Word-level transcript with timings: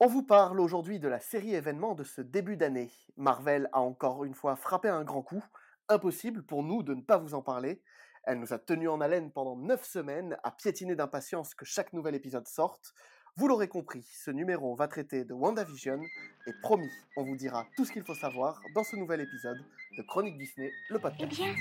On 0.00 0.06
vous 0.06 0.22
parle 0.22 0.60
aujourd'hui 0.60 0.98
de 0.98 1.08
la 1.08 1.20
série 1.20 1.54
événement 1.54 1.94
de 1.94 2.04
ce 2.04 2.20
début 2.20 2.56
d'année. 2.56 2.90
Marvel 3.16 3.68
a 3.72 3.80
encore 3.80 4.24
une 4.24 4.34
fois 4.34 4.56
frappé 4.56 4.88
un 4.88 5.04
grand 5.04 5.22
coup. 5.22 5.44
Impossible 5.88 6.42
pour 6.42 6.62
nous 6.62 6.82
de 6.82 6.94
ne 6.94 7.00
pas 7.02 7.16
vous 7.18 7.34
en 7.34 7.42
parler. 7.42 7.80
Elle 8.24 8.40
nous 8.40 8.52
a 8.52 8.58
tenus 8.58 8.88
en 8.88 9.00
haleine 9.00 9.30
pendant 9.30 9.56
9 9.56 9.84
semaines, 9.84 10.36
à 10.42 10.50
piétiner 10.50 10.96
d'impatience 10.96 11.54
que 11.54 11.64
chaque 11.64 11.92
nouvel 11.92 12.14
épisode 12.14 12.46
sorte. 12.48 12.92
Vous 13.36 13.48
l'aurez 13.48 13.68
compris, 13.68 14.02
ce 14.24 14.30
numéro 14.30 14.74
va 14.76 14.88
traiter 14.88 15.24
de 15.24 15.34
WandaVision, 15.34 16.00
et 16.46 16.52
promis, 16.62 16.90
on 17.16 17.24
vous 17.24 17.36
dira 17.36 17.66
tout 17.76 17.84
ce 17.84 17.92
qu'il 17.92 18.04
faut 18.04 18.14
savoir 18.14 18.60
dans 18.74 18.84
ce 18.84 18.94
nouvel 18.96 19.20
épisode 19.20 19.58
de 19.98 20.02
Chronique 20.02 20.38
Disney, 20.38 20.70
le 20.90 20.96
Eh 20.98 21.00
podcast. 21.02 21.30
bien, 21.34 21.52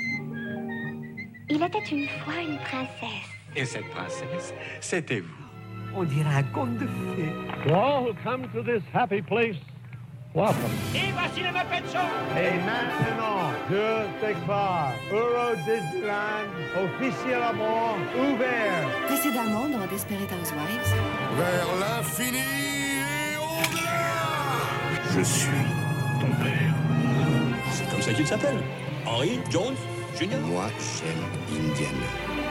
il 1.50 1.64
était 1.64 1.80
une 1.80 2.08
fois 2.24 2.36
une 2.42 2.58
princesse. 2.60 3.30
Et 3.56 3.66
cette 3.66 3.90
princesse, 3.90 4.54
c'était 4.82 5.20
vous. 5.22 5.43
On 5.96 6.04
dirait 6.04 6.36
un 6.36 6.44
conte 6.44 6.78
de 6.78 6.88
fées. 6.88 7.34
To 7.68 7.74
all 7.74 8.04
who 8.06 8.14
come 8.24 8.42
to 8.54 8.64
this 8.64 8.82
happy 8.94 9.22
place, 9.22 9.56
welcome. 10.34 10.72
Et 10.96 11.12
voici 11.14 11.42
le 11.42 11.52
Muppet 11.52 11.84
Show 11.92 12.08
Et 12.36 12.58
maintenant, 12.66 13.52
je 13.70 14.26
déclare 14.26 14.92
Euro 15.12 15.56
Disneyland 15.58 16.50
officiellement 16.84 17.96
ouvert. 18.18 18.90
Précédemment 19.08 19.70
dans 19.70 19.86
Desperate 19.88 20.32
Housewives. 20.32 20.96
Vers 21.38 21.68
l'infini 21.80 22.40
et 22.40 23.38
au-delà 23.38 25.16
Je 25.16 25.22
suis 25.22 25.66
ton 26.20 26.44
père. 26.44 26.74
C'est 27.72 27.90
comme 27.92 28.02
ça 28.02 28.14
qu'il 28.14 28.28
s'appelle. 28.28 28.58
Henry 29.06 29.40
Jones 29.52 29.76
Jr. 30.20 30.40
Moi, 30.48 30.66
j'aime 30.80 31.70
Indiana. 31.70 32.08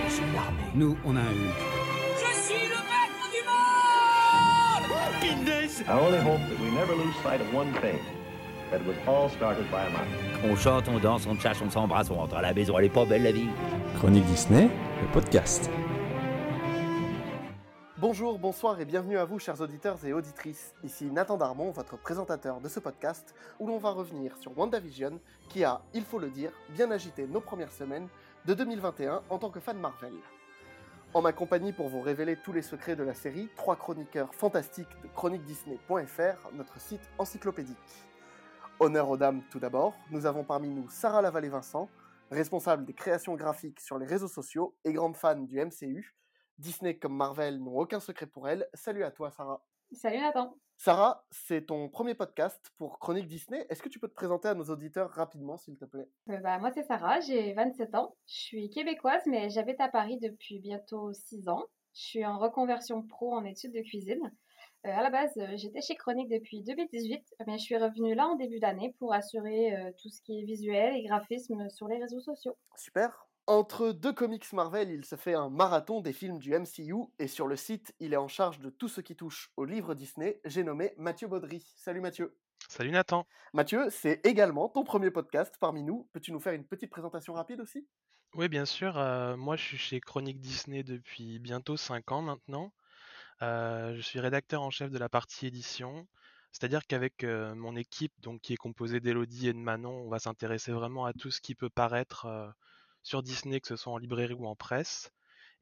C'est 0.09 0.23
l'armée. 0.35 0.71
Nous, 0.75 0.97
on 1.05 1.17
a 1.17 1.21
un 1.21 1.72
On 10.45 10.57
chante, 10.57 10.89
on 10.89 10.99
danse, 10.99 11.27
on 11.29 11.39
chasse, 11.39 11.61
on 11.63 11.71
s'embrasse, 11.71 12.11
on 12.11 12.15
rentre 12.15 12.35
à 12.35 12.43
la 12.43 12.53
maison. 12.53 12.77
Elle 12.77 12.87
est 12.87 12.93
pas 12.93 13.05
belle, 13.05 13.23
la 13.23 13.31
vie. 13.31 13.47
Chronique 13.99 14.25
Disney, 14.25 14.69
le 15.01 15.13
podcast. 15.13 15.71
Bonjour, 17.99 18.37
bonsoir 18.41 18.81
et 18.81 18.85
bienvenue 18.85 19.17
à 19.17 19.25
vous, 19.25 19.39
chers 19.39 19.61
auditeurs 19.61 20.05
et 20.05 20.13
auditrices. 20.13 20.75
Ici 20.83 21.05
Nathan 21.05 21.37
Darmon, 21.37 21.71
votre 21.71 21.97
présentateur 21.97 22.61
de 22.61 22.69
ce 22.69 22.81
podcast, 22.81 23.33
où 23.61 23.69
l'on 23.69 23.79
va 23.79 23.91
revenir 23.91 24.37
sur 24.39 24.59
WandaVision, 24.59 25.21
qui 25.49 25.63
a, 25.63 25.83
il 25.95 26.03
faut 26.03 26.19
le 26.19 26.31
dire, 26.31 26.51
bien 26.71 26.91
agité 26.91 27.29
nos 27.29 27.41
premières 27.41 27.71
semaines 27.71 28.09
de 28.45 28.55
2021 28.55 29.23
en 29.31 29.39
tant 29.39 29.51
que 29.51 29.61
fan 29.61 29.79
Marvel. 29.79 30.15
En 31.15 31.21
ma 31.21 31.35
compagnie 31.35 31.75
pour 31.75 31.89
vous 31.89 32.01
révéler 32.01 32.37
tous 32.37 32.55
les 32.55 32.63
secrets 32.63 32.97
de 32.97 33.03
la 33.03 33.13
série, 33.13 33.51
trois 33.55 33.77
chroniqueurs 33.77 34.35
fantastiques 34.35 34.89
de 35.03 35.09
chroniquedisney.fr, 35.09 36.49
notre 36.55 36.81
site 36.81 37.03
encyclopédique. 37.19 37.77
Honneur 38.81 39.11
aux 39.11 39.19
dames 39.19 39.43
tout 39.51 39.61
d'abord, 39.61 39.95
nous 40.11 40.25
avons 40.25 40.43
parmi 40.43 40.71
nous 40.71 40.89
Sarah 40.89 41.21
Lavallée-Vincent, 41.21 41.91
responsable 42.31 42.87
des 42.87 42.95
créations 42.95 43.35
graphiques 43.35 43.81
sur 43.81 43.99
les 43.99 44.07
réseaux 44.07 44.27
sociaux 44.27 44.75
et 44.85 44.95
grande 44.95 45.15
fan 45.15 45.47
du 45.47 45.63
MCU. 45.63 46.17
Disney 46.57 46.99
comme 46.99 47.15
Marvel 47.15 47.63
n'ont 47.63 47.77
aucun 47.77 48.01
secret 48.01 48.27
pour 48.27 48.49
elle. 48.49 48.67
Salut 48.73 49.05
à 49.05 49.11
toi 49.11 49.31
Sarah. 49.31 49.63
Salut 49.93 50.19
Nathan. 50.19 50.57
Sarah, 50.77 51.25
c'est 51.31 51.67
ton 51.67 51.89
premier 51.89 52.15
podcast 52.15 52.73
pour 52.77 52.99
Chronique 52.99 53.29
Disney. 53.29 53.65
Est-ce 53.71 53.83
que 53.83 53.89
tu 53.89 54.01
peux 54.01 54.09
te 54.09 54.15
présenter 54.15 54.49
à 54.49 54.55
nos 54.55 54.65
auditeurs 54.65 55.11
rapidement, 55.11 55.57
s'il 55.57 55.77
te 55.77 55.85
plaît? 55.85 56.09
Euh, 56.31 56.39
bah, 56.39 56.59
moi 56.59 56.71
c'est 56.73 56.83
Sarah, 56.83 57.21
j'ai 57.21 57.53
27 57.53 57.95
ans. 57.95 58.17
Je 58.27 58.35
suis 58.35 58.71
québécoise 58.71 59.23
mais 59.27 59.51
j'habite 59.51 59.81
à 59.81 59.89
Paris 59.89 60.19
depuis 60.19 60.59
bientôt 60.59 61.13
6 61.13 61.49
ans. 61.49 61.65
Je 61.95 62.03
suis 62.03 62.27
en 62.27 62.39
reconversion 62.39 63.03
pro 63.03 63.35
en 63.35 63.45
études 63.45 63.75
de 63.75 63.83
cuisine. 63.83 64.33
Euh, 64.85 64.91
à 64.91 65.03
la 65.03 65.11
base, 65.11 65.31
euh, 65.37 65.57
j'étais 65.57 65.81
chez 65.81 65.95
Chronique 65.95 66.29
depuis 66.29 66.63
2018, 66.63 67.23
mais 67.47 67.57
je 67.59 67.63
suis 67.63 67.77
revenue 67.77 68.17
là 68.17 68.27
en 68.27 68.35
début 68.35 68.59
d'année 68.59 68.95
pour 68.99 69.15
assurer 69.15 69.77
euh, 69.77 69.93
tout 70.01 70.09
ce 70.09 70.21
qui 70.23 70.41
est 70.41 70.45
visuel 70.45 70.97
et 70.97 71.05
graphisme 71.05 71.69
sur 71.71 71.87
les 71.87 71.99
réseaux 71.99 72.21
sociaux. 72.21 72.57
Super. 72.77 73.29
Entre 73.49 73.91
deux 73.91 74.13
comics 74.13 74.53
Marvel, 74.53 74.91
il 74.91 75.05
se 75.05 75.17
fait 75.17 75.35
un 75.35 75.51
marathon 75.51 76.01
des 76.01 76.13
films 76.13 76.39
du 76.39 76.57
MCU 76.57 76.95
et 77.19 77.27
sur 77.27 77.49
le 77.49 77.57
site, 77.57 77.93
il 77.99 78.13
est 78.13 78.17
en 78.17 78.29
charge 78.29 78.61
de 78.61 78.71
tout 78.71 78.89
ce 78.89 79.01
qui 79.01 79.17
touche 79.17 79.51
aux 79.57 79.65
livres 79.65 79.95
Disney. 79.95 80.41
J'ai 80.45 80.63
nommé 80.63 80.93
Mathieu 80.97 81.27
Baudry. 81.27 81.65
Salut 81.75 82.01
Mathieu. 82.01 82.37
Salut 82.69 82.93
Nathan. 82.93 83.27
Mathieu, 83.53 83.89
c'est 83.91 84.25
également 84.25 84.69
ton 84.69 84.85
premier 84.85 85.11
podcast 85.11 85.57
parmi 85.59 85.83
nous. 85.83 86.09
Peux-tu 86.13 86.31
nous 86.31 86.39
faire 86.39 86.53
une 86.53 86.65
petite 86.65 86.91
présentation 86.91 87.35
rapide 87.35 87.61
aussi? 87.61 87.89
Oui, 88.35 88.49
bien 88.49 88.65
sûr. 88.65 88.97
euh, 88.97 89.37
moi, 89.37 89.57
je 89.57 89.65
suis 89.65 89.77
chez 89.77 90.01
Chronique 90.01 90.41
Disney 90.41 90.85
depuis 90.85 91.41
bientôt 91.41 91.77
5 91.77 92.13
ans 92.13 92.23
maintenant. 92.23 92.73
Euh, 93.43 93.97
je 93.97 94.01
suis 94.03 94.21
rédacteur 94.21 94.63
en 94.63 94.71
chef 94.71 94.91
de 94.93 94.99
la 94.99 95.09
partie 95.09 95.49
édition. 95.49 96.07
C'est-à-dire 96.53 96.87
qu'avec 96.87 97.25
euh, 97.25 97.57
mon 97.57 97.75
équipe, 97.75 98.13
donc 98.21 98.41
qui 98.41 98.53
est 98.53 98.57
composée 98.57 99.01
d'Elodie 99.01 99.49
et 99.49 99.53
de 99.53 99.59
Manon, 99.59 100.05
on 100.07 100.09
va 100.09 100.21
s'intéresser 100.21 100.71
vraiment 100.71 101.07
à 101.07 101.13
tout 101.13 101.33
ce 101.33 101.41
qui 101.41 101.57
peut 101.57 101.71
paraître 101.71 102.55
sur 103.03 103.23
Disney, 103.23 103.61
que 103.61 103.69
ce 103.69 103.77
soit 103.77 103.93
en 103.93 103.99
librairie 103.99 104.35
ou 104.35 104.47
en 104.47 104.57
presse. 104.57 105.11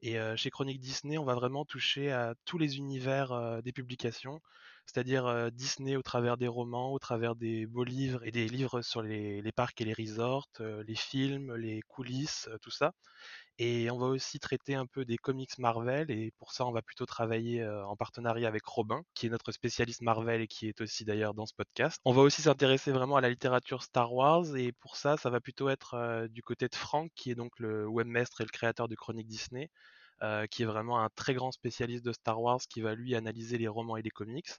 Et 0.01 0.19
euh, 0.19 0.35
chez 0.35 0.49
Chronique 0.49 0.79
Disney, 0.79 1.17
on 1.17 1.25
va 1.25 1.35
vraiment 1.35 1.63
toucher 1.63 2.11
à 2.11 2.33
tous 2.45 2.57
les 2.57 2.77
univers 2.77 3.31
euh, 3.31 3.61
des 3.61 3.71
publications, 3.71 4.41
c'est-à-dire 4.87 5.27
euh, 5.27 5.49
Disney 5.51 5.95
au 5.95 6.01
travers 6.01 6.37
des 6.37 6.47
romans, 6.47 6.91
au 6.91 6.99
travers 6.99 7.35
des 7.35 7.67
beaux 7.67 7.83
livres 7.83 8.25
et 8.25 8.31
des 8.31 8.47
livres 8.47 8.81
sur 8.81 9.03
les, 9.03 9.41
les 9.41 9.51
parcs 9.51 9.79
et 9.79 9.85
les 9.85 9.93
resorts, 9.93 10.47
les 10.59 10.95
films, 10.95 11.55
les 11.55 11.81
coulisses, 11.83 12.49
tout 12.61 12.71
ça. 12.71 12.93
Et 13.63 13.91
on 13.91 13.99
va 13.99 14.07
aussi 14.07 14.39
traiter 14.39 14.73
un 14.73 14.87
peu 14.87 15.05
des 15.05 15.17
comics 15.17 15.59
Marvel, 15.59 16.09
et 16.09 16.31
pour 16.39 16.51
ça, 16.51 16.65
on 16.65 16.71
va 16.71 16.81
plutôt 16.81 17.05
travailler 17.05 17.61
euh, 17.61 17.85
en 17.85 17.95
partenariat 17.95 18.47
avec 18.47 18.65
Robin, 18.65 19.03
qui 19.13 19.27
est 19.27 19.29
notre 19.29 19.51
spécialiste 19.51 20.01
Marvel 20.01 20.41
et 20.41 20.47
qui 20.47 20.67
est 20.67 20.81
aussi 20.81 21.05
d'ailleurs 21.05 21.35
dans 21.35 21.45
ce 21.45 21.53
podcast. 21.53 22.01
On 22.03 22.11
va 22.11 22.23
aussi 22.23 22.41
s'intéresser 22.41 22.91
vraiment 22.91 23.17
à 23.17 23.21
la 23.21 23.29
littérature 23.29 23.83
Star 23.83 24.11
Wars, 24.15 24.55
et 24.55 24.71
pour 24.71 24.95
ça, 24.95 25.15
ça 25.15 25.29
va 25.29 25.39
plutôt 25.39 25.69
être 25.69 25.93
euh, 25.93 26.27
du 26.27 26.41
côté 26.41 26.67
de 26.69 26.73
Franck, 26.73 27.11
qui 27.13 27.29
est 27.29 27.35
donc 27.35 27.51
le 27.59 27.87
webmestre 27.87 28.41
et 28.41 28.45
le 28.45 28.49
créateur 28.49 28.87
de 28.87 28.95
Chronique 28.95 29.27
Disney, 29.27 29.69
euh, 30.23 30.47
qui 30.47 30.63
est 30.63 30.65
vraiment 30.65 30.99
un 30.99 31.09
très 31.15 31.35
grand 31.35 31.51
spécialiste 31.51 32.03
de 32.03 32.13
Star 32.13 32.41
Wars, 32.41 32.61
qui 32.67 32.81
va 32.81 32.95
lui 32.95 33.13
analyser 33.13 33.59
les 33.59 33.67
romans 33.67 33.95
et 33.95 34.01
les 34.01 34.09
comics, 34.09 34.49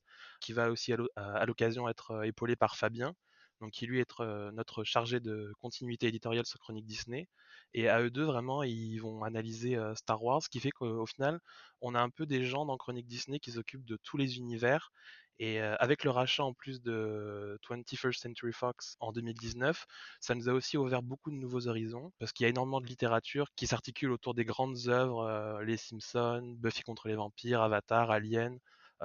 qui 0.41 0.53
va 0.53 0.71
aussi 0.71 0.93
à 0.93 0.97
l'o- 0.97 1.11
à 1.17 1.45
l'occasion 1.45 1.89
être 1.89 2.25
épaulé 2.25 2.55
par 2.55 2.77
Fabien, 2.77 3.15
donc 3.63 3.71
qui 3.71 3.87
lui 3.87 4.01
est 4.01 4.21
euh, 4.21 4.51
notre 4.51 4.83
chargé 4.85 5.21
de 5.21 5.53
continuité 5.61 6.09
éditoriale 6.09 6.45
sur 6.45 6.59
Chronique 6.59 6.85
Disney. 6.85 7.29
Et 7.75 7.89
à 7.89 8.03
eux 8.03 8.11
deux, 8.11 8.25
vraiment, 8.25 8.65
ils 8.65 8.99
vont 8.99 9.23
analyser 9.23 9.77
euh, 9.77 9.95
Star 9.95 10.23
Wars, 10.23 10.43
ce 10.43 10.49
qui 10.49 10.61
fait 10.61 10.73
qu'au 10.73 11.03
au 11.03 11.07
final, 11.07 11.41
on 11.81 11.95
a 11.95 12.01
un 12.01 12.11
peu 12.11 12.27
des 12.27 12.45
gens 12.45 12.67
dans 12.67 12.77
Chronique 12.77 13.07
Disney 13.07 13.39
qui 13.39 13.53
s'occupent 13.53 13.85
de 13.87 13.97
tous 14.03 14.17
les 14.17 14.37
univers. 14.37 14.91
Et 15.39 15.63
euh, 15.63 15.77
avec 15.79 16.05
le 16.05 16.11
rachat 16.11 16.45
en 16.45 16.53
plus 16.53 16.83
de 16.83 17.59
21st 17.69 18.19
Century 18.19 18.53
Fox 18.53 18.97
en 19.01 19.13
2019, 19.13 19.87
ça 20.21 20.35
nous 20.35 20.49
a 20.49 20.53
aussi 20.53 20.77
ouvert 20.77 21.03
beaucoup 21.03 21.31
de 21.31 21.37
nouveaux 21.37 21.69
horizons, 21.69 22.13
parce 22.19 22.33
qu'il 22.33 22.45
y 22.45 22.47
a 22.47 22.51
énormément 22.51 22.81
de 22.81 22.87
littérature 22.87 23.49
qui 23.57 23.67
s'articule 23.67 24.11
autour 24.11 24.35
des 24.35 24.45
grandes 24.45 24.89
œuvres, 24.89 25.63
Les 25.63 25.77
Simpsons, 25.77 26.57
Buffy 26.59 26.83
contre 26.83 27.09
les 27.09 27.15
vampires, 27.15 27.63
Avatar, 27.63 28.11
Alien, 28.11 28.59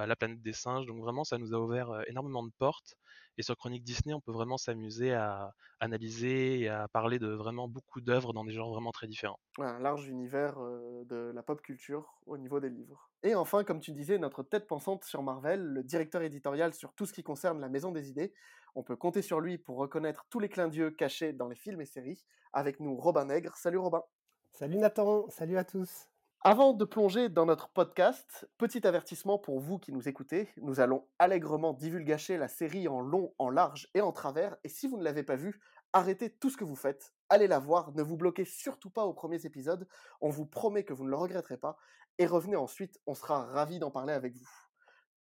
La 0.06 0.16
planète 0.16 0.42
des 0.42 0.54
singes. 0.54 0.86
Donc 0.86 1.02
vraiment, 1.02 1.24
ça 1.24 1.38
nous 1.38 1.54
a 1.54 1.58
ouvert 1.58 1.90
euh, 1.90 2.02
énormément 2.08 2.44
de 2.44 2.52
portes. 2.58 2.96
Et 3.38 3.44
sur 3.44 3.56
Chronique 3.56 3.84
Disney, 3.84 4.14
on 4.14 4.22
peut 4.22 4.32
vraiment 4.32 4.58
s'amuser 4.58 5.14
à 5.14 5.54
analyser 5.80 6.60
et 6.60 6.70
à 6.70 6.88
parler 6.88 7.20
de 7.20 7.28
vraiment 7.28 7.68
beaucoup 7.68 8.02
d'œuvres 8.02 8.34
dans 8.34 8.44
des 8.44 8.52
genres 8.52 8.72
vraiment 8.72 8.92
très 8.92 9.08
différents. 9.08 9.40
Un 9.60 9.80
large 9.80 10.08
univers 10.08 10.58
euh, 10.60 11.04
de 11.06 11.32
la 11.34 11.44
pop 11.44 11.62
culture 11.62 12.20
au 12.26 12.38
niveau 12.38 12.60
des 12.60 12.70
livres. 12.70 13.12
Et 13.24 13.36
enfin, 13.36 13.64
comme 13.64 13.80
tu 13.80 13.92
disais, 13.92 14.18
notre 14.18 14.44
tête 14.44 14.68
pensante 14.68 15.04
sur 15.04 15.22
Marvel, 15.22 15.62
le 15.62 15.84
directeur 15.84 16.22
éditorial 16.22 16.74
sur 16.74 16.94
tout 16.94 17.06
ce 17.06 17.14
qui 17.14 17.24
concerne 17.24 17.60
la 17.60 17.70
Maison 17.70 17.92
des 17.92 18.10
Idées. 18.10 18.34
On 18.76 18.84
peut 18.84 18.96
compter 18.96 19.22
sur 19.22 19.40
lui 19.40 19.58
pour 19.58 19.78
reconnaître 19.78 20.26
tous 20.30 20.40
les 20.40 20.50
clins 20.50 20.68
d'yeux 20.68 20.92
cachés 20.92 21.34
dans 21.34 21.48
les 21.48 21.56
films 21.56 21.82
et 21.82 21.86
séries. 21.86 22.24
Avec 22.54 22.80
nous, 22.80 22.96
Robin 22.96 23.26
Nègre. 23.26 23.56
Salut 23.56 23.78
Robin. 23.78 24.04
Salut 24.52 24.78
Nathan, 24.78 25.30
salut 25.30 25.58
à 25.58 25.64
tous. 25.64 26.10
Avant 26.42 26.74
de 26.74 26.86
plonger 26.86 27.30
dans 27.30 27.48
notre 27.48 27.70
podcast, 27.70 28.48
petit 28.58 28.86
avertissement 28.86 29.40
pour 29.40 29.60
vous 29.60 29.80
qui 29.80 29.92
nous 29.92 30.08
écoutez, 30.08 30.50
nous 30.58 30.80
allons 30.80 31.08
allègrement 31.18 31.74
divulgacher 31.74 32.38
la 32.38 32.48
série 32.48 32.88
en 32.88 33.02
long, 33.02 33.34
en 33.40 33.50
large 33.50 33.90
et 33.96 34.02
en 34.02 34.12
travers, 34.12 34.56
et 34.64 34.70
si 34.70 34.88
vous 34.88 34.98
ne 34.98 35.04
l'avez 35.04 35.24
pas 35.24 35.36
vue, 35.36 35.60
arrêtez 35.94 36.30
tout 36.30 36.52
ce 36.52 36.58
que 36.58 36.64
vous 36.64 36.76
faites, 36.76 37.16
allez 37.30 37.48
la 37.48 37.58
voir, 37.58 37.92
ne 37.94 38.04
vous 38.04 38.18
bloquez 38.18 38.46
surtout 38.46 38.92
pas 38.92 39.06
aux 39.06 39.14
premiers 39.14 39.48
épisodes, 39.48 39.88
on 40.22 40.30
vous 40.30 40.46
promet 40.46 40.84
que 40.84 40.94
vous 40.94 41.06
ne 41.06 41.10
le 41.10 41.18
regretterez 41.18 41.58
pas, 41.58 41.76
et 42.20 42.28
revenez 42.28 42.56
ensuite, 42.56 43.00
on 43.08 43.16
sera 43.16 43.46
ravis 43.46 43.80
d'en 43.80 43.92
parler 43.92 44.14
avec 44.14 44.36
vous. 44.36 44.50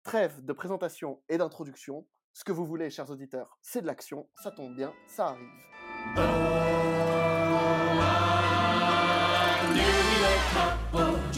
Trêve 0.03 0.45
de 0.45 0.53
présentation 0.53 1.23
et 1.29 1.39
d'introduction, 1.39 2.07
ce 2.33 2.43
que 2.43 2.51
vous 2.51 2.65
voulez 2.65 2.91
chers 2.91 3.09
auditeurs, 3.09 3.57
c'est 3.63 3.81
de 3.81 3.87
l'action, 3.87 4.29
ça 4.43 4.51
tombe 4.51 4.75
bien, 4.75 4.93
ça 5.07 5.29
arrive. 5.29 5.49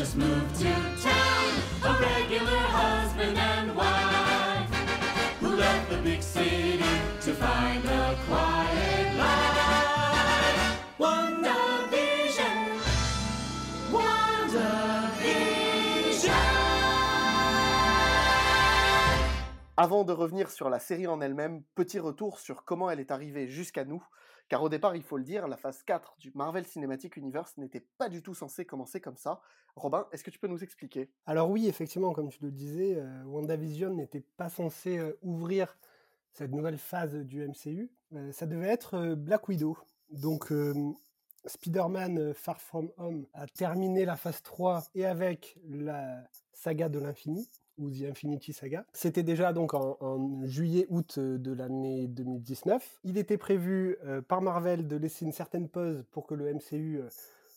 Just 0.10 0.22
moved 0.22 0.56
to 0.56 0.74
town, 1.04 1.52
a 1.84 1.94
regular 2.02 2.58
husband 2.58 3.38
and 3.38 3.76
wife 3.76 4.74
who 5.40 5.56
left 5.56 5.92
the 5.92 5.98
big 5.98 6.24
city 6.24 6.80
to 7.22 7.34
find 7.36 7.86
a 7.86 8.18
quiet 8.28 9.16
life. 9.18 10.80
WandaVision, 10.98 12.58
WandaVision. 13.92 15.20
Avant 19.78 20.04
de 20.06 20.12
revenir 20.12 20.50
sur 20.50 20.72
la 20.72 20.80
série 20.80 21.06
en 21.06 21.22
elle-même, 21.22 21.62
petit 21.76 22.00
retour 22.00 22.40
sur 22.40 22.66
comment 22.66 22.90
elle 22.90 23.00
est 23.00 23.12
arrivée 23.12 23.48
jusqu'à 23.48 23.86
nous, 23.86 24.04
car 24.50 24.64
au 24.64 24.70
départ, 24.70 24.96
il 24.96 25.04
faut 25.04 25.18
le 25.18 25.24
dire, 25.24 25.48
la 25.48 25.58
phase 25.58 25.84
4 25.84 26.16
du 26.20 26.32
Marvel 26.34 26.66
Cinematic 26.66 27.16
Universe 27.18 27.56
n'était 27.58 27.86
pas 28.00 28.10
du 28.10 28.24
tout 28.24 28.34
censée 28.34 28.66
commencer 28.66 29.00
comme 29.00 29.16
ça. 29.16 29.42
Robin, 29.76 30.08
est-ce 30.12 30.24
que 30.24 30.32
tu 30.32 30.40
peux 30.40 30.48
nous 30.48 30.64
expliquer? 30.64 31.12
Alors 31.28 31.52
oui, 31.52 31.68
effectivement, 31.68 32.14
comme 32.14 32.30
tu 32.30 32.40
le 32.42 32.52
disais, 32.52 32.96
euh, 32.98 33.24
WandaVision 33.26 33.94
n'était 33.94 34.26
pas 34.38 34.50
censé 34.50 34.98
euh, 34.98 35.18
ouvrir 35.22 35.78
cette 36.34 36.52
nouvelle 36.52 36.80
phase 36.80 37.14
du 37.14 37.48
MCU. 37.48 37.92
Euh, 38.14 38.32
ça 38.32 38.48
devait 38.48 38.70
être 38.70 39.14
Black 39.14 39.48
Widow. 39.48 39.78
Donc 40.10 40.52
Spider-Man 41.46 42.34
Far 42.34 42.60
From 42.60 42.92
Home 42.98 43.28
a 43.34 43.46
terminé 43.46 44.06
la 44.06 44.16
phase 44.16 44.42
3 44.42 44.86
et 44.96 45.06
avec 45.06 45.60
la 45.68 46.24
saga 46.52 46.90
de 46.90 46.98
l'infini 46.98 47.48
ou 47.80 47.90
The 47.90 48.04
Infinity 48.10 48.54
Saga. 48.54 48.86
C'était 48.94 49.24
déjà 49.24 49.54
donc 49.54 49.74
en, 49.74 50.46
juillet-août 50.46 51.16
euh, 51.18 51.38
de 51.38 51.52
l'année 51.52 52.08
2019. 52.08 53.00
Il 53.04 53.18
était 53.18 53.38
prévu 53.38 53.98
euh, 54.06 54.22
par 54.22 54.42
Marvel 54.42 54.88
de 54.88 54.96
laisser 54.96 55.26
une 55.26 55.32
certaine 55.32 55.68
pause 55.68 56.04
pour 56.12 56.28
que 56.28 56.36
le 56.36 56.54
MCU 56.54 57.00
euh, 57.00 57.10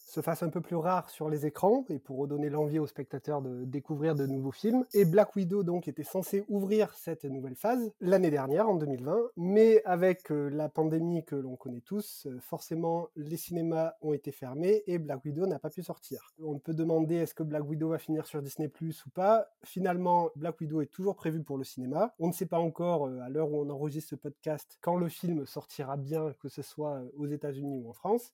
se 0.06 0.20
fasse 0.20 0.42
un 0.42 0.48
peu 0.48 0.60
plus 0.60 0.76
rare 0.76 1.10
sur 1.10 1.28
les 1.28 1.46
écrans 1.46 1.84
et 1.88 1.98
pour 1.98 2.18
redonner 2.18 2.50
l'envie 2.50 2.78
aux 2.78 2.86
spectateurs 2.86 3.42
de 3.42 3.64
découvrir 3.64 4.14
de 4.14 4.26
nouveaux 4.26 4.52
films. 4.52 4.84
Et 4.94 5.04
Black 5.04 5.34
Widow 5.36 5.62
donc 5.62 5.88
était 5.88 6.04
censé 6.04 6.44
ouvrir 6.48 6.92
cette 6.94 7.24
nouvelle 7.24 7.54
phase 7.54 7.92
l'année 8.00 8.30
dernière 8.30 8.68
en 8.68 8.76
2020, 8.76 9.16
mais 9.36 9.82
avec 9.84 10.30
euh, 10.30 10.48
la 10.50 10.68
pandémie 10.68 11.24
que 11.24 11.36
l'on 11.36 11.56
connaît 11.56 11.80
tous, 11.80 12.26
euh, 12.26 12.38
forcément 12.40 13.08
les 13.16 13.36
cinémas 13.36 13.94
ont 14.02 14.12
été 14.12 14.32
fermés 14.32 14.82
et 14.86 14.98
Black 14.98 15.24
Widow 15.24 15.46
n'a 15.46 15.58
pas 15.58 15.70
pu 15.70 15.82
sortir. 15.82 16.34
On 16.42 16.58
peut 16.58 16.74
demander 16.74 17.16
est-ce 17.16 17.34
que 17.34 17.42
Black 17.42 17.68
Widow 17.68 17.88
va 17.88 17.98
finir 17.98 18.26
sur 18.26 18.42
Disney 18.42 18.68
Plus 18.68 19.04
ou 19.06 19.10
pas. 19.10 19.48
Finalement, 19.64 20.30
Black 20.36 20.60
Widow 20.60 20.80
est 20.80 20.86
toujours 20.86 21.16
prévu 21.16 21.42
pour 21.42 21.58
le 21.58 21.64
cinéma. 21.64 22.14
On 22.18 22.28
ne 22.28 22.32
sait 22.32 22.46
pas 22.46 22.58
encore 22.58 23.06
euh, 23.06 23.20
à 23.20 23.28
l'heure 23.28 23.50
où 23.50 23.60
on 23.60 23.70
enregistre 23.70 24.10
ce 24.10 24.16
podcast 24.16 24.78
quand 24.80 24.96
le 24.96 25.08
film 25.08 25.46
sortira 25.46 25.96
bien, 25.96 26.34
que 26.40 26.48
ce 26.48 26.62
soit 26.62 27.02
aux 27.16 27.26
États-Unis 27.26 27.78
ou 27.82 27.88
en 27.88 27.92
France 27.92 28.32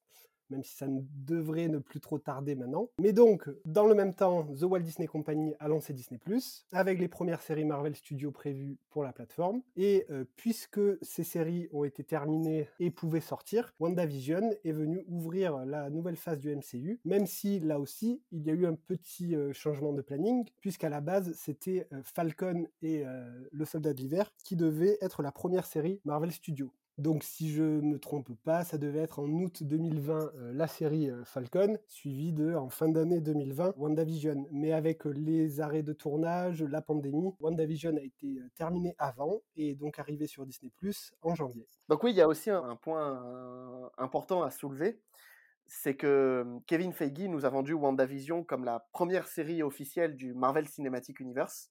même 0.51 0.63
si 0.63 0.77
ça 0.77 0.87
ne 0.87 1.01
devrait 1.27 1.69
ne 1.69 1.79
plus 1.79 2.01
trop 2.01 2.19
tarder 2.19 2.55
maintenant. 2.55 2.89
Mais 3.01 3.13
donc, 3.13 3.49
dans 3.65 3.87
le 3.87 3.95
même 3.95 4.15
temps, 4.15 4.45
The 4.45 4.63
Walt 4.63 4.81
Disney 4.81 5.07
Company 5.07 5.55
a 5.61 5.69
lancé 5.69 5.93
Disney⁇ 5.93 6.19
avec 6.73 6.99
les 6.99 7.09
premières 7.09 7.41
séries 7.41 7.65
Marvel 7.65 7.95
Studios 7.95 8.31
prévues 8.31 8.79
pour 8.91 9.05
la 9.05 9.13
plateforme. 9.13 9.63
Et 9.77 10.07
euh, 10.11 10.25
puisque 10.37 10.81
ces 11.03 11.25
séries 11.25 11.69
ont 11.73 11.85
été 11.85 12.05
terminées 12.05 12.69
et 12.79 12.91
pouvaient 12.91 13.21
sortir, 13.21 13.73
WandaVision 13.81 14.51
est 14.65 14.73
venu 14.73 15.05
ouvrir 15.09 15.65
la 15.65 15.91
nouvelle 15.91 16.17
phase 16.17 16.39
du 16.39 16.55
MCU, 16.55 17.01
même 17.05 17.27
si 17.27 17.61
là 17.61 17.79
aussi, 17.79 18.23
il 18.33 18.43
y 18.43 18.51
a 18.51 18.55
eu 18.55 18.67
un 18.67 18.75
petit 18.75 19.35
euh, 19.35 19.53
changement 19.53 19.93
de 19.93 20.03
planning, 20.03 20.45
puisqu'à 20.61 20.89
la 20.89 21.01
base, 21.01 21.33
c'était 21.35 21.87
euh, 21.93 22.01
Falcon 22.03 22.67
et 22.83 23.05
le 23.53 23.65
Soldat 23.65 23.93
de 23.93 24.01
l'Hiver 24.01 24.33
qui 24.45 24.57
devaient 24.57 24.99
être 25.01 25.23
la 25.23 25.33
première 25.33 25.67
série 25.67 26.01
Marvel 26.05 26.33
Studios. 26.33 26.73
Donc 26.99 27.23
si 27.23 27.53
je 27.53 27.63
ne 27.63 27.93
me 27.93 27.99
trompe 28.01 28.35
pas, 28.43 28.65
ça 28.65 28.77
devait 28.77 28.99
être 28.99 29.21
en 29.21 29.29
août 29.29 29.63
2020 29.63 30.33
euh, 30.35 30.53
la 30.53 30.67
série 30.67 31.09
euh, 31.09 31.25
Falcon, 31.25 31.79
suivie 31.87 32.33
de 32.33 32.57
en 32.57 32.71
fin 32.71 32.89
d'année 32.89 33.21
2020 33.21 33.75
WandaVision. 33.77 34.49
Mais 34.51 34.73
avec 34.73 35.07
euh, 35.07 35.11
les 35.11 35.61
arrêts 35.61 35.85
de 35.85 35.93
tournage, 35.93 36.61
la 36.65 36.83
pandémie, 36.83 37.33
WandaVision 37.39 37.97
a 37.97 38.01
été 38.01 38.41
euh, 38.41 38.51
terminé 38.57 38.97
avant 38.99 39.43
et 39.55 39.77
donc 39.77 40.01
arrivé 40.01 40.27
sur 40.27 40.45
Disney 40.45 40.73
Plus 40.77 41.13
en 41.23 41.37
janvier. 41.37 41.69
Donc 41.89 42.03
oui, 42.03 42.11
il 42.11 42.17
y 42.17 42.21
a 42.21 42.27
aussi 42.27 42.51
un, 42.51 42.75
point 42.75 43.91
important 43.97 44.43
à 44.43 44.51
soulever, 44.51 45.01
c'est 45.67 45.95
que 45.95 46.45
Kevin 46.67 46.93
Feige 46.93 47.29
nous 47.29 47.45
a 47.45 47.49
vendu 47.49 47.75
WandaVision 47.75 48.43
comme 48.43 48.65
la 48.65 48.81
première 48.93 49.29
série 49.29 49.63
officielle 49.63 50.17
du 50.17 50.35
Marvel 50.35 50.67
Cinematic 50.67 51.21
Universe, 51.21 51.71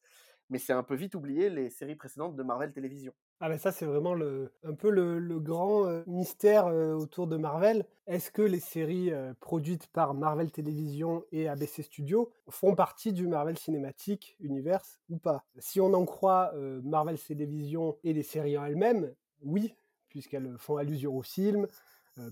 mais 0.49 0.57
c'est 0.57 0.73
un 0.73 0.83
peu 0.83 0.95
vite 0.95 1.15
oublié 1.15 1.49
les 1.49 1.69
séries 1.69 1.95
précédentes 1.95 2.35
de 2.37 2.43
Marvel 2.43 2.71
Télévision. 2.71 3.13
Ah 3.39 3.49
ben 3.49 3.59
ça 3.59 3.71
c'est 3.71 3.85
vraiment 3.85 4.15
le, 4.15 4.51
un 4.63 4.73
peu 4.73 4.89
le, 4.89 5.39
grand 5.39 5.85
mystère 6.07 6.65
autour 6.65 7.27
de 7.27 7.37
Marvel. 7.37 7.85
Est-ce 8.07 8.31
que 8.31 8.41
les 8.41 8.59
séries 8.59 9.11
produites 9.39 9.85
par 9.87 10.15
Marvel 10.15 10.51
Télévision 10.51 11.23
et 11.31 11.47
ABC 11.47 11.83
Studios 11.83 12.31
font 12.49 12.73
partie 12.73 13.13
du 13.13 13.27
Marvel 13.27 13.55
Cinematic 13.55 14.35
Universe 14.39 14.99
ou 15.09 15.17
pas? 15.17 15.45
Si 15.59 15.79
on 15.79 15.93
en 15.93 16.03
croit 16.05 16.51
Marvel 16.83 17.19
Télévision 17.19 17.97
et 18.03 18.13
les 18.13 18.23
séries 18.23 18.57
en 18.57 18.65
elles-mêmes, 18.65 19.13
oui, 19.43 19.75
puisqu'elles 20.09 20.55
font 20.57 20.77
allusion 20.77 21.15
au 21.15 21.21
film, 21.21 21.67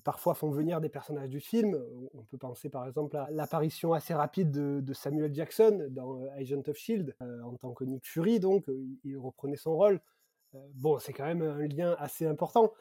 parfois 0.04 0.34
font 0.34 0.50
venir 0.50 0.81
des 0.81 0.90
personnages 0.90 1.30
du 1.30 1.40
film. 1.40 1.80
On 2.16 2.24
peut 2.24 2.40
penser 2.40 2.69
par 2.69 2.88
exemple 2.88 3.16
à 3.16 3.30
l'apparition 3.30 3.94
assez 3.94 4.16
rapide 4.16 4.50
de, 4.50 4.80
de 4.81 4.94
Samuel 4.94 5.36
Jackson 5.36 5.86
dans 5.92 6.25
Agent 6.36 6.63
of 6.68 6.78
Shield 6.78 7.16
en 7.44 7.56
tant 7.57 7.74
que 7.74 7.84
Nick 7.84 8.07
Fury, 8.07 8.40
donc 8.40 8.66
il 9.04 9.18
reprenait 9.19 9.56
son 9.56 9.75
rôle. 9.75 10.02
Euh, 10.53 10.59
bon, 10.75 11.00
c'est 11.00 11.13
quand 11.13 11.25
même 11.25 11.42
un 11.42 11.68
lien 11.68 11.95
assez 12.00 12.25
important. 12.25 12.71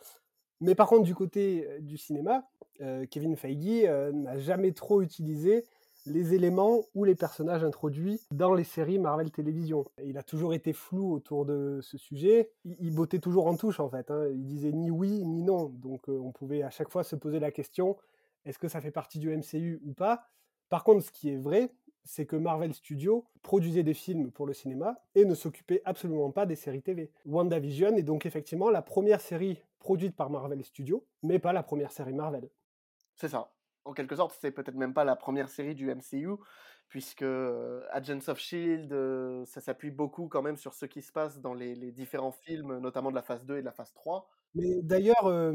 Mais 0.61 0.75
par 0.75 0.88
contre, 0.88 1.05
du 1.05 1.14
côté 1.14 1.66
euh, 1.69 1.81
du 1.81 1.96
cinéma, 1.96 2.46
euh, 2.81 3.06
Kevin 3.06 3.37
Feige 3.37 3.88
n'a 4.12 4.38
jamais 4.38 4.72
trop 4.72 5.00
utilisé 5.00 5.64
les 6.06 6.34
éléments 6.34 6.82
ou 6.94 7.05
les 7.05 7.14
personnages 7.14 7.64
introduits 7.64 8.20
dans 8.31 8.52
les 8.52 8.64
séries 8.64 8.99
Marvel 8.99 9.31
Télévision. 9.31 9.87
Il 10.05 10.19
a 10.19 10.22
toujours 10.22 10.52
été 10.52 10.75
flou 10.75 11.14
autour 11.14 11.46
de 11.46 11.81
ce 11.82 11.96
sujet. 11.96 12.50
Il, 12.64 12.94
bottait 12.94 13.20
toujours 13.20 13.46
en 13.46 13.56
touche 13.56 13.81
en 13.81 13.88
fait. 13.88 14.11
hein. 14.11 14.28
Il 14.31 14.44
disait 14.44 14.72
ni 14.72 14.90
oui 14.90 15.25
ni 15.25 15.43
non. 15.43 15.70
Donc 15.70 16.08
on 16.08 16.31
pouvait 16.31 16.62
à 16.62 16.69
chaque 16.69 16.90
fois 16.90 17.05
se 17.05 17.16
poser 17.16 17.40
la 17.40 17.50
question 17.50 17.96
est-ce 18.44 18.58
que 18.58 18.69
ça 18.69 18.81
fait 18.81 18.90
partie 18.90 19.19
du 19.19 19.31
MCU 19.31 19.81
ou 19.84 19.93
pas? 19.93 20.28
Par 20.69 20.84
contre, 20.84 21.05
ce 21.05 21.11
qui 21.11 21.31
est 21.31 21.37
vrai, 21.37 21.72
c'est 22.05 22.27
que 22.27 22.37
Marvel 22.37 22.75
Studios 22.75 23.25
produisait 23.43 23.83
des 23.83 23.95
films 23.95 24.31
pour 24.31 24.47
le 24.47 24.53
cinéma 24.53 24.99
et 25.15 25.25
ne 25.25 25.35
s'occupait 25.35 25.83
absolument 25.85 26.31
pas 26.31 26.47
des 26.47 26.56
séries 26.56 26.83
TV. 26.83 27.11
WandaVision 27.27 27.97
est 27.97 28.03
donc 28.03 28.27
effectivement 28.27 28.71
la 28.71 28.83
première 28.83 29.21
série 29.21 29.62
produite 29.79 30.17
par 30.17 30.31
Marvel 30.31 30.62
Studios, 30.65 31.05
mais 31.23 31.39
pas 31.39 31.53
la 31.53 31.62
première 31.62 31.93
série 31.93 32.12
Marvel. 32.12 32.49
C'est 33.17 33.29
ça. 33.29 33.51
En 33.85 33.93
quelque 33.93 34.17
sorte, 34.17 34.37
c'est 34.41 34.51
peut-être 34.51 34.77
même 34.77 34.95
pas 34.95 35.05
la 35.05 35.17
première 35.17 35.51
série 35.51 35.75
du 35.75 35.95
MCU, 35.95 36.31
puisque 36.89 37.23
euh, 37.23 37.83
Agents 37.91 38.29
of 38.29 38.39
Shield, 38.39 38.93
euh, 38.93 39.45
ça 39.45 39.61
s'appuie 39.61 39.91
beaucoup 39.91 40.29
quand 40.29 40.41
même 40.41 40.57
sur 40.57 40.73
ce 40.73 40.87
qui 40.87 41.03
se 41.03 41.12
passe 41.12 41.41
dans 41.41 41.53
les, 41.53 41.75
les 41.75 41.93
différents 41.93 42.33
films, 42.33 42.79
notamment 42.79 43.11
de 43.11 43.15
la 43.15 43.23
phase 43.23 43.45
2 43.45 43.59
et 43.59 43.61
de 43.61 43.67
la 43.67 43.73
phase 43.73 43.93
3. 43.93 44.27
Mais 44.55 44.81
d'ailleurs, 44.83 45.27
euh, 45.27 45.53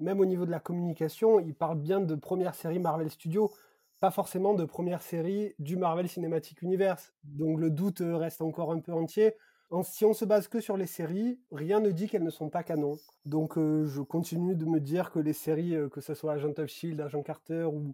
même 0.00 0.20
au 0.20 0.24
niveau 0.24 0.46
de 0.46 0.50
la 0.50 0.60
communication, 0.60 1.38
il 1.38 1.54
parle 1.54 1.78
bien 1.78 2.00
de 2.00 2.14
première 2.14 2.54
série 2.54 2.78
Marvel 2.78 3.10
Studios, 3.10 3.52
pas 4.00 4.10
forcément 4.10 4.54
de 4.54 4.64
première 4.64 5.02
série 5.02 5.54
du 5.58 5.76
Marvel 5.76 6.08
Cinematic 6.08 6.62
Universe. 6.62 7.12
Donc 7.22 7.60
le 7.60 7.70
doute 7.70 8.00
euh, 8.00 8.16
reste 8.16 8.40
encore 8.40 8.72
un 8.72 8.80
peu 8.80 8.92
entier. 8.92 9.34
En- 9.70 9.82
si 9.82 10.04
on 10.06 10.14
se 10.14 10.24
base 10.24 10.48
que 10.48 10.60
sur 10.60 10.76
les 10.78 10.86
séries, 10.86 11.38
rien 11.52 11.80
ne 11.80 11.90
dit 11.90 12.08
qu'elles 12.08 12.24
ne 12.24 12.30
sont 12.30 12.48
pas 12.48 12.62
canon. 12.62 12.98
Donc 13.26 13.58
euh, 13.58 13.84
je 13.86 14.00
continue 14.00 14.56
de 14.56 14.64
me 14.64 14.80
dire 14.80 15.10
que 15.10 15.18
les 15.18 15.34
séries, 15.34 15.76
euh, 15.76 15.88
que 15.90 16.00
ce 16.00 16.14
soit 16.14 16.32
Agent 16.32 16.54
of 16.58 16.66
Shield, 16.68 16.98
Agent 17.00 17.22
Carter 17.22 17.64
ou, 17.64 17.92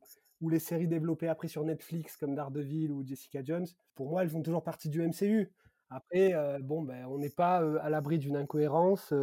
les 0.49 0.59
séries 0.59 0.87
développées 0.87 1.29
après 1.29 1.49
sur 1.49 1.65
Netflix 1.65 2.17
comme 2.19 2.35
Daredevil 2.35 2.93
ou 2.93 3.05
Jessica 3.05 3.43
Jones, 3.43 3.67
pour 3.95 4.11
moi 4.11 4.23
elles 4.23 4.29
font 4.29 4.43
toujours 4.43 4.63
partie 4.63 4.91
du 4.91 5.01
MCU. 5.03 5.51
Après, 5.89 6.35
bon, 6.61 6.83
ben, 6.83 7.07
on 7.07 7.17
n'est 7.17 7.31
pas 7.31 7.57
à 7.81 7.89
l'abri 7.89 8.19
d'une 8.19 8.37
incohérence, 8.37 9.15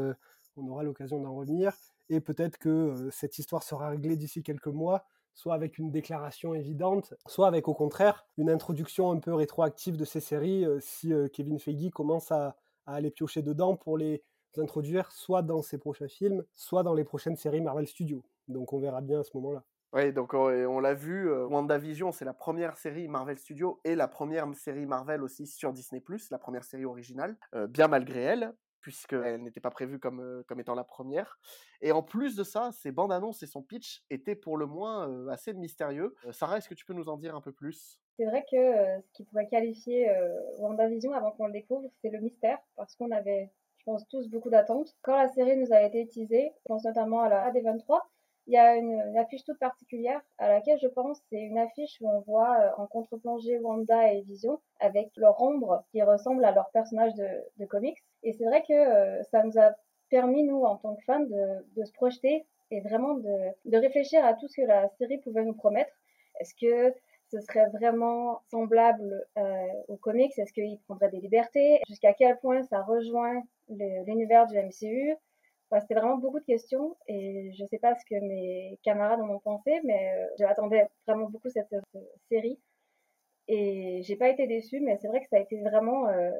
on 0.57 0.67
aura 0.67 0.81
l'occasion 0.81 1.21
d'en 1.21 1.35
revenir, 1.35 1.71
et 2.09 2.19
peut-être 2.19 2.57
que 2.57 3.09
cette 3.11 3.37
histoire 3.37 3.61
sera 3.61 3.89
réglée 3.89 4.17
d'ici 4.17 4.41
quelques 4.41 4.65
mois, 4.67 5.05
soit 5.33 5.53
avec 5.53 5.77
une 5.77 5.91
déclaration 5.91 6.53
évidente, 6.53 7.13
soit 7.27 7.47
avec 7.47 7.67
au 7.67 7.73
contraire 7.73 8.25
une 8.37 8.49
introduction 8.49 9.11
un 9.11 9.19
peu 9.19 9.33
rétroactive 9.33 9.97
de 9.97 10.05
ces 10.05 10.19
séries 10.19 10.65
euh, 10.65 10.79
si 10.79 11.13
euh, 11.13 11.27
Kevin 11.27 11.59
Feige 11.59 11.89
commence 11.91 12.31
à, 12.31 12.55
aller 12.85 13.11
piocher 13.11 13.41
dedans 13.41 13.77
pour 13.77 13.97
les 13.97 14.23
introduire 14.57 15.09
soit 15.11 15.41
dans 15.41 15.61
ses 15.61 15.77
prochains 15.77 16.09
films, 16.09 16.43
soit 16.53 16.83
dans 16.83 16.93
les 16.93 17.05
prochaines 17.05 17.37
séries 17.37 17.61
Marvel 17.61 17.87
Studios. 17.87 18.23
Donc 18.49 18.73
on 18.73 18.79
verra 18.79 18.99
bien 18.99 19.21
à 19.21 19.23
ce 19.23 19.31
moment-là. 19.35 19.63
Oui, 19.93 20.11
donc 20.11 20.33
on, 20.33 20.79
l'a 20.79 20.93
vu, 20.93 21.29
euh, 21.29 21.47
WandaVision, 21.47 22.11
c'est 22.11 22.25
la 22.25 22.33
première 22.33 22.75
série 22.77 23.07
Marvel 23.07 23.37
Studios 23.37 23.79
et 23.85 23.95
la 23.95 24.09
première 24.09 24.53
série 24.53 24.85
Marvel 24.85 25.23
aussi 25.23 25.47
sur 25.47 25.71
Disney+, 25.71 26.03
la 26.29 26.39
première 26.39 26.65
série 26.65 26.83
originale, 26.83 27.37
bien 27.69 27.87
malgré 27.87 28.19
elle, 28.19 28.53
puisqu'elle 28.83 29.41
n'était 29.41 29.59
pas 29.59 29.71
prévue 29.71 29.97
comme, 29.97 30.43
comme 30.47 30.59
étant 30.59 30.75
la 30.75 30.83
première. 30.83 31.39
Et 31.81 31.91
en 31.91 32.03
plus 32.03 32.35
de 32.35 32.43
ça, 32.43 32.71
ses 32.71 32.91
bandes 32.91 33.11
annonces 33.11 33.41
et 33.41 33.47
son 33.47 33.63
pitch 33.63 34.03
étaient 34.11 34.35
pour 34.35 34.57
le 34.57 34.67
moins 34.67 35.27
assez 35.29 35.53
mystérieux. 35.53 36.13
Sarah, 36.31 36.59
est-ce 36.59 36.69
que 36.69 36.75
tu 36.75 36.85
peux 36.85 36.93
nous 36.93 37.09
en 37.09 37.17
dire 37.17 37.35
un 37.35 37.41
peu 37.41 37.51
plus? 37.51 37.99
C'est 38.17 38.25
vrai 38.25 38.45
que 38.51 39.01
ce 39.01 39.11
qui 39.13 39.23
pourrait 39.23 39.47
qualifier 39.47 40.13
WandaVision 40.59 41.13
avant 41.13 41.31
qu'on 41.31 41.47
le 41.47 41.53
découvre, 41.53 41.89
c'est 42.01 42.11
le 42.11 42.19
mystère, 42.19 42.59
parce 42.75 42.95
qu'on 42.95 43.09
avait, 43.09 43.49
je 43.77 43.85
pense, 43.85 44.07
tous 44.09 44.29
beaucoup 44.29 44.51
d'attentes. 44.51 44.95
Quand 45.01 45.17
la 45.17 45.29
série 45.29 45.57
nous 45.57 45.73
a 45.73 45.81
été 45.81 46.05
teasée, 46.07 46.51
je 46.55 46.61
pense 46.65 46.83
notamment 46.83 47.21
à 47.21 47.29
la 47.29 47.51
AD23, 47.51 48.01
il 48.47 48.53
y 48.53 48.57
a 48.57 48.75
une, 48.75 49.17
affiche 49.17 49.43
toute 49.43 49.59
particulière 49.59 50.21
à 50.37 50.49
laquelle 50.49 50.79
je 50.81 50.87
pense, 50.87 51.19
c'est 51.29 51.39
une 51.39 51.57
affiche 51.57 51.97
où 52.01 52.09
on 52.09 52.19
voit 52.21 52.59
euh, 52.59 52.69
en 52.77 52.87
contre-plongée 52.87 53.59
Wanda 53.59 54.11
et 54.11 54.21
Vision 54.21 54.59
avec 54.79 55.11
leur 55.15 55.41
ombre 55.41 55.83
qui 55.91 56.01
ressemble 56.01 56.43
à 56.43 56.51
leur 56.51 56.69
personnage 56.71 57.13
de, 57.15 57.65
comics. 57.65 57.97
Et 58.23 58.33
c'est 58.33 58.45
vrai 58.45 58.63
que 58.67 58.73
euh, 58.73 59.23
ça 59.31 59.43
nous 59.43 59.57
a 59.57 59.73
permis, 60.09 60.43
nous, 60.43 60.63
en 60.63 60.75
tant 60.77 60.95
que 60.95 61.03
fans, 61.03 61.21
de, 61.21 61.85
se 61.85 61.91
projeter 61.93 62.45
et 62.71 62.81
vraiment 62.81 63.13
de, 63.13 63.37
de 63.65 63.77
réfléchir 63.77 64.23
à 64.25 64.33
tout 64.33 64.47
ce 64.47 64.61
que 64.61 64.67
la 64.67 64.89
série 64.97 65.19
pouvait 65.19 65.43
nous 65.43 65.53
promettre. 65.53 65.93
Est-ce 66.39 66.53
que 66.55 66.93
ce 67.33 67.39
serait 67.41 67.67
vraiment 67.69 68.41
semblable 68.51 69.25
euh, 69.37 69.67
aux 69.87 69.97
comics? 69.97 70.37
Est-ce 70.37 70.53
qu'ils 70.53 70.79
prendraient 70.87 71.09
des 71.09 71.19
libertés? 71.19 71.81
Jusqu'à 71.87 72.13
quel 72.13 72.37
point 72.39 72.61
ça 72.63 72.81
rejoint 72.83 73.41
l'univers 73.69 74.45
du 74.47 74.57
MCU 74.57 75.15
C'était 75.81 75.95
vraiment 75.95 76.17
beaucoup 76.17 76.39
de 76.39 76.45
questions 76.45 76.95
et 77.07 77.51
je 77.57 77.63
ne 77.63 77.67
sais 77.67 77.79
pas 77.79 77.95
ce 77.95 78.05
que 78.05 78.19
mes 78.19 78.79
camarades 78.83 79.21
en 79.21 79.29
ont 79.29 79.39
pensé, 79.39 79.81
mais 79.83 80.13
euh, 80.13 80.27
j'attendais 80.39 80.87
vraiment 81.07 81.29
beaucoup 81.29 81.49
cette, 81.49 81.69
cette, 81.69 81.83
série 82.29 82.59
et 83.47 84.01
j'ai 84.03 84.15
pas 84.15 84.29
été 84.29 84.47
déçue, 84.47 84.79
mais 84.79 84.97
c'est 85.01 85.07
vrai 85.07 85.21
que 85.21 85.27
ça 85.27 85.37
a 85.37 85.39
été 85.39 85.61
vraiment, 85.61 86.07
euh, 86.07 86.31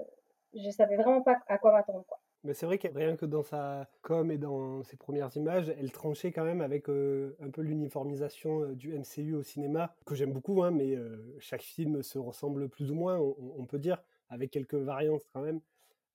je 0.53 0.69
savais 0.69 0.95
vraiment 0.95 1.21
pas 1.21 1.37
à 1.47 1.57
quoi 1.57 1.73
m'attendre. 1.73 2.05
Mais 2.45 2.53
c'est 2.53 2.65
vrai 2.65 2.77
que 2.77 2.87
rien 2.89 3.15
que 3.15 3.25
dans 3.25 3.43
sa 3.43 3.89
com 4.01 4.29
et 4.29 4.37
dans 4.37 4.83
ses 4.83 4.97
premières 4.97 5.35
images, 5.37 5.69
elle 5.77 5.91
tranchait 5.91 6.31
quand 6.31 6.43
même 6.43 6.61
avec 6.61 6.89
euh, 6.89 7.37
un 7.39 7.49
peu 7.49 7.61
l'uniformisation 7.61 8.63
euh, 8.63 8.75
du 8.75 8.97
MCU 8.97 9.33
au 9.33 9.43
cinéma, 9.43 9.95
que 10.05 10.15
j'aime 10.15 10.33
beaucoup, 10.33 10.61
hein, 10.63 10.71
mais 10.71 10.97
chaque 11.39 11.61
film 11.61 12.03
se 12.03 12.19
ressemble 12.19 12.69
plus 12.69 12.91
ou 12.91 12.95
moins, 12.95 13.17
on, 13.17 13.65
peut 13.65 13.79
dire, 13.79 14.03
avec 14.29 14.51
quelques 14.51 14.75
variantes 14.75 15.23
quand 15.33 15.41
même. 15.41 15.61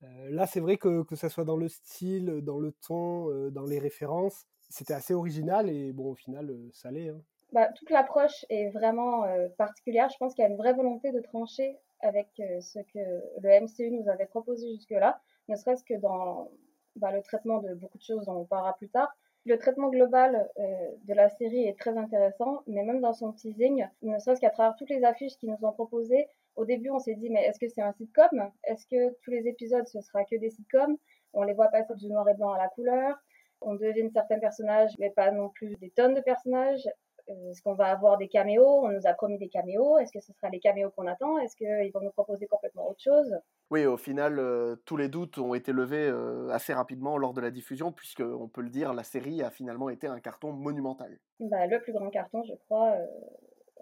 Là, 0.03 0.47
c'est 0.47 0.61
vrai 0.61 0.77
que 0.77 1.03
que 1.03 1.17
ça 1.17 1.29
soit 1.29 1.45
dans 1.45 1.57
le 1.57 1.69
style, 1.69 2.41
dans 2.43 2.59
le 2.59 2.73
ton, 2.73 3.51
dans 3.51 3.65
les 3.65 3.79
références, 3.79 4.47
c'était 4.69 4.95
assez 4.95 5.15
original 5.15 5.71
et 5.71 5.93
bon, 5.93 6.11
au 6.11 6.15
final, 6.15 6.55
ça 6.73 6.91
l'est. 6.91 7.09
Hein. 7.09 7.21
Bah, 7.53 7.69
toute 7.73 7.91
l'approche 7.91 8.45
est 8.51 8.69
vraiment 8.71 9.25
particulière. 9.57 10.11
Je 10.11 10.19
pense 10.19 10.35
qu'il 10.35 10.43
y 10.43 10.47
a 10.47 10.51
une 10.51 10.59
vraie 10.59 10.75
volonté 10.75 11.13
de 11.13 11.21
trancher 11.21 11.79
avec 12.01 12.29
ce 12.37 12.79
que 12.81 12.99
le 13.41 13.61
MCU 13.61 13.91
nous 13.91 14.09
avait 14.09 14.27
proposé 14.27 14.71
jusque-là 14.75 15.21
ne 15.49 15.57
serait-ce 15.57 15.85
que 15.85 15.95
dans 15.95 16.51
bah, 16.97 17.11
le 17.13 17.23
traitement 17.23 17.59
de 17.59 17.75
beaucoup 17.75 17.99
de 17.99 18.03
choses 18.03 18.27
dont 18.27 18.41
on 18.41 18.45
parlera 18.45 18.77
plus 18.77 18.89
tard. 18.89 19.09
Le 19.45 19.59
traitement 19.59 19.89
global 19.89 20.49
de 20.59 21.15
la 21.15 21.29
série 21.31 21.65
est 21.65 21.79
très 21.79 21.97
intéressant, 21.97 22.63
mais 22.67 22.83
même 22.83 23.01
dans 23.01 23.15
son 23.15 23.33
teasing, 23.33 23.87
ne 24.03 24.19
serait-ce 24.19 24.41
qu'à 24.41 24.51
travers 24.51 24.77
toutes 24.77 24.91
les 24.91 25.05
affiches 25.05 25.37
qu'ils 25.39 25.51
nous 25.51 25.67
ont 25.67 25.73
proposées, 25.73 26.29
au 26.59 26.65
début 26.65 26.91
on 26.91 26.99
s'est 26.99 27.15
dit 27.15 27.31
mais 27.31 27.45
est-ce 27.45 27.59
que 27.59 27.69
c'est 27.69 27.83
un 27.83 27.93
sitcom? 27.93 28.51
Est-ce 28.65 28.87
que 28.87 29.15
tous 29.23 29.31
les 29.31 29.47
épisodes 29.47 29.87
ce 29.87 30.01
sera 30.01 30.25
que 30.25 30.37
des 30.37 30.51
sitcoms? 30.51 30.97
On 31.33 31.43
les 31.43 31.55
voit 31.55 31.69
passer 31.69 31.95
du 31.95 32.09
noir 32.09 32.29
et 32.29 32.35
blanc 32.35 32.53
à 32.53 32.59
la 32.59 32.69
couleur, 32.69 33.17
on 33.61 33.75
devine 33.75 34.11
certains 34.11 34.39
personnages, 34.39 34.93
mais 34.99 35.11
pas 35.11 35.31
non 35.31 35.49
plus 35.49 35.77
des 35.77 35.91
tonnes 35.91 36.15
de 36.15 36.21
personnages. 36.21 36.87
Euh, 37.29 37.51
est-ce 37.51 37.61
qu'on 37.63 37.75
va 37.75 37.87
avoir 37.87 38.17
des 38.17 38.29
caméos? 38.29 38.85
On 38.85 38.89
nous 38.89 39.07
a 39.07 39.13
promis 39.13 39.39
des 39.39 39.49
caméos. 39.49 39.99
Est-ce 39.99 40.13
que 40.13 40.21
ce 40.21 40.33
sera 40.33 40.49
les 40.49 40.61
caméos 40.61 40.91
qu'on 40.91 41.07
attend? 41.07 41.39
Est-ce 41.39 41.57
qu'ils 41.57 41.93
vont 41.93 42.01
nous 42.01 42.11
proposer 42.11 42.47
complètement 42.47 42.89
autre 42.89 43.03
chose? 43.03 43.37
Oui, 43.71 43.85
au 43.85 43.97
final, 43.97 44.39
euh, 44.39 44.77
tous 44.87 44.97
les 44.97 45.09
doutes 45.09 45.39
ont 45.39 45.55
été 45.55 45.73
levés 45.73 46.09
euh, 46.09 46.49
assez 46.51 46.73
rapidement 46.73 47.19
lors 47.19 47.35
de 47.35 47.41
la 47.41 47.51
diffusion, 47.51 47.93
puisque 47.93 48.21
on 48.21 48.49
peut 48.49 48.63
le 48.63 48.71
dire, 48.71 48.95
la 48.95 49.03
série 49.03 49.43
a 49.43 49.51
finalement 49.51 49.91
été 49.91 50.07
un 50.07 50.21
carton 50.21 50.53
monumental. 50.53 51.19
Bah, 51.41 51.67
le 51.67 51.81
plus 51.81 51.93
grand 51.93 52.09
carton, 52.09 52.43
je 52.45 52.55
crois, 52.55 52.95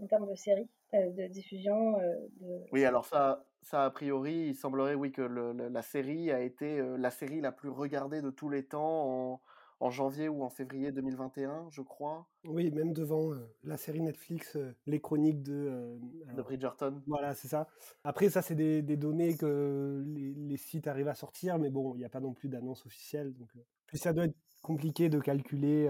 en 0.03 0.07
termes 0.07 0.29
de 0.29 0.35
série, 0.35 0.69
de 0.93 1.27
diffusion. 1.29 1.93
De... 2.41 2.65
Oui, 2.73 2.85
alors 2.85 3.05
ça, 3.05 3.45
ça 3.63 3.85
a 3.85 3.91
priori, 3.91 4.49
il 4.49 4.55
semblerait 4.55 4.95
oui 4.95 5.13
que 5.13 5.23
le, 5.23 5.53
la 5.53 5.83
série 5.83 6.31
a 6.31 6.41
été 6.41 6.83
la 6.99 7.11
série 7.11 7.41
la 7.41 7.53
plus 7.53 7.69
regardée 7.69 8.23
de 8.23 8.31
tous 8.31 8.49
les 8.49 8.65
temps 8.65 9.33
en 9.35 9.41
en 9.81 9.91
janvier 9.91 10.29
ou 10.29 10.43
en 10.43 10.49
février 10.49 10.91
2021, 10.91 11.69
je 11.71 11.83
crois. 11.83 12.27
Oui, 12.45 12.71
même 12.71 12.93
devant 12.93 13.33
euh, 13.33 13.55
la 13.63 13.77
série 13.77 14.01
Netflix, 14.01 14.57
euh, 14.57 14.75
les 14.87 15.01
chroniques 15.01 15.43
de... 15.43 15.53
Euh, 15.55 15.99
de 16.35 16.43
Bridgerton. 16.43 17.03
Voilà, 17.07 17.35
c'est 17.35 17.49
ça. 17.49 17.69
Après, 18.03 18.31
ça, 18.31 18.41
c'est 18.41 18.55
des, 18.55 18.83
des, 18.83 18.97
données 18.97 19.37
que 19.37 20.03
les, 20.07 20.33
les, 20.33 20.57
sites 20.57 20.87
arrivent 20.87 21.09
à 21.09 21.15
sortir, 21.15 21.59
mais 21.59 21.71
bon, 21.71 21.95
il 21.95 21.99
n'y 21.99 22.05
a 22.05 22.09
pas 22.09 22.21
non 22.21 22.33
plus 22.33 22.49
d'annonce 22.49 22.87
officielle. 22.87 23.35
Donc, 23.35 23.51
puis 23.87 23.99
ça 23.99 24.13
doit 24.13 24.25
être 24.25 24.37
compliqué 24.63 25.09
de 25.09 25.21
calculer 25.21 25.89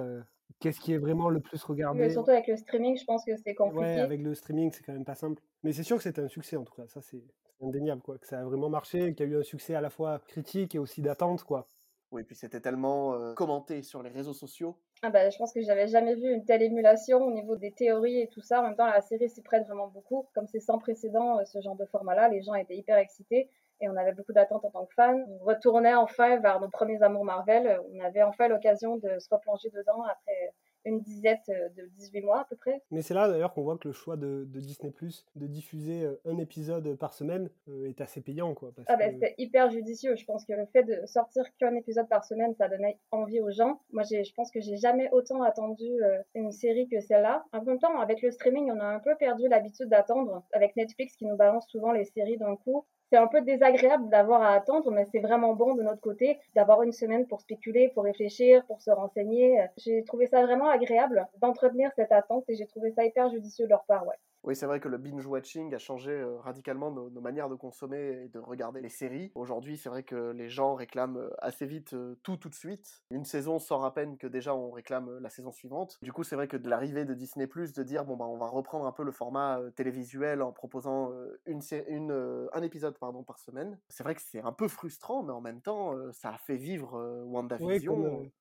qu'est-ce 0.60 0.80
qui 0.80 0.92
est 0.92 0.98
vraiment 0.98 1.28
le 1.28 1.40
plus 1.40 1.62
regardé? 1.64 2.00
Mais 2.00 2.10
surtout 2.10 2.30
avec 2.30 2.46
le 2.46 2.56
streaming, 2.56 2.96
je 2.96 3.04
pense 3.04 3.24
que 3.24 3.36
c'est 3.36 3.54
compliqué. 3.54 3.84
Ouais, 3.84 4.00
avec 4.00 4.20
le 4.20 4.34
streaming, 4.34 4.70
c'est 4.72 4.82
quand 4.82 4.92
même 4.92 5.04
pas 5.04 5.14
simple. 5.14 5.42
Mais 5.62 5.72
c'est 5.72 5.82
sûr 5.82 5.96
que 5.96 6.02
c'était 6.02 6.22
un 6.22 6.28
succès, 6.28 6.56
en 6.56 6.64
tout 6.64 6.74
cas. 6.74 6.86
Ça, 6.88 7.00
c'est 7.02 7.22
indéniable, 7.60 8.02
quoi. 8.02 8.18
Que 8.18 8.26
ça 8.26 8.40
a 8.40 8.44
vraiment 8.44 8.68
marché, 8.68 9.14
qu'il 9.14 9.26
y 9.26 9.28
a 9.30 9.32
eu 9.32 9.38
un 9.38 9.42
succès 9.42 9.74
à 9.74 9.80
la 9.80 9.90
fois 9.90 10.20
critique 10.26 10.74
et 10.74 10.78
aussi 10.78 11.02
d'attente, 11.02 11.44
quoi. 11.44 11.66
Oui, 12.12 12.22
puis 12.22 12.36
c'était 12.36 12.60
tellement 12.60 13.14
euh, 13.14 13.34
commenté 13.34 13.82
sur 13.82 14.02
les 14.02 14.10
réseaux 14.10 14.32
sociaux. 14.32 14.78
Ah 15.02 15.10
bah, 15.10 15.28
je 15.28 15.36
pense 15.36 15.52
que 15.52 15.60
j'avais 15.60 15.88
jamais 15.88 16.14
vu 16.14 16.32
une 16.32 16.44
telle 16.44 16.62
émulation 16.62 17.18
au 17.18 17.32
niveau 17.32 17.56
des 17.56 17.72
théories 17.72 18.20
et 18.20 18.28
tout 18.28 18.40
ça. 18.40 18.60
En 18.60 18.62
même 18.62 18.76
temps, 18.76 18.86
la 18.86 19.00
série 19.00 19.28
s'y 19.28 19.42
prête 19.42 19.66
vraiment 19.66 19.88
beaucoup. 19.88 20.28
Comme 20.34 20.46
c'est 20.46 20.60
sans 20.60 20.78
précédent, 20.78 21.44
ce 21.44 21.60
genre 21.60 21.76
de 21.76 21.84
format-là, 21.86 22.28
les 22.28 22.42
gens 22.42 22.54
étaient 22.54 22.76
hyper 22.76 22.96
excités 22.96 23.50
et 23.80 23.88
on 23.88 23.96
avait 23.96 24.12
beaucoup 24.12 24.32
d'attentes 24.32 24.64
en 24.64 24.70
tant 24.70 24.86
que 24.86 24.94
fans. 24.94 25.18
On 25.28 25.44
retournait 25.44 25.94
enfin 25.94 26.38
vers 26.38 26.60
nos 26.60 26.68
premiers 26.68 27.02
amours 27.02 27.24
Marvel. 27.24 27.80
On 27.92 28.00
avait 28.00 28.22
enfin 28.22 28.48
l'occasion 28.48 28.96
de 28.96 29.18
se 29.18 29.28
replonger 29.30 29.70
dedans 29.70 30.02
après 30.02 30.52
une 30.86 31.00
dizaine 31.00 31.38
de 31.48 31.86
18 31.96 32.22
mois 32.22 32.40
à 32.40 32.44
peu 32.44 32.56
près. 32.56 32.80
Mais 32.90 33.02
c'est 33.02 33.12
là 33.12 33.28
d'ailleurs 33.28 33.52
qu'on 33.52 33.62
voit 33.62 33.76
que 33.76 33.88
le 33.88 33.92
choix 33.92 34.16
de, 34.16 34.46
de 34.46 34.60
Disney 34.60 34.92
Plus 34.92 35.26
de 35.34 35.46
diffuser 35.46 36.08
un 36.24 36.38
épisode 36.38 36.96
par 36.96 37.12
semaine 37.12 37.50
euh, 37.68 37.88
est 37.88 38.00
assez 38.00 38.20
payant. 38.20 38.54
Quoi, 38.54 38.72
parce 38.74 38.86
ah 38.88 38.96
ben, 38.96 39.08
que... 39.08 39.14
C'était 39.14 39.34
hyper 39.38 39.70
judicieux. 39.70 40.14
Je 40.16 40.24
pense 40.24 40.44
que 40.44 40.52
le 40.52 40.64
fait 40.66 40.84
de 40.84 41.04
sortir 41.06 41.44
qu'un 41.58 41.74
épisode 41.74 42.08
par 42.08 42.24
semaine, 42.24 42.54
ça 42.54 42.68
donnait 42.68 42.98
envie 43.10 43.40
aux 43.40 43.50
gens. 43.50 43.80
Moi, 43.90 44.04
je 44.04 44.32
pense 44.34 44.50
que 44.50 44.60
j'ai 44.60 44.76
jamais 44.76 45.10
autant 45.10 45.42
attendu 45.42 45.84
euh, 46.02 46.22
une 46.34 46.52
série 46.52 46.88
que 46.88 47.00
celle-là. 47.00 47.44
En 47.52 47.62
même 47.62 47.78
temps, 47.78 47.98
avec 47.98 48.22
le 48.22 48.30
streaming, 48.30 48.70
on 48.70 48.80
a 48.80 48.86
un 48.86 49.00
peu 49.00 49.16
perdu 49.16 49.48
l'habitude 49.48 49.88
d'attendre. 49.88 50.44
Avec 50.52 50.76
Netflix 50.76 51.16
qui 51.16 51.26
nous 51.26 51.36
balance 51.36 51.66
souvent 51.68 51.92
les 51.92 52.04
séries 52.04 52.38
d'un 52.38 52.56
coup, 52.56 52.86
c'est 53.10 53.16
un 53.18 53.26
peu 53.28 53.40
désagréable 53.42 54.08
d'avoir 54.10 54.42
à 54.42 54.54
attendre, 54.54 54.90
mais 54.90 55.04
c'est 55.06 55.20
vraiment 55.20 55.54
bon 55.54 55.74
de 55.74 55.82
notre 55.82 56.00
côté 56.00 56.38
d'avoir 56.54 56.82
une 56.82 56.92
semaine 56.92 57.26
pour 57.26 57.40
spéculer, 57.40 57.90
pour 57.94 58.04
réfléchir, 58.04 58.64
pour 58.66 58.80
se 58.82 58.90
renseigner. 58.90 59.58
J'ai 59.76 60.04
trouvé 60.04 60.26
ça 60.26 60.42
vraiment 60.42 60.68
agréable 60.68 61.26
d'entretenir 61.40 61.90
cette 61.96 62.12
attente 62.12 62.44
et 62.48 62.54
j'ai 62.56 62.66
trouvé 62.66 62.90
ça 62.92 63.04
hyper 63.04 63.30
judicieux 63.30 63.66
de 63.66 63.70
leur 63.70 63.84
part, 63.84 64.06
ouais. 64.06 64.16
Oui, 64.46 64.54
c'est 64.54 64.66
vrai 64.66 64.78
que 64.78 64.86
le 64.88 64.96
binge-watching 64.96 65.74
a 65.74 65.78
changé 65.78 66.12
euh, 66.12 66.38
radicalement 66.38 66.92
nos, 66.92 67.10
nos, 67.10 67.20
manières 67.20 67.48
de 67.48 67.56
consommer 67.56 68.22
et 68.24 68.28
de 68.28 68.38
regarder 68.38 68.80
les 68.80 68.88
séries. 68.88 69.32
Aujourd'hui, 69.34 69.76
c'est 69.76 69.88
vrai 69.88 70.04
que 70.04 70.30
les 70.30 70.48
gens 70.48 70.76
réclament 70.76 71.16
euh, 71.16 71.30
assez 71.38 71.66
vite 71.66 71.94
euh, 71.94 72.14
tout 72.22 72.36
tout 72.36 72.48
de 72.48 72.54
suite. 72.54 73.02
Une 73.10 73.24
saison 73.24 73.58
sort 73.58 73.84
à 73.84 73.92
peine 73.92 74.16
que 74.16 74.28
déjà 74.28 74.54
on 74.54 74.70
réclame 74.70 75.18
la 75.18 75.30
saison 75.30 75.50
suivante. 75.50 75.98
Du 76.00 76.12
coup, 76.12 76.22
c'est 76.22 76.36
vrai 76.36 76.46
que 76.46 76.56
de 76.56 76.70
l'arrivée 76.70 77.04
de 77.04 77.12
Disney+, 77.12 77.48
de 77.48 77.82
dire 77.82 78.04
bon 78.04 78.16
bah 78.16 78.26
on 78.26 78.36
va 78.36 78.46
reprendre 78.46 78.86
un 78.86 78.92
peu 78.92 79.02
le 79.02 79.10
format 79.10 79.58
télévisuel 79.74 80.40
en 80.42 80.52
proposant 80.52 81.10
une, 81.46 81.60
une 81.88 82.48
un 82.52 82.62
épisode 82.62 82.96
pardon 82.98 83.24
par 83.24 83.40
semaine. 83.40 83.76
C'est 83.88 84.04
vrai 84.04 84.14
que 84.14 84.22
c'est 84.22 84.42
un 84.42 84.52
peu 84.52 84.68
frustrant, 84.68 85.24
mais 85.24 85.32
en 85.32 85.40
même 85.40 85.60
temps, 85.60 85.94
ça 86.12 86.30
a 86.30 86.38
fait 86.38 86.56
vivre 86.56 87.24
WandaVision. 87.24 88.20
Oui, 88.20 88.32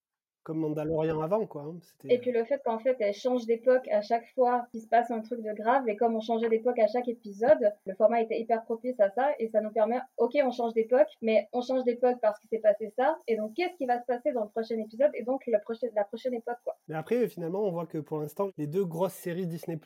comme, 0.45 0.59
Mandalorian 0.59 1.19
avant, 1.21 1.45
quoi. 1.45 1.63
Hein. 1.63 1.75
Et 2.09 2.19
puis 2.19 2.31
le 2.31 2.45
fait 2.45 2.61
qu'en 2.63 2.79
fait, 2.79 2.95
elle 2.99 3.13
change 3.13 3.45
d'époque 3.45 3.87
à 3.89 4.01
chaque 4.01 4.27
fois 4.35 4.65
qu'il 4.71 4.81
se 4.81 4.87
passe 4.87 5.11
un 5.11 5.21
truc 5.21 5.41
de 5.41 5.53
grave, 5.53 5.87
et 5.89 5.95
comme 5.95 6.15
on 6.15 6.21
changeait 6.21 6.49
d'époque 6.49 6.79
à 6.79 6.87
chaque 6.87 7.07
épisode, 7.07 7.73
le 7.85 7.93
format 7.95 8.21
était 8.21 8.39
hyper 8.39 8.63
propice 8.63 8.99
à 8.99 9.09
ça, 9.09 9.31
et 9.39 9.47
ça 9.49 9.61
nous 9.61 9.71
permet, 9.71 9.99
ok, 10.17 10.33
on 10.43 10.51
change 10.51 10.73
d'époque, 10.73 11.07
mais 11.21 11.47
on 11.51 11.61
change 11.61 11.83
d'époque 11.83 12.17
parce 12.21 12.39
qu'il 12.39 12.49
s'est 12.49 12.59
passé 12.59 12.91
ça, 12.95 13.17
et 13.27 13.35
donc 13.35 13.53
qu'est-ce 13.55 13.75
qui 13.75 13.85
va 13.85 13.99
se 13.99 14.05
passer 14.05 14.31
dans 14.31 14.43
le 14.43 14.49
prochain 14.49 14.77
épisode, 14.77 15.11
et 15.13 15.23
donc 15.23 15.41
la 15.47 15.59
prochaine, 15.59 15.89
la 15.95 16.03
prochaine 16.03 16.33
époque, 16.33 16.57
quoi. 16.63 16.75
Mais 16.87 16.95
après, 16.95 17.27
finalement, 17.27 17.63
on 17.63 17.71
voit 17.71 17.87
que 17.87 17.97
pour 17.97 18.19
l'instant, 18.19 18.49
les 18.57 18.67
deux 18.67 18.85
grosses 18.85 19.13
séries 19.13 19.47
Disney+, 19.47 19.79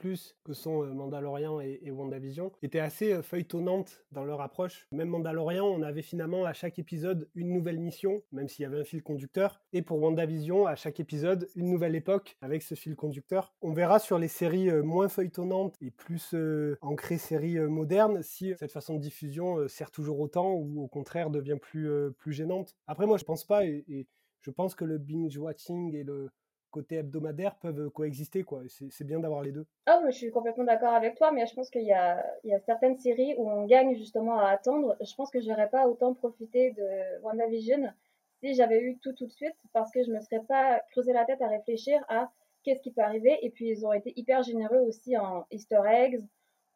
que 0.44 0.54
sont 0.54 0.84
euh, 0.84 0.94
Mandalorian 0.94 1.62
et, 1.62 1.80
et 1.84 1.92
WandaVision, 1.92 2.52
étaient 2.62 2.80
assez 2.80 3.14
euh, 3.14 3.22
feuilletonnantes 3.22 4.04
dans 4.12 4.26
leur 4.26 4.42
approche. 4.42 4.88
Même 4.92 5.10
Mandalorian, 5.10 5.66
on 5.66 5.82
avait 5.82 6.02
finalement 6.02 6.46
à 6.46 6.54
chaque 6.54 6.80
épisode 6.80 7.30
une 7.36 7.54
nouvelle 7.54 7.80
mission, 7.80 8.22
même 8.32 8.48
s'il 8.48 8.64
y 8.64 8.66
avait 8.66 8.80
un 8.80 8.84
fil 8.84 9.02
conducteur, 9.02 9.62
et 9.74 9.82
pour 9.82 10.02
WandaVision, 10.02 10.49
à 10.50 10.76
chaque 10.76 11.00
épisode, 11.00 11.48
une 11.56 11.70
nouvelle 11.70 11.96
époque 11.96 12.36
avec 12.42 12.64
ce 12.64 12.74
fil 12.74 12.96
conducteur. 12.96 13.54
On 13.62 13.72
verra 13.72 14.00
sur 14.00 14.18
les 14.18 14.28
séries 14.28 14.70
euh, 14.70 14.82
moins 14.82 15.08
feuilletonnantes 15.08 15.76
et 15.80 15.92
plus 15.92 16.34
euh, 16.34 16.76
ancrées 16.82 17.20
séries 17.20 17.60
euh, 17.60 17.68
modernes 17.68 18.24
si 18.24 18.56
cette 18.58 18.72
façon 18.72 18.96
de 18.96 19.00
diffusion 19.00 19.68
sert 19.68 19.92
toujours 19.92 20.20
autant 20.20 20.54
ou 20.54 20.82
au 20.82 20.88
contraire 20.88 21.30
devient 21.30 21.58
plus, 21.62 21.90
plus 22.18 22.34
gênante. 22.34 22.76
Après, 22.88 23.06
moi, 23.06 23.18
je 23.18 23.26
pense 23.26 23.46
pas 23.46 23.66
et, 23.66 24.08
je 24.42 24.52
pense 24.52 24.74
que 24.74 24.86
le 24.86 24.98
binge-watching 24.98 25.94
et 25.94 26.04
le 26.04 26.30
côté 26.72 26.96
hebdomadaire 26.96 27.58
peuvent 27.58 27.90
coexister 27.90 28.44
quoi. 28.44 28.64
C'est 28.68 29.04
bien 29.04 29.20
d'avoir 29.20 29.44
les 29.44 29.52
deux. 29.52 29.66
Ah, 29.86 30.02
je 30.08 30.12
suis 30.12 30.32
complètement 30.32 30.64
d'accord 30.64 30.94
avec 30.94 31.16
toi, 31.16 31.32
mais 31.32 31.46
je 31.46 31.54
pense 31.54 31.70
qu'il 31.70 31.84
y 31.84 31.94
a, 31.94 32.26
il 32.44 32.50
y 32.50 32.54
a 32.54 32.60
certaines 32.60 32.98
séries 32.98 33.36
où 33.38 33.50
on 33.50 33.66
gagne 33.66 33.96
justement 33.96 34.40
à 34.40 34.48
attendre. 34.48 34.96
Je 35.02 35.14
pense 35.16 35.30
que 35.30 35.42
j'aurais 35.42 35.70
pas 35.70 35.88
autant 35.88 36.14
profité 36.14 36.72
de 36.72 37.22
WandaVision 37.22 37.92
si 38.40 38.54
j'avais 38.54 38.82
eu 38.82 38.98
tout 39.00 39.14
tout 39.14 39.28
de 39.28 39.32
suite 39.32 39.56
parce 39.74 39.92
que 39.92 40.04
je 40.04 40.12
me 40.12 40.20
serais 40.20 40.44
pas 40.48 40.82
creusé 40.92 41.14
la 41.14 41.26
tête 41.26 41.42
à 41.42 41.48
réfléchir 41.48 42.04
à 42.08 42.32
qu'est-ce 42.64 42.82
qui 42.82 42.92
peut 42.92 43.02
arriver 43.02 43.38
et 43.42 43.50
puis 43.50 43.70
ils 43.70 43.86
ont 43.86 43.94
été 43.94 44.14
hyper 44.16 44.44
généreux 44.44 44.80
aussi 44.80 45.18
en 45.18 45.46
easter 45.52 45.82
eggs, 45.88 46.20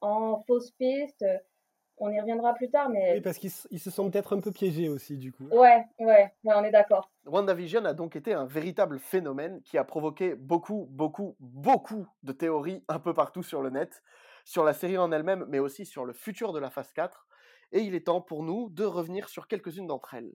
en 0.01 0.39
fausses 0.41 0.72
pistes. 0.72 1.25
On 1.98 2.10
y 2.10 2.20
reviendra 2.20 2.55
plus 2.55 2.72
tard, 2.72 2.89
mais... 2.89 3.13
Oui, 3.13 3.22
parce 3.22 3.38
qu'ils 3.38 3.51
se 3.51 3.91
sont 3.91 4.10
peut-être 4.10 4.36
un 4.36 4.39
peu 4.39 4.51
piégés 4.51 4.89
aussi, 4.89 5.15
du 5.15 5.32
coup. 5.32 5.46
Ouais, 5.50 5.86
ouais, 6.00 6.34
ouais 6.43 6.53
on 6.55 6.63
est 6.63 6.72
d'accord. 6.72 7.12
WandaVision 7.25 7.86
a 7.86 7.93
donc 7.93 8.15
été 8.15 8.34
un 8.34 8.46
véritable 8.46 8.98
phénomène 8.98 9.62
qui 9.62 9.77
a 9.77 9.84
provoqué 9.84 10.34
beaucoup, 10.34 10.88
beaucoup, 10.89 11.36
beaucoup 11.39 12.08
de 12.24 12.32
théories 12.32 12.84
un 12.88 13.00
peu 13.00 13.13
partout 13.13 13.43
sur 13.43 13.62
le 13.62 13.70
net, 13.70 14.01
sur 14.43 14.63
la 14.63 14.74
série 14.74 14.98
en 14.98 15.12
elle-même, 15.12 15.46
mais 15.48 15.60
aussi 15.60 15.86
sur 15.86 16.03
le 16.03 16.13
futur 16.13 16.51
de 16.51 16.60
la 16.60 16.72
phase 16.72 16.91
4. 16.93 17.27
Et 17.72 17.82
il 17.82 17.93
est 17.93 18.08
temps 18.08 18.22
pour 18.22 18.43
nous 18.43 18.70
de 18.70 18.86
revenir 18.86 19.29
sur 19.29 19.48
quelques-unes 19.48 19.88
d'entre 19.88 20.15
elles. 20.15 20.34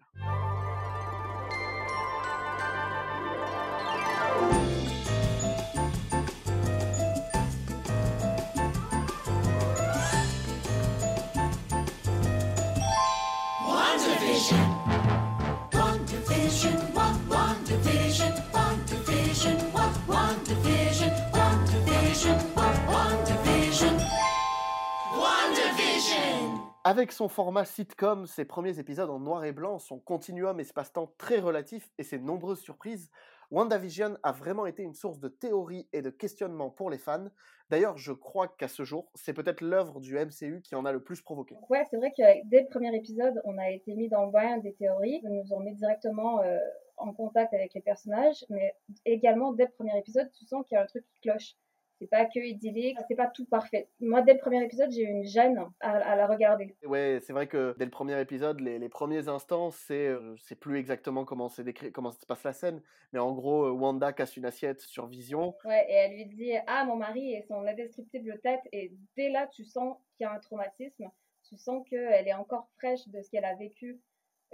Avec 26.85 27.13
son 27.13 27.29
format 27.29 27.65
sitcom, 27.65 28.27
ses 28.27 28.45
premiers 28.45 28.79
épisodes 28.79 29.11
en 29.11 29.19
noir 29.19 29.45
et 29.45 29.53
blanc, 29.53 29.79
son 29.79 29.99
continuum 29.99 30.61
espace-temps 30.61 31.13
très 31.19 31.41
relatif 31.41 31.91
et 31.99 32.05
ses 32.05 32.19
nombreuses 32.19 32.61
surprises, 32.61 33.11
WandaVision 33.51 34.17
a 34.23 34.33
vraiment 34.33 34.65
été 34.65 34.85
une 34.85 34.95
source 34.95 35.19
de 35.19 35.29
théories 35.29 35.89
et 35.93 36.03
de 36.03 36.11
questionnements 36.11 36.71
pour 36.71 36.89
les 36.89 36.99
fans. 36.99 37.29
D'ailleurs, 37.69 37.97
je 37.99 38.13
crois 38.13 38.49
qu'à 38.49 38.69
ce 38.69 38.85
jour, 38.85 39.11
c'est 39.15 39.33
peut-être 39.33 39.61
l'œuvre 39.61 40.01
du 40.01 40.17
MCU 40.17 40.63
qui 40.63 40.75
en 40.77 40.85
a 40.85 40.93
le 40.93 41.03
plus 41.03 41.21
provoqué. 41.21 41.57
Ouais, 41.69 41.85
c'est 41.91 41.97
vrai 41.97 42.13
que 42.17 42.23
dès 42.49 42.63
le 42.63 42.69
premier 42.69 42.95
épisode, 42.95 43.41
on 43.45 43.59
a 43.59 43.71
été 43.71 43.95
mis 43.95 44.09
dans 44.09 44.27
le 44.27 44.31
bain 44.31 44.59
des 44.59 44.75
théories. 44.75 45.21
Ils 45.23 45.31
nous 45.31 45.53
ont 45.53 45.61
mis 45.61 45.75
directement 45.75 46.43
euh, 46.43 46.59
en 46.97 47.13
contact 47.13 47.55
avec 47.55 47.75
les 47.75 47.81
personnages, 47.81 48.45
mais 48.51 48.75
également 49.05 49.53
dès 49.53 49.65
le 49.65 49.73
premier 49.73 49.99
épisode, 49.99 50.31
tu 50.33 50.45
sens 50.45 50.65
qu'il 50.67 50.77
y 50.77 50.79
a 50.79 50.83
un 50.83 50.87
truc 50.87 51.05
qui 51.07 51.21
cloche. 51.21 51.57
C'est 52.01 52.09
pas 52.09 52.27
que 52.27 52.39
idyllique, 52.39 52.97
c'est 53.09 53.17
pas 53.17 53.27
tout 53.27 53.45
parfait. 53.47 53.89
Moi, 54.01 54.23
dès 54.23 54.35
le 54.35 54.39
premier 54.39 54.63
épisode, 54.65 54.91
j'ai 54.93 55.03
eu 55.03 55.09
une 55.09 55.25
gêne 55.25 55.59
à, 55.81 55.91
à 55.97 56.17
la 56.17 56.27
regarder. 56.27 56.77
Ouais, 56.85 57.19
c'est 57.23 57.33
vrai 57.33 57.49
que 57.49 57.75
dès 57.79 57.85
le 57.85 57.91
premier 57.91 58.21
épisode, 58.21 58.61
les, 58.61 58.79
les 58.79 58.89
premiers 58.89 59.29
instants, 59.29 59.71
c'est 59.71 60.07
euh, 60.07 60.35
c'est 60.39 60.55
plus 60.55 60.79
exactement 60.79 61.25
comment 61.25 61.49
c'est 61.49 61.65
décrit, 61.65 61.91
comment 61.91 62.13
se 62.13 62.25
passe 62.25 62.45
la 62.45 62.53
scène, 62.53 62.83
mais 63.13 63.19
en 63.19 63.33
gros, 63.33 63.65
euh, 63.65 63.71
Wanda 63.71 64.13
casse 64.13 64.37
une 64.37 64.45
assiette 64.45 64.81
sur 64.81 65.07
Vision. 65.07 65.55
Ouais, 65.65 65.87
et 65.89 65.95
elle 65.95 66.13
lui 66.13 66.27
dit 66.27 66.53
Ah, 66.67 66.85
mon 66.85 66.97
mari 66.97 67.35
et 67.35 67.43
son 67.43 67.67
indestructible 67.67 68.39
tête. 68.43 68.61
Et 68.73 68.93
dès 69.17 69.31
là, 69.31 69.49
tu 69.49 69.65
sens 69.65 69.97
qu'il 70.17 70.25
y 70.25 70.27
a 70.27 70.33
un 70.33 70.39
traumatisme. 70.39 71.11
Tu 71.49 71.57
sens 71.57 71.83
qu'elle 71.89 72.29
est 72.29 72.35
encore 72.35 72.69
fraîche 72.79 73.09
de 73.09 73.23
ce 73.23 73.31
qu'elle 73.31 73.45
a 73.45 73.55
vécu 73.55 74.01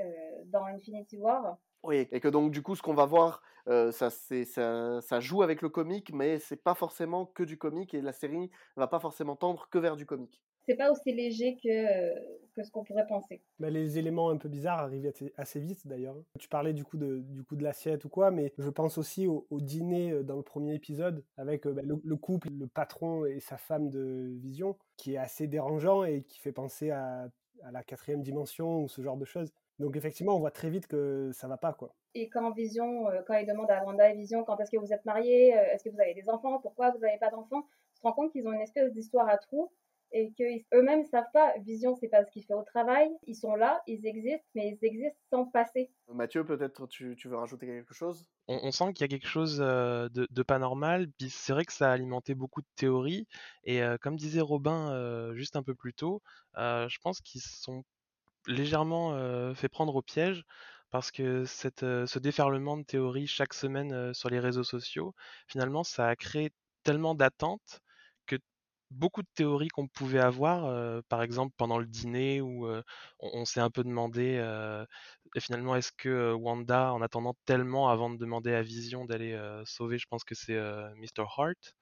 euh, 0.01 0.05
dans 0.47 0.65
Infinity 0.65 1.19
War. 1.19 1.59
Oui, 1.85 2.09
et 2.11 2.21
que 2.21 2.29
donc 2.29 2.51
du 2.51 2.63
coup, 2.63 2.77
ce 2.77 2.83
qu'on 2.83 2.95
va 2.95 3.05
voir, 3.05 3.43
euh, 3.69 3.93
ça, 3.93 4.09
c'est- 4.09 4.45
ça, 4.47 5.01
ça 5.03 5.21
joue 5.21 5.43
avec 5.43 5.61
le 5.61 5.69
comique, 5.69 6.13
mais 6.15 6.39
c'est 6.39 6.57
pas 6.57 6.75
forcément 6.75 7.27
que 7.27 7.43
du 7.43 7.59
comique, 7.59 7.93
et 7.93 8.01
la 8.01 8.13
série 8.13 8.51
va 8.77 8.87
pas 8.87 9.01
forcément 9.01 9.37
tendre 9.37 9.69
que 9.69 9.79
vers 9.79 9.97
du 9.97 10.07
comique. 10.07 10.43
C'est 10.67 10.77
pas 10.77 10.91
aussi 10.91 11.13
léger 11.13 11.57
que, 11.63 11.69
euh, 11.69 12.15
que 12.55 12.63
ce 12.63 12.71
qu'on 12.71 12.85
pourrait 12.85 13.07
penser. 13.07 13.43
Bah, 13.59 13.69
les 13.69 13.99
éléments 13.99 14.31
un 14.31 14.39
peu 14.39 14.49
bizarres 14.49 14.79
arrivent 14.79 15.05
assez, 15.07 15.35
assez 15.37 15.61
vite 15.61 15.87
d'ailleurs. 15.87 16.17
Tu 16.41 16.49
parlais 16.49 16.73
du 16.73 16.85
coup 16.85 16.97
de, 16.97 17.19
du 17.19 17.45
coup 17.45 17.55
de 17.55 17.63
l'assiette 17.63 18.07
ou 18.07 18.09
quoi, 18.09 18.31
mais 18.31 18.55
je 18.57 18.71
pense 18.71 18.97
aussi 18.97 19.27
au, 19.27 19.47
au 19.51 19.61
dîner 19.61 20.13
euh, 20.13 20.23
dans 20.23 20.37
le 20.37 20.43
premier 20.43 20.75
épisode 20.75 21.23
avec 21.37 21.69
bah, 21.69 21.83
le, 21.83 22.01
le 22.03 22.17
couple, 22.17 22.49
le 22.51 22.67
patron 22.67 23.27
et 23.27 23.41
sa 23.41 23.59
femme 23.59 23.91
de 23.91 24.33
Vision, 24.41 24.79
qui 24.97 25.15
est 25.15 25.19
assez 25.19 25.47
dérangeant 25.49 26.03
et 26.05 26.23
qui 26.23 26.39
fait 26.41 26.53
penser 26.53 26.89
à, 26.91 27.29
à 27.63 27.71
la 27.71 27.83
quatrième 27.83 28.23
dimension 28.23 28.85
ou 28.85 28.89
ce 28.89 29.03
genre 29.03 29.19
de 29.19 29.27
choses. 29.27 29.53
Donc 29.79 29.97
effectivement, 29.97 30.37
on 30.37 30.41
voit 30.41 30.51
très 30.51 30.71
vite 30.71 30.87
que 30.87 31.31
ça 31.33 31.49
va 31.49 31.57
pas 31.57 31.73
quoi. 31.73 31.95
Et 32.15 32.29
quand 32.29 32.51
Vision, 32.53 33.09
euh, 33.09 33.23
quand 33.27 33.35
il 33.35 33.47
demande 33.47 33.71
à 33.71 33.85
Wanda 33.85 34.09
et 34.11 34.17
Vision 34.17 34.45
quand 34.45 34.59
est-ce 34.61 34.71
que 34.71 34.77
vous 34.77 34.93
êtes 34.93 35.05
mariés, 35.05 35.57
euh, 35.57 35.73
est-ce 35.73 35.85
que 35.85 35.91
vous 35.91 36.01
avez 36.01 36.15
des 36.15 36.29
enfants, 36.29 36.61
pourquoi 36.61 36.91
vous 36.93 36.99
n'avez 36.99 37.19
pas 37.19 37.31
d'enfants, 37.31 37.63
tu 37.95 38.01
te 38.01 38.07
rends 38.07 38.13
compte 38.13 38.33
qu'ils 38.33 38.47
ont 38.47 38.53
une 38.53 38.61
espèce 38.61 38.93
d'histoire 38.93 39.29
à 39.29 39.37
trous 39.39 39.73
et 40.17 40.33
qu'eux-mêmes 40.39 41.01
ne 41.01 41.07
savent 41.07 41.31
pas. 41.33 41.55
Vision, 41.59 41.97
c'est 41.97 42.07
pas 42.07 42.25
ce 42.25 42.31
qu'il 42.31 42.45
fait 42.45 42.55
au 42.55 42.63
travail. 42.63 43.11
Ils 43.27 43.35
sont 43.35 43.57
là, 43.57 43.83
ils 43.89 44.07
existent, 44.07 44.47
mais 44.55 44.69
ils 44.69 44.87
existent 44.87 45.19
sans 45.29 45.45
passer. 45.47 45.91
Mathieu, 46.09 46.45
peut-être 46.45 46.87
tu, 46.87 47.17
tu 47.17 47.29
veux 47.29 47.37
rajouter 47.37 47.67
quelque 47.67 47.95
chose? 47.95 48.25
On, 48.47 48.61
on 48.63 48.71
sent 48.71 48.93
qu'il 48.93 49.01
y 49.01 49.05
a 49.05 49.09
quelque 49.09 49.27
chose 49.27 49.61
euh, 49.61 50.09
de, 50.11 50.29
de 50.31 50.43
pas 50.45 50.61
normal. 50.61 51.09
Puis 51.19 51.31
c'est 51.31 51.53
vrai 51.53 51.65
que 51.65 51.73
ça 51.73 51.91
a 51.91 51.93
alimenté 51.93 52.37
beaucoup 52.37 52.61
de 52.61 52.69
théories. 52.77 53.27
Et 53.65 53.83
euh, 53.83 53.97
comme 54.01 54.15
disait 54.15 54.41
Robin 54.41 54.93
euh, 54.93 55.35
juste 55.35 55.57
un 55.57 55.65
peu 55.65 55.75
plus 55.75 55.95
tôt, 55.95 56.23
euh, 56.59 56.89
je 56.89 56.99
pense 57.03 57.21
qu'ils 57.21 57.41
sont 57.41 57.83
légèrement 58.47 59.55
fait 59.55 59.69
prendre 59.69 59.95
au 59.97 60.03
piège 60.03 60.45
parce 60.91 61.11
que 61.11 61.45
ce 61.45 62.19
déferlement 62.19 62.77
de 62.77 62.85
théories 62.85 63.27
chaque 63.27 63.55
semaine 63.55 64.15
sur 64.15 64.31
les 64.31 64.41
réseaux 64.41 64.65
sociaux, 64.65 65.15
finalement, 65.49 65.85
ça 65.85 66.09
a 66.09 66.17
créé 66.17 66.51
tellement 66.85 67.15
d'attentes 67.15 67.81
que 68.27 68.37
beaucoup 68.91 69.23
de 69.23 69.29
théories 69.35 69.69
qu'on 69.69 69.89
pouvait 69.89 70.21
avoir, 70.21 71.03
par 71.09 71.23
exemple 71.23 71.53
pendant 71.57 71.79
le 71.79 71.87
dîner, 71.87 72.41
où 72.41 72.69
on, 72.69 72.83
on 73.21 73.45
s'est 73.45 73.61
un 73.61 73.71
peu 73.71 73.83
demandé 73.83 74.39
finalement 75.39 75.75
est-ce 75.75 75.91
que 75.97 76.33
Wanda, 76.33 76.93
en 76.93 77.03
attendant 77.03 77.35
tellement 77.45 77.89
avant 77.89 78.11
de 78.11 78.17
demander 78.17 78.55
à 78.55 78.63
Vision 78.63 79.05
d'aller 79.05 79.37
sauver, 79.65 79.99
je 79.99 80.07
pense 80.07 80.23
que 80.25 80.35
c'est 80.37 80.59
Mr. 80.97 81.25
Hart, 81.37 81.75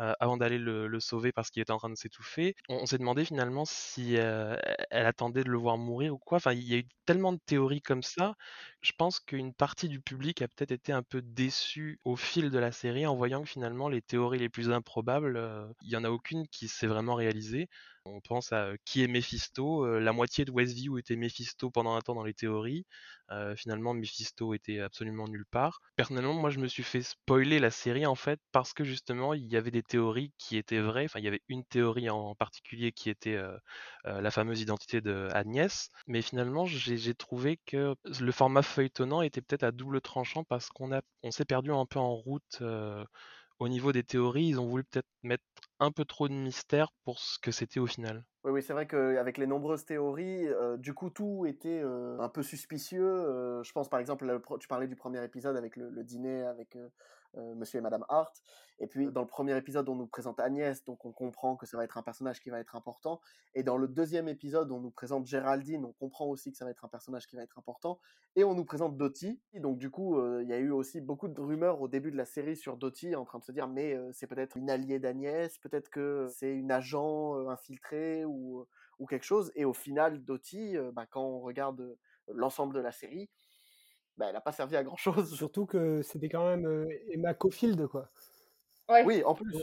euh, 0.00 0.14
avant 0.20 0.36
d'aller 0.36 0.58
le, 0.58 1.00
sauver 1.00 1.32
parce 1.32 1.50
qu'il 1.50 1.60
était 1.62 1.72
en 1.72 1.78
train 1.78 1.90
de 1.90 1.96
s'étouffer. 1.96 2.54
On, 2.68 2.86
s'est 2.86 2.98
demandé 2.98 3.24
finalement 3.24 3.64
si 3.64 4.16
euh, 4.16 4.56
elle 4.90 5.06
attendait 5.06 5.44
de 5.44 5.50
le 5.50 5.58
voir 5.58 5.76
mourir 5.78 6.14
ou 6.14 6.18
quoi. 6.18 6.36
Enfin, 6.36 6.52
il 6.52 6.62
y 6.62 6.74
a 6.74 6.78
eu 6.78 6.86
tellement 7.06 7.32
de 7.32 7.40
théories 7.44 7.82
comme 7.82 8.02
ça. 8.02 8.34
Je 8.80 8.92
pense 8.96 9.20
qu'une 9.20 9.52
partie 9.52 9.88
du 9.88 10.00
public 10.00 10.42
a 10.42 10.48
peut-être 10.48 10.72
été 10.72 10.92
un 10.92 11.02
peu 11.02 11.20
déçue 11.22 12.00
au 12.04 12.16
fil 12.16 12.50
de 12.50 12.58
la 12.58 12.72
série 12.72 13.06
en 13.06 13.14
voyant 13.16 13.42
que 13.42 13.48
finalement 13.48 13.88
les 13.88 14.02
théories 14.02 14.38
les 14.38 14.48
plus 14.48 14.70
improbables, 14.70 15.36
euh, 15.36 15.66
il 15.82 15.90
y 15.90 15.96
en 15.96 16.04
a 16.04 16.10
aucune 16.10 16.46
qui 16.48 16.68
s'est 16.68 16.86
vraiment 16.86 17.14
réalisée. 17.14 17.68
On 18.04 18.20
pense 18.20 18.52
à 18.52 18.72
qui 18.84 19.02
est 19.04 19.08
Mephisto. 19.08 19.86
la 19.98 20.12
moitié 20.12 20.44
de 20.44 20.50
Westview 20.50 20.98
était 20.98 21.16
Mephisto 21.16 21.70
pendant 21.70 21.94
un 21.94 22.00
temps 22.00 22.14
dans 22.14 22.24
les 22.24 22.34
théories. 22.34 22.84
Finalement, 23.56 23.94
Mephisto 23.94 24.52
était 24.54 24.80
absolument 24.80 25.26
nulle 25.28 25.46
part. 25.50 25.80
Personnellement, 25.96 26.34
moi, 26.34 26.50
je 26.50 26.58
me 26.58 26.68
suis 26.68 26.82
fait 26.82 27.02
spoiler 27.02 27.58
la 27.58 27.70
série 27.70 28.04
en 28.04 28.14
fait 28.14 28.40
parce 28.50 28.72
que 28.74 28.84
justement, 28.84 29.34
il 29.34 29.46
y 29.46 29.56
avait 29.56 29.70
des 29.70 29.82
théories 29.82 30.32
qui 30.36 30.56
étaient 30.56 30.80
vraies. 30.80 31.04
Enfin, 31.04 31.20
il 31.20 31.24
y 31.24 31.28
avait 31.28 31.42
une 31.48 31.64
théorie 31.64 32.10
en 32.10 32.34
particulier 32.34 32.92
qui 32.92 33.08
était 33.08 33.40
la 34.04 34.30
fameuse 34.30 34.60
identité 34.60 35.00
de 35.00 35.28
Agnès. 35.32 35.88
Mais 36.06 36.22
finalement, 36.22 36.66
j'ai 36.66 37.14
trouvé 37.14 37.58
que 37.66 37.94
le 38.20 38.32
format 38.32 38.62
feuilletonnant 38.62 39.22
était 39.22 39.40
peut-être 39.40 39.62
à 39.64 39.72
double 39.72 40.00
tranchant 40.00 40.44
parce 40.44 40.68
qu'on 40.68 40.90
on 41.22 41.30
s'est 41.30 41.44
perdu 41.44 41.70
un 41.70 41.86
peu 41.86 41.98
en 41.98 42.14
route. 42.14 42.62
Au 43.62 43.68
niveau 43.68 43.92
des 43.92 44.02
théories, 44.02 44.48
ils 44.48 44.60
ont 44.60 44.66
voulu 44.66 44.82
peut-être 44.82 45.06
mettre 45.22 45.44
un 45.78 45.92
peu 45.92 46.04
trop 46.04 46.28
de 46.28 46.34
mystère 46.34 46.88
pour 47.04 47.20
ce 47.20 47.38
que 47.38 47.52
c'était 47.52 47.78
au 47.78 47.86
final. 47.86 48.24
Oui, 48.44 48.50
oui, 48.50 48.62
c'est 48.62 48.72
vrai 48.72 48.88
qu'avec 48.88 49.38
les 49.38 49.46
nombreuses 49.46 49.84
théories, 49.84 50.48
euh, 50.48 50.76
du 50.76 50.94
coup, 50.94 51.10
tout 51.10 51.46
était 51.46 51.80
euh, 51.80 52.18
un 52.18 52.28
peu 52.28 52.42
suspicieux. 52.42 53.04
euh, 53.04 53.62
je 53.62 53.72
pense, 53.72 53.88
par 53.88 54.00
exemple, 54.00 54.40
tu 54.58 54.66
parlais 54.66 54.88
du 54.88 54.96
premier 54.96 55.22
épisode 55.22 55.56
avec 55.56 55.76
le, 55.76 56.02
dîner 56.02 56.42
avec 56.42 56.76
Monsieur 57.56 57.78
et 57.78 57.82
Madame 57.82 58.04
Hart. 58.08 58.42
Et 58.78 58.86
puis, 58.86 59.10
dans 59.12 59.20
le 59.20 59.26
premier 59.26 59.56
épisode, 59.56 59.88
on 59.88 59.94
nous 59.94 60.06
présente 60.06 60.40
Agnès, 60.40 60.84
donc 60.84 61.04
on 61.04 61.12
comprend 61.12 61.56
que 61.56 61.66
ça 61.66 61.76
va 61.76 61.84
être 61.84 61.98
un 61.98 62.02
personnage 62.02 62.40
qui 62.40 62.50
va 62.50 62.58
être 62.58 62.74
important. 62.74 63.20
Et 63.54 63.62
dans 63.62 63.76
le 63.76 63.86
deuxième 63.86 64.28
épisode, 64.28 64.72
on 64.72 64.80
nous 64.80 64.90
présente 64.90 65.26
Géraldine, 65.26 65.84
on 65.84 65.92
comprend 65.92 66.26
aussi 66.26 66.50
que 66.50 66.58
ça 66.58 66.64
va 66.64 66.72
être 66.72 66.84
un 66.84 66.88
personnage 66.88 67.26
qui 67.26 67.36
va 67.36 67.42
être 67.42 67.58
important. 67.58 68.00
Et 68.34 68.44
on 68.44 68.54
nous 68.54 68.64
présente 68.64 68.96
Dottie. 68.96 69.40
Donc, 69.54 69.78
du 69.78 69.90
coup, 69.90 70.18
euh, 70.18 70.42
il 70.42 70.48
y 70.48 70.52
a 70.52 70.58
eu 70.58 70.70
aussi 70.70 71.00
beaucoup 71.00 71.28
de 71.28 71.40
rumeurs 71.40 71.80
au 71.80 71.88
début 71.88 72.10
de 72.10 72.16
la 72.16 72.24
série 72.24 72.56
sur 72.56 72.76
Dottie, 72.76 73.14
en 73.14 73.24
train 73.24 73.38
de 73.38 73.44
se 73.44 73.52
dire, 73.52 73.68
mais 73.68 73.94
euh, 73.94 74.10
c'est 74.12 74.26
peut-être 74.26 74.56
une 74.56 74.70
alliée 74.70 74.98
d'Agnès, 74.98 75.58
peut-être 75.58 75.90
que 75.90 76.26
c'est 76.30 76.52
une 76.52 76.72
agent 76.72 77.36
euh, 77.36 77.48
infiltrée 77.48 78.24
ou, 78.24 78.66
ou 78.98 79.06
quelque 79.06 79.24
chose. 79.24 79.52
Et 79.54 79.64
au 79.64 79.72
final, 79.72 80.24
Dottie, 80.24 80.76
euh, 80.76 80.92
bah, 80.92 81.06
quand 81.06 81.24
on 81.24 81.40
regarde 81.40 81.80
euh, 81.80 81.98
l'ensemble 82.28 82.74
de 82.74 82.80
la 82.80 82.92
série, 82.92 83.28
bah, 84.16 84.26
elle 84.28 84.34
n'a 84.34 84.40
pas 84.40 84.52
servi 84.52 84.76
à 84.76 84.82
grand 84.84 84.96
chose. 84.96 85.34
Surtout 85.36 85.66
que 85.66 86.02
c'était 86.02 86.28
quand 86.28 86.46
même 86.48 86.66
euh, 86.66 86.86
Emma 87.10 87.34
Caulfield 87.34 87.86
quoi. 87.86 88.10
Ouais. 88.88 89.04
Oui, 89.04 89.22
en 89.24 89.34
plus. 89.34 89.56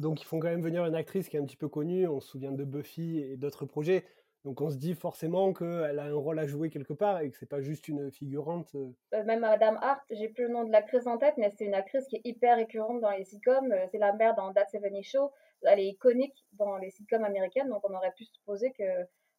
Donc 0.00 0.22
ils 0.22 0.24
font 0.24 0.40
quand 0.40 0.48
même 0.48 0.62
venir 0.62 0.84
une 0.86 0.94
actrice 0.94 1.28
qui 1.28 1.36
est 1.36 1.40
un 1.40 1.44
petit 1.44 1.56
peu 1.56 1.68
connue, 1.68 2.08
on 2.08 2.20
se 2.20 2.28
souvient 2.28 2.52
de 2.52 2.64
Buffy 2.64 3.18
et 3.18 3.36
d'autres 3.36 3.66
projets. 3.66 4.04
Donc 4.44 4.60
on 4.60 4.70
se 4.70 4.76
dit 4.76 4.94
forcément 4.94 5.52
qu'elle 5.52 5.98
a 5.98 6.04
un 6.04 6.14
rôle 6.14 6.38
à 6.38 6.46
jouer 6.46 6.70
quelque 6.70 6.92
part 6.94 7.20
et 7.20 7.30
que 7.30 7.36
c'est 7.36 7.48
pas 7.48 7.60
juste 7.60 7.88
une 7.88 8.10
figurante. 8.10 8.74
euh. 8.74 9.22
Même 9.24 9.40
Madame 9.40 9.78
Hart, 9.82 10.00
j'ai 10.10 10.28
plus 10.28 10.44
le 10.44 10.50
nom 10.50 10.64
de 10.64 10.72
l'actrice 10.72 11.06
en 11.06 11.18
tête, 11.18 11.34
mais 11.36 11.52
c'est 11.56 11.64
une 11.66 11.74
actrice 11.74 12.06
qui 12.08 12.16
est 12.16 12.22
hyper 12.24 12.56
récurrente 12.56 13.00
dans 13.00 13.10
les 13.10 13.24
sitcoms. 13.24 13.74
C'est 13.90 13.98
la 13.98 14.12
mère 14.14 14.34
dans 14.36 14.52
That 14.52 14.66
70 14.70 15.02
Show. 15.02 15.30
Elle 15.62 15.80
est 15.80 15.88
iconique 15.88 16.46
dans 16.52 16.76
les 16.78 16.90
sitcoms 16.90 17.24
américaines, 17.24 17.68
donc 17.68 17.80
on 17.88 17.94
aurait 17.94 18.12
pu 18.16 18.24
supposer 18.24 18.72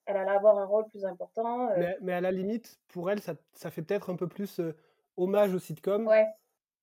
qu'elle 0.09 0.17
allait 0.21 0.35
avoir 0.37 0.57
un 0.57 0.65
rôle 0.65 0.87
plus 0.89 1.05
important. 1.05 1.69
euh. 1.69 1.75
Mais, 1.77 1.97
mais 2.01 2.13
à 2.13 2.21
la 2.21 2.31
limite, 2.31 2.79
pour 2.87 3.11
elle, 3.11 3.19
ça, 3.21 3.35
ça 3.53 3.69
fait 3.69 3.81
peut-être 3.83 4.09
un 4.09 4.15
peu 4.15 4.27
plus 4.27 4.59
euh, 4.59 4.75
hommage 5.17 5.53
au 5.53 5.59
sitcom. 5.59 6.07
Ouais. 6.07 6.25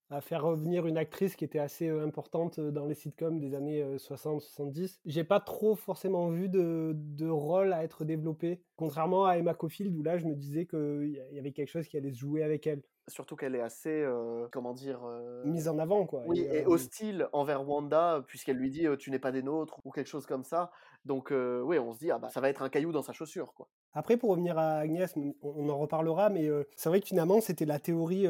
À 0.09 0.21
faire 0.21 0.43
revenir 0.43 0.87
une 0.87 0.97
actrice 0.97 1.35
qui 1.35 1.43
était 1.43 1.59
assez 1.59 1.89
euh, 1.89 2.05
importante 2.05 2.61
dans 2.61 2.85
les 2.85 2.93
sitcoms 2.95 3.39
des 3.39 3.53
années 3.53 3.83
60-70. 3.97 4.99
J'ai 5.03 5.25
pas 5.25 5.41
trop 5.41 5.75
forcément 5.75 6.29
vu 6.29 6.47
de, 6.47 6.93
de 6.95 7.27
rôle 7.27 7.73
à 7.73 7.83
être 7.83 8.05
développé. 8.05 8.61
Contrairement 8.77 9.25
à 9.25 9.37
Emma 9.37 9.53
Caulfield, 9.53 9.93
où 9.93 10.03
là, 10.03 10.17
je 10.17 10.25
me 10.25 10.33
disais 10.33 10.65
qu'il 10.65 11.21
y 11.33 11.39
avait 11.39 11.51
quelque 11.51 11.67
chose 11.67 11.89
qui 11.89 11.97
allait 11.97 12.13
se 12.13 12.19
jouer 12.19 12.43
avec 12.43 12.65
elle. 12.67 12.81
Surtout 13.07 13.35
qu'elle 13.37 13.55
est 13.55 13.61
assez, 13.61 14.01
euh, 14.03 14.47
comment 14.51 14.73
dire... 14.73 14.99
euh, 15.05 15.45
Mise 15.45 15.69
en 15.69 15.79
avant, 15.79 16.05
quoi. 16.05 16.23
Oui, 16.27 16.39
Et, 16.41 16.57
et 16.57 16.63
euh, 16.63 16.67
hostile 16.67 17.27
envers 17.31 17.67
Wanda, 17.67 18.23
puisqu'elle 18.27 18.57
lui 18.57 18.69
dit 18.69 18.85
tu 18.99 19.11
n'es 19.11 19.19
pas 19.19 19.31
des 19.31 19.43
nôtres 19.43 19.79
ou 19.85 19.91
quelque 19.91 20.07
chose 20.07 20.25
comme 20.25 20.43
ça. 20.43 20.71
Donc, 21.05 21.31
oui, 21.31 21.79
on 21.79 21.93
se 21.93 21.99
dit 21.99 22.11
ah 22.11 22.17
bah 22.19 22.29
ça 22.29 22.41
va 22.41 22.49
être 22.49 22.61
un 22.61 22.69
caillou 22.69 22.91
dans 22.91 23.01
sa 23.01 23.13
chaussure, 23.13 23.53
quoi. 23.53 23.69
Après, 23.93 24.17
pour 24.17 24.29
revenir 24.31 24.57
à 24.57 24.79
Agnès, 24.79 25.13
on, 25.41 25.69
en 25.69 25.77
reparlera, 25.77 26.29
mais 26.29 26.49
c'est 26.75 26.89
vrai 26.89 26.99
que 26.99 27.07
finalement, 27.07 27.39
c'était 27.39 27.65
la 27.65 27.79
théorie 27.79 28.27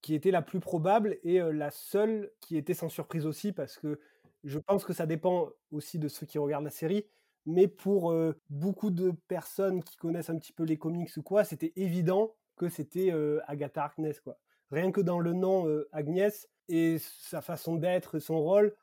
qui 0.00 0.14
était 0.14 0.30
la 0.30 0.42
plus 0.42 0.60
probable 0.60 1.18
et 1.22 1.38
la 1.40 1.70
seule 1.70 2.30
qui 2.40 2.56
était 2.56 2.74
sans 2.74 2.88
surprise 2.88 3.26
aussi, 3.26 3.52
parce 3.52 3.76
que 3.76 4.00
je 4.42 4.58
pense 4.58 4.84
que 4.84 4.92
ça 4.92 5.06
dépend 5.06 5.50
aussi 5.70 5.98
de 5.98 6.08
ceux 6.08 6.26
qui 6.26 6.38
regardent 6.38 6.64
la 6.64 6.70
série. 6.70 7.06
mais 7.46 7.68
pour 7.68 8.10
euh, 8.12 8.34
beaucoup 8.48 8.90
de 8.90 9.12
personnes 9.28 9.82
qui 9.82 9.96
connaissent 9.96 10.30
un 10.30 10.38
petit 10.38 10.52
peu 10.52 10.64
les 10.64 10.78
comics 10.78 11.10
ou 11.16 11.22
quoi, 11.22 11.44
c'était 11.44 11.72
évident 11.76 12.34
que 12.56 12.68
c'était 12.68 13.12
euh, 13.12 13.40
Agatha 13.46 13.84
Harkness, 13.84 14.20
quoi. 14.20 14.38
Rien 14.70 14.90
que 14.90 15.00
dans 15.00 15.20
le 15.20 15.32
nom 15.32 15.68
euh, 15.68 15.88
Agnès 15.92 16.48
et 16.68 16.96
sa 16.98 17.40
façon 17.40 17.76
d'être, 17.76 18.18
son 18.18 18.40
rôle, 18.40 18.74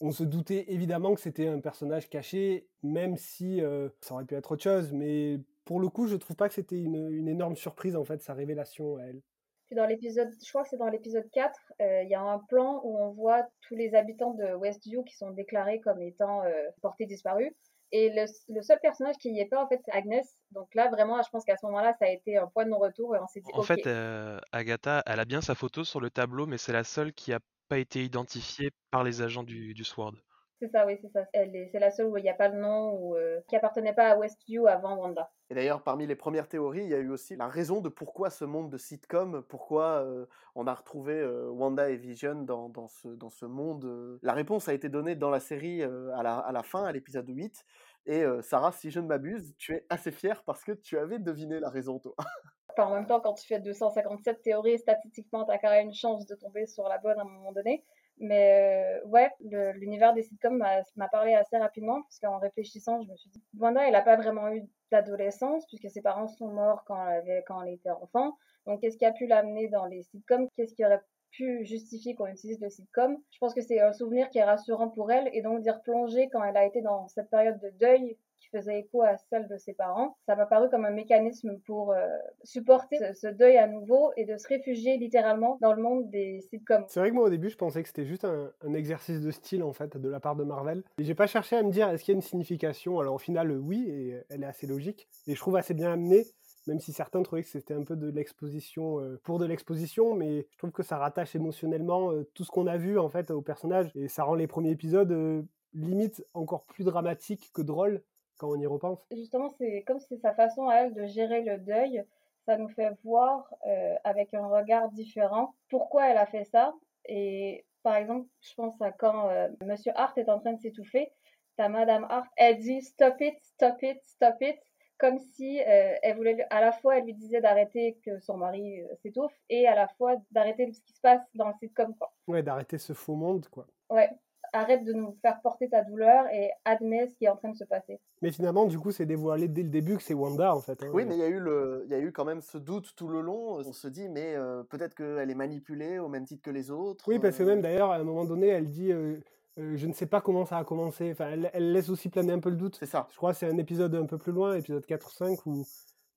on 0.00 0.12
se 0.12 0.24
doutait 0.24 0.66
évidemment 0.68 1.14
que 1.14 1.20
c'était 1.20 1.48
un 1.48 1.60
personnage 1.60 2.08
caché, 2.08 2.68
même 2.82 3.16
si 3.16 3.60
euh, 3.60 3.88
ça 4.00 4.14
aurait 4.14 4.24
pu 4.24 4.34
être 4.34 4.52
autre 4.52 4.62
chose, 4.62 4.92
mais 4.92 5.40
pour 5.64 5.80
le 5.80 5.88
coup, 5.88 6.06
je 6.06 6.16
trouve 6.16 6.36
pas 6.36 6.48
que 6.48 6.54
c'était 6.54 6.80
une, 6.80 7.28
énorme 7.28 7.56
surprise, 7.56 7.96
en 7.96 8.04
fait, 8.04 8.22
sa 8.22 8.34
révélation 8.34 8.96
à 8.96 9.04
elle. 9.04 9.22
Dans 9.70 9.86
l'épisode, 9.86 10.28
je 10.44 10.48
crois 10.50 10.64
que 10.64 10.68
c'est 10.68 10.76
dans 10.76 10.88
l'épisode 10.88 11.28
4, 11.32 11.58
euh, 11.80 12.02
il 12.02 12.10
y 12.10 12.14
a 12.14 12.20
un 12.20 12.40
plan 12.40 12.82
où 12.84 12.98
on 12.98 13.10
voit 13.12 13.48
tous 13.66 13.74
les 13.74 13.94
habitants 13.94 14.34
de 14.34 14.54
Westview 14.54 15.02
qui 15.02 15.16
sont 15.16 15.30
déclarés 15.30 15.80
comme 15.80 16.02
étant 16.02 16.42
portés 16.82 17.06
disparus. 17.06 17.52
Et 17.92 18.08
le, 18.10 18.24
le 18.48 18.62
seul 18.62 18.78
personnage 18.80 19.16
qui 19.18 19.30
n'y 19.30 19.40
est 19.40 19.46
pas, 19.46 19.62
en 19.62 19.68
fait, 19.68 19.80
c'est 19.84 19.92
Agnès. 19.92 20.26
Donc 20.50 20.74
là, 20.74 20.88
vraiment, 20.88 21.22
je 21.22 21.28
pense 21.28 21.44
qu'à 21.44 21.56
ce 21.56 21.66
moment-là, 21.66 21.92
ça 21.98 22.06
a 22.06 22.08
été 22.08 22.38
un 22.38 22.46
point 22.46 22.64
de 22.64 22.70
non-retour 22.70 23.14
et 23.14 23.18
on 23.18 23.26
s'est 23.26 23.40
dit, 23.40 23.50
En 23.52 23.62
fait, 23.62 23.86
euh, 23.86 24.40
Agatha, 24.50 25.02
elle 25.06 25.20
a 25.20 25.24
bien 25.26 25.42
sa 25.42 25.54
photo 25.54 25.84
sur 25.84 26.00
le 26.00 26.10
tableau, 26.10 26.46
mais 26.46 26.56
c'est 26.58 26.72
la 26.72 26.84
seule 26.84 27.12
qui 27.12 27.32
a 27.32 27.40
pas 27.68 27.78
été 27.78 28.02
identifiée 28.02 28.70
par 28.90 29.04
les 29.04 29.20
agents 29.20 29.42
du, 29.42 29.74
du 29.74 29.84
SWORD. 29.84 30.16
C'est 30.62 30.68
ça, 30.68 30.86
oui, 30.86 30.96
c'est 31.02 31.10
ça. 31.10 31.26
C'est 31.34 31.78
la 31.80 31.90
seule 31.90 32.06
où 32.06 32.16
il 32.18 32.22
n'y 32.22 32.30
a 32.30 32.34
pas 32.34 32.46
le 32.46 32.60
nom 32.60 32.92
ou 32.94 33.16
euh, 33.16 33.40
qui 33.48 33.56
appartenait 33.56 33.94
pas 33.94 34.10
à 34.10 34.16
Westview 34.16 34.68
avant 34.68 34.96
Wanda. 34.96 35.28
Et 35.50 35.56
d'ailleurs, 35.56 35.82
parmi 35.82 36.06
les 36.06 36.14
premières 36.14 36.46
théories, 36.46 36.84
il 36.84 36.88
y 36.88 36.94
a 36.94 36.98
eu 36.98 37.10
aussi 37.10 37.34
la 37.34 37.48
raison 37.48 37.80
de 37.80 37.88
pourquoi 37.88 38.30
ce 38.30 38.44
monde 38.44 38.70
de 38.70 38.78
sitcom, 38.78 39.42
pourquoi 39.48 40.04
euh, 40.04 40.26
on 40.54 40.68
a 40.68 40.74
retrouvé 40.74 41.14
euh, 41.14 41.50
Wanda 41.50 41.90
et 41.90 41.96
Vision 41.96 42.42
dans, 42.42 42.68
dans 42.68 42.86
ce, 42.86 43.08
dans 43.08 43.30
ce 43.30 43.44
monde. 43.44 44.20
La 44.22 44.34
réponse 44.34 44.68
a 44.68 44.72
été 44.72 44.88
donnée 44.88 45.16
dans 45.16 45.30
la 45.30 45.40
série 45.40 45.82
à, 45.82 46.22
la, 46.22 46.38
à 46.38 46.52
la 46.52 46.62
fin, 46.62 46.84
à 46.84 46.92
l'épisode 46.92 47.28
8. 47.28 47.64
Et 48.06 48.22
euh, 48.22 48.40
Sarah, 48.40 48.70
si 48.70 48.92
je 48.92 49.00
ne 49.00 49.06
m'abuse, 49.06 49.56
tu 49.58 49.74
es 49.74 49.84
assez 49.88 50.12
fière 50.12 50.44
parce 50.44 50.62
que 50.62 50.70
tu 50.70 50.96
avais 50.96 51.18
deviné 51.18 51.58
la 51.58 51.70
raison, 51.70 51.98
toi. 51.98 52.14
Enfin, 52.74 52.88
en 52.88 52.94
même 52.94 53.06
temps, 53.06 53.20
quand 53.20 53.34
tu 53.34 53.46
fais 53.46 53.60
257 53.60 54.40
théories, 54.40 54.78
statistiquement, 54.78 55.44
tu 55.44 55.50
as 55.50 55.58
quand 55.58 55.68
même 55.68 55.88
une 55.88 55.94
chance 55.94 56.24
de 56.24 56.34
tomber 56.34 56.64
sur 56.66 56.88
la 56.88 56.96
bonne 56.96 57.18
à 57.18 57.20
un 57.20 57.26
moment 57.26 57.52
donné. 57.52 57.84
Mais 58.18 59.00
euh, 59.02 59.08
ouais, 59.08 59.30
l'univers 59.74 60.14
des 60.14 60.22
sitcoms 60.22 60.64
m'a 60.96 61.08
parlé 61.08 61.34
assez 61.34 61.56
rapidement, 61.56 62.02
parce 62.02 62.18
qu'en 62.20 62.38
réfléchissant, 62.38 63.02
je 63.02 63.10
me 63.10 63.16
suis 63.16 63.30
dit, 63.30 63.42
Wanda, 63.58 63.84
elle 63.84 63.92
n'a 63.92 64.02
pas 64.02 64.16
vraiment 64.16 64.48
eu 64.52 64.62
d'adolescence, 64.90 65.66
puisque 65.66 65.90
ses 65.90 66.02
parents 66.02 66.28
sont 66.28 66.48
morts 66.48 66.84
quand 66.86 67.04
elle, 67.08 67.72
était 67.72 67.90
enfant. 67.90 68.36
Donc, 68.66 68.80
qu'est-ce 68.80 68.96
qui 68.96 69.04
a 69.04 69.12
pu 69.12 69.26
l'amener 69.26 69.68
dans 69.68 69.86
les 69.86 70.02
sitcoms? 70.02 70.48
Qu'est-ce 70.56 70.74
qui 70.74 70.84
aurait 70.84 71.00
pu 71.30 71.64
justifier 71.64 72.14
qu'on 72.14 72.26
utilise 72.26 72.60
le 72.60 72.70
sitcom? 72.70 73.16
Je 73.30 73.38
pense 73.38 73.54
que 73.54 73.62
c'est 73.62 73.80
un 73.80 73.92
souvenir 73.92 74.28
qui 74.30 74.38
est 74.38 74.44
rassurant 74.44 74.88
pour 74.88 75.10
elle, 75.10 75.28
et 75.32 75.42
donc 75.42 75.60
d'y 75.62 75.70
replonger 75.70 76.28
quand 76.30 76.44
elle 76.44 76.56
a 76.56 76.66
été 76.66 76.82
dans 76.82 77.08
cette 77.08 77.30
période 77.30 77.58
de 77.60 77.70
deuil 77.80 78.16
faisait 78.52 78.80
écho 78.80 79.02
à 79.02 79.16
celle 79.30 79.48
de 79.48 79.56
ses 79.56 79.74
parents, 79.74 80.16
ça 80.26 80.36
m'a 80.36 80.46
paru 80.46 80.68
comme 80.70 80.84
un 80.84 80.90
mécanisme 80.90 81.58
pour 81.66 81.92
euh, 81.92 82.06
supporter 82.44 82.98
ce, 83.14 83.26
deuil 83.26 83.56
à 83.56 83.66
nouveau 83.66 84.12
et 84.16 84.24
de 84.24 84.36
se 84.36 84.46
réfugier 84.46 84.96
littéralement 84.98 85.58
dans 85.60 85.72
le 85.72 85.82
monde 85.82 86.10
des 86.10 86.40
sitcoms. 86.50 86.84
C'est 86.88 87.00
vrai 87.00 87.10
que 87.10 87.14
moi 87.14 87.24
au 87.24 87.30
début 87.30 87.50
je 87.50 87.56
pensais 87.56 87.82
que 87.82 87.88
c'était 87.88 88.06
juste 88.06 88.24
un, 88.24 88.74
exercice 88.74 89.20
de 89.20 89.30
style 89.30 89.62
en 89.62 89.72
fait 89.72 89.96
de 89.96 90.08
la 90.08 90.20
part 90.20 90.36
de 90.36 90.44
Marvel. 90.44 90.82
Et 90.98 91.04
j'ai 91.04 91.14
pas 91.14 91.26
cherché 91.26 91.56
à 91.56 91.62
me 91.62 91.70
dire 91.70 91.88
est-ce 91.88 92.04
qu'il 92.04 92.12
y 92.12 92.14
a 92.14 92.18
une 92.18 92.22
signification? 92.22 93.00
Alors 93.00 93.14
au 93.14 93.18
final 93.18 93.50
euh, 93.50 93.58
oui, 93.58 93.88
et 93.88 94.22
elle 94.30 94.42
est 94.42 94.46
assez 94.46 94.66
logique. 94.66 95.08
Et 95.26 95.34
je 95.34 95.40
trouve 95.40 95.56
assez 95.56 95.74
bien 95.74 95.92
amenée, 95.92 96.24
même 96.66 96.80
si 96.80 96.92
certains 96.92 97.22
trouvaient 97.22 97.42
que 97.42 97.48
c'était 97.48 97.74
un 97.74 97.84
peu 97.84 97.96
de 97.96 98.08
l'exposition 98.08 99.00
euh, 99.00 99.20
pour 99.24 99.38
de 99.38 99.46
l'exposition, 99.46 100.14
mais 100.14 100.46
je 100.50 100.58
trouve 100.58 100.72
que 100.72 100.82
ça 100.82 100.96
rattache 100.96 101.34
émotionnellement 101.34 102.12
euh, 102.12 102.24
tout 102.34 102.44
ce 102.44 102.50
qu'on 102.50 102.66
a 102.66 102.76
vu 102.76 102.98
en 102.98 103.08
fait 103.08 103.30
au 103.30 103.42
personnage. 103.42 103.90
Et 103.94 104.08
ça 104.08 104.24
rend 104.24 104.34
les 104.34 104.46
premiers 104.46 104.70
épisodes 104.70 105.10
euh, 105.12 105.42
limite 105.74 106.24
encore 106.34 106.64
plus 106.64 106.84
dramatiques 106.84 107.50
que 107.52 107.62
drôles 107.62 108.02
quand 108.36 108.50
on 108.50 108.60
y 108.60 108.66
repense. 108.66 108.98
Justement, 109.10 109.50
c'est 109.58 109.82
comme 109.86 110.00
c'est 110.00 110.18
sa 110.18 110.34
façon 110.34 110.68
à 110.68 110.76
elle 110.76 110.94
de 110.94 111.06
gérer 111.06 111.42
le 111.42 111.58
deuil, 111.58 112.04
ça 112.46 112.56
nous 112.56 112.68
fait 112.68 112.90
voir 113.04 113.52
euh, 113.66 113.94
avec 114.04 114.34
un 114.34 114.46
regard 114.46 114.88
différent 114.90 115.54
pourquoi 115.68 116.08
elle 116.08 116.18
a 116.18 116.26
fait 116.26 116.44
ça. 116.44 116.74
Et 117.06 117.64
par 117.82 117.96
exemple, 117.96 118.28
je 118.40 118.54
pense 118.54 118.80
à 118.80 118.92
quand 118.92 119.28
euh, 119.28 119.48
Monsieur 119.64 119.92
Hart 119.94 120.16
est 120.18 120.28
en 120.28 120.40
train 120.40 120.52
de 120.52 120.60
s'étouffer, 120.60 121.12
ta 121.56 121.68
Madame 121.68 122.06
Hart, 122.08 122.28
elle 122.36 122.58
dit 122.58 122.82
stop 122.82 123.20
it, 123.20 123.36
stop 123.42 123.82
it, 123.82 123.98
stop 124.04 124.36
it, 124.40 124.58
comme 124.98 125.18
si 125.18 125.60
euh, 125.60 125.94
elle 126.02 126.16
voulait, 126.16 126.46
à 126.50 126.60
la 126.60 126.72
fois 126.72 126.98
elle 126.98 127.04
lui 127.04 127.14
disait 127.14 127.40
d'arrêter 127.40 127.98
que 128.04 128.20
son 128.20 128.36
mari 128.36 128.82
euh, 128.82 128.94
s'étouffe 129.02 129.36
et 129.48 129.66
à 129.66 129.74
la 129.74 129.88
fois 129.88 130.14
d'arrêter 130.30 130.72
ce 130.72 130.80
qui 130.80 130.92
se 130.92 131.00
passe 131.00 131.20
dans 131.34 131.48
le 131.48 131.54
sitcom 131.54 131.94
quoi. 131.96 132.12
Ouais, 132.28 132.42
d'arrêter 132.42 132.78
ce 132.78 132.92
faux 132.92 133.16
monde 133.16 133.48
quoi. 133.48 133.66
Ouais, 133.90 134.10
arrête 134.52 134.84
de 134.84 134.92
nous 134.92 135.16
faire 135.22 135.40
porter 135.42 135.68
ta 135.68 135.82
douleur 135.82 136.26
et 136.32 136.50
admets 136.64 137.06
ce 137.08 137.14
qui 137.14 137.24
est 137.24 137.28
en 137.28 137.36
train 137.36 137.50
de 137.50 137.56
se 137.56 137.64
passer. 137.64 138.00
Mais 138.20 138.30
finalement, 138.30 138.66
du 138.66 138.78
coup, 138.78 138.90
c'est 138.90 139.06
dévoilé 139.06 139.48
dès 139.48 139.62
le 139.62 139.68
début 139.70 139.96
que 139.96 140.02
c'est 140.02 140.14
Wanda 140.14 140.54
en 140.54 140.60
fait. 140.60 140.82
hein. 140.82 140.90
Oui, 140.92 141.04
mais 141.04 141.16
il 141.16 141.20
y, 141.20 141.24
a 141.24 141.28
eu 141.28 141.40
le, 141.40 141.82
il 141.86 141.90
y 141.90 141.94
a 141.94 141.98
eu 141.98 142.12
quand 142.12 142.24
même 142.24 142.40
ce 142.42 142.58
doute 142.58 142.94
tout 142.96 143.08
le 143.08 143.20
long. 143.20 143.56
On 143.56 143.72
se 143.72 143.88
dit, 143.88 144.08
mais 144.08 144.34
euh, 144.36 144.62
peut-être 144.64 144.94
qu'elle 144.94 145.30
est 145.30 145.34
manipulée 145.34 145.98
au 145.98 146.08
même 146.08 146.24
titre 146.24 146.42
que 146.42 146.50
les 146.50 146.70
autres. 146.70 147.04
Oui, 147.08 147.18
parce 147.18 147.36
que 147.36 147.42
euh, 147.42 147.46
même 147.46 147.62
d'ailleurs, 147.62 147.90
à 147.90 147.96
un 147.96 148.04
moment 148.04 148.24
donné, 148.24 148.48
elle 148.48 148.68
dit 148.68 148.92
euh, 148.92 149.18
euh, 149.58 149.76
Je 149.76 149.86
ne 149.86 149.92
sais 149.92 150.06
pas 150.06 150.20
comment 150.20 150.44
ça 150.44 150.58
a 150.58 150.64
commencé. 150.64 151.10
Enfin, 151.12 151.30
elle, 151.30 151.50
elle 151.52 151.72
laisse 151.72 151.88
aussi 151.88 152.08
planer 152.08 152.32
un 152.32 152.40
peu 152.40 152.50
le 152.50 152.56
doute. 152.56 152.76
C'est 152.78 152.86
ça. 152.86 153.08
Je 153.10 153.16
crois 153.16 153.32
que 153.32 153.38
c'est 153.38 153.48
un 153.50 153.58
épisode 153.58 153.94
un 153.94 154.06
peu 154.06 154.18
plus 154.18 154.32
loin, 154.32 154.56
épisode 154.56 154.84
4 154.86 155.06
ou 155.06 155.10
5, 155.10 155.46
où 155.46 155.64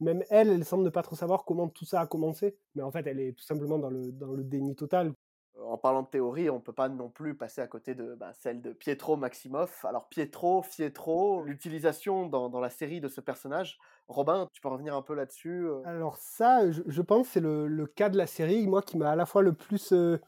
même 0.02 0.24
elle, 0.30 0.50
elle 0.50 0.66
semble 0.66 0.84
ne 0.84 0.90
pas 0.90 1.04
trop 1.04 1.16
savoir 1.16 1.46
comment 1.46 1.70
tout 1.70 1.86
ça 1.86 2.02
a 2.02 2.08
commencé. 2.08 2.58
Mais 2.76 2.84
en 2.84 2.92
fait, 2.92 3.08
elle 3.08 3.20
est 3.20 3.34
tout 3.34 3.46
simplement 3.46 3.80
dans 3.80 3.90
le, 3.90 4.12
dans 4.12 4.34
le 4.34 4.44
déni 4.44 4.76
total. 4.76 5.14
En 5.64 5.78
parlant 5.78 6.02
de 6.02 6.08
théorie, 6.08 6.50
on 6.50 6.60
peut 6.60 6.74
pas 6.74 6.90
non 6.90 7.10
plus 7.10 7.36
passer 7.36 7.62
à 7.62 7.68
côté 7.68 7.96
de 7.96 8.14
bah, 8.16 8.32
celle 8.34 8.62
de 8.62 8.74
Pietro 8.74 9.16
Maximoff. 9.16 9.86
Alors 9.86 10.10
Pietro, 10.10 10.62
Fietro, 10.62 11.44
l'utilisation 11.44 12.28
dans, 12.28 12.60
la 12.60 12.70
série 12.70 13.00
de 13.00 13.08
ce 13.08 13.22
personnage. 13.22 13.80
Robin, 14.10 14.50
tu 14.52 14.62
peux 14.62 14.68
revenir 14.68 14.96
un 14.96 15.02
peu 15.02 15.14
là-dessus 15.14 15.68
euh? 15.68 15.82
Alors 15.86 16.18
ça, 16.18 16.70
je, 16.70 17.02
pense, 17.02 17.30
c'est 17.30 17.40
le, 17.40 17.86
cas 17.86 18.10
de 18.10 18.18
la 18.18 18.28
série, 18.28 18.68
moi, 18.68 18.82
qui 18.82 18.98
m'a 18.98 19.12
à 19.12 19.16
la 19.16 19.26
fois 19.26 19.42
le 19.42 19.54
plus 19.54 19.94
euh, 19.94 20.20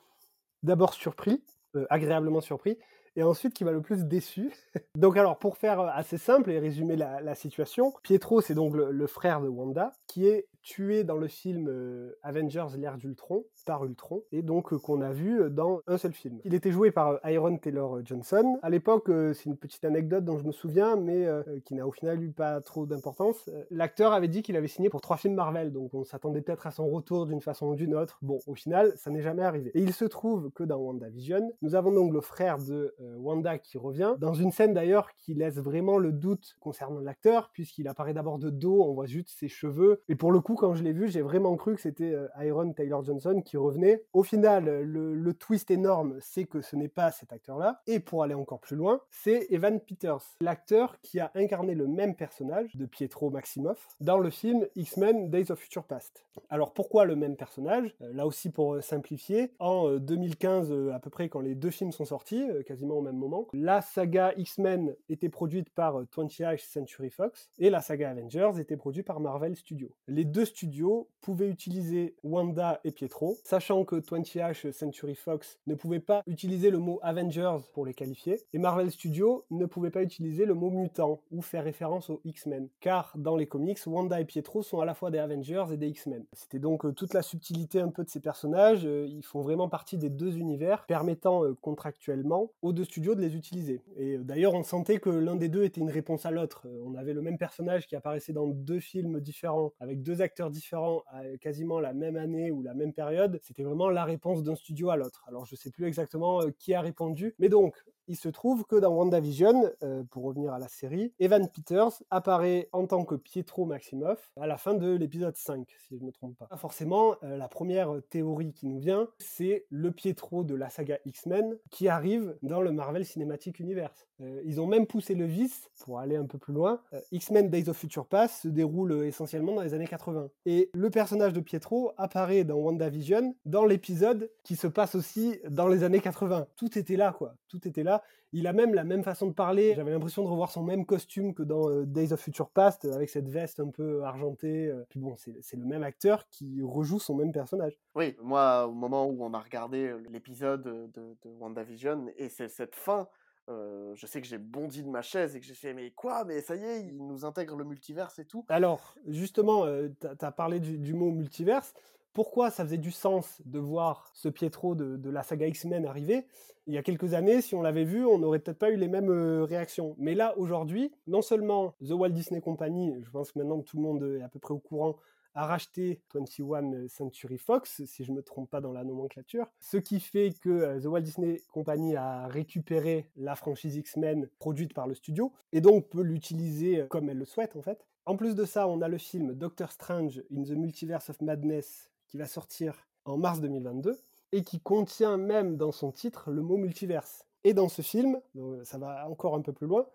d'abord 0.63 0.93
surpris, 0.93 1.43
euh, 1.75 1.85
agréablement 1.89 2.41
surpris, 2.41 2.77
et 3.17 3.23
ensuite 3.23 3.53
qui 3.53 3.65
m'a 3.65 3.71
le 3.71 3.81
plus 3.81 4.05
déçu. 4.05 4.53
donc 4.95 5.17
alors, 5.17 5.37
pour 5.39 5.57
faire 5.57 5.81
assez 5.81 6.17
simple 6.17 6.51
et 6.51 6.59
résumer 6.59 6.95
la, 6.95 7.35
situation, 7.35 7.93
Pietro, 8.01 8.39
c'est 8.39 8.55
donc 8.55 8.75
le 8.75 9.07
frère 9.07 9.41
de 9.41 9.49
Wanda, 9.49 9.91
qui 10.07 10.27
est 10.27 10.47
tué 10.67 11.05
dans 11.05 11.15
le 11.15 11.29
film 11.29 11.67
euh, 11.69 12.11
Avengers 12.23 12.75
l'ère 12.77 12.97
d'Ultron, 12.97 13.45
par 13.65 13.85
Ultron, 13.85 14.23
et 14.33 14.41
donc 14.41 14.73
euh, 14.73 14.77
qu'on 14.77 14.99
a 14.99 15.13
vu 15.13 15.41
euh, 15.41 15.49
dans 15.49 15.81
un 15.87 15.97
seul 15.97 16.11
film. 16.11 16.39
Il 16.43 16.53
était 16.53 16.71
joué 16.71 16.91
par 16.91 17.19
Iron 17.25 17.57
Taylor 17.57 18.05
Johnson. 18.05 18.59
À 18.61 18.69
l'époque, 18.69 19.05
c'est 19.07 19.45
une 19.45 19.55
petite 19.55 19.85
anecdote 19.85 20.25
dont 20.25 20.37
je 20.37 20.43
me 20.43 20.51
souviens, 20.51 20.97
mais 20.97 21.25
qui 21.65 21.73
n'a 21.75 21.87
au 21.87 21.91
final 21.91 22.21
eu 22.21 22.31
pas 22.31 22.59
trop 22.61 22.85
d'importance. 22.85 23.49
L'acteur 23.71 24.11
avait 24.11 24.27
dit 24.27 24.41
qu'il 24.41 24.55
avait 24.55 24.67
signé 24.67 24.89
pour 24.89 25.01
trois 25.01 25.15
films 25.15 25.35
Marvel, 25.35 25.71
donc 25.71 25.93
on 25.93 26.03
s'attendait 26.03 26.41
peut-être 26.41 26.67
à 26.67 26.71
son 26.71 26.87
retour 26.89 27.25
d'une 27.25 27.41
façon 27.41 27.67
ou 27.67 27.75
d'une 27.75 27.95
autre. 27.95 28.19
Bon, 28.21 28.39
au 28.47 28.55
final, 28.55 28.91
ça 28.97 29.09
n'est 29.09 29.21
jamais 29.21 29.43
arrivé. 29.43 29.71
Et 29.73 29.81
il 29.81 29.93
se 29.93 30.05
trouve 30.05 30.51
que 30.51 30.63
dans 30.63 30.77
WandaVision, 30.77 31.53
nous 31.61 31.75
avons 31.75 31.91
donc 31.91 32.11
le 32.11 32.21
frère 32.21 32.57
de 32.57 32.93
Wanda 33.17 33.57
qui 33.57 33.77
revient, 33.77 34.15
dans 34.19 34.33
une 34.33 34.51
scène 34.51 34.73
d'ailleurs 34.73 35.09
qui 35.17 35.33
laisse 35.33 35.57
vraiment 35.57 35.97
le 35.97 36.11
doute 36.11 36.55
concernant 36.59 36.99
l'acteur, 36.99 37.49
puisqu'il 37.53 37.87
apparaît 37.87 38.13
d'abord 38.13 38.39
de 38.39 38.49
dos, 38.49 38.83
on 38.83 38.93
voit 38.93 39.05
juste 39.05 39.29
ses 39.29 39.47
cheveux, 39.47 40.01
et 40.09 40.15
pour 40.15 40.31
le 40.31 40.41
coup, 40.41 40.56
quand 40.57 40.75
je 40.75 40.83
l'ai 40.83 40.93
vu, 40.93 41.09
j'ai 41.09 41.21
vraiment 41.21 41.55
cru 41.55 41.75
que 41.75 41.81
c'était 41.81 42.13
euh, 42.13 42.27
Iron 42.41 42.73
Taylor 42.73 43.03
Johnson 43.03 43.41
qui 43.43 43.57
revenait. 43.57 44.03
Au 44.13 44.23
final, 44.23 44.65
le, 44.65 45.33
twist 45.33 45.69
énorme, 45.71 46.17
c'est 46.19 46.45
que 46.45 46.61
ce 46.61 46.75
n'est 46.75 46.87
pas 46.87 47.11
cet 47.11 47.31
acteur-là. 47.31 47.81
Et 47.85 47.99
pour 47.99 48.23
aller 48.23 48.33
encore 48.33 48.59
plus 48.59 48.75
loin, 48.75 49.01
c'est 49.11 49.47
Evan 49.51 49.79
Peters, 49.79 50.23
l'acteur 50.41 50.99
qui 51.01 51.19
a 51.19 51.31
incarné 51.35 51.75
le 51.75 51.87
même 51.87 52.15
personnage 52.15 52.75
de 52.75 52.85
Pietro 52.85 53.29
Maximoff 53.29 53.87
dans 53.99 54.17
le 54.17 54.29
film 54.29 54.65
X-Men 54.75 55.29
Days 55.29 55.51
of 55.51 55.59
Future 55.59 55.83
Past. 55.83 56.25
Alors 56.49 56.73
pourquoi 56.73 57.05
le 57.05 57.15
même 57.15 57.35
personnage? 57.35 57.95
Euh, 58.01 58.13
Là 58.13 58.25
aussi 58.25 58.49
pour 58.49 58.73
euh, 58.73 58.81
simplifier, 58.81 59.53
en 59.59 59.87
euh, 59.89 59.99
2015 59.99 60.71
euh, 60.71 60.93
à 60.93 60.99
peu 60.99 61.09
près 61.09 61.29
quand 61.29 61.41
les 61.41 61.55
deux 61.55 61.69
films 61.69 61.91
sont 61.91 62.05
sortis, 62.05 62.47
quasiment 62.65 62.95
au 62.95 63.01
même 63.01 63.17
moment, 63.17 63.47
la 63.53 63.81
saga 63.81 64.33
X-Men 64.37 64.95
était 65.09 65.29
produite 65.29 65.69
par 65.69 65.99
euh, 65.99 66.05
20th 66.05 66.57
Century 66.59 67.09
Fox 67.09 67.49
et 67.59 67.69
la 67.69 67.81
saga 67.81 68.09
Avengers 68.09 68.59
était 68.59 68.77
produite 68.77 69.05
par 69.05 69.19
Marvel 69.19 69.55
Studios. 69.55 69.91
Les 70.07 70.25
deux 70.25 70.45
studios 70.47 71.07
pouvaient 71.21 71.49
utiliser 71.49 72.15
Wanda 72.23 72.79
et 72.83 72.91
Pietro, 72.91 73.37
sachant 73.43 73.83
que 73.83 73.97
20th 73.97 74.71
Century 74.71 75.15
Fox 75.15 75.59
ne 75.67 75.75
pouvait 75.75 75.99
pas 75.99 76.23
utiliser 76.25 76.69
le 76.69 76.77
mot 76.79 76.99
Avengers 77.03 77.57
pour 77.73 77.85
les 77.85 77.93
qualifier, 77.93 78.39
et 78.53 78.57
Marvel 78.57 78.91
Studios 78.91 79.43
ne 79.51 79.65
pouvait 79.65 79.91
pas 79.91 80.03
utiliser 80.03 80.45
le 80.45 80.53
mot 80.53 80.69
mutant 80.69 81.19
ou 81.31 81.41
faire 81.41 81.65
référence 81.65 82.09
aux 82.09 82.21
X-Men, 82.23 82.69
car 82.79 83.11
dans 83.17 83.35
les 83.35 83.45
comics, 83.45 83.77
Wanda 83.85 84.21
et 84.21 84.25
Pietro 84.25 84.63
sont 84.63 84.79
à 84.79 84.85
la 84.85 84.93
fois 84.93 85.11
des 85.11 85.19
Avengers 85.19 85.65
et 85.73 85.77
des 85.77 85.89
X-Men. 85.89 86.23
C'était 86.31 86.59
donc 86.59 86.85
euh, 86.85 86.93
toute 86.93 87.13
la 87.13 87.21
subtilité 87.21 87.81
un 87.81 87.89
peu 87.89 88.05
de 88.05 88.09
ces 88.09 88.21
personnages, 88.21 88.85
euh, 88.85 89.05
ils 89.09 89.25
font 89.25 89.41
vraiment 89.41 89.67
partie 89.67 89.97
des 89.97 90.09
deux 90.09 90.37
univers, 90.37 90.85
permettant 90.85 91.43
euh, 91.43 91.53
contractuellement 91.59 92.51
aux 92.61 92.71
deux 92.71 92.85
studios 92.85 93.15
de 93.15 93.21
les 93.21 93.35
utiliser. 93.35 93.81
Et 93.97 94.17
d'ailleurs, 94.17 94.53
on 94.53 94.63
sentait 94.63 94.99
que 94.99 95.09
l'un 95.09 95.35
des 95.35 95.49
deux 95.49 95.65
était 95.65 95.81
une 95.81 95.91
réponse 95.91 96.25
à 96.25 96.31
l'autre. 96.31 96.67
On 96.85 96.95
avait 96.95 97.13
le 97.13 97.21
même 97.21 97.37
personnage 97.37 97.85
qui 97.85 97.97
apparaissait 97.97 98.33
dans 98.33 98.47
deux 98.47 98.79
films 98.79 99.19
différents, 99.19 99.73
avec 99.81 100.03
deux 100.03 100.21
acteurs 100.21 100.26
différents, 100.49 101.03
à 101.07 101.37
quasiment 101.39 101.79
la 101.79 101.93
même 101.93 102.15
année 102.15 102.51
ou 102.51 102.61
la 102.61 102.73
même 102.73 102.93
période. 102.93 103.39
C'était 103.43 103.63
vraiment 103.63 103.89
la 103.89 104.05
réponse 104.05 104.43
d'un 104.43 104.55
studio 104.55 104.89
à 104.89 104.95
l'autre. 104.95 105.23
Alors 105.27 105.45
je 105.45 105.55
sais 105.55 105.71
plus 105.71 105.85
exactement 105.87 106.41
euh, 106.41 106.51
qui 106.57 106.73
a 106.73 106.81
répondu, 106.81 107.35
mais 107.39 107.49
donc 107.49 107.75
il 108.07 108.15
se 108.15 108.29
trouve 108.29 108.65
que 108.65 108.77
dans 108.77 108.95
WandaVision, 108.95 109.69
euh, 109.83 110.03
pour 110.05 110.23
revenir 110.23 110.53
à 110.53 110.59
la 110.59 110.69
série, 110.69 111.13
Evan 111.19 111.49
Peters 111.49 112.01
apparaît 112.09 112.69
en 112.71 112.87
tant 112.87 113.03
que 113.03 113.15
Pietro 113.15 113.65
Maximoff 113.65 114.31
à 114.39 114.47
la 114.47 114.57
fin 114.57 114.75
de 114.75 114.95
l'épisode 114.95 115.35
5, 115.35 115.67
si 115.87 115.97
je 115.97 116.01
ne 116.01 116.07
me 116.07 116.11
trompe 116.11 116.37
pas. 116.37 116.47
Forcément, 116.55 117.15
euh, 117.23 117.35
la 117.35 117.49
première 117.49 118.01
théorie 118.09 118.53
qui 118.53 118.67
nous 118.67 118.79
vient, 118.79 119.09
c'est 119.19 119.65
le 119.69 119.91
Pietro 119.91 120.43
de 120.43 120.55
la 120.55 120.69
saga 120.69 120.99
X-Men 121.05 121.57
qui 121.69 121.89
arrive 121.89 122.37
dans 122.43 122.61
le 122.61 122.71
Marvel 122.71 123.05
Cinematic 123.05 123.59
Universe. 123.59 124.07
Euh, 124.21 124.41
ils 124.45 124.59
ont 124.59 124.67
même 124.67 124.87
poussé 124.87 125.13
le 125.13 125.25
vice 125.25 125.69
pour 125.79 125.99
aller 125.99 126.15
un 126.15 126.25
peu 126.25 126.37
plus 126.37 126.53
loin. 126.53 126.81
Euh, 126.93 126.99
X-Men 127.11 127.49
Days 127.49 127.69
of 127.69 127.77
Future 127.77 128.07
Past 128.07 128.43
se 128.43 128.47
déroule 128.47 128.91
euh, 128.91 129.07
essentiellement 129.07 129.53
dans 129.53 129.61
les 129.61 129.73
années 129.73 129.87
80. 129.87 130.16
Et 130.45 130.69
le 130.73 130.89
personnage 130.89 131.33
de 131.33 131.39
Pietro 131.39 131.91
apparaît 131.97 132.43
dans 132.43 132.55
WandaVision 132.55 133.35
dans 133.45 133.65
l'épisode 133.65 134.29
qui 134.43 134.55
se 134.55 134.67
passe 134.67 134.95
aussi 134.95 135.39
dans 135.49 135.67
les 135.67 135.83
années 135.83 135.99
80. 135.99 136.47
Tout 136.55 136.77
était 136.77 136.95
là, 136.95 137.11
quoi. 137.11 137.35
Tout 137.47 137.67
était 137.67 137.83
là. 137.83 138.03
Il 138.33 138.45
a 138.47 138.53
même 138.53 138.73
la 138.73 138.83
même 138.83 139.03
façon 139.03 139.27
de 139.27 139.33
parler. 139.33 139.73
J'avais 139.75 139.91
l'impression 139.91 140.23
de 140.23 140.27
revoir 140.27 140.51
son 140.51 140.61
même 140.63 140.85
costume 140.85 141.33
que 141.33 141.43
dans 141.43 141.69
euh, 141.69 141.85
Days 141.85 142.11
of 142.11 142.19
Future 142.19 142.49
Past, 142.49 142.85
avec 142.85 143.09
cette 143.09 143.29
veste 143.29 143.59
un 143.59 143.69
peu 143.69 144.03
argentée. 144.03 144.67
euh. 144.67 144.85
Puis 144.89 144.99
bon, 144.99 145.15
c'est 145.15 145.57
le 145.57 145.65
même 145.65 145.83
acteur 145.83 146.27
qui 146.29 146.61
rejoue 146.61 146.99
son 146.99 147.15
même 147.15 147.31
personnage. 147.31 147.79
Oui, 147.95 148.15
moi, 148.21 148.67
au 148.67 148.73
moment 148.73 149.07
où 149.07 149.23
on 149.23 149.33
a 149.33 149.39
regardé 149.39 149.87
euh, 149.87 150.03
l'épisode 150.11 150.63
de, 150.63 151.15
de 151.23 151.29
WandaVision, 151.39 152.07
et 152.17 152.27
c'est 152.29 152.49
cette 152.49 152.75
fin, 152.75 153.07
je 153.47 154.05
sais 154.05 154.21
que 154.21 154.27
j'ai 154.27 154.37
bondi 154.37 154.83
de 154.83 154.89
ma 154.89 155.01
chaise 155.01 155.35
et 155.35 155.39
que 155.39 155.45
j'ai 155.45 155.53
fait 155.53 155.73
mais 155.73 155.91
quoi? 155.91 156.25
Mais 156.25 156.41
ça 156.41 156.55
y 156.55 156.63
est 156.63 156.81
il 156.81 156.97
nous 156.97 157.25
intègre 157.25 157.55
le 157.55 157.63
multiverse 157.63 158.19
et 158.19 158.25
tout 158.25 158.45
Alors, 158.49 158.95
justement, 159.07 159.65
euh, 159.65 159.89
tu 160.01 160.25
as 160.25 160.31
parlé 160.31 160.59
du, 160.59 160.93
mot 160.93 161.11
multiverse. 161.11 161.73
Pourquoi 162.13 162.49
ça 162.49 162.63
faisait 162.63 162.77
du 162.77 162.91
sens 162.91 163.41
de 163.45 163.59
voir 163.59 164.09
ce 164.13 164.27
Pietro 164.27 164.75
de, 164.75 165.09
la 165.09 165.23
saga 165.23 165.47
X-Men 165.47 165.85
arriver? 165.85 166.25
Il 166.65 166.73
y 166.73 166.77
a 166.77 166.83
quelques 166.83 167.13
années, 167.13 167.41
si 167.41 167.55
on 167.55 167.61
l'avait 167.61 167.85
vu, 167.85 168.05
on 168.05 168.17
n'aurait 168.17 168.39
peut-être 168.39 168.59
pas 168.59 168.71
eu 168.71 168.75
les 168.75 168.89
mêmes 168.89 169.09
réactions. 169.43 169.95
Mais 169.99 170.15
là, 170.15 170.37
aujourd'hui, 170.37 170.91
non 171.05 171.21
seulement 171.21 171.75
The 171.85 171.91
Walt 171.91 172.09
Disney 172.09 172.41
Company, 172.41 172.93
je 173.01 173.09
pense 173.09 173.31
que 173.31 173.39
maintenant 173.39 173.61
tout 173.61 173.77
le 173.77 173.83
monde 173.83 174.17
est 174.19 174.23
à 174.23 174.27
peu 174.27 174.39
près 174.39 174.53
au 174.53 174.59
courant, 174.59 174.97
a 175.37 175.45
racheté 175.45 176.01
21 176.15 176.87
Century 176.87 177.37
Fox, 177.37 177.83
si 177.85 178.03
je 178.03 178.11
ne 178.11 178.17
me 178.17 178.23
trompe 178.23 178.49
pas 178.49 178.59
dans 178.59 178.73
la 178.73 178.83
nomenclature, 178.83 179.45
ce 179.59 179.77
qui 179.77 179.99
fait 179.99 180.33
que 180.41 180.49
euh, 180.49 180.81
The 180.81 180.85
Walt 180.85 181.01
Disney 181.01 181.41
Company 181.53 181.95
a 181.95 182.27
récupéré 182.27 183.11
la 183.15 183.35
franchise 183.35 183.75
X-Men 183.75 184.29
produite 184.39 184.73
par 184.73 184.87
le 184.87 184.95
studio, 184.95 185.31
et 185.53 185.61
donc 185.61 185.89
peut 185.89 186.01
l'utiliser 186.01 186.81
euh, 186.81 186.87
comme 186.87 187.09
elle 187.09 187.19
le 187.19 187.25
souhaite 187.25 187.55
en 187.55 187.61
fait. 187.61 187.85
En 188.07 188.15
plus 188.15 188.35
de 188.35 188.45
ça, 188.45 188.67
on 188.67 188.81
a 188.81 188.87
le 188.87 188.97
film 188.97 189.35
Doctor 189.35 189.71
Strange 189.71 190.23
in 190.35 190.41
the 190.43 190.57
Multiverse 190.57 191.11
of 191.11 191.21
Madness 191.21 191.91
qui 192.07 192.17
va 192.17 192.25
sortir 192.25 192.87
en 193.05 193.17
mars 193.17 193.39
2022 193.39 193.95
et 194.31 194.43
qui 194.43 194.59
contient 194.59 195.17
même 195.17 195.55
dans 195.55 195.71
son 195.71 195.91
titre 195.91 196.31
le 196.31 196.41
mot 196.41 196.57
multiverse. 196.57 197.25
Et 197.43 197.53
dans 197.53 197.69
ce 197.69 197.81
film, 197.81 198.19
ça 198.63 198.77
va 198.77 199.07
encore 199.07 199.35
un 199.35 199.41
peu 199.41 199.53
plus 199.53 199.67
loin, 199.67 199.85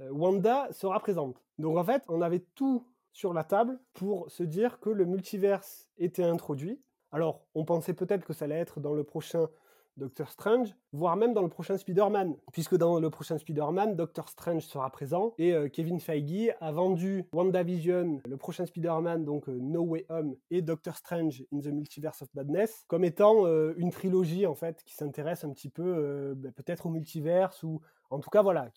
euh, 0.00 0.10
Wanda 0.10 0.68
sera 0.72 0.98
présente. 1.00 1.42
Donc 1.58 1.76
en 1.76 1.84
fait, 1.84 2.02
on 2.08 2.22
avait 2.22 2.44
tout 2.54 2.86
sur 3.16 3.32
la 3.32 3.44
table 3.44 3.80
pour 3.94 4.30
se 4.30 4.42
dire 4.42 4.78
que 4.78 4.90
le 4.90 5.06
multiverse 5.06 5.88
était 5.96 6.22
introduit. 6.22 6.82
Alors, 7.12 7.46
on 7.54 7.64
pensait 7.64 7.94
peut-être 7.94 8.26
que 8.26 8.34
ça 8.34 8.44
allait 8.44 8.58
être 8.58 8.78
dans 8.78 8.92
le 8.92 9.04
prochain 9.04 9.48
Doctor 9.96 10.30
Strange, 10.30 10.76
voire 10.92 11.16
même 11.16 11.32
dans 11.32 11.40
le 11.40 11.48
prochain 11.48 11.78
Spider-Man, 11.78 12.36
puisque 12.52 12.76
dans 12.76 13.00
le 13.00 13.08
prochain 13.08 13.38
Spider-Man, 13.38 13.96
Doctor 13.96 14.28
Strange 14.28 14.66
sera 14.66 14.90
présent 14.90 15.32
et 15.38 15.54
euh, 15.54 15.70
Kevin 15.70 15.98
Feige 15.98 16.54
a 16.60 16.72
vendu 16.72 17.24
WandaVision, 17.32 18.20
le 18.26 18.36
prochain 18.36 18.66
Spider-Man, 18.66 19.24
donc 19.24 19.48
euh, 19.48 19.58
No 19.58 19.80
Way 19.84 20.04
Home, 20.10 20.36
et 20.50 20.60
Doctor 20.60 20.94
Strange 20.94 21.42
in 21.54 21.60
the 21.60 21.68
Multiverse 21.68 22.20
of 22.20 22.28
Madness, 22.34 22.84
comme 22.86 23.04
étant 23.04 23.46
euh, 23.46 23.72
une 23.78 23.90
trilogie 23.90 24.44
en 24.44 24.54
fait 24.54 24.82
qui 24.84 24.94
s'intéresse 24.94 25.42
un 25.42 25.50
petit 25.54 25.70
peu 25.70 26.34
ben, 26.36 26.52
peut-être 26.52 26.84
au 26.84 26.90
multiverse 26.90 27.62
ou 27.62 27.80
en 28.10 28.20
tout 28.20 28.30
cas, 28.30 28.42
voilà, 28.42 28.68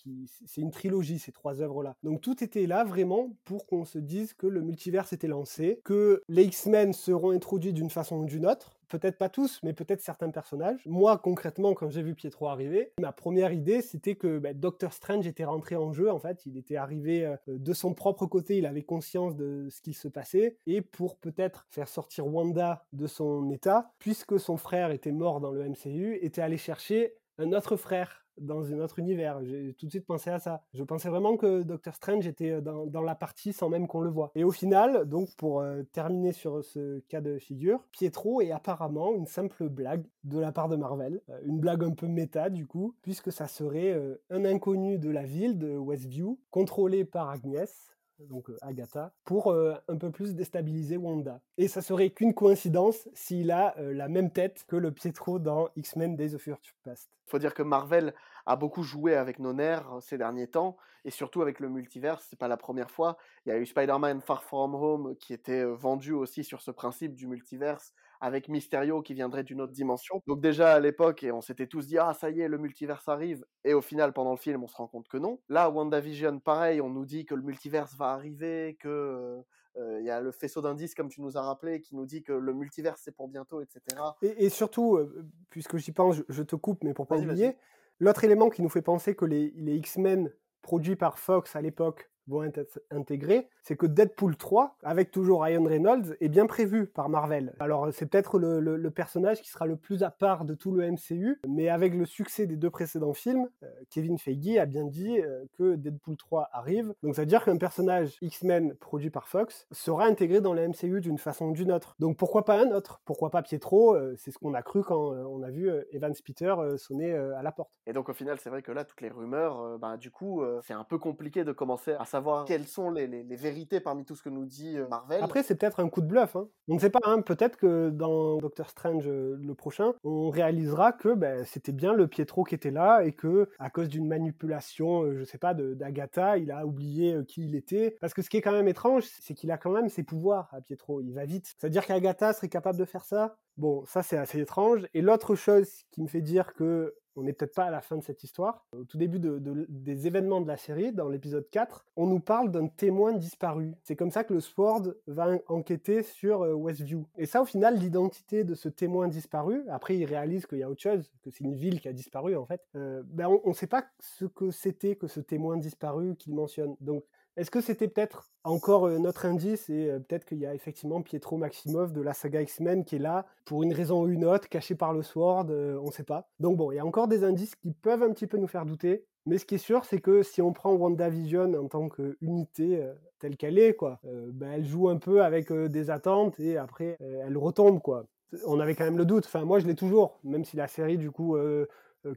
c'est 0.46 0.62
une 0.62 0.72
trilogie, 0.72 1.20
ces 1.20 1.32
trois 1.32 1.62
œuvres-là. 1.62 1.96
Donc 2.04 2.22
tout 2.22 2.44
était 2.44 2.68
là 2.68 2.84
vraiment 2.84 3.32
pour 3.46 3.66
qu'on 3.68 3.86
se 3.86 4.00
dise 4.00 4.34
que 4.34 4.48
le 4.48 4.62
multivers 4.62 5.12
était 5.12 5.28
lancé, 5.28 5.82
que 5.84 6.22
les 6.28 6.44
X-Men 6.46 6.94
seront 6.94 7.32
introduits 7.32 7.74
d'une 7.74 7.90
façon 7.90 8.18
ou 8.18 8.26
d'une 8.26 8.46
autre. 8.46 8.76
Peut-être 8.90 9.20
pas 9.20 9.30
tous, 9.30 9.60
mais 9.62 9.74
peut-être 9.74 10.02
certains 10.02 10.32
personnages. 10.32 10.82
Moi, 10.88 11.20
concrètement, 11.20 11.76
quand 11.76 11.92
j'ai 11.92 12.02
vu 12.02 12.16
Pietro 12.16 12.48
arriver, 12.48 12.92
ma 13.00 13.12
première 13.12 13.54
idée, 13.54 13.84
c'était 13.84 14.16
que 14.16 14.40
bah, 14.40 14.54
Doctor 14.56 14.94
Strange 14.94 15.28
était 15.28 15.46
rentré 15.46 15.76
en 15.76 15.94
jeu, 15.94 16.12
en 16.12 16.18
fait. 16.18 16.44
Il 16.48 16.58
était 16.58 16.76
arrivé 16.76 17.24
euh, 17.24 17.36
de 17.48 17.74
son 17.74 17.94
propre 17.94 18.26
côté, 18.26 18.58
il 18.58 18.66
avait 18.66 18.82
conscience 18.82 19.36
de 19.36 19.68
ce 19.70 19.82
qu'il 19.82 19.96
se 19.96 20.08
passait. 20.08 20.58
Et 20.66 20.82
pour 20.82 21.18
peut-être 21.18 21.68
faire 21.70 21.88
sortir 21.88 22.26
Wanda 22.26 22.84
de 22.92 23.06
son 23.06 23.52
état, 23.52 23.92
puisque 24.00 24.40
son 24.40 24.58
frère 24.58 24.90
était 24.90 25.12
mort 25.12 25.40
dans 25.40 25.52
le 25.52 25.70
MCU, 25.70 26.18
était 26.24 26.42
allé 26.42 26.58
chercher 26.58 27.14
un 27.38 27.54
autre 27.54 27.78
frère 27.78 28.19
dans 28.40 28.72
un 28.74 28.80
autre 28.80 29.00
univers. 29.00 29.44
J'ai 29.44 29.74
tout 29.74 29.86
de 29.86 29.92
suite 29.92 30.06
pensé 30.06 30.30
à 30.30 30.40
ça. 30.40 30.62
Je 30.74 30.84
pensais 30.84 31.10
vraiment 31.10 31.38
que 31.38 31.64
Doctor 31.64 31.96
Strange 31.96 32.28
était 32.28 32.52
euh, 32.52 32.62
dans, 32.62 33.02
la 33.02 33.16
partie 33.16 33.54
sans 33.54 33.70
même 33.70 33.88
qu'on 33.88 34.02
le 34.02 34.10
voit. 34.10 34.32
Et 34.36 34.44
au 34.44 34.52
final, 34.52 35.06
donc 35.06 35.30
pour 35.36 35.62
euh, 35.62 35.84
terminer 35.92 36.32
sur 36.32 36.64
ce 36.64 37.00
cas 37.08 37.22
de 37.22 37.38
figure, 37.38 37.86
Pietro 37.92 38.42
est 38.42 38.52
apparemment 38.52 39.14
une 39.16 39.26
simple 39.26 39.70
blague 39.70 40.06
de 40.24 40.40
la 40.40 40.52
part 40.52 40.70
de 40.70 40.76
Marvel. 40.76 41.22
Euh, 41.30 41.40
une 41.46 41.60
blague 41.60 41.84
un 41.84 41.92
peu 41.92 42.08
méta 42.08 42.50
du 42.50 42.66
coup, 42.66 42.96
puisque 43.02 43.32
ça 43.32 43.48
serait 43.48 43.98
un 44.30 44.46
inconnu 44.46 44.98
de 44.98 45.10
la 45.10 45.24
ville 45.24 45.58
de 45.58 45.78
Westview, 45.78 46.40
contrôlé 46.52 47.06
par 47.06 47.30
Agnès, 47.30 47.90
donc 48.28 48.50
euh, 48.50 48.58
Agatha, 48.62 49.14
pour 49.24 49.52
euh, 49.52 49.76
un 49.88 49.98
peu 49.98 50.12
plus 50.12 50.36
déstabiliser 50.36 50.98
Wanda. 50.98 51.42
Et 51.58 51.68
ça 51.68 51.82
serait 51.82 52.10
qu'une 52.10 52.34
coïncidence 52.34 53.10
s'il 53.14 53.52
a 53.52 53.78
euh, 53.78 53.94
la 53.94 54.08
même 54.08 54.32
tête 54.32 54.66
que 54.68 54.76
le 54.76 54.92
Pietro 54.92 55.40
dans 55.40 55.70
X-Men 55.76 56.16
Days 56.16 56.36
of 56.36 56.42
Future 56.42 56.76
Past. 56.84 57.10
faut 57.28 57.40
dire 57.40 57.54
que 57.54 57.64
Marvel 57.64 58.14
a 58.46 58.56
beaucoup 58.56 58.84
joué 58.84 59.16
avec 59.16 59.40
nos 59.40 59.54
nerfs 59.54 59.88
ces 60.02 60.18
derniers 60.18 60.48
temps, 60.48 60.78
et 61.06 61.12
surtout 61.12 61.42
avec 61.42 61.60
le 61.60 61.70
multivers, 61.70 62.20
c'est 62.22 62.38
pas 62.38 62.48
la 62.48 62.58
première 62.58 62.92
fois. 62.92 63.18
Il 63.46 63.50
y 63.50 63.52
a 63.52 63.58
eu 63.58 63.66
Spider-Man 63.66 64.22
Far 64.22 64.44
From 64.44 64.76
Home 64.76 65.16
qui 65.18 65.34
était 65.34 65.64
vendu 65.64 66.14
aussi 66.14 66.44
sur 66.44 66.62
ce 66.62 66.72
principe 66.72 67.14
du 67.14 67.28
multiverse, 67.28 67.94
avec 68.20 68.50
Mysterio 68.50 69.02
qui 69.02 69.14
viendrait 69.14 69.44
d'une 69.44 69.62
autre 69.62 69.74
dimension. 69.74 70.22
Donc 70.28 70.42
déjà 70.42 70.74
à 70.74 70.80
l'époque, 70.80 71.24
et 71.24 71.32
on 71.32 71.42
s'était 71.42 71.68
tous 71.68 71.88
dit 71.88 71.98
ah 71.98 72.14
ça 72.14 72.30
y 72.30 72.42
est, 72.42 72.48
le 72.48 72.58
multiverse 72.58 73.08
arrive, 73.08 73.46
et 73.64 73.74
au 73.74 73.82
final 73.82 74.14
pendant 74.14 74.32
le 74.32 74.38
film 74.38 74.64
on 74.64 74.68
se 74.68 74.76
rend 74.76 74.88
compte 74.88 75.08
que 75.08 75.18
non. 75.18 75.40
Là 75.50 75.70
WandaVision, 75.70 76.40
pareil, 76.40 76.82
on 76.82 76.90
nous 76.90 77.06
dit 77.06 77.26
que 77.26 77.36
le 77.36 77.42
multiverse 77.42 77.96
va 77.96 78.12
arriver, 78.12 78.78
que 78.80 78.88
euh, 78.88 79.42
euh, 79.78 80.00
il 80.00 80.06
y 80.06 80.10
a 80.10 80.22
le 80.22 80.32
faisceau 80.32 80.62
d'indices 80.62 80.96
comme 80.96 81.10
tu 81.10 81.22
nous 81.22 81.38
as 81.38 81.42
rappelé 81.42 81.82
qui 81.82 81.96
nous 81.96 82.06
dit 82.06 82.24
que 82.24 82.34
le 82.34 82.54
multiverse 82.54 83.02
c'est 83.04 83.16
pour 83.16 83.28
bientôt, 83.28 83.62
etc. 83.62 83.82
Et, 84.22 84.46
et 84.46 84.50
surtout, 84.50 84.98
euh, 84.98 85.26
puisque 85.50 85.78
j'y 85.78 85.92
pense, 85.92 86.16
je, 86.16 86.24
je 86.28 86.44
te 86.44 86.56
coupe, 86.56 86.84
mais 86.84 86.94
pour 86.94 87.08
pas 87.08 87.18
oublier, 87.18 87.56
l'autre 88.00 88.24
élément 88.24 88.50
qui 88.50 88.62
nous 88.62 88.70
fait 88.70 88.82
penser 88.82 89.16
que 89.16 89.26
les, 89.26 89.54
les 89.56 89.76
X-Men 89.76 90.34
produits 90.62 90.96
par 90.96 91.20
Fox 91.20 91.56
à 91.56 91.62
l'époque 91.62 92.12
vont 92.30 92.44
être 92.44 92.82
intégrés, 92.92 93.50
c'est 93.64 93.76
que 93.76 93.86
Deadpool 93.86 94.38
3, 94.38 94.78
avec 94.84 95.12
toujours 95.12 95.44
Ryan 95.44 95.64
Reynolds, 95.64 96.16
est 96.22 96.30
bien 96.30 96.46
prévu 96.46 96.88
par 96.88 97.10
Marvel. 97.10 97.54
Alors 97.60 97.90
c'est 97.92 98.06
peut-être 98.06 98.40
le, 98.40 98.90
personnage 98.90 99.42
qui 99.42 99.50
sera 99.50 99.66
le 99.66 99.76
plus 99.76 100.04
à 100.04 100.10
part 100.10 100.46
de 100.46 100.56
tout 100.56 100.72
le 100.72 100.90
MCU, 100.92 101.40
mais 101.48 101.70
avec 101.70 101.94
le 101.94 102.06
succès 102.06 102.48
des 102.48 102.56
deux 102.56 102.70
précédents 102.70 103.14
films, 103.14 103.48
euh, 103.64 103.68
Kevin 103.90 104.18
Feige 104.18 104.58
a 104.58 104.66
bien 104.66 104.86
dit 104.86 105.20
euh, 105.20 105.46
que 105.58 105.76
Deadpool 105.76 106.18
3 106.18 106.50
arrive. 106.52 106.94
Donc 107.04 107.16
ça 107.16 107.22
veut 107.22 107.28
dire 107.28 107.44
qu'un 107.44 107.58
personnage 107.58 108.18
X-Men 108.22 108.76
produit 108.76 109.10
par 109.10 109.28
Fox 109.28 109.68
sera 109.72 110.06
intégré 110.06 110.42
dans 110.42 110.54
le 110.54 110.68
MCU 110.68 111.02
d'une 111.02 111.18
façon 111.18 111.46
ou 111.46 111.54
d'une 111.54 111.72
autre. 111.72 111.96
Donc 112.00 112.18
pourquoi 112.18 112.46
pas 112.46 112.60
un 112.60 112.72
autre? 112.72 113.02
Pourquoi 113.06 113.30
pas 113.30 113.42
Pietro? 113.42 113.96
Euh, 113.96 114.16
C'est 114.18 114.32
ce 114.32 114.38
qu'on 114.38 114.54
a 114.54 114.62
cru 114.62 114.84
quand 114.84 115.00
on 115.00 115.44
a 115.44 115.50
vu 115.50 115.70
Evan 115.92 116.14
euh, 116.42 116.78
sonner 116.78 117.14
à 117.14 117.42
la 117.42 117.52
porte. 117.52 117.72
Et 117.86 117.94
donc 117.94 118.10
au 118.10 118.14
final, 118.14 118.38
c'est 118.40 118.50
vrai 118.50 118.62
que 118.62 118.72
là, 118.72 118.84
toutes 118.84 119.02
les 119.02 119.10
rumeurs, 119.10 119.78
bah, 119.80 119.98
du 119.98 120.12
coup, 120.12 120.44
c'est 120.64 120.74
un 120.74 120.84
peu 120.84 120.98
compliqué 120.98 121.44
de 121.44 121.52
commencer 121.52 121.94
à 121.94 122.06
savoir 122.06 122.19
quelles 122.48 122.68
sont 122.68 122.90
les, 122.92 123.08
vérités 123.36 123.80
parmi 123.80 124.06
tout 124.06 124.16
ce 124.16 124.24
que 124.24 124.30
nous 124.30 124.46
dit 124.46 124.78
euh, 124.78 124.88
Marvel. 124.88 125.24
Après, 125.24 125.44
c'est 125.44 125.56
peut-être 125.56 125.80
un 125.80 125.90
coup 125.90 126.02
de 126.02 126.08
bluff. 126.08 126.36
hein. 126.36 126.48
On 126.68 126.76
ne 126.76 126.80
sait 126.80 126.90
pas. 126.90 127.00
Peut-être 127.22 127.58
que 127.58 127.90
dans 127.90 128.38
Doctor 128.38 128.70
Strange 128.70 129.08
euh, 129.08 129.38
le 129.42 129.56
prochain, 129.56 129.94
on 130.04 130.30
réalisera 130.30 130.92
que 130.92 131.14
ben, 131.14 131.46
c'était 131.46 131.72
bien 131.72 131.94
le 131.94 132.08
Pietro 132.08 132.44
qui 132.44 132.56
était 132.56 132.72
là 132.72 133.02
et 133.04 133.12
que 133.12 133.50
à 133.60 133.70
cause 133.70 133.90
d'une 133.90 134.08
manipulation, 134.08 135.04
euh, 135.04 135.16
je 135.16 135.24
sais 135.24 135.38
pas, 135.38 135.54
d'Agatha, 135.54 136.38
il 136.38 136.52
a 136.52 136.66
oublié 136.66 137.18
qui 137.28 137.46
il 137.46 137.56
était. 137.56 137.98
Parce 138.02 138.14
que 138.14 138.22
ce 138.22 138.30
qui 138.30 138.38
est 138.38 138.42
quand 138.42 138.52
même 138.52 138.68
étrange, 138.68 139.04
c'est 139.22 139.34
qu'il 139.34 139.52
a 139.52 139.58
quand 139.58 139.72
même 139.72 139.90
ses 139.90 140.04
pouvoirs 140.04 140.50
à 140.52 140.62
Pietro. 140.62 141.02
Il 141.02 141.14
va 141.14 141.26
vite. 141.26 141.54
C'est-à-dire 141.58 141.86
qu'Agatha 141.86 142.34
serait 142.34 142.50
capable 142.50 142.78
de 142.78 142.86
faire 142.86 143.06
ça? 143.06 143.36
Bon, 143.58 143.84
ça 143.86 144.04
c'est 144.04 144.18
assez 144.18 144.40
étrange. 144.40 144.88
Et 144.94 145.02
l'autre 145.02 145.36
chose 145.36 145.70
qui 145.92 146.02
me 146.02 146.08
fait 146.08 146.22
dire 146.22 146.54
que 146.54 146.96
on 147.20 147.24
n'est 147.24 147.34
peut-être 147.34 147.54
pas 147.54 147.66
à 147.66 147.72
la 147.72 147.82
fin 147.82 147.98
de 147.98 148.02
cette 148.04 148.24
histoire. 148.24 148.66
Au 148.76 148.84
tout 148.86 148.98
début 148.98 149.20
de- 149.20 149.38
de- 149.40 149.66
des 149.70 150.08
événements 150.08 150.42
de 150.42 150.48
la 150.48 150.58
série, 150.58 150.92
dans 150.94 151.10
l'épisode 151.10 151.50
4, 151.52 151.86
on 151.96 152.08
nous 152.08 152.20
parle 152.20 152.50
d'un 152.52 152.68
témoin 152.68 153.14
disparu. 153.14 153.74
C'est 153.84 153.96
comme 153.96 154.12
ça 154.12 154.24
que 154.24 154.34
le 154.34 154.40
Sword 154.40 154.94
va 155.08 155.36
en- 155.36 155.40
enquêter 155.58 156.02
sur 156.04 156.44
euh, 156.44 156.54
Westview. 156.54 157.06
Et 157.18 157.26
ça, 157.26 157.42
au 157.42 157.46
final, 157.46 157.78
l'identité 157.78 158.44
de 158.44 158.56
ce 158.56 158.70
témoin 158.70 159.08
disparu, 159.08 159.64
après 159.70 159.98
il 159.98 160.06
réalise 160.06 160.46
qu'il 160.46 160.60
y 160.60 160.64
a 160.64 160.70
autre 160.70 160.82
chose, 160.82 161.12
que 161.22 161.30
c'est 161.30 161.44
une 161.44 161.56
ville 161.56 161.82
qui 161.82 161.88
a 161.88 161.94
disparu 161.94 162.36
en 162.36 162.46
fait, 162.46 162.62
euh, 162.76 163.04
ben, 163.06 163.28
on 163.44 163.50
ne 163.50 163.54
sait 163.54 163.68
pas 163.68 163.86
ce 164.00 164.26
que 164.26 164.52
c'était 164.52 164.96
que 164.96 165.08
ce 165.08 165.20
témoin 165.20 165.58
disparu 165.58 166.16
qu'il 166.16 166.34
mentionne. 166.34 166.76
Donc, 166.80 167.04
Est-ce 167.40 167.52
que 167.52 167.62
c'était 167.62 167.88
peut-être 167.88 168.30
encore 168.44 168.88
euh, 168.88 169.00
notre 169.00 169.26
indice 169.26 169.70
et 169.70 169.90
euh, 169.90 170.00
peut-être 170.00 170.26
qu'il 170.26 170.40
y 170.40 170.46
a 170.46 170.54
effectivement 170.54 171.02
Pietro 171.02 171.38
Maximov 171.38 171.94
de 171.94 172.02
la 172.02 172.14
saga 172.14 172.42
X-Men 172.42 172.84
qui 172.84 172.98
est 172.98 173.00
là 173.00 173.28
pour 173.46 173.64
une 173.64 173.72
raison 173.72 174.04
ou 174.04 174.10
une 174.10 174.26
autre, 174.26 174.50
caché 174.50 174.76
par 174.76 174.92
le 174.92 175.04
Sword, 175.04 175.46
euh, 175.50 175.80
on 175.82 175.86
ne 175.86 175.92
sait 175.92 176.04
pas. 176.04 176.28
Donc 176.42 176.58
bon, 176.58 176.74
il 176.74 176.76
y 176.76 176.80
a 176.80 176.86
encore 176.86 177.08
des 177.08 177.24
indices 177.24 177.56
qui 177.56 177.72
peuvent 177.72 178.04
un 178.04 178.12
petit 178.12 178.28
peu 178.28 178.38
nous 178.38 178.48
faire 178.48 178.66
douter. 178.66 179.06
Mais 179.26 179.38
ce 179.38 179.46
qui 179.46 179.56
est 179.56 179.60
sûr, 179.60 179.86
c'est 179.86 180.02
que 180.02 180.22
si 180.22 180.42
on 180.42 180.52
prend 180.52 180.74
WandaVision 180.74 181.54
en 181.54 181.70
tant 181.70 181.88
qu'unité 181.88 182.86
telle 183.20 183.38
qu'elle 183.38 183.58
est, 183.58 183.74
quoi, 183.74 184.00
ben, 184.04 184.52
elle 184.54 184.66
joue 184.66 184.90
un 184.90 184.98
peu 184.98 185.24
avec 185.24 185.52
des 185.52 185.90
attentes 185.92 186.40
et 186.40 186.58
après 186.58 186.98
elle 187.00 187.38
retombe, 187.38 187.80
quoi. 187.80 188.06
On 188.48 188.60
avait 188.60 188.76
quand 188.76 188.86
même 188.86 188.98
le 188.98 189.06
doute. 189.06 189.26
Enfin, 189.28 189.46
moi, 189.46 189.60
je 189.60 189.68
l'ai 189.68 189.76
toujours, 189.76 190.20
même 190.24 190.46
si 190.46 190.58
la 190.58 190.68
série 190.68 190.98
du 190.98 191.12
coup 191.12 191.38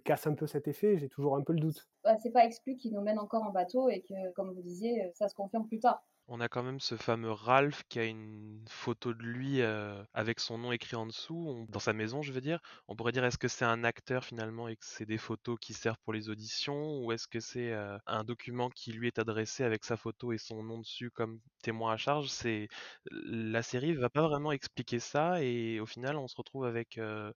casse 0.05 0.27
un 0.27 0.35
peu 0.35 0.47
cet 0.47 0.69
effet, 0.69 0.97
j'ai 0.99 1.09
toujours 1.09 1.37
un 1.37 1.43
peu 1.43 1.53
le 1.53 1.61
doute. 1.61 1.89
Bah, 2.05 2.17
c'est 2.19 2.31
pas 2.33 2.45
exclu 2.45 2.77
qu'il 2.77 2.93
nous 2.95 3.01
mène 3.03 3.19
encore 3.19 3.43
en 3.45 3.51
bateau 3.51 3.89
et 3.89 4.03
que, 4.03 4.33
comme 4.33 4.53
vous 4.55 4.63
disiez, 4.63 5.11
ça 5.15 5.29
se 5.29 5.35
confirme 5.35 5.67
plus 5.67 5.81
tard. 5.81 6.05
On 6.29 6.41
a 6.41 6.49
quand 6.49 6.63
même 6.63 6.81
ce 6.81 6.97
fameux 6.97 7.31
Ralph 7.33 7.83
qui 7.89 7.99
a 7.99 8.05
une 8.05 8.65
photo 8.69 9.13
de 9.13 9.23
lui 9.23 9.61
euh, 9.61 10.03
avec 10.15 10.41
son 10.41 10.57
nom 10.57 10.73
écrit 10.73 10.97
en 10.97 11.05
dessous, 11.07 11.35
on- 11.37 11.65
dans 11.69 11.81
sa 11.81 11.93
maison, 11.93 12.23
je 12.23 12.33
veux 12.33 12.41
dire. 12.41 12.61
On 12.89 12.97
pourrait 12.97 13.13
dire 13.13 13.25
est-ce 13.25 13.39
que 13.39 13.49
c'est 13.49 13.65
un 13.65 13.85
acteur 13.85 14.25
finalement 14.25 14.69
et 14.69 14.77
que 14.77 14.85
c'est 14.87 15.05
des 15.05 15.19
photos 15.19 15.59
qui 15.61 15.75
servent 15.75 15.99
pour 16.05 16.13
les 16.13 16.29
auditions 16.31 17.01
ou 17.05 17.13
est-ce 17.13 17.27
que 17.29 17.41
c'est 17.41 17.73
euh, 17.73 17.99
un 18.07 18.25
document 18.25 18.71
qui 18.71 18.93
lui 18.93 19.09
est 19.09 19.19
adressé 19.19 19.65
avec 19.65 19.85
sa 19.85 19.97
photo 19.97 20.33
et 20.33 20.39
son 20.39 20.63
nom 20.63 20.79
dessus 20.79 21.11
comme 21.11 21.41
témoin 21.63 21.93
à 21.93 21.97
charge? 21.97 22.29
C'est 22.31 22.69
la 23.11 23.63
série 23.63 23.93
va 23.95 24.09
pas 24.09 24.23
vraiment 24.27 24.53
expliquer 24.53 25.01
ça 25.01 25.43
et 25.43 25.81
au 25.81 25.87
final 25.87 26.17
on 26.17 26.29
se 26.29 26.37
retrouve 26.37 26.65
avec 26.65 26.99
euh, 26.99 27.33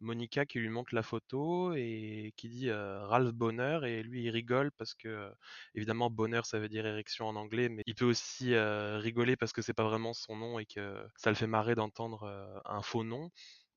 Monica 0.00 0.46
qui 0.46 0.58
lui 0.58 0.68
montre 0.68 0.94
la 0.94 1.02
photo 1.02 1.74
et 1.74 2.32
qui 2.36 2.48
dit 2.48 2.70
Ralph 2.70 3.32
Bonheur 3.32 3.84
et 3.84 4.02
lui 4.02 4.24
il 4.24 4.30
rigole 4.30 4.70
parce 4.72 4.94
que 4.94 5.30
évidemment 5.74 6.10
bonheur 6.10 6.46
ça 6.46 6.58
veut 6.58 6.68
dire 6.68 6.86
érection 6.86 7.26
en 7.26 7.36
anglais 7.36 7.68
mais 7.68 7.82
il 7.86 7.94
peut 7.94 8.06
aussi 8.06 8.54
rigoler 8.56 9.36
parce 9.36 9.52
que 9.52 9.62
c'est 9.62 9.74
pas 9.74 9.84
vraiment 9.84 10.14
son 10.14 10.36
nom 10.36 10.58
et 10.58 10.66
que 10.66 11.04
ça 11.16 11.30
le 11.30 11.36
fait 11.36 11.46
marrer 11.46 11.74
d'entendre 11.74 12.62
un 12.64 12.82
faux 12.82 13.04
nom. 13.04 13.30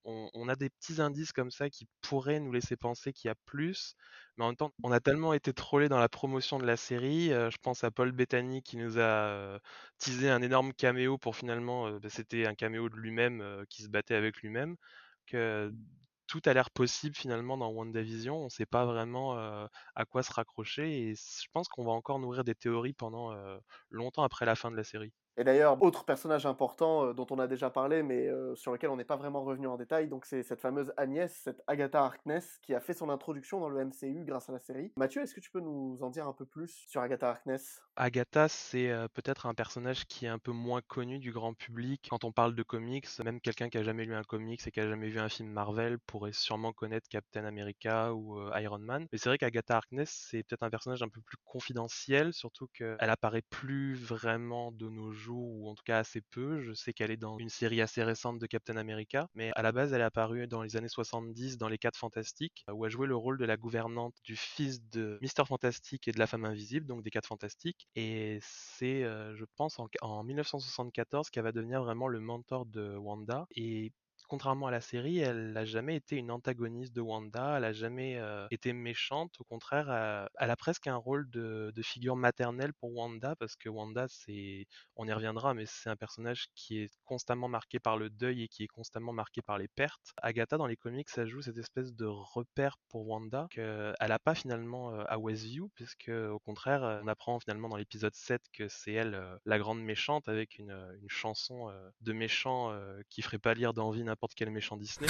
On, 0.05 0.49
a 0.49 0.55
des 0.57 0.69
petits 0.69 0.99
indices 0.99 1.31
comme 1.31 1.49
ça 1.49 1.69
qui 1.69 1.87
pourraient 2.01 2.41
nous 2.41 2.51
laisser 2.51 2.75
penser 2.75 3.13
qu'il 3.13 3.29
y 3.29 3.31
a 3.31 3.35
plus, 3.45 3.95
mais 4.35 4.43
en 4.43 4.47
même 4.47 4.57
temps, 4.57 4.73
on 4.83 4.91
a 4.91 4.99
tellement 4.99 5.33
été 5.33 5.53
trollé 5.53 5.87
dans 5.87 5.97
la 5.97 6.09
promotion 6.09 6.59
de 6.59 6.65
la 6.65 6.75
série. 6.75 7.29
je 7.29 7.57
pense 7.61 7.85
à 7.85 7.91
Paul 7.91 8.11
Bettany 8.11 8.61
qui 8.61 8.75
nous 8.75 8.99
a 8.99 9.59
teasé 9.99 10.29
un 10.29 10.41
énorme 10.41 10.73
caméo 10.73 11.17
pour 11.17 11.37
finalement, 11.37 11.89
bah, 11.99 12.09
c'était 12.09 12.45
un 12.45 12.53
caméo 12.53 12.89
de 12.89 12.97
lui-même 12.97 13.63
qui 13.69 13.83
se 13.83 13.87
battait 13.87 14.15
avec 14.15 14.41
lui-même, 14.41 14.75
que 15.25 15.73
tout 16.27 16.41
a 16.45 16.53
l'air 16.53 16.69
possible 16.71 17.15
finalement 17.15 17.57
dans 17.57 17.69
WandaVision. 17.71 18.37
On 18.41 18.43
ne 18.45 18.49
sait 18.49 18.65
pas 18.65 18.85
vraiment 18.85 19.33
à 19.95 20.05
quoi 20.09 20.23
se 20.23 20.31
raccrocher 20.33 21.09
et 21.09 21.15
je 21.15 21.47
pense 21.53 21.67
qu'on 21.69 21.83
va 21.85 21.91
encore 21.91 22.19
nourrir 22.19 22.43
des 22.43 22.55
théories 22.55 22.93
pendant 22.93 23.33
longtemps 23.89 24.23
après 24.23 24.45
la 24.45 24.55
fin 24.55 24.71
de 24.71 24.75
la 24.77 24.83
série. 24.83 25.13
Et 25.35 25.43
d'ailleurs, 25.43 25.81
autre 25.81 26.05
personnage 26.05 26.45
important 26.45 27.07
euh, 27.07 27.13
dont 27.13 27.25
on 27.31 27.39
a 27.39 27.47
déjà 27.47 27.71
parlé, 27.71 28.03
mais 28.03 28.27
euh, 28.27 28.55
sur 28.55 28.71
lequel 28.71 28.91
on 28.91 28.97
n'est 28.97 29.03
pas 29.03 29.15
vraiment 29.15 29.43
revenu 29.43 29.65
en 29.65 29.77
détail, 29.77 30.07
donc 30.07 30.25
c'est 30.25 30.43
cette 30.43 30.61
fameuse 30.61 30.93
Agnès, 30.95 31.33
cette 31.43 31.63
Agatha 31.65 32.03
Harkness, 32.03 32.59
qui 32.61 32.75
a 32.75 32.79
fait 32.79 32.93
son 32.93 33.09
introduction 33.09 33.59
dans 33.59 33.69
le 33.69 33.83
MCU 33.83 34.25
grâce 34.25 34.49
à 34.49 34.53
la 34.53 34.59
série. 34.59 34.91
Mathieu, 34.95 35.23
est-ce 35.23 35.33
que 35.33 35.39
tu 35.39 35.49
peux 35.49 35.59
nous 35.59 35.97
en 36.01 36.11
dire 36.11 36.27
un 36.27 36.33
peu 36.33 36.45
plus 36.45 36.85
sur 36.87 37.01
Agatha 37.01 37.29
Harkness? 37.29 37.81
Agatha, 37.95 38.47
c'est 38.47 38.91
euh, 38.91 39.07
peut-être 39.07 39.47
un 39.47 39.55
personnage 39.55 40.05
qui 40.05 40.25
est 40.25 40.29
un 40.29 40.37
peu 40.37 40.51
moins 40.51 40.81
connu 40.81 41.17
du 41.17 41.31
grand 41.31 41.55
public. 41.55 42.07
Quand 42.09 42.23
on 42.25 42.31
parle 42.31 42.53
de 42.53 42.63
comics, 42.63 43.07
même 43.23 43.41
quelqu'un 43.41 43.69
qui 43.69 43.79
a 43.79 43.83
jamais 43.83 44.05
lu 44.05 44.13
un 44.13 44.23
comics 44.23 44.61
et 44.67 44.71
qui 44.71 44.79
a 44.79 44.87
jamais 44.87 45.09
vu 45.09 45.19
un 45.19 45.29
film 45.29 45.49
Marvel 45.49 45.97
pourrait 45.99 46.33
sûrement 46.33 46.73
connaître 46.73 47.09
Captain 47.09 47.45
America 47.45 48.13
ou 48.13 48.39
Iron 48.55 48.79
Man. 48.79 49.07
Mais 49.11 49.17
c'est 49.17 49.29
vrai 49.29 49.37
qu'Agatha 49.39 49.77
Harkness, 49.77 50.27
c'est 50.29 50.43
peut-être 50.43 50.63
un 50.63 50.69
personnage 50.69 51.01
un 51.01 51.09
peu 51.09 51.21
plus 51.21 51.37
confidentiel, 51.43 52.33
surtout 52.33 52.67
qu'elle 52.67 52.97
apparaît 52.99 53.41
plus 53.41 53.95
vraiment 53.95 54.71
de 54.71 54.89
nos 54.89 55.11
jours, 55.11 55.22
ou 55.31 55.67
en 55.69 55.75
tout 55.75 55.83
cas 55.83 55.99
assez 55.99 56.21
peu. 56.21 56.61
Je 56.61 56.73
sais 56.73 56.93
qu'elle 56.93 57.11
est 57.11 57.17
dans 57.17 57.37
une 57.37 57.49
série 57.49 57.81
assez 57.81 58.03
récente 58.03 58.39
de 58.39 58.45
Captain 58.47 58.77
America, 58.77 59.27
mais 59.35 59.51
à 59.55 59.61
la 59.61 59.71
base, 59.71 59.93
elle 59.93 60.01
est 60.01 60.03
apparue 60.03 60.47
dans 60.47 60.61
les 60.61 60.75
années 60.75 60.89
70 60.89 61.57
dans 61.57 61.67
Les 61.67 61.77
4 61.77 61.97
Fantastiques, 61.97 62.65
où 62.71 62.85
elle 62.85 62.91
jouait 62.91 63.07
le 63.07 63.15
rôle 63.15 63.37
de 63.37 63.45
la 63.45 63.57
gouvernante 63.57 64.15
du 64.23 64.35
fils 64.35 64.81
de 64.89 65.17
Mister 65.21 65.43
Fantastique 65.45 66.07
et 66.07 66.11
de 66.11 66.19
la 66.19 66.27
femme 66.27 66.45
invisible, 66.45 66.85
donc 66.87 67.03
des 67.03 67.09
4 67.11 67.27
Fantastiques. 67.27 67.87
Et 67.95 68.39
c'est, 68.41 69.03
euh, 69.03 69.35
je 69.35 69.45
pense, 69.55 69.79
en, 69.79 69.87
en 70.01 70.23
1974 70.23 71.29
qu'elle 71.29 71.43
va 71.43 71.51
devenir 71.51 71.83
vraiment 71.83 72.07
le 72.07 72.19
mentor 72.19 72.65
de 72.65 72.95
Wanda. 72.97 73.47
Et 73.55 73.91
contrairement 74.33 74.65
à 74.65 74.71
la 74.71 74.81
série, 74.81 75.19
elle 75.19 75.51
n'a 75.51 75.63
jamais 75.63 75.95
été 75.95 76.15
une 76.15 76.31
antagoniste 76.31 76.91
de 76.95 77.01
Wanda, 77.01 77.57
elle 77.57 77.61
n'a 77.61 77.71
jamais 77.71 78.17
euh, 78.17 78.47
été 78.49 78.73
méchante. 78.73 79.39
Au 79.39 79.43
contraire, 79.43 79.91
elle 80.39 80.49
a 80.49 80.55
presque 80.55 80.87
un 80.87 80.95
rôle 80.95 81.29
de, 81.29 81.71
figure 81.83 82.15
maternelle 82.15 82.73
pour 82.73 82.95
Wanda, 82.95 83.35
parce 83.35 83.55
que 83.55 83.69
Wanda, 83.69 84.07
c'est, 84.09 84.65
on 84.95 85.07
y 85.07 85.13
reviendra, 85.13 85.53
mais 85.53 85.65
c'est 85.67 85.91
un 85.91 85.95
personnage 85.95 86.47
qui 86.55 86.79
est 86.79 86.89
constamment 87.05 87.47
marqué 87.47 87.77
par 87.79 87.95
le 87.95 88.09
deuil 88.09 88.41
et 88.41 88.47
qui 88.47 88.63
est 88.63 88.67
constamment 88.67 89.13
marqué 89.13 89.43
par 89.43 89.59
les 89.59 89.67
pertes. 89.67 90.15
Agatha, 90.23 90.57
dans 90.57 90.65
les 90.65 90.77
comics, 90.77 91.09
ça 91.09 91.27
joue 91.27 91.43
cette 91.43 91.59
espèce 91.59 91.93
de 91.93 92.07
repère 92.07 92.77
pour 92.89 93.07
Wanda 93.07 93.45
qu'elle 93.51 93.93
n'a 93.99 94.17
pas 94.17 94.33
finalement 94.33 94.95
euh, 94.95 95.03
à 95.09 95.19
Westview, 95.19 95.69
puisque 95.75 96.09
au 96.09 96.39
contraire, 96.39 97.01
on 97.03 97.07
apprend 97.07 97.39
finalement 97.39 97.69
dans 97.69 97.77
l'épisode 97.77 98.15
7 98.15 98.41
que 98.51 98.67
c'est 98.67 98.93
elle 98.93 99.13
euh, 99.13 99.37
la 99.45 99.59
grande 99.59 99.83
méchante 99.83 100.27
avec 100.27 100.57
une, 100.57 100.73
chanson 101.07 101.71
de 102.01 102.13
méchant 102.13 102.75
qui 103.09 103.21
ferait 103.21 103.37
pas 103.37 103.53
lire 103.53 103.73
d'envie 103.73 104.03
n'importe 104.03 104.22
quel 104.35 104.49
méchant 104.51 104.77
Disney. 104.77 105.07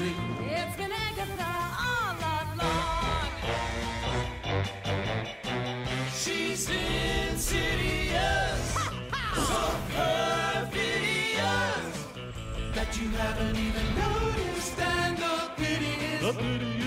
messing 0.00 0.29
you 13.00 13.08
haven't 13.16 13.56
even 13.56 13.86
noticed. 13.94 14.78
And 14.78 15.16
the 15.16 15.50
pity 15.56 15.94
is. 16.14 16.20
The 16.20 16.32
pity 16.34 16.66
is. 16.66 16.80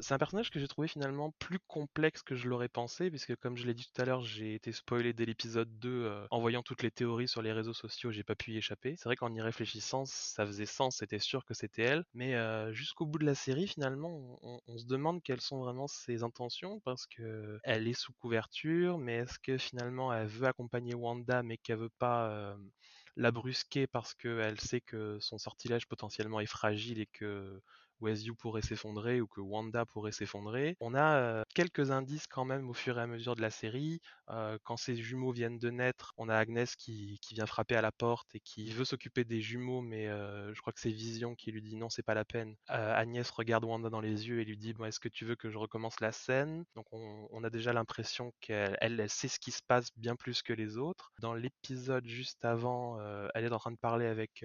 C'est 0.00 0.14
un 0.14 0.18
personnage 0.18 0.50
que 0.50 0.58
j'ai 0.58 0.68
trouvé 0.68 0.88
finalement 0.88 1.32
plus 1.38 1.58
complexe 1.66 2.22
que 2.22 2.34
je 2.34 2.48
l'aurais 2.48 2.70
pensé, 2.70 3.10
puisque 3.10 3.36
comme 3.36 3.58
je 3.58 3.66
l'ai 3.66 3.74
dit 3.74 3.90
tout 3.92 4.00
à 4.00 4.06
l'heure, 4.06 4.22
j'ai 4.22 4.54
été 4.54 4.72
spoilé 4.72 5.12
dès 5.12 5.26
l'épisode 5.26 5.68
2 5.80 5.88
euh, 5.90 6.26
en 6.30 6.40
voyant 6.40 6.62
toutes 6.62 6.82
les 6.82 6.90
théories 6.90 7.28
sur 7.28 7.42
les 7.42 7.52
réseaux 7.52 7.74
sociaux, 7.74 8.10
j'ai 8.10 8.22
pas 8.22 8.34
pu 8.34 8.52
y 8.52 8.56
échapper. 8.56 8.94
C'est 8.96 9.04
vrai 9.04 9.16
qu'en 9.16 9.34
y 9.34 9.42
réfléchissant, 9.42 10.06
ça 10.06 10.46
faisait 10.46 10.64
sens, 10.64 10.96
c'était 10.98 11.18
sûr 11.18 11.44
que 11.44 11.52
c'était 11.52 11.82
elle, 11.82 12.04
mais 12.14 12.36
euh, 12.36 12.72
jusqu'au 12.72 13.04
bout 13.04 13.18
de 13.18 13.26
la 13.26 13.34
série, 13.34 13.66
finalement, 13.66 14.38
on, 14.40 14.60
on 14.66 14.78
se 14.78 14.86
demande 14.86 15.22
quelles 15.22 15.42
sont 15.42 15.58
vraiment 15.58 15.88
ses 15.88 16.22
intentions, 16.22 16.80
parce 16.86 17.06
que 17.06 17.58
elle 17.62 17.86
est 17.86 17.92
sous 17.92 18.14
couverture, 18.14 18.96
mais 18.96 19.16
est-ce 19.16 19.38
que 19.38 19.58
finalement 19.58 20.10
elle 20.14 20.28
veut 20.28 20.46
accompagner 20.46 20.94
Wanda, 20.94 21.42
mais 21.42 21.58
qu'elle 21.58 21.80
veut 21.80 21.92
pas 21.98 22.30
euh, 22.30 22.56
la 23.18 23.32
brusquer 23.32 23.86
parce 23.86 24.14
qu'elle 24.14 24.60
sait 24.60 24.80
que 24.80 25.18
son 25.20 25.38
sortilège 25.38 25.86
potentiellement 25.86 26.40
est 26.40 26.46
fragile 26.46 27.00
et 27.00 27.06
que 27.06 27.60
Westview 28.00 28.34
pourrait 28.34 28.62
s'effondrer 28.62 29.20
ou 29.20 29.26
que 29.26 29.40
Wanda 29.40 29.84
pourrait 29.86 30.12
s'effondrer. 30.12 30.76
On 30.80 30.94
a 30.94 31.16
euh, 31.16 31.42
quelques 31.54 31.90
indices 31.90 32.26
quand 32.26 32.44
même 32.44 32.68
au 32.70 32.74
fur 32.74 32.98
et 32.98 33.02
à 33.02 33.06
mesure 33.06 33.36
de 33.36 33.42
la 33.42 33.50
série. 33.50 34.00
Euh, 34.30 34.58
quand 34.64 34.76
ces 34.76 34.96
jumeaux 34.96 35.32
viennent 35.32 35.58
de 35.58 35.70
naître, 35.70 36.12
on 36.16 36.28
a 36.28 36.36
Agnès 36.36 36.76
qui, 36.76 37.18
qui 37.22 37.34
vient 37.34 37.46
frapper 37.46 37.76
à 37.76 37.82
la 37.82 37.92
porte 37.92 38.34
et 38.34 38.40
qui 38.40 38.70
veut 38.70 38.84
s'occuper 38.84 39.24
des 39.24 39.40
jumeaux, 39.40 39.80
mais 39.80 40.08
euh, 40.08 40.52
je 40.54 40.60
crois 40.60 40.72
que 40.72 40.80
c'est 40.80 40.90
Vision 40.90 41.34
qui 41.34 41.52
lui 41.52 41.62
dit 41.62 41.76
non, 41.76 41.88
c'est 41.88 42.02
pas 42.02 42.14
la 42.14 42.24
peine. 42.24 42.56
Agnès 42.68 43.28
regarde 43.30 43.64
Wanda 43.64 43.90
dans 43.90 44.00
les 44.00 44.28
yeux 44.28 44.40
et 44.40 44.44
lui 44.44 44.56
dit 44.56 44.72
bon, 44.72 44.84
est-ce 44.84 45.00
que 45.00 45.08
tu 45.08 45.24
veux 45.24 45.36
que 45.36 45.50
je 45.50 45.58
recommence 45.58 46.00
la 46.00 46.12
scène? 46.12 46.64
Donc 46.74 46.86
on, 46.92 47.44
a 47.44 47.50
déjà 47.50 47.72
l'impression 47.72 48.32
qu'elle 48.40 48.76
elle, 48.80 48.98
elle 48.98 49.08
sait 49.08 49.28
ce 49.28 49.38
qui 49.38 49.52
se 49.52 49.62
passe 49.62 49.90
bien 49.96 50.16
plus 50.16 50.42
que 50.42 50.52
les 50.52 50.76
autres. 50.76 51.12
Dans 51.20 51.34
l'épisode 51.34 52.06
juste 52.06 52.44
avant, 52.44 52.98
elle 53.34 53.44
est 53.44 53.52
en 53.52 53.58
train 53.58 53.70
de 53.70 53.76
parler 53.76 54.06
avec 54.06 54.44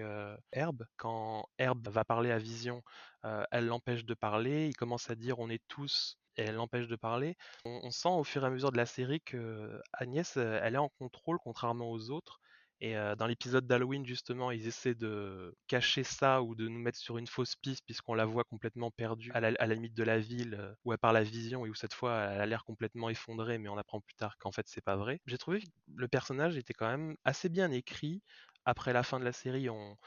Herb. 0.51 0.85
Quand 0.97 1.47
Herb 1.57 1.87
va 1.87 2.05
parler 2.05 2.31
à 2.31 2.37
Vision, 2.37 2.83
euh, 3.25 3.43
elle 3.51 3.67
l'empêche 3.67 4.05
de 4.05 4.13
parler, 4.13 4.67
il 4.67 4.75
commence 4.75 5.09
à 5.09 5.15
dire 5.15 5.39
on 5.39 5.49
est 5.49 5.63
tous 5.67 6.17
et 6.37 6.43
elle 6.43 6.55
l'empêche 6.55 6.87
de 6.87 6.95
parler. 6.95 7.35
On, 7.65 7.91
sent 7.91 8.09
au 8.09 8.23
fur 8.23 8.43
et 8.43 8.47
à 8.47 8.49
mesure 8.49 8.71
de 8.71 8.77
la 8.77 8.85
série 8.85 9.21
que 9.21 9.79
Agnès, 9.93 10.37
elle 10.37 10.75
est 10.75 10.79
en 10.79 10.89
contrôle 10.89 11.37
contrairement 11.43 11.91
aux 11.91 12.09
autres. 12.09 12.39
Et 12.83 12.97
euh, 12.97 13.15
dans 13.15 13.27
l'épisode 13.27 13.65
d'Halloween, 13.65 14.05
justement, 14.05 14.51
ils 14.51 14.67
essaient 14.67 14.93
de 14.93 15.55
cacher 15.67 16.03
ça 16.03 16.41
ou 16.41 16.53
de 16.53 16.67
nous 16.67 16.79
mettre 16.79 16.97
sur 16.97 17.17
une 17.17 17.27
fausse 17.27 17.55
piste 17.55 17.85
puisqu'on 17.85 18.13
la 18.13 18.25
voit 18.25 18.43
complètement 18.43 18.91
perdue 18.91 19.31
à 19.33 19.39
la, 19.39 19.53
à 19.57 19.67
limite 19.67 19.93
de 19.93 20.03
la 20.03 20.19
ville 20.19 20.57
euh, 20.59 20.73
où 20.83 20.91
elle 20.91 20.99
parle 20.99 21.15
la 21.15 21.23
vision 21.23 21.65
et 21.65 21.69
où 21.69 21.75
cette 21.75 21.93
fois 21.93 22.19
elle 22.19 22.41
a 22.41 22.45
l'air 22.45 22.65
complètement 22.65 23.09
effondrée, 23.09 23.57
mais 23.57 23.69
on 23.69 23.77
apprend 23.77 24.01
plus 24.01 24.15
tard 24.15 24.37
qu'en 24.37 24.51
fait 24.51 24.67
c'est 24.67 24.83
pas 24.83 24.97
vrai. 24.97 25.21
J'ai 25.27 25.37
trouvé 25.37 25.61
que 25.61 25.67
le 25.95 26.09
personnage 26.09 26.57
était 26.57 26.73
quand 26.73 26.89
même 26.89 27.15
assez 27.23 27.47
bien 27.47 27.71
écrit. 27.71 28.21
Après 28.65 28.93
la 28.93 29.03
fin 29.03 29.19
de 29.19 29.25
la 29.25 29.33
série, 29.33 29.69
on, 29.69 29.97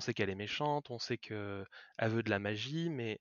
sait 0.00 0.14
qu'elle 0.14 0.30
est 0.30 0.34
méchante, 0.34 0.90
on 0.90 0.98
sait 0.98 1.18
qu'elle 1.18 1.66
veut 2.00 2.22
de 2.22 2.30
la 2.30 2.38
magie, 2.38 2.90
mais 2.90 3.20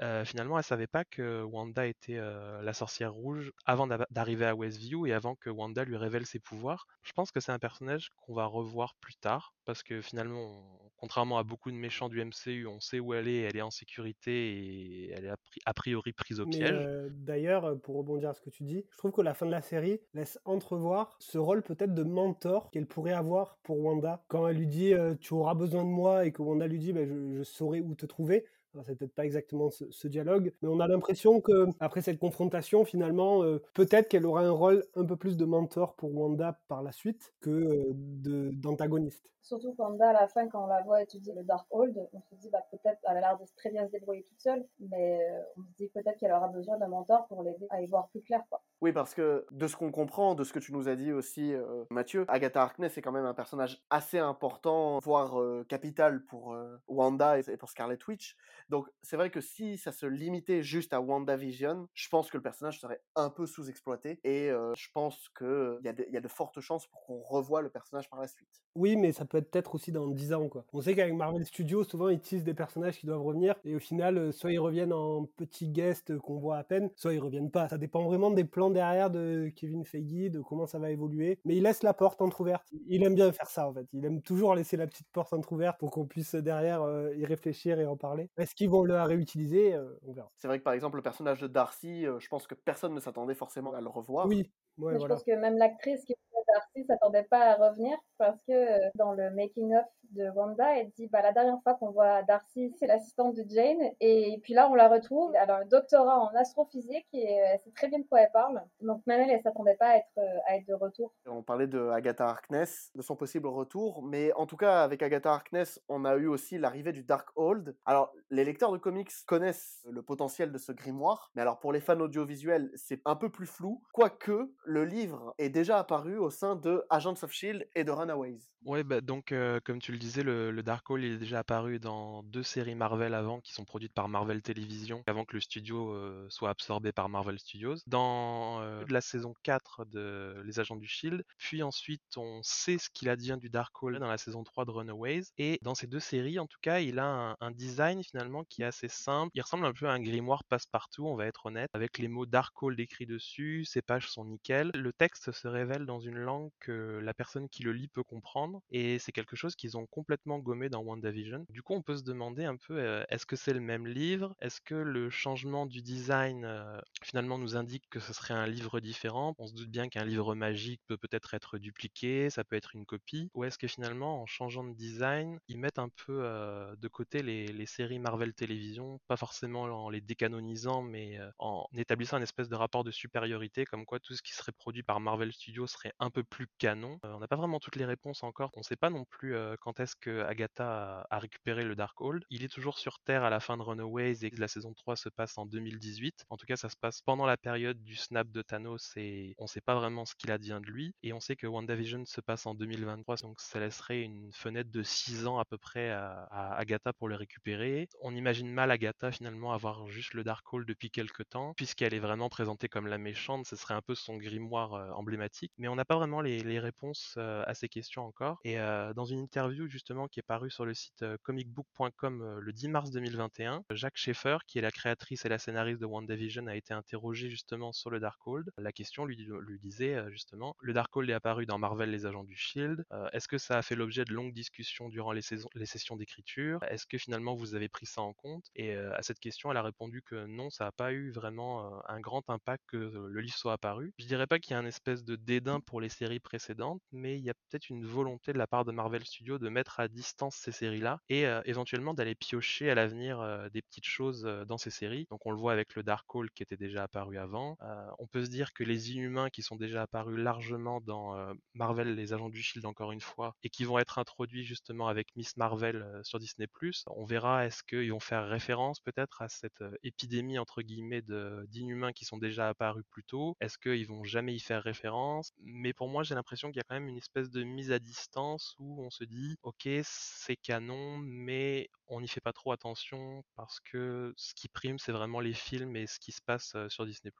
euh, 0.00 0.24
finalement, 0.24 0.56
elle 0.58 0.64
savait 0.64 0.86
pas 0.86 1.04
que 1.04 1.42
Wanda 1.42 1.86
était 1.86 2.16
euh, 2.16 2.62
la 2.62 2.72
sorcière 2.72 3.12
rouge 3.12 3.52
avant 3.66 3.86
d'arriver 4.10 4.46
à 4.46 4.54
Westview 4.54 5.06
et 5.06 5.12
avant 5.12 5.34
que 5.36 5.50
Wanda 5.50 5.84
lui 5.84 5.96
révèle 5.96 6.24
ses 6.26 6.38
pouvoirs. 6.40 6.86
Je 7.02 7.12
pense 7.12 7.30
que 7.30 7.40
c'est 7.40 7.52
un 7.52 7.58
personnage 7.58 8.10
qu'on 8.16 8.34
va 8.34 8.46
revoir 8.46 8.94
plus 9.00 9.16
tard 9.16 9.54
parce 9.64 9.82
que 9.82 10.00
finalement, 10.00 10.40
on- 10.40 10.90
contrairement 10.96 11.36
à 11.38 11.42
beaucoup 11.42 11.70
de 11.70 11.76
méchants 11.76 12.08
du 12.08 12.20
MCU, 12.20 12.66
on 12.66 12.80
sait 12.80 13.00
où 13.00 13.12
elle 13.12 13.28
est, 13.28 13.40
elle 13.40 13.56
est 13.56 13.62
en 13.62 13.70
sécurité 13.70 14.30
et 14.56 15.10
elle 15.10 15.24
est 15.26 15.30
a, 15.30 15.36
pri- 15.36 15.60
a 15.66 15.74
priori 15.74 16.12
prise 16.12 16.40
au 16.40 16.46
Mais 16.46 16.56
piège. 16.58 16.72
euh, 16.72 17.08
d'ailleurs, 17.10 17.80
pour 17.82 17.96
rebondir 17.96 18.30
à 18.30 18.34
ce 18.34 18.40
que 18.40 18.50
tu 18.50 18.62
dis, 18.64 18.84
je 18.90 18.96
trouve 18.96 19.12
que 19.12 19.20
la 19.20 19.34
fin 19.34 19.46
de 19.46 19.50
la 19.50 19.62
série 19.62 20.00
laisse 20.14 20.38
entrevoir 20.44 21.16
ce 21.18 21.38
rôle 21.38 21.62
peut-être 21.62 21.94
de 21.94 22.02
mentor 22.02 22.70
qu'elle 22.70 22.86
pourrait 22.86 23.12
avoir 23.12 23.58
pour 23.62 23.78
Wanda. 23.80 24.24
Quand 24.28 24.48
elle 24.48 24.56
lui 24.56 24.66
dit 24.66 24.94
tu 25.20 25.34
auras 25.34 25.54
besoin 25.54 25.84
de 25.84 25.88
moi 25.90 26.24
et 26.26 26.32
que 26.32 26.42
Wanda 26.42 26.66
lui 26.66 26.78
dit 26.78 26.92
bah, 26.92 27.04
je, 27.04 27.32
je 27.36 27.42
saurai 27.42 27.80
où 27.80 27.94
te 27.94 28.06
trouver. 28.06 28.44
C'est 28.84 28.96
peut-être 28.96 29.14
pas 29.14 29.24
exactement 29.24 29.70
ce, 29.70 30.08
dialogue, 30.08 30.52
mais 30.62 30.68
on 30.68 30.80
a 30.80 30.88
l'impression 30.88 31.40
que 31.40 31.66
après 31.78 32.00
cette 32.00 32.18
confrontation, 32.18 32.84
finalement, 32.84 33.42
euh, 33.42 33.62
peut-être 33.74 34.08
qu'elle 34.08 34.24
aura 34.24 34.42
un 34.42 34.50
rôle 34.50 34.84
un 34.96 35.04
peu 35.04 35.16
plus 35.16 35.36
de 35.36 35.44
mentor 35.44 35.94
pour 35.94 36.14
Wanda 36.14 36.58
par 36.68 36.82
la 36.82 36.92
suite 36.92 37.34
que 37.40 37.50
euh, 37.50 38.50
d'antagoniste. 38.52 39.30
Surtout 39.42 39.74
quand 39.76 40.00
à 40.00 40.12
la 40.12 40.26
fin, 40.28 40.48
quand 40.48 40.64
on 40.64 40.68
la 40.68 40.82
voit 40.82 41.02
étudier 41.02 41.34
le 41.34 41.42
Darkhold, 41.42 42.08
on 42.12 42.20
se 42.20 42.34
dit 42.36 42.48
bah, 42.50 42.64
peut-être 42.70 42.98
elle 43.08 43.16
a 43.18 43.20
l'air 43.20 43.38
de 43.38 43.44
très 43.56 43.70
bien 43.70 43.86
se 43.86 43.92
débrouiller 43.92 44.22
toute 44.22 44.40
seule, 44.40 44.64
mais 44.78 45.20
euh, 45.20 45.42
on 45.58 45.62
se 45.64 45.76
dit 45.76 45.88
peut-être 45.88 46.16
qu'elle 46.18 46.32
aura 46.32 46.48
besoin 46.48 46.78
d'un 46.78 46.88
mentor 46.88 47.26
pour 47.26 47.42
l'aider 47.42 47.66
à 47.70 47.82
y 47.82 47.86
voir 47.86 48.08
plus 48.08 48.22
clair. 48.22 48.42
Quoi. 48.48 48.62
Oui, 48.82 48.90
parce 48.92 49.14
que 49.14 49.46
de 49.52 49.68
ce 49.68 49.76
qu'on 49.76 49.92
comprend, 49.92 50.34
de 50.34 50.42
ce 50.42 50.52
que 50.52 50.58
tu 50.58 50.72
nous 50.72 50.88
as 50.88 50.96
dit 50.96 51.12
aussi, 51.12 51.54
euh, 51.54 51.84
Mathieu, 51.88 52.24
Agatha 52.26 52.62
Harkness 52.62 52.98
est 52.98 53.00
quand 53.00 53.12
même 53.12 53.26
un 53.26 53.32
personnage 53.32 53.80
assez 53.90 54.18
important, 54.18 54.98
voire 54.98 55.40
euh, 55.40 55.64
capital 55.68 56.24
pour 56.24 56.52
euh, 56.52 56.76
Wanda 56.88 57.38
et 57.38 57.56
pour 57.56 57.70
Scarlet 57.70 57.98
Witch. 58.08 58.36
Donc 58.70 58.88
c'est 59.00 59.14
vrai 59.14 59.30
que 59.30 59.40
si 59.40 59.78
ça 59.78 59.92
se 59.92 60.04
limitait 60.04 60.64
juste 60.64 60.92
à 60.94 61.00
WandaVision, 61.00 61.86
je 61.94 62.08
pense 62.08 62.28
que 62.28 62.36
le 62.36 62.42
personnage 62.42 62.80
serait 62.80 63.00
un 63.14 63.30
peu 63.30 63.46
sous-exploité 63.46 64.18
et 64.24 64.48
je 64.48 64.88
pense 64.92 65.28
qu'il 65.38 65.78
y, 65.84 65.88
a 66.16 66.20
de- 66.20 66.28
fortes 66.28 66.60
chances 66.60 66.86
pour 66.88 67.04
qu'on 67.04 67.20
revoie 67.20 67.60
le 67.60 67.68
personnage 67.68 68.10
par 68.10 68.20
la 68.20 68.26
suite. 68.26 68.48
Oui, 68.74 68.96
mais 68.96 69.12
ça 69.12 69.26
peut 69.26 69.38
être 69.38 69.50
peut-être 69.50 69.74
aussi 69.76 69.92
dans 69.92 70.08
10 70.08 70.32
ans, 70.32 70.48
quoi. 70.48 70.64
On 70.72 70.80
sait 70.80 70.96
qu'avec 70.96 71.14
Marvel 71.14 71.44
Studios, 71.44 71.84
souvent, 71.84 72.08
ils 72.08 72.18
teasent 72.18 72.44
des 72.44 72.54
personnages 72.54 72.98
qui 72.98 73.06
doivent 73.06 73.22
revenir, 73.22 73.54
et 73.64 73.76
au 73.76 73.78
final, 73.78 74.32
soit 74.32 74.50
ils 74.50 74.58
reviennent 74.58 74.94
en 74.94 75.26
petits 75.36 75.68
guests 75.68 76.16
qu'on 76.18 76.38
voit 76.38 76.56
à 76.56 76.64
peine, 76.64 76.90
soit 76.96 77.12
ils 77.12 77.20
reviennent 77.20 77.50
pas. 77.50 77.68
Ça 77.68 77.78
dépend 77.78 78.04
vraiment 78.04 78.30
des 78.30 78.44
plans 78.44 78.71
derrière 78.72 79.10
de 79.10 79.50
Kevin 79.54 79.84
Feige, 79.84 80.30
de 80.30 80.40
comment 80.40 80.66
ça 80.66 80.78
va 80.78 80.90
évoluer. 80.90 81.38
Mais 81.44 81.56
il 81.56 81.62
laisse 81.62 81.82
la 81.82 81.94
porte 81.94 82.20
entrouverte. 82.22 82.66
Il 82.86 83.02
aime 83.04 83.14
bien 83.14 83.30
faire 83.32 83.48
ça, 83.48 83.68
en 83.68 83.72
fait. 83.72 83.86
Il 83.92 84.04
aime 84.04 84.22
toujours 84.22 84.54
laisser 84.54 84.76
la 84.76 84.86
petite 84.86 85.08
porte 85.12 85.32
entrouverte 85.32 85.78
pour 85.78 85.90
qu'on 85.90 86.06
puisse 86.06 86.34
derrière 86.34 86.82
euh, 86.82 87.14
y 87.14 87.24
réfléchir 87.24 87.78
et 87.78 87.86
en 87.86 87.96
parler. 87.96 88.30
Est-ce 88.36 88.54
qu'ils 88.54 88.70
vont 88.70 88.82
le 88.82 89.00
réutiliser 89.02 89.74
Euh, 89.74 89.98
On 90.06 90.12
verra. 90.12 90.30
C'est 90.38 90.48
vrai 90.48 90.58
que 90.58 90.64
par 90.64 90.72
exemple 90.72 90.96
le 90.96 91.02
personnage 91.02 91.40
de 91.40 91.46
Darcy, 91.46 92.06
euh, 92.06 92.18
je 92.18 92.28
pense 92.28 92.46
que 92.46 92.54
personne 92.54 92.94
ne 92.94 93.00
s'attendait 93.00 93.34
forcément 93.34 93.72
à 93.72 93.80
le 93.80 93.88
revoir. 93.88 94.26
Oui, 94.26 94.50
ouais, 94.78 94.92
Mais 94.92 94.98
voilà. 94.98 95.14
Je 95.14 95.20
pense 95.20 95.24
que 95.24 95.40
même 95.40 95.56
l'actrice 95.56 96.04
qui 96.04 96.14
Darcy 96.54 96.84
s'attendait 96.86 97.24
pas 97.24 97.52
à 97.52 97.54
revenir 97.54 97.96
parce 98.18 98.38
que 98.46 98.52
euh, 98.52 98.90
dans 98.94 99.12
le 99.12 99.30
making-of 99.30 99.84
de 100.10 100.28
Wanda, 100.30 100.78
elle 100.78 100.90
dit 100.90 101.08
bah, 101.08 101.22
la 101.22 101.32
dernière 101.32 101.60
fois 101.62 101.74
qu'on 101.74 101.90
voit 101.90 102.22
Darcy, 102.22 102.72
c'est 102.78 102.86
l'assistante 102.86 103.34
de 103.34 103.44
Jane. 103.48 103.92
Et 104.00 104.38
puis 104.42 104.54
là, 104.54 104.68
on 104.70 104.74
la 104.74 104.88
retrouve. 104.88 105.32
Elle 105.34 105.50
a 105.50 105.58
un 105.58 105.64
doctorat 105.64 106.18
en 106.18 106.28
astrophysique 106.36 107.06
et 107.12 107.40
euh, 107.40 107.44
elle 107.52 107.60
sait 107.60 107.72
très 107.72 107.88
bien 107.88 107.98
de 107.98 108.04
quoi 108.04 108.20
elle 108.20 108.30
parle. 108.32 108.62
Donc 108.80 109.02
même 109.06 109.20
elle, 109.20 109.30
elle 109.30 109.42
s'attendait 109.42 109.76
pas 109.76 109.88
à 109.88 109.96
être, 109.96 110.18
euh, 110.18 110.38
à 110.46 110.56
être 110.56 110.66
de 110.66 110.74
retour. 110.74 111.12
On 111.26 111.42
parlait 111.42 111.66
de 111.66 111.88
Agatha 111.88 112.26
Harkness, 112.26 112.90
de 112.94 113.02
son 113.02 113.16
possible 113.16 113.48
retour, 113.48 114.02
mais 114.02 114.32
en 114.34 114.46
tout 114.46 114.56
cas 114.56 114.82
avec 114.82 115.02
Agatha 115.02 115.32
Harkness, 115.32 115.80
on 115.88 116.04
a 116.04 116.16
eu 116.16 116.26
aussi 116.26 116.58
l'arrivée 116.58 116.92
du 116.92 117.02
Darkhold. 117.02 117.76
Alors 117.86 118.12
les 118.30 118.44
lecteurs 118.44 118.72
de 118.72 118.78
comics 118.78 119.10
connaissent 119.26 119.86
le 119.90 120.02
potentiel 120.02 120.52
de 120.52 120.58
ce 120.58 120.72
grimoire, 120.72 121.30
mais 121.34 121.42
alors 121.42 121.58
pour 121.58 121.72
les 121.72 121.80
fans 121.80 121.98
audiovisuels, 122.00 122.70
c'est 122.74 123.00
un 123.04 123.16
peu 123.16 123.30
plus 123.30 123.46
flou, 123.46 123.82
quoique 123.92 124.52
le 124.64 124.84
livre 124.84 125.34
est 125.38 125.48
déjà 125.48 125.78
apparu 125.78 126.18
au 126.18 126.30
de 126.42 126.84
Agents 126.90 127.22
of 127.22 127.32
Shield 127.32 127.66
et 127.74 127.84
de 127.84 127.90
Runaways. 127.92 128.51
Ouais, 128.64 128.84
bah 128.84 129.00
donc 129.00 129.32
euh, 129.32 129.58
comme 129.64 129.80
tu 129.80 129.90
le 129.90 129.98
disais, 129.98 130.22
le, 130.22 130.52
le 130.52 130.62
Darkhold 130.62 131.02
est 131.02 131.18
déjà 131.18 131.40
apparu 131.40 131.80
dans 131.80 132.22
deux 132.22 132.44
séries 132.44 132.76
Marvel 132.76 133.12
avant 133.12 133.40
qui 133.40 133.52
sont 133.52 133.64
produites 133.64 133.92
par 133.92 134.08
Marvel 134.08 134.40
Television, 134.40 135.02
avant 135.08 135.24
que 135.24 135.34
le 135.34 135.40
studio 135.40 135.90
euh, 135.92 136.28
soit 136.30 136.50
absorbé 136.50 136.92
par 136.92 137.08
Marvel 137.08 137.40
Studios. 137.40 137.74
Dans 137.88 138.60
euh, 138.60 138.84
la 138.88 139.00
saison 139.00 139.34
4 139.42 139.84
de 139.86 140.40
Les 140.44 140.60
Agents 140.60 140.76
du 140.76 140.86
Shield, 140.86 141.24
puis 141.38 141.64
ensuite 141.64 142.02
on 142.16 142.40
sait 142.44 142.78
ce 142.78 142.88
qu'il 142.88 143.08
advient 143.08 143.36
du 143.36 143.50
Darkhold 143.50 143.98
dans 143.98 144.06
la 144.06 144.16
saison 144.18 144.44
3 144.44 144.64
de 144.64 144.70
Runaways. 144.70 145.22
Et 145.38 145.58
dans 145.62 145.74
ces 145.74 145.88
deux 145.88 145.98
séries, 146.00 146.38
en 146.38 146.46
tout 146.46 146.58
cas, 146.62 146.78
il 146.78 147.00
a 147.00 147.06
un, 147.06 147.36
un 147.40 147.50
design 147.50 148.04
finalement 148.04 148.44
qui 148.44 148.62
est 148.62 148.66
assez 148.66 148.88
simple. 148.88 149.32
Il 149.34 149.42
ressemble 149.42 149.66
un 149.66 149.72
peu 149.72 149.88
à 149.88 149.92
un 149.92 150.00
grimoire 150.00 150.44
passe-partout, 150.44 151.04
on 151.08 151.16
va 151.16 151.26
être 151.26 151.46
honnête, 151.46 151.70
avec 151.72 151.98
les 151.98 152.06
mots 152.06 152.26
Darkhold 152.26 152.78
écrits 152.78 153.06
dessus. 153.06 153.64
Ses 153.64 153.82
pages 153.82 154.08
sont 154.08 154.24
nickel. 154.24 154.70
Le 154.72 154.92
texte 154.92 155.32
se 155.32 155.48
révèle 155.48 155.84
dans 155.84 155.98
une 155.98 156.18
langue 156.18 156.50
que 156.60 157.00
la 157.02 157.12
personne 157.12 157.48
qui 157.48 157.64
le 157.64 157.72
lit 157.72 157.88
peut 157.88 158.04
comprendre 158.04 158.51
et 158.70 158.98
c'est 158.98 159.12
quelque 159.12 159.36
chose 159.36 159.56
qu'ils 159.56 159.76
ont 159.76 159.86
complètement 159.86 160.38
gommé 160.38 160.68
dans 160.68 160.82
WandaVision. 160.82 161.46
Du 161.48 161.62
coup, 161.62 161.74
on 161.74 161.82
peut 161.82 161.96
se 161.96 162.02
demander 162.02 162.44
un 162.44 162.56
peu 162.56 162.78
euh, 162.78 163.04
est-ce 163.08 163.26
que 163.26 163.36
c'est 163.36 163.52
le 163.52 163.60
même 163.60 163.86
livre? 163.86 164.34
Est-ce 164.40 164.60
que 164.60 164.74
le 164.74 165.10
changement 165.10 165.66
du 165.66 165.82
design 165.82 166.44
euh, 166.44 166.80
finalement 167.02 167.38
nous 167.38 167.56
indique 167.56 167.84
que 167.90 168.00
ce 168.00 168.12
serait 168.12 168.34
un 168.34 168.46
livre 168.46 168.80
différent? 168.80 169.34
On 169.38 169.46
se 169.46 169.54
doute 169.54 169.70
bien 169.70 169.88
qu'un 169.88 170.04
livre 170.04 170.34
magique 170.34 170.80
peut 170.86 170.96
peut-être 170.96 171.34
être 171.34 171.58
dupliqué, 171.58 172.30
ça 172.30 172.44
peut 172.44 172.56
être 172.56 172.74
une 172.74 172.86
copie. 172.86 173.30
Ou 173.34 173.44
est-ce 173.44 173.58
que 173.58 173.68
finalement, 173.68 174.22
en 174.22 174.26
changeant 174.26 174.64
de 174.64 174.74
design, 174.74 175.38
ils 175.48 175.58
mettent 175.58 175.78
un 175.78 175.88
peu 175.88 176.20
euh, 176.24 176.74
de 176.76 176.88
côté 176.88 177.22
les, 177.22 177.46
les 177.46 177.66
séries 177.66 177.98
Marvel 177.98 178.34
Télévision, 178.34 179.00
pas 179.08 179.16
forcément 179.16 179.62
en 179.62 179.90
les 179.90 180.00
décanonisant, 180.00 180.82
mais 180.82 181.18
en 181.38 181.66
établissant 181.76 182.16
une 182.16 182.22
espèce 182.22 182.48
de 182.48 182.54
rapport 182.56 182.84
de 182.84 182.90
supériorité, 182.90 183.64
comme 183.64 183.84
quoi 183.84 184.00
tout 184.00 184.14
ce 184.14 184.22
qui 184.22 184.32
serait 184.32 184.52
produit 184.52 184.82
par 184.82 185.00
Marvel 185.00 185.32
Studios 185.32 185.66
serait 185.66 185.92
un 185.98 186.10
peu 186.10 186.22
plus 186.24 186.48
canon. 186.58 186.98
On 187.02 187.18
n'a 187.18 187.28
pas 187.28 187.36
vraiment 187.36 187.60
toutes 187.60 187.76
les 187.76 187.84
réponses 187.84 188.22
encore. 188.22 188.41
On 188.54 188.60
ne 188.60 188.64
sait 188.64 188.76
pas 188.76 188.90
non 188.90 189.04
plus 189.04 189.34
quand 189.60 189.80
est-ce 189.80 189.96
que 189.96 190.22
Agatha 190.24 191.06
a, 191.10 191.18
récupéré 191.18 191.64
le 191.64 191.74
Darkhold. 191.74 192.24
Il 192.30 192.44
est 192.44 192.52
toujours 192.52 192.78
sur 192.78 192.98
Terre 193.00 193.24
à 193.24 193.30
la 193.30 193.40
fin 193.40 193.56
de 193.56 193.62
Runaways 193.62 194.24
et 194.24 194.30
la 194.36 194.48
saison 194.48 194.72
3 194.74 194.96
se 194.96 195.08
passe 195.08 195.38
en 195.38 195.46
2018. 195.46 196.26
En 196.30 196.36
tout 196.36 196.46
cas, 196.46 196.56
ça 196.56 196.68
se 196.68 196.76
passe 196.76 197.00
pendant 197.02 197.26
la 197.26 197.36
période 197.36 197.82
du 197.82 197.96
snap 197.96 198.30
de 198.30 198.42
Thanos 198.42 198.92
et 198.96 199.34
on 199.38 199.44
ne 199.44 199.48
sait 199.48 199.60
pas 199.60 199.74
vraiment 199.74 200.04
ce 200.04 200.14
qu'il 200.14 200.30
advient 200.30 200.60
de 200.64 200.70
lui. 200.70 200.94
Et 201.02 201.12
on 201.12 201.20
sait 201.20 201.36
que 201.36 201.46
WandaVision 201.46 202.04
se 202.04 202.20
passe 202.20 202.46
en 202.46 202.54
2023, 202.54 203.16
donc 203.16 203.40
ça 203.40 203.60
laisserait 203.60 204.02
une 204.02 204.32
fenêtre 204.32 204.70
de 204.70 204.82
6 204.82 205.26
ans 205.26 205.38
à 205.38 205.44
peu 205.44 205.58
près 205.58 205.90
à, 205.90 206.28
Agatha 206.56 206.92
pour 206.92 207.08
le 207.08 207.16
récupérer. 207.16 207.88
On 208.00 208.14
imagine 208.14 208.50
mal 208.50 208.70
Agatha 208.70 209.12
finalement 209.12 209.52
avoir 209.52 209.88
juste 209.88 210.14
le 210.14 210.24
Darkhold 210.24 210.66
depuis 210.66 210.90
quelques 210.90 211.28
temps, 211.28 211.54
puisqu'elle 211.54 211.94
est 211.94 211.98
vraiment 211.98 212.28
présentée 212.28 212.68
comme 212.68 212.86
la 212.86 212.98
méchante, 212.98 213.46
ce 213.46 213.56
serait 213.56 213.74
un 213.74 213.82
peu 213.82 213.94
son 213.94 214.16
grimoire 214.16 214.96
emblématique. 214.96 215.52
Mais 215.58 215.68
on 215.68 215.76
n'a 215.76 215.84
pas 215.84 215.96
vraiment 215.96 216.20
les, 216.20 216.42
réponses 216.58 217.16
à 217.16 217.54
ces 217.54 217.68
questions 217.68 218.04
encore. 218.04 218.31
Et 218.44 218.56
dans 218.56 219.04
une 219.04 219.20
interview 219.20 219.66
justement 219.68 220.08
qui 220.08 220.20
est 220.20 220.24
parue 220.24 220.50
sur 220.50 220.64
le 220.64 220.74
site 220.74 221.04
comicbook.com 221.22 222.38
le 222.38 222.52
10 222.52 222.68
mars 222.68 222.90
2021, 222.90 223.64
Jacques 223.70 223.96
Schaeffer, 223.96 224.38
qui 224.46 224.58
est 224.58 224.62
la 224.62 224.70
créatrice 224.70 225.24
et 225.24 225.28
la 225.28 225.38
scénariste 225.38 225.80
de 225.80 225.86
WandaVision, 225.86 226.46
a 226.46 226.56
été 226.56 226.74
interrogé 226.74 227.30
justement 227.30 227.72
sur 227.72 227.90
le 227.90 228.00
Darkhold. 228.00 228.50
La 228.58 228.72
question 228.72 229.04
lui, 229.04 229.16
disait 229.58 230.10
justement, 230.10 230.56
le 230.60 230.72
Darkhold 230.72 231.08
est 231.10 231.14
apparu 231.14 231.46
dans 231.46 231.58
Marvel 231.58 231.90
les 231.90 232.06
agents 232.06 232.24
du 232.24 232.36
Shield. 232.36 232.84
Euh, 232.92 233.08
Est-ce 233.12 233.28
que 233.28 233.38
ça 233.38 233.58
a 233.58 233.62
fait 233.62 233.74
l'objet 233.74 234.04
de 234.04 234.12
longues 234.12 234.32
discussions 234.32 234.88
durant 234.88 235.12
les, 235.12 235.22
sessions 235.22 235.96
d'écriture? 235.96 236.62
Est-ce 236.64 236.86
que 236.86 236.98
finalement 236.98 237.34
vous 237.34 237.54
avez 237.54 237.68
pris 237.68 237.86
ça 237.86 238.02
en 238.02 238.12
compte? 238.12 238.44
Et 238.54 238.74
à 238.74 239.02
cette 239.02 239.18
question, 239.18 239.50
elle 239.50 239.56
a 239.56 239.62
répondu 239.62 240.02
que 240.02 240.26
non, 240.26 240.50
ça 240.50 240.64
n'a 240.64 240.72
pas 240.72 240.92
eu 240.92 241.10
vraiment 241.10 241.82
un 241.88 242.00
grand 242.00 242.28
impact 242.30 242.64
que 242.66 242.76
le 242.76 243.20
livre 243.20 243.36
soit 243.36 243.52
apparu. 243.52 243.92
Je 243.98 244.06
dirais 244.06 244.26
pas 244.26 244.38
qu'il 244.38 244.52
y 244.52 244.54
a 244.54 244.58
un 244.58 244.66
espèce 244.66 245.04
de 245.04 245.16
dédain 245.16 245.60
pour 245.60 245.80
les 245.80 245.88
séries 245.88 246.20
précédentes, 246.20 246.82
mais 246.92 247.18
il 247.18 247.24
y 247.24 247.30
a 247.30 247.34
peut-être 247.34 247.70
une 247.70 247.84
volonté 247.84 248.21
de 248.30 248.38
la 248.38 248.46
part 248.46 248.64
de 248.64 248.70
Marvel 248.70 249.04
Studios 249.04 249.38
de 249.38 249.48
mettre 249.48 249.80
à 249.80 249.88
distance 249.88 250.36
ces 250.36 250.52
séries-là 250.52 251.00
et 251.08 251.26
euh, 251.26 251.42
éventuellement 251.44 251.94
d'aller 251.94 252.14
piocher 252.14 252.70
à 252.70 252.74
l'avenir 252.74 253.20
euh, 253.20 253.48
des 253.48 253.62
petites 253.62 253.86
choses 253.86 254.24
euh, 254.26 254.44
dans 254.44 254.58
ces 254.58 254.70
séries. 254.70 255.06
Donc 255.10 255.26
on 255.26 255.32
le 255.32 255.38
voit 255.38 255.52
avec 255.52 255.74
le 255.74 255.82
Darkhold 255.82 256.30
qui 256.30 256.42
était 256.42 256.56
déjà 256.56 256.84
apparu 256.84 257.18
avant. 257.18 257.56
On 257.98 258.06
peut 258.06 258.24
se 258.24 258.30
dire 258.30 258.52
que 258.52 258.62
les 258.62 258.92
Inhumains 258.92 259.30
qui 259.30 259.42
sont 259.42 259.56
déjà 259.56 259.82
apparus 259.82 260.18
largement 260.18 260.80
dans 260.80 261.16
Marvel, 261.54 261.94
les 261.94 262.12
agents 262.12 262.28
du 262.28 262.42
Shield 262.42 262.66
encore 262.66 262.92
une 262.92 263.00
fois, 263.00 263.34
et 263.42 263.48
qui 263.48 263.64
vont 263.64 263.78
être 263.78 263.98
introduits 263.98 264.44
justement 264.44 264.88
avec 264.88 265.08
Miss 265.16 265.36
Marvel 265.36 266.00
sur 266.02 266.18
Disney+. 266.18 266.48
On 266.86 267.04
verra 267.04 267.46
est-ce 267.46 267.62
qu'ils 267.62 267.92
vont 267.92 268.00
faire 268.00 268.28
référence 268.28 268.80
peut-être 268.80 269.22
à 269.22 269.28
cette 269.28 269.64
épidémie 269.82 270.38
entre 270.38 270.62
guillemets 270.62 271.02
d'inhumains 271.02 271.92
qui 271.92 272.04
sont 272.04 272.18
déjà 272.18 272.48
apparus 272.48 272.84
plus 272.90 273.04
tôt? 273.04 273.36
Est-ce 273.40 273.56
qu'ils 273.58 273.86
vont 273.86 274.04
jamais 274.04 274.34
y 274.34 274.40
faire 274.40 274.62
référence? 274.62 275.32
Mais 275.40 275.72
pour 275.72 275.88
moi, 275.88 276.02
j'ai 276.02 276.14
l'impression 276.14 276.48
qu'il 276.48 276.58
y 276.58 276.60
a 276.60 276.64
quand 276.68 276.74
même 276.74 276.88
une 276.88 276.98
espèce 276.98 277.30
de 277.30 277.42
mise 277.42 277.72
à 277.72 277.78
distance 277.78 278.11
où 278.58 278.82
on 278.84 278.90
se 278.90 279.04
dit, 279.04 279.36
ok, 279.42 279.68
c'est 279.84 280.36
canon, 280.36 280.98
mais 280.98 281.68
on 281.92 282.00
n'y 282.00 282.08
fait 282.08 282.20
pas 282.20 282.32
trop 282.32 282.52
attention 282.52 283.22
parce 283.36 283.60
que 283.60 284.12
ce 284.16 284.34
qui 284.34 284.48
prime, 284.48 284.78
c'est 284.78 284.92
vraiment 284.92 285.20
les 285.20 285.34
films 285.34 285.76
et 285.76 285.86
ce 285.86 285.98
qui 286.00 286.12
se 286.12 286.22
passe 286.22 286.56
sur 286.68 286.86
Disney+. 286.86 287.12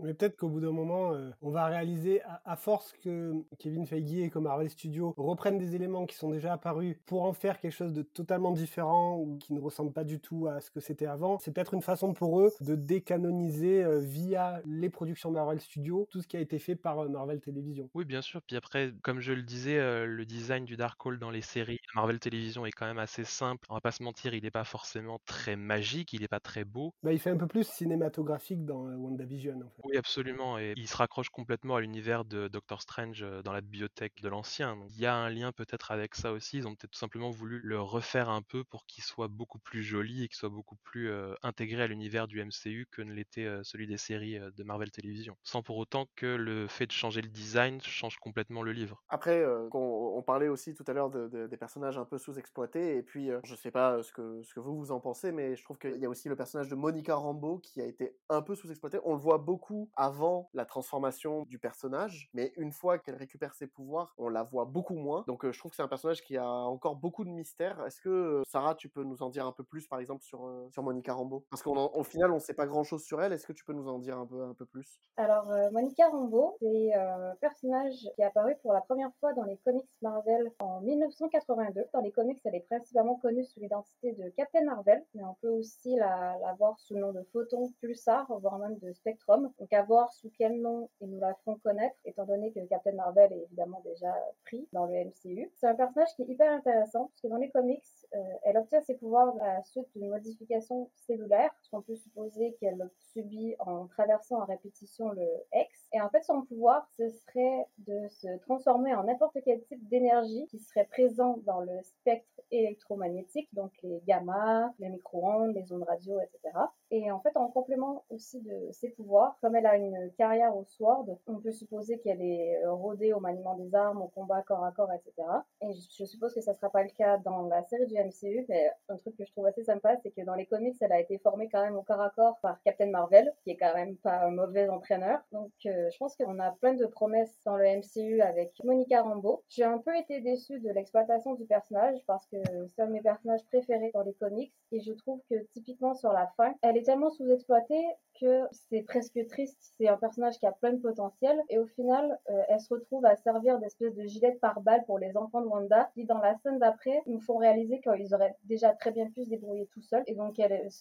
Mais 0.00 0.14
peut-être 0.14 0.36
qu'au 0.36 0.48
bout 0.48 0.60
d'un 0.60 0.70
moment, 0.70 1.12
euh, 1.12 1.30
on 1.42 1.50
va 1.50 1.66
réaliser, 1.66 2.22
à, 2.22 2.40
à, 2.44 2.56
force 2.56 2.92
que 3.02 3.32
Kevin 3.58 3.84
Feige 3.84 4.14
et 4.14 4.30
que 4.30 4.38
Marvel 4.38 4.70
Studios 4.70 5.12
reprennent 5.16 5.58
des 5.58 5.74
éléments 5.74 6.06
qui 6.06 6.14
sont 6.14 6.30
déjà 6.30 6.52
apparus 6.52 6.96
pour 7.06 7.24
en 7.24 7.32
faire 7.32 7.58
quelque 7.58 7.72
chose 7.72 7.92
de 7.92 8.02
totalement 8.02 8.52
différent 8.52 9.16
ou 9.16 9.38
qui 9.38 9.54
ne 9.54 9.60
ressemble 9.60 9.92
pas 9.92 10.04
du 10.04 10.20
tout 10.20 10.46
à 10.46 10.60
ce 10.60 10.70
que 10.70 10.78
c'était 10.78 11.06
avant, 11.06 11.38
c'est 11.40 11.52
peut-être 11.52 11.74
une 11.74 11.82
façon 11.82 12.12
pour 12.12 12.40
eux 12.40 12.52
de 12.60 12.76
décanoniser 12.76 13.82
euh, 13.82 13.98
via 13.98 14.62
les 14.66 14.88
productions 14.88 15.32
Marvel 15.32 15.60
Studios 15.60 16.06
tout 16.10 16.22
ce 16.22 16.28
qui 16.28 16.36
a 16.36 16.40
été 16.40 16.60
fait 16.60 16.76
par 16.76 17.00
euh, 17.00 17.08
Marvel 17.08 17.40
Television. 17.40 17.90
Oui, 17.94 18.04
bien 18.04 18.22
sûr. 18.22 18.40
Puis 18.42 18.54
après, 18.54 18.92
comme 19.02 19.18
je 19.18 19.32
le 19.32 19.42
disais, 19.42 19.78
le 20.06 20.24
design 20.24 20.64
du 20.64 20.76
Darkhold 20.76 21.18
dans 21.18 21.30
les 21.30 21.40
séries 21.40 21.78
Marvel 21.96 22.20
Television 22.20 22.64
est 22.66 22.70
quand 22.70 22.86
même 22.86 22.98
assez 22.98 23.24
simple. 23.24 23.66
On 23.68 23.74
va 23.74 23.80
pas 23.80 23.90
se 23.90 24.04
mentir, 24.04 24.17
il 24.24 24.42
n'est 24.42 24.50
pas 24.50 24.64
forcément 24.64 25.20
très 25.24 25.56
magique, 25.56 26.12
il 26.12 26.20
n'est 26.20 26.28
pas 26.28 26.40
très 26.40 26.64
beau. 26.64 26.94
Bah, 27.02 27.12
il 27.12 27.18
fait 27.18 27.30
un 27.30 27.36
peu 27.36 27.46
plus 27.46 27.66
cinématographique 27.66 28.64
dans 28.64 28.82
WandaVision. 28.82 29.60
En 29.60 29.70
fait. 29.70 29.82
Oui, 29.84 29.96
absolument. 29.96 30.58
Et 30.58 30.74
il 30.76 30.88
se 30.88 30.96
raccroche 30.96 31.30
complètement 31.30 31.76
à 31.76 31.80
l'univers 31.80 32.24
de 32.24 32.48
Doctor 32.48 32.82
Strange 32.82 33.24
dans 33.44 33.52
la 33.52 33.60
bibliothèque 33.60 34.20
de 34.22 34.28
l'ancien. 34.28 34.78
Il 34.90 34.98
y 34.98 35.06
a 35.06 35.14
un 35.14 35.30
lien 35.30 35.52
peut-être 35.52 35.90
avec 35.90 36.14
ça 36.14 36.32
aussi. 36.32 36.58
Ils 36.58 36.66
ont 36.66 36.74
peut-être 36.74 36.92
tout 36.92 36.98
simplement 36.98 37.30
voulu 37.30 37.60
le 37.62 37.80
refaire 37.80 38.28
un 38.28 38.42
peu 38.42 38.64
pour 38.64 38.86
qu'il 38.86 39.04
soit 39.04 39.28
beaucoup 39.28 39.58
plus 39.58 39.82
joli 39.82 40.24
et 40.24 40.28
qu'il 40.28 40.36
soit 40.36 40.48
beaucoup 40.48 40.76
plus 40.76 41.10
euh, 41.10 41.34
intégré 41.42 41.82
à 41.82 41.86
l'univers 41.86 42.28
du 42.28 42.42
MCU 42.44 42.86
que 42.90 43.02
ne 43.02 43.12
l'était 43.12 43.44
euh, 43.44 43.62
celui 43.62 43.86
des 43.86 43.96
séries 43.96 44.38
euh, 44.38 44.50
de 44.50 44.62
Marvel 44.64 44.90
Television. 44.90 45.36
Sans 45.42 45.62
pour 45.62 45.76
autant 45.78 46.06
que 46.16 46.26
le 46.26 46.66
fait 46.68 46.86
de 46.86 46.92
changer 46.92 47.20
le 47.20 47.28
design 47.28 47.80
change 47.80 48.16
complètement 48.18 48.62
le 48.62 48.72
livre. 48.72 49.02
Après, 49.08 49.44
on, 49.72 50.18
on, 50.18 50.22
parlait 50.22 50.48
aussi 50.48 50.74
tout 50.74 50.84
à 50.86 50.92
l'heure 50.92 51.10
de, 51.10 51.28
de, 51.28 51.46
des 51.46 51.56
personnages 51.56 51.98
un 51.98 52.04
peu 52.04 52.18
sous-exploités. 52.18 52.96
Et 52.96 53.02
puis, 53.02 53.30
je 53.44 53.54
sais 53.54 53.70
pas 53.70 53.97
ce 54.02 54.12
que, 54.12 54.42
ce 54.42 54.54
que 54.54 54.60
vous 54.60 54.76
vous 54.76 54.92
en 54.92 55.00
pensez, 55.00 55.32
mais 55.32 55.56
je 55.56 55.64
trouve 55.64 55.78
qu'il 55.78 55.98
y 55.98 56.06
a 56.06 56.08
aussi 56.08 56.28
le 56.28 56.36
personnage 56.36 56.68
de 56.68 56.74
Monica 56.74 57.14
Rambeau 57.14 57.58
qui 57.58 57.80
a 57.80 57.84
été 57.84 58.16
un 58.28 58.42
peu 58.42 58.54
sous-exploité. 58.54 58.98
On 59.04 59.14
le 59.14 59.20
voit 59.20 59.38
beaucoup 59.38 59.90
avant 59.96 60.50
la 60.54 60.64
transformation 60.64 61.44
du 61.46 61.58
personnage, 61.58 62.30
mais 62.34 62.52
une 62.56 62.72
fois 62.72 62.98
qu'elle 62.98 63.16
récupère 63.16 63.54
ses 63.54 63.66
pouvoirs, 63.66 64.14
on 64.18 64.28
la 64.28 64.42
voit 64.42 64.64
beaucoup 64.64 64.94
moins. 64.94 65.24
Donc 65.26 65.44
euh, 65.44 65.52
je 65.52 65.58
trouve 65.58 65.70
que 65.70 65.76
c'est 65.76 65.82
un 65.82 65.88
personnage 65.88 66.22
qui 66.22 66.36
a 66.36 66.48
encore 66.48 66.96
beaucoup 66.96 67.24
de 67.24 67.30
mystère. 67.30 67.84
Est-ce 67.86 68.00
que 68.00 68.08
euh, 68.08 68.42
Sarah, 68.46 68.74
tu 68.74 68.88
peux 68.88 69.04
nous 69.04 69.22
en 69.22 69.30
dire 69.30 69.46
un 69.46 69.52
peu 69.52 69.64
plus, 69.64 69.86
par 69.86 70.00
exemple, 70.00 70.22
sur, 70.22 70.46
euh, 70.46 70.68
sur 70.70 70.82
Monica 70.82 71.12
Rambeau? 71.12 71.44
Parce 71.50 71.62
qu'au 71.62 72.04
final, 72.04 72.30
on 72.30 72.36
ne 72.36 72.40
sait 72.40 72.54
pas 72.54 72.66
grand-chose 72.66 73.02
sur 73.02 73.22
elle. 73.22 73.32
Est-ce 73.32 73.46
que 73.46 73.52
tu 73.52 73.64
peux 73.64 73.72
nous 73.72 73.88
en 73.88 73.98
dire 73.98 74.18
un 74.18 74.26
peu, 74.26 74.42
un 74.42 74.54
peu 74.54 74.66
plus? 74.66 75.00
Alors, 75.16 75.50
Monica 75.72 76.08
Rambeau, 76.08 76.56
c'est 76.60 76.94
un 76.94 77.34
personnage 77.40 77.94
qui 78.14 78.22
est 78.22 78.24
apparu 78.24 78.54
pour 78.62 78.72
la 78.72 78.80
première 78.80 79.10
fois 79.20 79.32
dans 79.32 79.44
les 79.44 79.56
comics 79.58 79.88
Marvel 80.02 80.52
en 80.60 80.80
1982. 80.80 81.84
Dans 81.92 82.00
les 82.00 82.12
comics, 82.12 82.40
elle 82.44 82.54
est 82.54 82.66
principalement 82.68 83.16
connue 83.16 83.44
sous 83.44 83.60
l'identité 83.60 83.87
de 84.02 84.30
Captain 84.36 84.64
Marvel, 84.64 85.04
mais 85.14 85.24
on 85.24 85.34
peut 85.40 85.48
aussi 85.48 85.96
la, 85.96 86.38
voir 86.58 86.78
sous 86.78 86.94
le 86.94 87.00
nom 87.00 87.12
de 87.12 87.22
Photon, 87.32 87.72
Pulsar, 87.80 88.26
voire 88.40 88.58
même 88.58 88.78
de 88.78 88.92
Spectrum. 88.92 89.52
Donc 89.58 89.72
à 89.72 89.82
voir 89.82 90.12
sous 90.12 90.30
quel 90.38 90.60
nom 90.60 90.88
ils 91.00 91.10
nous 91.10 91.18
la 91.18 91.34
font 91.44 91.56
connaître, 91.56 91.96
étant 92.04 92.24
donné 92.24 92.52
que 92.52 92.60
Captain 92.66 92.92
Marvel 92.92 93.32
est 93.32 93.42
évidemment 93.42 93.80
déjà 93.84 94.14
pris 94.44 94.68
dans 94.72 94.86
le 94.86 95.04
MCU. 95.04 95.50
C'est 95.56 95.66
un 95.66 95.74
personnage 95.74 96.14
qui 96.14 96.22
est 96.22 96.28
hyper 96.28 96.52
intéressant, 96.52 97.06
parce 97.06 97.20
que 97.22 97.28
dans 97.28 97.36
les 97.36 97.50
comics, 97.50 97.82
euh, 98.14 98.18
elle 98.44 98.56
obtient 98.56 98.80
ses 98.80 98.94
pouvoirs 98.94 99.34
à 99.42 99.54
la 99.54 99.62
suite 99.64 99.88
d'une 99.94 100.10
modification 100.10 100.90
cellulaire, 100.94 101.50
qu'on 101.70 101.82
peut 101.82 101.96
supposer 101.96 102.56
qu'elle 102.60 102.88
subit 103.12 103.56
en 103.58 103.86
traversant 103.88 104.42
en 104.42 104.44
répétition 104.44 105.10
le 105.10 105.26
X. 105.52 105.87
Et 105.92 106.00
en 106.00 106.08
fait, 106.10 106.22
son 106.22 106.42
pouvoir, 106.42 106.86
ce 106.96 107.08
serait 107.08 107.66
de 107.78 108.08
se 108.08 108.38
transformer 108.40 108.94
en 108.94 109.04
n'importe 109.04 109.38
quel 109.44 109.62
type 109.62 109.88
d'énergie 109.88 110.46
qui 110.48 110.58
serait 110.58 110.84
présent 110.84 111.38
dans 111.46 111.60
le 111.60 111.82
spectre 111.82 112.40
électromagnétique, 112.50 113.48
donc 113.52 113.72
les 113.82 114.00
gamma, 114.06 114.72
les 114.78 114.88
micro-ondes, 114.88 115.54
les 115.54 115.72
ondes 115.72 115.84
radio, 115.84 116.18
etc. 116.20 116.58
Et 116.90 117.10
en 117.10 117.20
fait, 117.20 117.36
en 117.36 117.48
complément 117.48 118.04
aussi 118.10 118.40
de 118.40 118.72
ses 118.72 118.90
pouvoirs, 118.90 119.36
comme 119.40 119.56
elle 119.56 119.66
a 119.66 119.76
une 119.76 120.10
carrière 120.16 120.56
au 120.56 120.64
sword, 120.64 121.06
on 121.26 121.36
peut 121.36 121.52
supposer 121.52 121.98
qu'elle 121.98 122.22
est 122.22 122.66
rodée 122.66 123.12
au 123.12 123.20
maniement 123.20 123.54
des 123.56 123.74
armes, 123.74 124.00
au 124.00 124.08
combat 124.08 124.42
corps 124.42 124.64
à 124.64 124.72
corps, 124.72 124.92
etc. 124.92 125.28
Et 125.60 125.72
je 125.72 126.04
suppose 126.04 126.34
que 126.34 126.40
ça 126.40 126.54
sera 126.54 126.70
pas 126.70 126.82
le 126.82 126.90
cas 126.90 127.18
dans 127.18 127.42
la 127.42 127.62
série 127.64 127.86
du 127.86 127.94
MCU, 127.94 128.46
mais 128.48 128.70
un 128.88 128.96
truc 128.96 129.16
que 129.16 129.24
je 129.24 129.32
trouve 129.32 129.46
assez 129.46 129.64
sympa, 129.64 129.96
c'est 130.02 130.10
que 130.10 130.22
dans 130.22 130.34
les 130.34 130.46
comics, 130.46 130.76
elle 130.80 130.92
a 130.92 131.00
été 131.00 131.18
formée 131.18 131.48
quand 131.50 131.62
même 131.62 131.76
au 131.76 131.82
corps 131.82 132.00
à 132.00 132.10
corps 132.10 132.38
par 132.40 132.60
Captain 132.62 132.90
Marvel, 132.90 133.34
qui 133.44 133.50
est 133.50 133.56
quand 133.56 133.74
même 133.74 133.96
pas 133.96 134.20
un 134.20 134.30
mauvais 134.30 134.68
entraîneur. 134.68 135.20
Donc, 135.32 135.52
euh, 135.66 135.77
je 135.90 135.96
pense 135.98 136.16
qu'on 136.16 136.38
a 136.38 136.50
plein 136.52 136.74
de 136.74 136.86
promesses 136.86 137.34
dans 137.44 137.56
le 137.56 137.64
MCU 137.64 138.20
avec 138.20 138.52
Monica 138.64 139.02
Rambeau. 139.02 139.44
J'ai 139.48 139.64
un 139.64 139.78
peu 139.78 139.96
été 139.96 140.20
déçue 140.20 140.60
de 140.60 140.70
l'exploitation 140.70 141.34
du 141.34 141.44
personnage 141.44 141.98
parce 142.06 142.26
que 142.26 142.36
c'est 142.74 142.82
un 142.82 142.86
de 142.86 142.92
mes 142.92 143.00
personnages 143.00 143.44
préférés 143.46 143.90
dans 143.94 144.02
les 144.02 144.14
comics 144.14 144.52
et 144.72 144.80
je 144.80 144.92
trouve 144.92 145.20
que 145.30 145.36
typiquement 145.52 145.94
sur 145.94 146.12
la 146.12 146.26
fin, 146.36 146.54
elle 146.62 146.76
est 146.76 146.82
tellement 146.82 147.10
sous-exploitée 147.10 147.84
que 148.20 148.46
c'est 148.52 148.82
presque 148.82 149.26
triste. 149.28 149.74
C'est 149.78 149.88
un 149.88 149.96
personnage 149.96 150.38
qui 150.38 150.46
a 150.46 150.52
plein 150.52 150.72
de 150.72 150.80
potentiel 150.80 151.38
et 151.48 151.58
au 151.58 151.66
final, 151.66 152.18
euh, 152.30 152.42
elle 152.48 152.60
se 152.60 152.72
retrouve 152.72 153.04
à 153.04 153.16
servir 153.16 153.58
d'espèce 153.58 153.94
de 153.94 154.04
gilet 154.04 154.32
par 154.40 154.60
balle 154.60 154.84
pour 154.86 154.98
les 154.98 155.16
enfants 155.16 155.40
de 155.40 155.46
Wanda 155.46 155.90
qui, 155.94 156.04
dans 156.04 156.18
la 156.18 156.36
scène 156.38 156.58
d'après, 156.58 157.02
nous 157.06 157.20
font 157.20 157.36
réaliser 157.36 157.80
qu'ils 157.80 158.14
auraient 158.14 158.36
déjà 158.44 158.70
très 158.70 158.90
bien 158.90 159.06
pu 159.10 159.24
se 159.24 159.30
débrouiller 159.30 159.66
tout 159.72 159.82
seuls 159.82 160.04
et 160.06 160.14
donc 160.14 160.36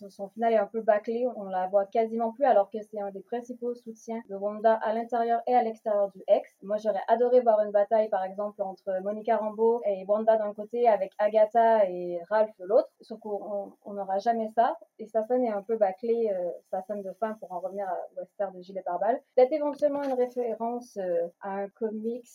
son 0.10 0.30
final 0.30 0.54
est 0.54 0.58
un 0.58 0.68
peu 0.68 0.82
bâclé. 0.82 1.28
On 1.36 1.46
la 1.46 1.68
voit 1.68 1.86
quasiment 1.86 2.32
plus 2.32 2.46
alors 2.46 2.70
que 2.70 2.78
c'est 2.82 3.00
un 3.00 3.12
des 3.12 3.22
principaux 3.22 3.74
soutiens 3.76 4.22
de 4.30 4.36
Wanda 4.36 4.74
à 4.84 4.94
l'intérieur 4.94 5.42
et 5.48 5.56
à 5.56 5.64
l'extérieur 5.64 6.12
du 6.12 6.24
ex. 6.28 6.50
Moi, 6.64 6.78
j'aurais 6.78 7.04
adoré 7.08 7.42
voir 7.42 7.62
une 7.62 7.72
bataille, 7.72 8.10
par 8.10 8.24
exemple, 8.24 8.62
entre 8.62 9.02
Monica 9.04 9.38
Rambeau 9.38 9.82
et 9.86 10.06
Wanda 10.08 10.38
d'un 10.38 10.54
côté 10.54 10.88
avec 10.88 11.12
Agatha 11.18 11.90
et 11.90 12.20
Ralph 12.30 12.52
de 12.60 12.66
l'autre, 12.66 12.90
sauf 13.02 13.20
qu'on 13.20 13.94
n'aura 13.94 14.18
jamais 14.20 14.50
ça 14.56 14.78
et 15.00 15.08
sa 15.08 15.24
scène 15.24 15.44
est 15.44 15.52
un 15.52 15.62
peu 15.62 15.78
bâclée, 15.78 16.32
euh, 16.34 16.52
sa 16.72 16.82
scène 16.84 17.02
de 17.04 17.12
fin 17.20 17.27
pour 17.36 17.52
en 17.52 17.60
revenir 17.60 17.88
à 17.88 17.98
Western 18.18 18.56
de 18.56 18.62
Gilet 18.62 18.82
pare-balles. 18.82 19.22
Peut-être 19.36 19.52
éventuellement 19.52 20.04
une 20.04 20.14
référence 20.14 20.98
euh, 20.98 21.28
à 21.42 21.52
un 21.52 21.70
comics 21.70 22.28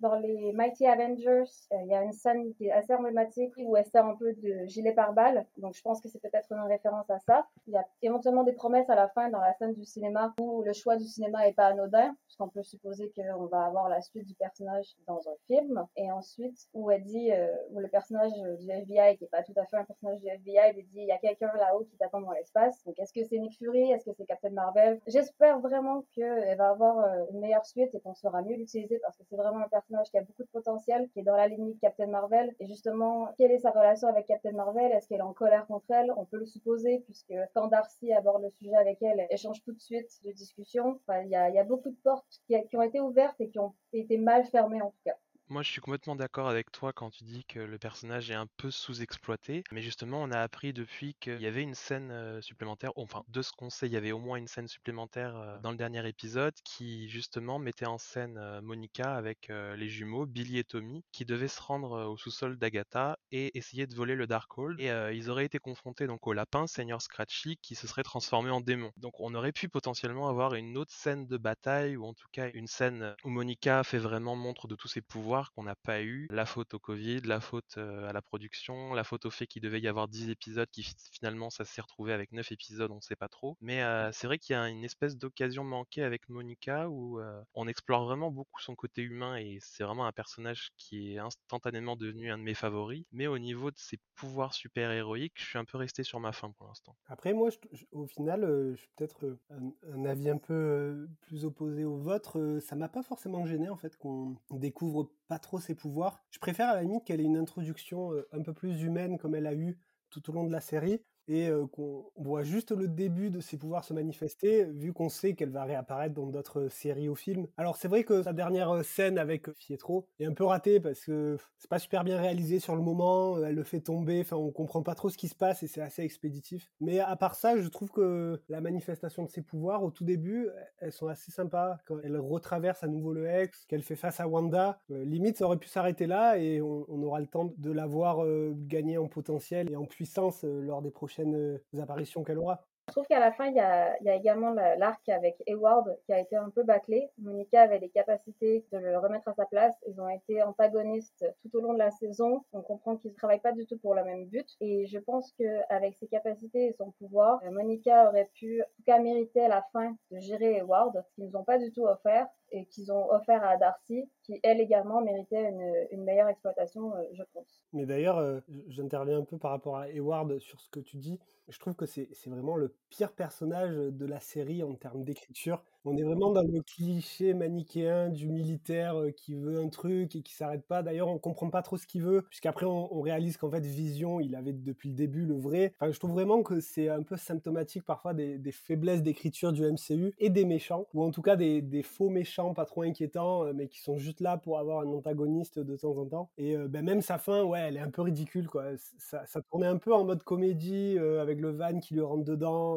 dans 0.00 0.16
les 0.16 0.52
Mighty 0.52 0.86
Avengers. 0.86 1.50
Euh, 1.72 1.76
il 1.82 1.88
y 1.88 1.94
a 1.94 2.02
une 2.02 2.12
scène 2.12 2.52
qui 2.54 2.66
est 2.66 2.72
assez 2.72 2.94
emblématique 2.94 3.52
où 3.58 3.76
elle 3.76 3.86
sert 3.86 4.04
un 4.04 4.16
peu 4.16 4.32
de 4.34 4.66
gilet 4.66 4.92
pare-balles. 4.92 5.46
Donc 5.56 5.74
je 5.74 5.82
pense 5.82 6.00
que 6.00 6.08
c'est 6.08 6.20
peut-être 6.20 6.50
une 6.52 6.60
référence 6.68 7.08
à 7.10 7.18
ça. 7.20 7.46
Il 7.66 7.74
y 7.74 7.76
a 7.76 7.86
éventuellement 8.02 8.44
des 8.44 8.52
promesses 8.52 8.88
à 8.90 8.94
la 8.94 9.08
fin 9.08 9.28
dans 9.30 9.40
la 9.40 9.54
scène 9.54 9.74
du 9.74 9.84
cinéma 9.84 10.34
où 10.40 10.62
le 10.62 10.72
choix 10.72 10.96
du 10.96 11.04
cinéma 11.04 11.46
est 11.48 11.52
pas 11.52 11.66
anodin, 11.66 12.14
puisqu'on 12.26 12.48
peut 12.48 12.62
supposer 12.62 13.12
qu'on 13.16 13.46
va 13.46 13.64
avoir 13.64 13.88
la 13.88 14.00
suite 14.00 14.24
du 14.24 14.34
personnage 14.34 14.96
dans 15.06 15.20
un 15.28 15.36
film. 15.46 15.86
Et 15.96 16.10
ensuite 16.10 16.56
où 16.74 16.90
elle 16.90 17.04
dit, 17.04 17.32
euh, 17.32 17.48
où 17.70 17.80
le 17.80 17.88
personnage 17.88 18.32
du 18.58 18.70
FBI, 18.70 19.16
qui 19.16 19.24
est 19.24 19.30
pas 19.30 19.42
tout 19.42 19.54
à 19.56 19.64
fait 19.66 19.76
un 19.76 19.84
personnage 19.84 20.20
du 20.20 20.28
FBI, 20.28 20.72
lui 20.74 20.84
dit 20.84 21.00
il 21.00 21.06
y 21.06 21.12
a 21.12 21.18
quelqu'un 21.18 21.52
là-haut 21.56 21.84
qui 21.84 21.96
t'attend 21.96 22.20
dans 22.20 22.32
l'espace. 22.32 22.82
Donc 22.84 22.98
est-ce 22.98 23.12
que 23.12 23.24
c'est 23.24 23.38
Nick 23.38 23.56
Fury? 23.58 23.92
Est-ce 23.92 24.04
que 24.04 24.12
c'est 24.16 24.25
Captain 24.26 24.50
Marvel 24.50 25.00
J'espère 25.06 25.60
vraiment 25.60 26.04
qu'elle 26.12 26.56
va 26.56 26.70
avoir 26.70 26.98
euh, 26.98 27.24
une 27.32 27.40
meilleure 27.40 27.64
suite 27.64 27.94
et 27.94 28.00
qu'on 28.00 28.14
saura 28.14 28.42
mieux 28.42 28.56
l'utiliser 28.56 28.98
parce 29.00 29.16
que 29.16 29.24
c'est 29.28 29.36
vraiment 29.36 29.60
un 29.60 29.68
personnage 29.68 30.10
qui 30.10 30.18
a 30.18 30.22
beaucoup 30.22 30.42
de 30.42 30.48
potentiel, 30.48 31.08
qui 31.10 31.20
est 31.20 31.22
dans 31.22 31.36
la 31.36 31.48
lignée 31.48 31.74
de 31.74 31.80
Captain 31.80 32.06
Marvel. 32.06 32.54
Et 32.60 32.66
justement, 32.66 33.28
quelle 33.38 33.52
est 33.52 33.58
sa 33.58 33.70
relation 33.70 34.08
avec 34.08 34.26
Captain 34.26 34.52
Marvel? 34.52 34.92
Est-ce 34.92 35.08
qu'elle 35.08 35.18
est 35.18 35.22
en 35.22 35.32
colère 35.32 35.66
contre 35.66 35.90
elle? 35.90 36.12
On 36.16 36.24
peut 36.24 36.38
le 36.38 36.46
supposer 36.46 37.00
puisque 37.00 37.34
quand 37.54 37.68
Darcy 37.68 38.12
aborde 38.12 38.42
le 38.42 38.50
sujet 38.50 38.76
avec 38.76 39.02
elle, 39.02 39.26
elle 39.28 39.38
change 39.38 39.62
tout 39.62 39.72
de 39.72 39.80
suite 39.80 40.10
de 40.24 40.32
discussion. 40.32 41.00
Il 41.08 41.12
enfin, 41.12 41.22
y, 41.24 41.36
a, 41.36 41.50
y, 41.50 41.58
a, 41.58 41.64
beaucoup 41.64 41.90
de 41.90 41.96
portes 42.02 42.40
qui 42.46 42.76
ont 42.76 42.82
été 42.82 43.00
ouvertes 43.00 43.40
et 43.40 43.48
qui 43.48 43.58
ont 43.58 43.74
été 43.92 44.18
mal 44.18 44.44
fermées 44.44 44.82
en 44.82 44.90
tout 44.90 45.02
cas. 45.04 45.16
Moi, 45.48 45.62
je 45.62 45.70
suis 45.70 45.80
complètement 45.80 46.16
d'accord 46.16 46.48
avec 46.48 46.72
toi 46.72 46.92
quand 46.92 47.10
tu 47.10 47.22
dis 47.22 47.44
que 47.44 47.60
le 47.60 47.78
personnage 47.78 48.32
est 48.32 48.34
un 48.34 48.48
peu 48.56 48.72
sous-exploité. 48.72 49.62
Mais 49.70 49.80
justement, 49.80 50.20
on 50.20 50.32
a 50.32 50.40
appris 50.40 50.72
depuis 50.72 51.14
qu'il 51.20 51.40
y 51.40 51.46
avait 51.46 51.62
une 51.62 51.76
scène 51.76 52.10
euh, 52.10 52.40
supplémentaire, 52.40 52.90
enfin, 52.96 53.22
de 53.28 53.42
ce 53.42 53.52
qu'on 53.52 53.70
sait, 53.70 53.86
il 53.86 53.92
y 53.92 53.96
avait 53.96 54.10
au 54.10 54.18
moins 54.18 54.38
une 54.38 54.48
scène 54.48 54.66
supplémentaire 54.66 55.36
euh, 55.36 55.56
dans 55.60 55.70
le 55.70 55.76
dernier 55.76 56.06
épisode 56.08 56.52
qui, 56.64 57.08
justement, 57.08 57.60
mettait 57.60 57.86
en 57.86 57.96
scène 57.96 58.38
euh, 58.38 58.60
Monica 58.60 59.14
avec 59.14 59.48
les 59.48 59.88
jumeaux, 59.88 60.26
Billy 60.26 60.58
et 60.58 60.64
Tommy, 60.64 61.04
qui 61.12 61.24
devaient 61.24 61.46
se 61.46 61.60
rendre 61.60 62.06
au 62.06 62.16
sous-sol 62.16 62.58
d'Agatha 62.58 63.16
et 63.30 63.56
essayer 63.56 63.86
de 63.86 63.94
voler 63.94 64.16
le 64.16 64.26
Darkhold. 64.26 64.80
Et 64.80 64.90
ils 65.14 65.30
auraient 65.30 65.44
été 65.44 65.58
confrontés 65.58 66.08
donc 66.08 66.26
au 66.26 66.32
lapin, 66.32 66.66
Seigneur 66.66 67.00
Scratchy, 67.00 67.56
qui 67.62 67.76
se 67.76 67.86
serait 67.86 68.02
transformé 68.02 68.50
en 68.50 68.60
démon. 68.60 68.90
Donc, 68.96 69.20
on 69.20 69.34
aurait 69.34 69.52
pu 69.52 69.68
potentiellement 69.68 70.28
avoir 70.28 70.54
une 70.54 70.76
autre 70.76 70.92
scène 70.92 71.28
de 71.28 71.36
bataille, 71.36 71.96
ou 71.96 72.04
en 72.04 72.14
tout 72.14 72.26
cas 72.32 72.50
une 72.54 72.66
scène 72.66 73.14
où 73.24 73.30
Monica 73.30 73.84
fait 73.84 73.98
vraiment 73.98 74.34
montre 74.34 74.66
de 74.66 74.74
tous 74.74 74.88
ses 74.88 75.02
pouvoirs 75.02 75.35
qu'on 75.54 75.62
n'a 75.62 75.74
pas 75.76 76.02
eu. 76.02 76.26
La 76.30 76.46
faute 76.46 76.74
au 76.74 76.78
Covid, 76.78 77.20
la 77.22 77.40
faute 77.40 77.78
à 77.78 78.12
la 78.12 78.22
production, 78.22 78.94
la 78.94 79.04
faute 79.04 79.26
au 79.26 79.30
fait 79.30 79.46
qu'il 79.46 79.62
devait 79.62 79.80
y 79.80 79.88
avoir 79.88 80.08
10 80.08 80.30
épisodes 80.30 80.68
qui 80.70 80.86
finalement 81.12 81.50
ça 81.50 81.64
s'est 81.64 81.80
retrouvé 81.80 82.12
avec 82.12 82.32
9 82.32 82.52
épisodes, 82.52 82.90
on 82.90 82.96
ne 82.96 83.00
sait 83.00 83.16
pas 83.16 83.28
trop. 83.28 83.56
Mais 83.60 83.82
euh, 83.82 84.10
c'est 84.12 84.26
vrai 84.26 84.38
qu'il 84.38 84.54
y 84.54 84.56
a 84.56 84.68
une 84.68 84.84
espèce 84.84 85.16
d'occasion 85.16 85.64
manquée 85.64 86.02
avec 86.02 86.28
Monica 86.28 86.88
où 86.88 87.20
euh, 87.20 87.42
on 87.54 87.68
explore 87.68 88.04
vraiment 88.04 88.30
beaucoup 88.30 88.60
son 88.60 88.74
côté 88.74 89.02
humain 89.02 89.36
et 89.36 89.58
c'est 89.60 89.84
vraiment 89.84 90.06
un 90.06 90.12
personnage 90.12 90.70
qui 90.76 91.14
est 91.14 91.18
instantanément 91.18 91.96
devenu 91.96 92.30
un 92.30 92.38
de 92.38 92.42
mes 92.42 92.54
favoris. 92.54 93.04
Mais 93.12 93.26
au 93.26 93.38
niveau 93.38 93.70
de 93.70 93.78
ses 93.78 93.98
pouvoirs 94.14 94.54
super 94.54 94.90
héroïques, 94.90 95.34
je 95.36 95.44
suis 95.44 95.58
un 95.58 95.64
peu 95.64 95.78
resté 95.78 96.02
sur 96.02 96.20
ma 96.20 96.32
fin 96.32 96.50
pour 96.52 96.66
l'instant. 96.66 96.96
Après 97.06 97.32
moi, 97.32 97.50
au 97.92 98.06
final, 98.06 98.44
euh, 98.44 98.74
je 98.74 98.80
suis 98.80 98.90
peut-être 98.96 99.38
un, 99.50 99.72
un, 99.92 100.04
avis 100.04 100.30
un 100.30 100.38
peu 100.38 101.08
plus 101.22 101.44
opposé 101.44 101.84
au 101.84 101.96
vôtre. 101.96 102.58
ça 102.60 102.76
m'a 102.76 102.88
pas 102.88 103.02
forcément 103.02 103.46
gêné 103.46 103.68
en 103.68 103.76
fait 103.76 103.96
qu'on 103.96 104.36
découvre 104.50 105.10
pas 105.28 105.38
trop 105.38 105.60
ses 105.60 105.74
pouvoirs. 105.74 106.24
Je 106.30 106.38
préfère 106.38 106.68
à 106.68 106.74
la 106.74 106.82
limite 106.82 107.04
qu'elle 107.04 107.20
ait 107.20 107.24
une 107.24 107.36
introduction 107.36 108.12
un 108.32 108.42
peu 108.42 108.52
plus 108.52 108.82
humaine 108.82 109.18
comme 109.18 109.34
elle 109.34 109.46
a 109.46 109.54
eu 109.54 109.78
tout 110.10 110.30
au 110.30 110.32
long 110.32 110.44
de 110.44 110.52
la 110.52 110.60
série 110.60 111.02
et 111.28 111.50
qu'on 111.72 112.04
voit 112.16 112.42
juste 112.42 112.72
le 112.72 112.88
début 112.88 113.30
de 113.30 113.40
ses 113.40 113.56
pouvoirs 113.56 113.84
se 113.84 113.94
manifester, 113.94 114.64
vu 114.64 114.92
qu'on 114.92 115.08
sait 115.08 115.34
qu'elle 115.34 115.50
va 115.50 115.64
réapparaître 115.64 116.14
dans 116.14 116.26
d'autres 116.26 116.68
séries 116.68 117.08
ou 117.08 117.14
films. 117.14 117.46
Alors 117.56 117.76
c'est 117.76 117.88
vrai 117.88 118.04
que 118.04 118.22
sa 118.22 118.32
dernière 118.32 118.84
scène 118.84 119.18
avec 119.18 119.50
Pietro 119.54 120.06
est 120.18 120.26
un 120.26 120.32
peu 120.32 120.44
ratée 120.44 120.80
parce 120.80 121.04
que 121.04 121.36
c'est 121.58 121.70
pas 121.70 121.78
super 121.78 122.04
bien 122.04 122.20
réalisé 122.20 122.60
sur 122.60 122.76
le 122.76 122.82
moment, 122.82 123.42
elle 123.42 123.54
le 123.54 123.64
fait 123.64 123.80
tomber, 123.80 124.20
enfin 124.20 124.36
on 124.36 124.50
comprend 124.50 124.82
pas 124.82 124.94
trop 124.94 125.08
ce 125.08 125.16
qui 125.16 125.28
se 125.28 125.34
passe 125.34 125.62
et 125.62 125.66
c'est 125.66 125.80
assez 125.80 126.02
expéditif. 126.02 126.70
Mais 126.80 127.00
à 127.00 127.16
part 127.16 127.34
ça, 127.34 127.56
je 127.58 127.68
trouve 127.68 127.90
que 127.90 128.40
la 128.48 128.60
manifestation 128.60 129.24
de 129.24 129.30
ses 129.30 129.42
pouvoirs 129.42 129.82
au 129.82 129.90
tout 129.90 130.04
début, 130.04 130.48
elles 130.78 130.92
sont 130.92 131.08
assez 131.08 131.30
sympas. 131.32 131.78
Quand 131.86 131.98
elle 132.02 132.18
retraverse 132.18 132.82
à 132.82 132.88
nouveau 132.88 133.12
le 133.12 133.26
Hex, 133.26 133.66
qu'elle 133.66 133.82
fait 133.82 133.96
face 133.96 134.20
à 134.20 134.28
Wanda, 134.28 134.78
limite 134.88 135.38
ça 135.38 135.46
aurait 135.46 135.58
pu 135.58 135.68
s'arrêter 135.68 136.06
là 136.06 136.38
et 136.38 136.60
on, 136.60 137.02
aura 137.02 137.20
le 137.20 137.26
temps 137.26 137.52
de 137.58 137.70
la 137.70 137.86
voir 137.86 138.24
gagner 138.52 138.98
en 138.98 139.06
potentiel 139.06 139.70
et 139.70 139.76
en 139.76 139.84
puissance 139.84 140.44
lors 140.44 140.82
des 140.82 140.90
prochaines 141.16 141.80
apparitions 141.80 142.24
qu'elle 142.24 142.38
aura. 142.38 142.66
Je 142.88 142.92
trouve 142.92 143.06
qu'à 143.08 143.18
la 143.18 143.32
fin, 143.32 143.46
il 143.46 143.56
y 143.56 143.60
a, 143.60 144.14
également 144.14 144.52
l'arc 144.52 145.08
avec 145.08 145.42
Hayward 145.48 145.98
qui 146.06 146.12
a 146.12 146.20
été 146.20 146.36
un 146.36 146.50
peu 146.50 146.62
bâclé. 146.62 147.10
Monica 147.18 147.62
avait 147.62 147.80
les 147.80 147.88
capacités 147.88 148.64
de 148.72 148.78
le 148.78 148.96
remettre 148.98 149.26
à 149.28 149.34
sa 149.34 149.44
place. 149.44 149.74
Ils 149.88 150.00
ont 150.00 150.08
été 150.08 150.40
antagonistes 150.42 151.26
tout 151.42 151.58
au 151.58 151.60
long 151.60 151.74
de 151.74 151.78
la 151.78 151.90
saison. 151.90 152.44
On 152.52 152.62
comprend 152.62 152.96
qu'ils 152.96 153.10
ne 153.10 153.16
travaillent 153.16 153.40
pas 153.40 153.52
du 153.52 153.66
tout 153.66 153.76
pour 153.76 153.94
le 153.94 154.04
même 154.04 154.26
but. 154.26 154.46
Et 154.60 154.86
je 154.86 154.98
pense 154.98 155.32
qu'avec 155.32 155.96
ses 155.96 156.06
capacités 156.06 156.66
et 156.66 156.72
son 156.74 156.92
pouvoir, 156.92 157.40
Monica 157.50 158.08
aurait 158.08 158.30
pu, 158.34 158.62
en 158.62 158.66
tout 158.76 158.82
cas, 158.86 159.00
mériter 159.00 159.40
à 159.40 159.48
la 159.48 159.62
fin 159.72 159.96
de 160.12 160.20
gérer 160.20 160.56
Hayward, 160.58 161.02
ce 161.04 161.14
qu'ils 161.14 161.24
nous 161.24 161.36
ont 161.36 161.44
pas 161.44 161.58
du 161.58 161.72
tout 161.72 161.84
offert 161.84 162.28
et 162.52 162.66
qu'ils 162.66 162.92
ont 162.92 163.10
offert 163.10 163.42
à 163.42 163.56
Darcy, 163.56 164.08
qui 164.22 164.38
elle 164.44 164.60
également 164.60 165.02
méritait 165.02 165.52
une, 165.90 166.04
meilleure 166.04 166.28
exploitation, 166.28 166.92
je 167.12 167.24
pense. 167.32 167.64
Mais 167.72 167.84
d'ailleurs, 167.84 168.18
euh, 168.18 168.38
j'interviens 168.68 169.18
un 169.18 169.24
peu 169.24 169.38
par 169.38 169.50
rapport 169.50 169.76
à 169.76 169.88
Hayward 169.88 170.38
sur 170.38 170.60
ce 170.60 170.68
que 170.70 170.78
tu 170.78 170.96
dis. 170.98 171.18
Je 171.48 171.58
trouve 171.58 171.74
que 171.74 171.86
c'est 171.86 172.08
vraiment 172.26 172.56
le 172.56 172.75
pire 172.88 173.12
personnage 173.12 173.74
de 173.74 174.06
la 174.06 174.20
série 174.20 174.62
en 174.62 174.74
termes 174.74 175.04
d'écriture. 175.04 175.62
On 175.88 175.96
est 175.96 176.02
vraiment 176.02 176.32
dans 176.32 176.42
le 176.42 176.62
cliché 176.62 177.32
manichéen 177.32 178.08
du 178.08 178.28
militaire 178.28 178.96
qui 179.16 179.36
veut 179.36 179.60
un 179.60 179.68
truc 179.68 180.16
et 180.16 180.22
qui 180.22 180.34
s'arrête 180.34 180.66
pas. 180.66 180.82
D'ailleurs, 180.82 181.06
on 181.06 181.18
comprend 181.18 181.48
pas 181.48 181.62
trop 181.62 181.76
ce 181.76 181.86
qu'il 181.86 182.02
veut, 182.02 182.22
puisqu'après 182.22 182.66
on, 182.66 182.92
on 182.92 183.00
réalise 183.02 183.36
qu'en 183.36 183.52
fait 183.52 183.64
Vision, 183.64 184.18
il 184.18 184.34
avait 184.34 184.52
depuis 184.52 184.88
le 184.88 184.96
début 184.96 185.26
le 185.26 185.36
vrai. 185.36 185.74
Enfin, 185.78 185.92
je 185.92 185.98
trouve 186.00 186.10
vraiment 186.10 186.42
que 186.42 186.58
c'est 186.58 186.88
un 186.88 187.04
peu 187.04 187.16
symptomatique 187.16 187.84
parfois 187.84 188.14
des, 188.14 188.40
faiblesses 188.50 189.04
d'écriture 189.04 189.52
du 189.52 189.62
MCU 189.62 190.12
et 190.18 190.28
des 190.28 190.44
méchants, 190.44 190.88
ou 190.92 191.04
en 191.04 191.12
tout 191.12 191.22
cas 191.22 191.36
des, 191.36 191.82
faux 191.84 192.08
méchants 192.08 192.52
pas 192.52 192.64
trop 192.64 192.82
inquiétants, 192.82 193.52
mais 193.54 193.68
qui 193.68 193.80
sont 193.80 193.96
juste 193.96 194.20
là 194.20 194.38
pour 194.38 194.58
avoir 194.58 194.80
un 194.80 194.88
antagoniste 194.88 195.60
de 195.60 195.76
temps 195.76 195.96
en 195.98 196.06
temps. 196.06 196.30
Et 196.36 196.56
ben, 196.56 196.84
même 196.84 197.00
sa 197.00 197.18
fin, 197.18 197.44
ouais, 197.44 197.60
elle 197.60 197.76
est 197.76 197.80
un 197.80 197.90
peu 197.90 198.02
ridicule, 198.02 198.48
quoi. 198.48 198.64
Ça, 198.98 199.24
tournait 199.52 199.68
un 199.68 199.78
peu 199.78 199.94
en 199.94 200.04
mode 200.04 200.24
comédie 200.24 200.98
avec 200.98 201.40
le 201.40 201.50
van 201.50 201.78
qui 201.78 201.94
lui 201.94 202.00
rentre 202.00 202.24
dedans, 202.24 202.76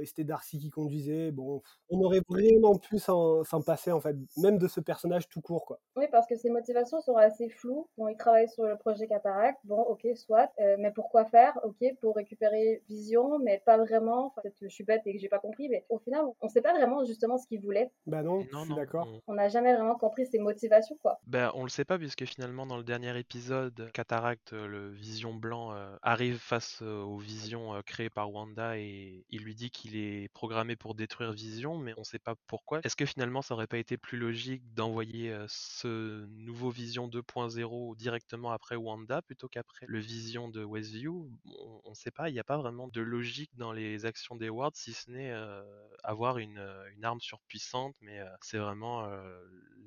et 0.00 0.06
c'était 0.06 0.24
Darcy 0.24 0.58
qui 0.58 0.70
conduisait. 0.70 1.30
Bon, 1.30 1.62
on 1.90 2.00
aurait 2.00 2.22
vraiment 2.50 2.76
pu 2.76 2.98
s'en 2.98 3.44
passer 3.64 3.92
en 3.92 4.00
fait, 4.00 4.16
même 4.36 4.58
de 4.58 4.68
ce 4.68 4.80
personnage 4.80 5.28
tout 5.28 5.40
court 5.40 5.64
quoi. 5.64 5.80
Oui, 5.96 6.06
parce 6.10 6.26
que 6.26 6.36
ses 6.36 6.50
motivations 6.50 7.00
sont 7.00 7.16
assez 7.16 7.48
floues. 7.48 7.88
Bon, 7.96 8.08
il 8.08 8.16
travaille 8.16 8.48
sur 8.48 8.64
le 8.64 8.76
projet 8.76 9.06
Cataract, 9.06 9.58
bon, 9.64 9.80
ok, 9.80 10.06
soit, 10.14 10.50
euh, 10.60 10.76
mais 10.78 10.92
pourquoi 10.92 11.24
faire? 11.24 11.58
Ok, 11.64 11.84
pour 12.00 12.16
récupérer 12.16 12.82
Vision, 12.88 13.38
mais 13.38 13.62
pas 13.64 13.76
vraiment. 13.76 14.32
Peut-être 14.36 14.58
que 14.58 14.68
je 14.68 14.74
suis 14.74 14.84
bête 14.84 15.02
et 15.06 15.14
que 15.14 15.18
j'ai 15.18 15.28
pas 15.28 15.38
compris, 15.38 15.68
mais 15.68 15.84
au 15.88 15.98
final, 15.98 16.24
on 16.40 16.48
sait 16.48 16.62
pas 16.62 16.72
vraiment 16.72 17.04
justement 17.04 17.38
ce 17.38 17.46
qu'il 17.46 17.60
voulait. 17.60 17.90
Bah 18.06 18.22
non, 18.22 18.40
je 18.40 18.58
suis 18.58 18.74
d'accord. 18.74 19.08
On 19.26 19.34
n'a 19.34 19.48
jamais 19.48 19.74
vraiment 19.74 19.96
compris 19.96 20.26
ses 20.26 20.38
motivations 20.38 20.96
quoi. 21.02 21.18
Bah 21.26 21.52
on 21.54 21.62
le 21.62 21.68
sait 21.68 21.84
pas 21.84 21.98
puisque 21.98 22.24
finalement 22.24 22.66
dans 22.66 22.76
le 22.76 22.84
dernier 22.84 23.18
épisode, 23.18 23.90
Cataract, 23.92 24.52
le 24.52 24.90
Vision 24.90 25.34
blanc 25.34 25.72
euh, 25.72 25.96
arrive 26.02 26.38
face 26.38 26.80
euh, 26.82 27.02
aux 27.02 27.18
visions 27.18 27.80
créées 27.84 28.10
par 28.10 28.32
Wanda 28.32 28.78
et 28.78 29.24
il 29.30 29.42
lui 29.42 29.54
dit 29.54 29.70
qu'il 29.70 29.96
est 29.96 30.28
programmé 30.32 30.76
pour 30.76 30.94
détruire 30.94 31.32
Vision, 31.32 31.76
mais 31.76 31.92
on 31.96 32.04
sait 32.04 32.18
pas 32.18 32.34
pourquoi? 32.46 32.80
Est-ce 32.84 32.96
que 32.96 33.04
finalement 33.04 33.42
ça 33.42 33.54
aurait 33.54 33.66
pas 33.66 33.78
été 33.78 33.96
plus 33.96 34.18
logique 34.18 34.62
d'envoyer 34.74 35.36
ce 35.48 36.26
nouveau 36.26 36.70
Vision 36.70 37.08
2.0 37.08 37.96
directement 37.96 38.50
après 38.50 38.76
Wanda 38.76 39.22
plutôt 39.22 39.48
qu'après? 39.48 39.86
Le 39.88 39.98
Vision 39.98 40.48
de 40.48 40.64
Westview 40.64 41.30
On 41.84 41.90
ne 41.90 41.94
sait 41.94 42.10
pas, 42.10 42.28
il 42.30 42.32
n'y 42.32 42.40
a 42.40 42.44
pas 42.44 42.56
vraiment 42.56 42.88
de 42.88 43.00
logique 43.00 43.50
dans 43.56 43.72
les 43.72 44.06
actions 44.06 44.36
d'Hayward 44.36 44.74
si 44.74 44.92
ce 44.92 45.10
n'est 45.10 45.34
avoir 46.04 46.38
une, 46.38 46.58
arme 47.02 47.20
surpuissante, 47.20 47.94
mais 48.00 48.20
c'est 48.42 48.58
vraiment 48.58 49.06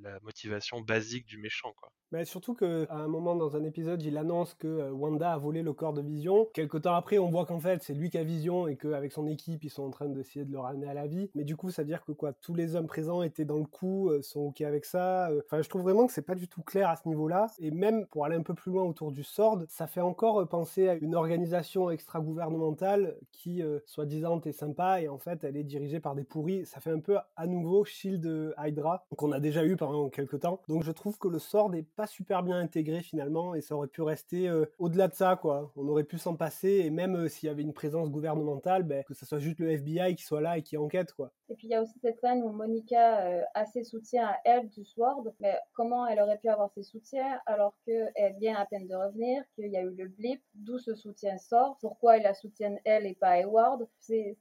la 0.02 0.20
motivation 0.22 0.82
basique 0.82 1.26
du 1.26 1.38
méchant 1.38 1.74
quoi. 1.78 1.91
Mais 2.12 2.26
surtout 2.26 2.56
qu'à 2.56 2.88
un 2.89 3.08
moment 3.08 3.38
dans 3.38 3.56
un 3.56 3.64
épisode, 3.64 4.04
il 4.04 4.18
annonce 4.18 4.54
que 4.56 4.91
Wanda 4.91 5.32
a 5.32 5.38
volé 5.38 5.62
le 5.62 5.72
corps 5.72 5.93
de 5.93 6.02
Vision. 6.02 6.45
Quelque 6.54 6.78
temps 6.78 6.93
après, 6.93 7.18
on 7.18 7.30
voit 7.30 7.45
qu'en 7.45 7.60
fait, 7.60 7.82
c'est 7.84 7.93
lui 7.93 8.10
qui 8.10 8.18
a 8.18 8.24
Vision 8.26 8.68
et 8.68 8.76
qu'avec 8.76 9.14
son 9.14 9.28
équipe, 9.28 9.64
ils 9.64 9.70
sont 9.70 9.84
en 9.84 9.91
train 9.91 10.10
d'essayer 10.10 10.43
de 10.43 10.52
le 10.52 10.60
ramener 10.60 10.89
à 10.89 10.93
la 10.93 11.08
vie. 11.08 11.32
Mais 11.36 11.45
du 11.45 11.56
coup, 11.56 11.72
ça 11.72 11.84
veut 11.84 11.88
dire 11.88 12.04
que 12.04 12.12
quoi, 12.12 12.31
tous 12.42 12.54
les 12.54 12.76
hommes 12.76 12.88
présents 12.88 13.24
étaient 13.24 13.46
dans 13.46 13.58
le 13.58 13.66
coup, 13.66 14.12
sont 14.22 14.42
ok 14.42 14.62
avec 14.62 14.86
ça. 14.86 15.30
Enfin, 15.46 15.62
je 15.62 15.70
trouve 15.70 15.84
vraiment 15.84 16.08
que 16.08 16.14
c'est 16.14 16.22
pas 16.22 16.36
du 16.36 16.48
tout 16.48 16.62
clair 16.62 16.90
à 16.90 16.96
ce 16.96 17.08
niveau-là. 17.08 17.48
Et 17.60 17.72
même 17.72 18.06
pour 18.08 18.26
aller 18.26 18.36
un 18.36 18.44
peu 18.44 18.54
plus 18.54 18.72
loin 18.72 18.84
autour 18.84 19.12
du 19.12 19.24
SWORD, 19.24 19.66
ça 19.70 19.88
fait 19.88 20.02
encore 20.02 20.48
penser 20.48 20.88
à 20.90 20.96
une 20.96 21.16
organisation 21.16 21.90
extra-gouvernementale 21.90 23.18
qui, 23.32 23.64
soi-disant, 23.86 24.42
est 24.42 24.52
sympa 24.52 25.02
et 25.02 25.08
en 25.08 25.18
fait, 25.18 25.44
elle 25.44 25.58
est 25.58 25.64
dirigée 25.64 26.00
par 26.00 26.16
des 26.16 26.24
pourris. 26.24 26.66
Ça 26.66 26.80
fait 26.80 26.92
un 26.92 27.00
peu 27.00 27.18
à 27.36 27.48
nouveau 27.48 27.84
Shield 27.86 28.54
Hydra 28.58 29.06
qu'on 29.18 29.32
a 29.32 29.40
déjà 29.40 29.66
eu 29.66 29.76
pendant 29.76 30.10
quelques 30.10 30.40
temps. 30.40 30.62
Donc, 30.68 30.84
je 30.84 30.92
trouve 30.92 31.18
que 31.18 31.28
le 31.28 31.40
SWORD 31.40 31.76
est 31.76 31.88
pas 31.96 32.08
super 32.08 32.44
bien 32.44 32.58
intégré 32.58 33.02
finalement 33.02 33.56
et 33.56 33.62
ça 33.62 33.76
aurait 33.76 33.88
pu 33.88 34.02
rester 34.02 34.48
euh, 34.48 34.66
au-delà 34.80 35.08
de 35.08 35.14
ça 35.14 35.36
quoi. 35.36 35.72
On 35.76 35.88
aurait 35.88 36.04
pu 36.04 36.18
s'en 36.18 36.36
passer 36.36 36.82
et 36.86 36.90
même 36.90 37.16
euh, 37.16 37.28
s'il 37.28 37.48
y 37.48 37.50
avait 37.50 37.62
une 37.62 37.74
présence 37.74 38.10
gouvernementale, 38.10 38.84
ben, 38.84 39.04
que 39.04 39.14
ce 39.14 39.26
soit 39.26 39.40
juste 39.40 39.60
le 39.60 39.72
FBI 39.72 40.16
qui 40.16 40.24
soit 40.24 40.42
là 40.42 40.58
et 40.58 40.64
qui 40.64 40.78
enquête 40.78 41.14
quoi. 41.14 41.32
Et 41.50 41.56
puis 41.56 41.68
il 41.68 41.72
y 41.72 41.76
a 41.76 41.82
aussi 41.82 42.00
cette 42.00 42.21
où 42.24 42.52
Monica 42.52 43.26
euh, 43.26 43.42
a 43.54 43.66
ses 43.66 43.84
soutiens 43.84 44.28
à 44.28 44.38
elle 44.46 44.70
du 44.70 44.86
SWORD, 44.86 45.34
mais 45.40 45.58
comment 45.74 46.08
elle 46.08 46.20
aurait 46.20 46.38
pu 46.38 46.50
avoir 46.50 46.72
ses 46.72 46.84
soutiens 46.84 47.40
alors 47.46 47.74
qu'elle 47.86 48.36
vient 48.40 48.56
à 48.56 48.66
peine 48.66 48.88
de 48.88 48.96
revenir, 48.96 49.44
qu'il 49.56 49.68
y 49.68 49.78
a 49.78 49.82
eu 49.82 49.96
le 49.96 50.08
blip, 50.08 50.42
d'où 50.54 50.80
ce 50.80 50.96
soutien 50.96 51.38
sort, 51.38 51.78
pourquoi 51.82 52.18
elle 52.18 52.24
la 52.24 52.34
soutienne 52.34 52.80
elle 52.86 53.06
et 53.06 53.16
pas 53.16 53.32
Hayward? 53.32 53.88
C'est 54.00 54.38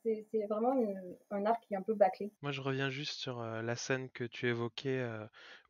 vraiment 0.48 0.74
un 1.30 1.46
arc 1.46 1.62
qui 1.66 1.74
est 1.74 1.76
un 1.76 1.82
peu 1.82 1.94
bâclé. 1.94 2.32
Moi 2.42 2.52
je 2.52 2.60
reviens 2.60 2.90
juste 2.90 3.18
sur 3.18 3.42
la 3.42 3.76
scène 3.76 4.08
que 4.10 4.24
tu 4.24 4.48
évoquais 4.48 5.04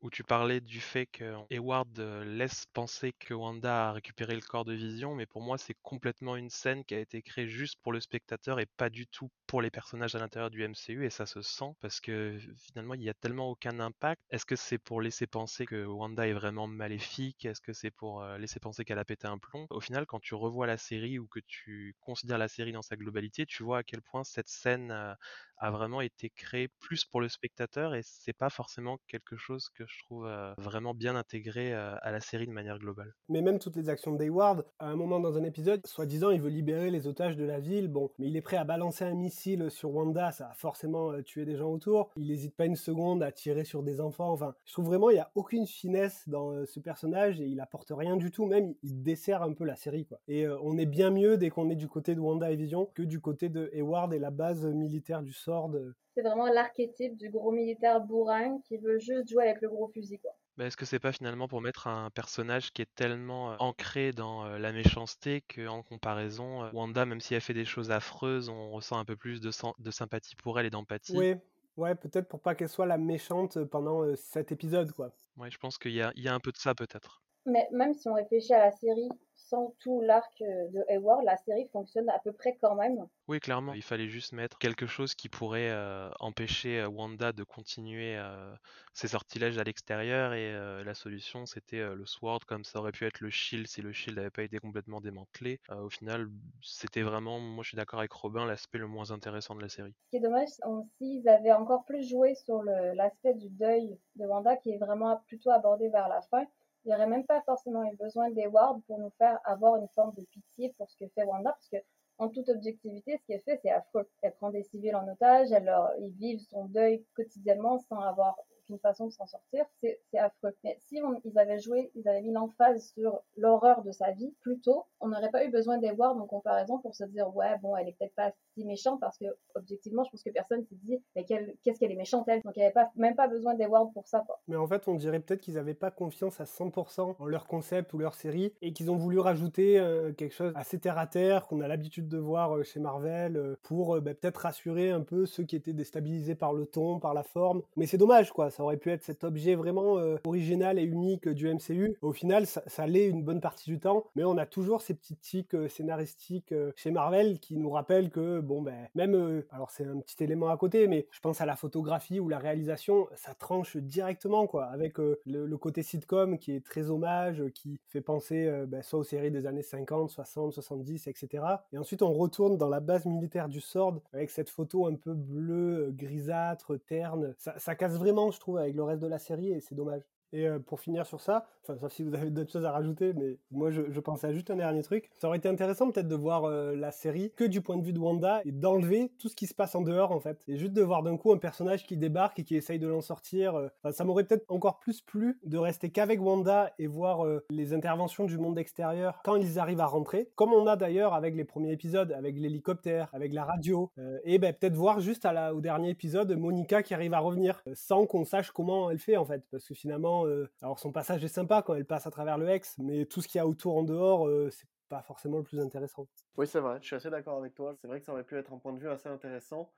où 0.02 0.10
tu 0.10 0.24
parlais 0.24 0.60
du 0.60 0.80
fait 0.80 1.06
que 1.06 1.34
Hayward 1.50 1.98
laisse 2.24 2.64
penser 2.72 3.12
que 3.12 3.34
Wanda 3.34 3.88
a 3.88 3.92
récupéré 3.92 4.34
le 4.34 4.40
corps 4.40 4.64
de 4.64 4.72
Vision, 4.72 5.14
mais 5.14 5.26
pour 5.26 5.42
moi 5.42 5.58
c'est 5.58 5.76
complètement 5.82 6.36
une 6.36 6.48
scène 6.50 6.84
qui 6.84 6.94
a 6.94 7.00
été 7.00 7.22
créée 7.22 7.48
juste 7.48 7.78
pour 7.82 7.92
le 7.92 8.00
spectateur 8.00 8.60
et 8.60 8.66
pas 8.66 8.88
du 8.88 9.06
tout 9.06 9.30
pour 9.46 9.60
les 9.60 9.70
personnages 9.70 10.14
à 10.14 10.18
l'intérieur 10.18 10.50
du 10.50 10.62
MCU 10.62 11.04
et 11.04 11.10
ça 11.10 11.26
se 11.26 11.42
sent 11.42 11.72
parce 11.80 12.00
que 12.00 12.38
finalement 12.58 12.94
il 12.94 13.02
y 13.02 13.10
a 13.10 13.14
tellement 13.14 13.50
aucun 13.50 13.78
impact. 13.80 14.22
Est-ce 14.30 14.46
que 14.46 14.56
c'est 14.56 14.78
pour 14.78 15.00
laisser 15.02 15.26
penser 15.26 15.66
que 15.66 15.84
Wanda 15.84 16.26
est 16.26 16.32
vraiment 16.32 16.66
maléfique? 16.66 17.44
Est-ce 17.44 17.60
que 17.60 17.72
c'est 17.72 17.90
pour 17.90 18.24
laisser 18.38 18.60
penser 18.60 18.84
qu'elle 18.84 18.98
a 18.98 19.04
pété 19.04 19.26
un 19.26 19.38
plomb? 19.38 19.66
Au 19.70 19.80
final, 19.80 20.06
quand 20.06 20.20
tu 20.20 20.34
revois 20.34 20.66
la 20.66 20.76
série 20.78 21.18
ou 21.18 21.26
que 21.26 21.40
tu 21.46 21.94
considères 22.00 22.38
la 22.38 22.48
série 22.48 22.72
dans 22.72 22.82
sa 22.82 22.96
globalité, 22.96 23.44
tu 23.46 23.62
vois 23.62 23.78
à 23.78 23.82
quel 23.82 24.02
point 24.02 24.24
cette 24.24 24.48
scène 24.48 25.16
a 25.60 25.70
vraiment 25.70 26.00
été 26.00 26.30
créée 26.30 26.68
plus 26.80 27.04
pour 27.04 27.20
le 27.20 27.28
spectateur 27.28 27.94
et 27.94 28.00
c'est 28.02 28.32
pas 28.32 28.50
forcément 28.50 28.98
quelque 29.06 29.36
chose 29.36 29.68
que 29.70 29.84
je 29.86 29.98
trouve 30.04 30.26
euh, 30.26 30.52
vraiment 30.58 30.94
bien 30.94 31.16
intégré 31.16 31.72
euh, 31.72 31.94
à 32.02 32.10
la 32.10 32.20
série 32.20 32.46
de 32.46 32.52
manière 32.52 32.78
globale. 32.78 33.14
Mais 33.28 33.42
même 33.42 33.58
toutes 33.58 33.76
les 33.76 33.88
actions 33.88 34.12
d'Hayward, 34.12 34.64
à 34.78 34.86
un 34.88 34.96
moment 34.96 35.20
dans 35.20 35.36
un 35.36 35.44
épisode, 35.44 35.86
soi-disant 35.86 36.30
il 36.30 36.40
veut 36.40 36.48
libérer 36.48 36.90
les 36.90 37.06
otages 37.06 37.36
de 37.36 37.44
la 37.44 37.60
ville, 37.60 37.88
bon, 37.88 38.10
mais 38.18 38.28
il 38.28 38.36
est 38.36 38.42
prêt 38.42 38.56
à 38.56 38.64
balancer 38.64 39.04
un 39.04 39.14
missile 39.14 39.70
sur 39.70 39.94
Wanda, 39.94 40.32
ça 40.32 40.48
a 40.48 40.54
forcément 40.54 41.12
euh, 41.12 41.22
tué 41.22 41.44
des 41.44 41.56
gens 41.56 41.70
autour, 41.70 42.10
il 42.16 42.28
n'hésite 42.28 42.56
pas 42.56 42.66
une 42.66 42.76
seconde 42.76 43.22
à 43.22 43.30
tirer 43.30 43.64
sur 43.64 43.82
des 43.82 44.00
enfants, 44.00 44.32
enfin, 44.32 44.54
je 44.64 44.72
trouve 44.72 44.86
vraiment 44.86 45.10
il 45.10 45.14
n'y 45.14 45.20
a 45.20 45.30
aucune 45.34 45.66
finesse 45.66 46.28
dans 46.28 46.64
ce 46.64 46.80
personnage 46.80 47.40
et 47.40 47.46
il 47.46 47.60
apporte 47.60 47.92
rien 47.94 48.16
du 48.16 48.30
tout, 48.30 48.46
même 48.46 48.74
il 48.82 49.02
dessert 49.02 49.42
un 49.42 49.52
peu 49.52 49.64
la 49.64 49.76
série, 49.76 50.06
quoi. 50.06 50.20
Et 50.26 50.48
on 50.48 50.78
est 50.78 50.86
bien 50.86 51.10
mieux 51.10 51.36
dès 51.36 51.50
qu'on 51.50 51.70
est 51.70 51.76
du 51.76 51.88
côté 51.88 52.14
de 52.14 52.20
Wanda 52.20 52.50
et 52.50 52.56
Vision 52.56 52.90
que 52.94 53.02
du 53.02 53.20
côté 53.20 53.48
de 53.48 53.70
et 53.72 54.18
la 54.18 54.30
base 54.30 54.64
militaire 54.64 55.22
du 55.22 55.32
SWORD 55.50 55.94
c'est 56.14 56.22
vraiment 56.22 56.46
l'archétype 56.46 57.16
du 57.16 57.30
gros 57.30 57.52
militaire 57.52 58.00
bourrin 58.00 58.58
qui 58.66 58.76
veut 58.78 58.98
juste 58.98 59.28
jouer 59.28 59.44
avec 59.44 59.62
le 59.62 59.68
gros 59.68 59.88
fusil, 59.88 60.18
quoi. 60.18 60.32
Mais 60.56 60.66
est-ce 60.66 60.76
que 60.76 60.84
c'est 60.84 60.98
pas 60.98 61.12
finalement 61.12 61.48
pour 61.48 61.62
mettre 61.62 61.86
un 61.86 62.10
personnage 62.10 62.72
qui 62.72 62.82
est 62.82 62.94
tellement 62.94 63.56
ancré 63.62 64.12
dans 64.12 64.44
la 64.44 64.72
méchanceté 64.72 65.42
qu'en 65.42 65.82
comparaison, 65.82 66.70
Wanda, 66.74 67.06
même 67.06 67.20
si 67.20 67.34
elle 67.34 67.40
fait 67.40 67.54
des 67.54 67.64
choses 67.64 67.90
affreuses, 67.90 68.50
on 68.50 68.70
ressent 68.70 68.98
un 68.98 69.04
peu 69.06 69.16
plus 69.16 69.40
de, 69.40 69.50
de 69.78 69.90
sympathie 69.90 70.36
pour 70.36 70.58
elle 70.60 70.66
et 70.66 70.70
d'empathie? 70.70 71.16
Oui, 71.16 71.34
ouais, 71.78 71.94
peut-être 71.94 72.28
pour 72.28 72.40
pas 72.40 72.54
qu'elle 72.54 72.68
soit 72.68 72.84
la 72.84 72.98
méchante 72.98 73.64
pendant 73.64 74.14
cet 74.16 74.52
épisode, 74.52 74.92
quoi. 74.92 75.14
Ouais, 75.38 75.50
je 75.50 75.56
pense 75.56 75.78
qu'il 75.78 75.92
y 75.92 76.02
a, 76.02 76.12
il 76.14 76.24
y 76.24 76.28
a 76.28 76.34
un 76.34 76.40
peu 76.40 76.52
de 76.52 76.58
ça 76.58 76.74
peut-être. 76.74 77.22
Mais 77.46 77.66
même 77.72 77.94
si 77.94 78.08
on 78.08 78.14
réfléchit 78.14 78.52
à 78.52 78.58
la 78.58 78.72
série 78.72 79.08
sans 79.50 79.74
tout 79.80 80.00
l'arc 80.00 80.32
euh, 80.42 80.68
de 80.68 80.84
Hayward, 80.88 81.24
la 81.24 81.36
série 81.36 81.68
fonctionne 81.72 82.08
à 82.08 82.20
peu 82.20 82.32
près 82.32 82.56
quand 82.62 82.76
même. 82.76 83.06
Oui, 83.26 83.40
clairement, 83.40 83.74
il 83.74 83.82
fallait 83.82 84.08
juste 84.08 84.32
mettre 84.32 84.58
quelque 84.58 84.86
chose 84.86 85.14
qui 85.14 85.28
pourrait 85.28 85.70
euh, 85.70 86.08
empêcher 86.20 86.80
euh, 86.80 86.88
Wanda 86.88 87.32
de 87.32 87.42
continuer 87.42 88.16
euh, 88.16 88.54
ses 88.94 89.08
sortilèges 89.08 89.58
à 89.58 89.64
l'extérieur 89.64 90.34
et 90.34 90.54
euh, 90.54 90.84
la 90.84 90.94
solution 90.94 91.46
c'était 91.46 91.80
le 91.94 92.06
Sword 92.06 92.40
comme 92.46 92.64
ça 92.64 92.78
aurait 92.78 92.92
pu 92.92 93.06
être 93.06 93.20
le 93.20 93.30
Shield 93.30 93.66
si 93.66 93.82
le 93.82 93.92
Shield 93.92 94.16
n'avait 94.16 94.30
pas 94.30 94.42
été 94.42 94.58
complètement 94.58 95.00
démantelé. 95.00 95.60
Au 95.70 95.90
final, 95.90 96.28
c'était 96.62 97.02
vraiment, 97.02 97.40
moi 97.40 97.62
je 97.64 97.68
suis 97.68 97.76
d'accord 97.76 97.98
avec 97.98 98.12
Robin, 98.12 98.46
l'aspect 98.46 98.78
le 98.78 98.86
moins 98.86 99.10
intéressant 99.10 99.54
de 99.54 99.62
la 99.62 99.68
série. 99.68 99.94
Ce 100.06 100.10
qui 100.10 100.16
est 100.16 100.20
dommage 100.20 100.48
aussi, 100.64 101.20
ils 101.20 101.28
avaient 101.28 101.52
encore 101.52 101.84
plus 101.84 102.08
joué 102.08 102.34
sur 102.34 102.62
l'aspect 102.62 103.34
du 103.34 103.48
deuil 103.48 103.98
de 104.16 104.26
Wanda 104.26 104.56
qui 104.56 104.70
est 104.70 104.78
vraiment 104.78 105.20
plutôt 105.26 105.50
abordé 105.50 105.88
vers 105.88 106.08
la 106.08 106.22
fin. 106.22 106.46
Il 106.84 106.88
n'y 106.88 106.94
aurait 106.94 107.06
même 107.06 107.26
pas 107.26 107.42
forcément 107.42 107.84
eu 107.84 107.96
besoin 107.96 108.30
d'Edward 108.30 108.80
pour 108.86 108.98
nous 108.98 109.10
faire 109.18 109.38
avoir 109.44 109.76
une 109.76 109.88
forme 109.88 110.14
de 110.14 110.24
pitié 110.24 110.74
pour 110.78 110.88
ce 110.90 110.96
que 110.96 111.08
fait 111.14 111.24
Wanda, 111.24 111.50
parce 111.50 111.68
que 111.68 111.76
en 112.18 112.28
toute 112.28 112.48
objectivité, 112.50 113.16
ce 113.18 113.26
qu'elle 113.26 113.40
fait, 113.40 113.58
c'est 113.62 113.70
affreux. 113.70 114.08
Elle 114.20 114.34
prend 114.34 114.50
des 114.50 114.62
civils 114.62 114.94
en 114.94 115.08
otage, 115.08 115.52
elle 115.52 115.64
leur, 115.64 115.90
ils 115.98 116.12
vivent 116.12 116.44
son 116.50 116.66
deuil 116.66 117.04
quotidiennement 117.14 117.78
sans 117.78 118.00
avoir 118.00 118.36
aucune 118.70 118.78
façon 118.78 119.06
de 119.06 119.12
s'en 119.12 119.26
sortir. 119.26 119.64
C'est 119.82 120.18
affreux. 120.18 120.54
Mais 120.64 120.76
si 120.86 121.00
on- 121.02 121.20
ils 121.24 121.38
avaient 121.38 121.58
joué, 121.58 121.90
ils 121.94 122.06
avaient 122.08 122.22
mis 122.22 122.32
l'emphase 122.32 122.92
sur 122.94 123.20
l'horreur 123.36 123.82
de 123.82 123.92
sa 123.92 124.12
vie 124.12 124.32
plus 124.40 124.60
tôt, 124.60 124.84
on 125.00 125.08
n'aurait 125.08 125.30
pas 125.30 125.44
eu 125.44 125.50
besoin 125.50 125.78
d'Edward 125.78 126.18
en 126.20 126.26
comparaison 126.26 126.78
pour 126.78 126.94
se 126.94 127.04
dire 127.04 127.34
ouais 127.34 127.56
bon 127.62 127.76
elle 127.76 127.88
est 127.88 127.96
peut-être 127.98 128.14
pas 128.14 128.32
si 128.54 128.64
méchante 128.64 129.00
parce 129.00 129.16
que 129.18 129.24
objectivement 129.54 130.04
je 130.04 130.10
pense 130.10 130.22
que 130.22 130.30
personne 130.30 130.62
s'est 130.64 130.76
dit 130.82 130.98
mais 131.16 131.24
qu'est-ce 131.24 131.78
qu'elle 131.78 131.90
est 131.92 131.96
méchante 131.96 132.28
elle 132.28 132.42
donc 132.42 132.54
il 132.56 132.60
n'y 132.60 132.64
avait 132.64 132.72
pas 132.74 132.90
même 132.96 133.14
pas 133.16 133.28
besoin 133.28 133.54
d'Edward 133.54 133.92
pour 133.92 134.06
ça. 134.06 134.24
Mais 134.48 134.56
en 134.56 134.66
fait, 134.66 134.86
on 134.88 134.94
dirait 134.94 135.20
peut-être 135.20 135.40
qu'ils 135.40 135.54
n'avaient 135.54 135.74
pas 135.74 135.90
confiance 135.90 136.40
à 136.40 136.44
100% 136.44 137.16
en 137.18 137.26
leur 137.26 137.46
concept 137.46 137.92
ou 137.94 137.98
leur 137.98 138.14
série 138.14 138.52
et 138.62 138.72
qu'ils 138.72 138.90
ont 138.90 138.96
voulu 138.96 139.18
rajouter 139.18 139.78
euh, 139.78 140.12
quelque 140.12 140.34
chose 140.34 140.52
assez 140.54 140.78
terre 140.78 140.98
à 140.98 141.06
terre 141.06 141.46
qu'on 141.46 141.60
a 141.60 141.68
l'habitude 141.68 142.08
de 142.08 142.18
voir 142.18 142.56
euh, 142.56 142.62
chez 142.62 142.80
Marvel 142.80 143.36
euh, 143.36 143.56
pour 143.62 144.00
bah, 144.00 144.14
peut-être 144.14 144.38
rassurer 144.38 144.90
un 144.90 145.00
peu 145.02 145.26
ceux 145.26 145.44
qui 145.44 145.56
étaient 145.56 145.72
déstabilisés 145.72 146.34
par 146.34 146.52
le 146.52 146.66
ton, 146.66 146.98
par 147.00 147.14
la 147.14 147.22
forme. 147.22 147.62
Mais 147.76 147.86
c'est 147.86 147.98
dommage, 147.98 148.30
quoi. 148.32 148.50
Aurait 148.60 148.76
pu 148.76 148.90
être 148.90 149.02
cet 149.02 149.24
objet 149.24 149.54
vraiment 149.54 149.98
euh, 149.98 150.16
original 150.24 150.78
et 150.78 150.84
unique 150.84 151.28
du 151.28 151.52
MCU. 151.52 151.96
Au 152.02 152.12
final, 152.12 152.46
ça, 152.46 152.62
ça 152.66 152.86
l'est 152.86 153.06
une 153.06 153.22
bonne 153.22 153.40
partie 153.40 153.70
du 153.70 153.78
temps, 153.78 154.04
mais 154.14 154.24
on 154.24 154.38
a 154.38 154.46
toujours 154.46 154.82
ces 154.82 154.94
petites 154.94 155.20
tics 155.20 155.54
euh, 155.54 155.68
scénaristiques 155.68 156.52
euh, 156.52 156.72
chez 156.76 156.90
Marvel 156.90 157.38
qui 157.40 157.56
nous 157.56 157.70
rappellent 157.70 158.10
que, 158.10 158.40
bon, 158.40 158.62
ben, 158.62 158.88
même, 158.94 159.14
euh, 159.14 159.46
alors 159.50 159.70
c'est 159.70 159.84
un 159.84 159.98
petit 159.98 160.22
élément 160.22 160.48
à 160.48 160.56
côté, 160.56 160.86
mais 160.86 161.06
je 161.10 161.20
pense 161.20 161.40
à 161.40 161.46
la 161.46 161.56
photographie 161.56 162.20
ou 162.20 162.28
la 162.28 162.38
réalisation, 162.38 163.08
ça 163.14 163.34
tranche 163.34 163.76
directement, 163.76 164.46
quoi, 164.46 164.66
avec 164.66 164.98
euh, 165.00 165.20
le, 165.26 165.56
côté 165.56 165.82
sitcom 165.82 166.38
qui 166.38 166.52
est 166.52 166.64
très 166.64 166.90
hommage, 166.90 167.40
euh, 167.40 167.50
qui 167.50 167.80
fait 167.86 168.00
penser 168.00 168.46
euh, 168.46 168.66
ben, 168.66 168.82
soit 168.82 168.98
aux 168.98 169.04
séries 169.04 169.30
des 169.30 169.46
années 169.46 169.62
50, 169.62 170.10
60, 170.10 170.52
70, 170.52 171.06
etc. 171.06 171.44
Et 171.72 171.78
ensuite, 171.78 172.02
on 172.02 172.12
retourne 172.12 172.56
dans 172.56 172.68
la 172.68 172.80
base 172.80 173.04
militaire 173.06 173.48
du 173.48 173.60
Sword 173.60 174.00
avec 174.12 174.30
cette 174.30 174.50
photo 174.50 174.86
un 174.86 174.94
peu 174.94 175.14
bleue, 175.14 175.88
euh, 175.88 175.90
grisâtre, 175.90 176.76
terne. 176.76 177.34
Ça, 177.38 177.58
ça 177.58 177.74
casse 177.74 177.96
vraiment, 177.96 178.30
je 178.30 178.40
trouve, 178.40 178.49
avec 178.56 178.74
le 178.74 178.82
reste 178.84 179.02
de 179.02 179.06
la 179.06 179.18
série 179.18 179.52
et 179.52 179.60
c'est 179.60 179.74
dommage. 179.74 180.02
Et 180.32 180.46
euh, 180.46 180.58
pour 180.58 180.80
finir 180.80 181.06
sur 181.06 181.20
ça, 181.20 181.46
enfin, 181.62 181.76
sauf 181.78 181.92
si 181.92 182.02
vous 182.02 182.14
avez 182.14 182.30
d'autres 182.30 182.52
choses 182.52 182.64
à 182.64 182.70
rajouter, 182.72 183.12
mais 183.14 183.38
moi 183.50 183.70
je, 183.70 183.82
je 183.90 184.00
pensais 184.00 184.28
à 184.28 184.32
juste 184.32 184.50
un 184.50 184.56
dernier 184.56 184.82
truc. 184.82 185.10
Ça 185.18 185.28
aurait 185.28 185.38
été 185.38 185.48
intéressant 185.48 185.90
peut-être 185.90 186.08
de 186.08 186.14
voir 186.14 186.44
euh, 186.44 186.76
la 186.76 186.92
série 186.92 187.32
que 187.36 187.44
du 187.44 187.60
point 187.60 187.76
de 187.76 187.82
vue 187.82 187.92
de 187.92 187.98
Wanda 187.98 188.40
et 188.44 188.52
d'enlever 188.52 189.12
tout 189.18 189.28
ce 189.28 189.34
qui 189.34 189.46
se 189.46 189.54
passe 189.54 189.74
en 189.74 189.82
dehors 189.82 190.12
en 190.12 190.20
fait. 190.20 190.42
Et 190.48 190.56
juste 190.56 190.72
de 190.72 190.82
voir 190.82 191.02
d'un 191.02 191.16
coup 191.16 191.32
un 191.32 191.38
personnage 191.38 191.86
qui 191.86 191.96
débarque 191.96 192.38
et 192.38 192.44
qui 192.44 192.56
essaye 192.56 192.78
de 192.78 192.86
l'en 192.86 193.00
sortir. 193.00 193.56
euh, 193.56 193.68
ça 193.90 194.04
m'aurait 194.04 194.24
peut-être 194.24 194.44
encore 194.48 194.78
plus 194.78 195.00
plu 195.00 195.38
de 195.44 195.58
rester 195.58 195.90
qu'avec 195.90 196.20
Wanda 196.20 196.72
et 196.78 196.86
voir 196.86 197.26
les 197.50 197.72
interventions 197.72 198.24
du 198.24 198.38
monde 198.38 198.58
extérieur 198.58 199.20
quand 199.24 199.36
ils 199.36 199.58
arrivent 199.58 199.80
à 199.80 199.86
rentrer. 199.86 200.30
Comme 200.36 200.52
on 200.52 200.66
a 200.66 200.76
d'ailleurs 200.76 201.14
avec 201.14 201.34
les 201.34 201.44
premiers 201.44 201.72
épisodes, 201.72 202.12
avec 202.12 202.38
l'hélicoptère, 202.38 203.08
avec 203.12 203.32
la 203.32 203.44
radio. 203.44 203.90
et 204.24 204.38
ben, 204.38 204.52
peut-être 204.52 204.74
voir 204.74 205.00
juste 205.00 205.26
au 205.52 205.60
dernier 205.60 205.90
épisode 205.90 206.30
Monica 206.36 206.82
qui 206.82 206.94
arrive 206.94 207.14
à 207.14 207.18
revenir 207.18 207.62
sans 207.74 208.06
qu'on 208.06 208.24
sache 208.24 208.50
comment 208.50 208.90
elle 208.90 208.98
fait 208.98 209.16
en 209.16 209.24
fait. 209.24 209.42
Parce 209.50 209.66
que 209.66 209.74
finalement, 209.74 210.19
euh, 210.26 210.50
alors 210.62 210.78
son 210.78 210.92
passage 210.92 211.24
est 211.24 211.28
sympa 211.28 211.62
quand 211.62 211.74
elle 211.74 211.86
passe 211.86 212.06
à 212.06 212.10
travers 212.10 212.38
le 212.38 212.48
Hex, 212.48 212.78
mais 212.78 213.06
tout 213.06 213.20
ce 213.20 213.28
qu'il 213.28 213.38
y 213.38 213.42
a 213.42 213.46
autour 213.46 213.76
en 213.76 213.82
dehors, 213.82 214.26
euh, 214.26 214.50
c'est 214.50 214.68
pas 214.88 215.02
forcément 215.02 215.38
le 215.38 215.44
plus 215.44 215.60
intéressant. 215.60 216.08
Oui, 216.36 216.46
c'est 216.46 216.60
vrai, 216.60 216.78
je 216.80 216.86
suis 216.86 216.96
assez 216.96 217.10
d'accord 217.10 217.38
avec 217.38 217.54
toi. 217.54 217.74
C'est 217.80 217.86
vrai 217.86 218.00
que 218.00 218.06
ça 218.06 218.12
aurait 218.12 218.24
pu 218.24 218.36
être 218.36 218.52
un 218.52 218.58
point 218.58 218.72
de 218.72 218.78
vue 218.78 218.88
assez 218.88 219.08
intéressant 219.08 219.70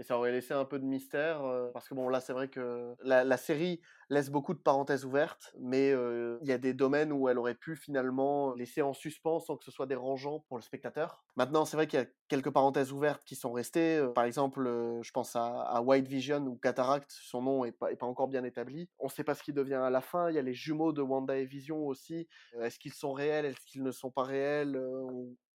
et 0.00 0.02
ça 0.02 0.16
aurait 0.16 0.32
laissé 0.32 0.54
un 0.54 0.64
peu 0.64 0.78
de 0.78 0.84
mystère 0.84 1.44
euh, 1.44 1.68
parce 1.74 1.86
que 1.86 1.94
bon, 1.94 2.08
là, 2.08 2.20
c'est 2.20 2.32
vrai 2.32 2.48
que 2.48 2.96
la, 3.02 3.36
série 3.36 3.82
laisse 4.08 4.30
beaucoup 4.30 4.54
de 4.54 4.58
parenthèses 4.58 5.04
ouvertes, 5.04 5.54
mais 5.60 5.92
euh, 5.92 6.38
il 6.40 6.48
y 6.48 6.52
a 6.52 6.58
des 6.58 6.72
domaines 6.72 7.12
où 7.12 7.28
elle 7.28 7.38
aurait 7.38 7.54
pu 7.54 7.76
finalement 7.76 8.54
laisser 8.54 8.80
en 8.80 8.94
suspens 8.94 9.40
sans 9.40 9.58
que 9.58 9.64
ce 9.64 9.70
soit 9.70 9.84
dérangeant 9.84 10.40
pour 10.48 10.56
le 10.56 10.62
spectateur. 10.62 11.22
Maintenant, 11.36 11.66
c'est 11.66 11.76
vrai 11.76 11.86
qu'il 11.86 12.00
y 12.00 12.02
a 12.02 12.06
quelques 12.28 12.50
parenthèses 12.50 12.92
ouvertes 12.92 13.22
qui 13.26 13.36
sont 13.36 13.52
restées. 13.52 13.98
Euh, 13.98 14.08
Par 14.08 14.24
exemple, 14.24 14.64
je 15.02 15.10
pense 15.12 15.36
à, 15.36 15.82
White 15.82 16.08
Vision 16.08 16.46
ou 16.46 16.56
Cataract, 16.56 17.10
son 17.10 17.42
nom 17.42 17.66
est 17.66 17.72
pas, 17.72 17.92
est 17.92 17.96
pas 17.96 18.06
encore 18.06 18.28
bien 18.28 18.44
établi. 18.44 18.88
On 19.00 19.06
ne 19.06 19.10
sait 19.10 19.24
pas 19.24 19.34
ce 19.34 19.42
qu'il 19.42 19.54
devient 19.54 19.74
à 19.74 19.90
la 19.90 20.00
fin. 20.00 20.30
Il 20.30 20.34
y 20.34 20.38
a 20.38 20.42
les 20.42 20.54
jumeaux 20.54 20.94
de 20.94 21.02
Wanda 21.02 21.36
et 21.36 21.44
Vision 21.44 21.86
aussi. 21.86 22.26
Est-ce 22.58 22.78
qu'ils 22.78 22.94
sont 22.94 23.12
réels 23.12 23.44
Est-ce 23.44 23.66
qu'ils 23.66 23.82
ne 23.82 23.90
sont 23.90 24.10
pas 24.10 24.24
réels 24.24 24.80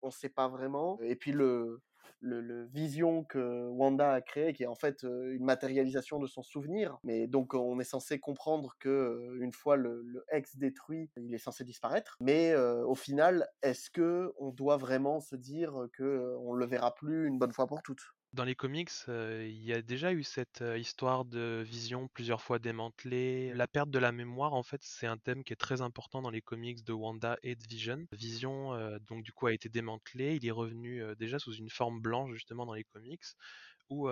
On 0.03 0.07
ne 0.07 0.11
sait 0.11 0.29
pas 0.29 0.47
vraiment. 0.47 0.99
Et 1.01 1.15
puis 1.15 1.31
le, 1.31 1.81
le, 2.21 2.65
vision 2.65 3.23
que 3.23 3.67
Wanda 3.69 4.13
a 4.13 4.21
créé, 4.21 4.53
qui 4.53 4.63
est 4.63 4.67
en 4.67 4.75
fait 4.75 5.03
euh, 5.03 5.33
une 5.33 5.43
matérialisation 5.43 6.19
de 6.19 6.27
son 6.27 6.43
souvenir. 6.43 6.97
Mais 7.03 7.27
donc 7.27 7.53
on 7.53 7.79
est 7.79 7.85
censé 7.85 8.19
comprendre 8.19 8.75
que 8.79 8.89
euh, 8.89 9.37
une 9.41 9.53
fois 9.53 9.75
le, 9.75 10.25
ex 10.31 10.57
détruit, 10.57 11.09
il 11.17 11.33
est 11.33 11.39
censé 11.39 11.63
disparaître. 11.63 12.17
Mais 12.19 12.51
euh, 12.51 12.85
au 12.85 12.95
final, 12.95 13.47
est-ce 13.61 13.89
que 13.89 14.33
on 14.39 14.51
doit 14.51 14.77
vraiment 14.77 15.19
se 15.19 15.35
dire 15.35 15.87
que 15.93 16.35
on 16.39 16.53
le 16.53 16.65
verra 16.65 16.93
plus 16.93 17.27
une 17.27 17.37
bonne 17.37 17.53
fois 17.53 17.67
pour 17.67 17.81
toutes? 17.81 18.13
Dans 18.35 18.43
les 18.43 18.53
comics, 18.53 18.91
euh, 19.07 19.47
il 19.49 19.63
y 19.63 19.71
a 19.71 19.81
déjà 19.81 20.11
eu 20.11 20.21
cette 20.21 20.61
euh, 20.61 20.77
histoire 20.77 21.23
de 21.23 21.63
vision 21.65 22.09
plusieurs 22.09 22.41
fois 22.41 22.59
démantelée. 22.59 23.53
La 23.53 23.65
perte 23.65 23.89
de 23.89 23.97
la 23.97 24.11
mémoire, 24.11 24.53
en 24.55 24.61
fait, 24.61 24.81
c'est 24.83 25.07
un 25.07 25.15
thème 25.15 25.41
qui 25.45 25.53
est 25.53 25.55
très 25.55 25.79
important 25.81 26.21
dans 26.21 26.31
les 26.31 26.41
comics 26.41 26.83
de 26.83 26.91
Wanda 26.91 27.37
et 27.43 27.55
de 27.55 27.63
Vision. 27.69 28.05
Vision, 28.11 28.73
euh, 28.73 28.99
donc 29.07 29.23
du 29.23 29.31
coup, 29.31 29.47
a 29.47 29.53
été 29.53 29.69
démantelé. 29.69 30.35
Il 30.35 30.45
est 30.45 30.51
revenu 30.51 31.01
déjà 31.17 31.39
sous 31.39 31.53
une 31.53 31.69
forme 31.69 32.01
blanche, 32.01 32.33
justement, 32.33 32.65
dans 32.65 32.73
les 32.73 32.83
comics, 32.83 33.23
où 33.89 34.09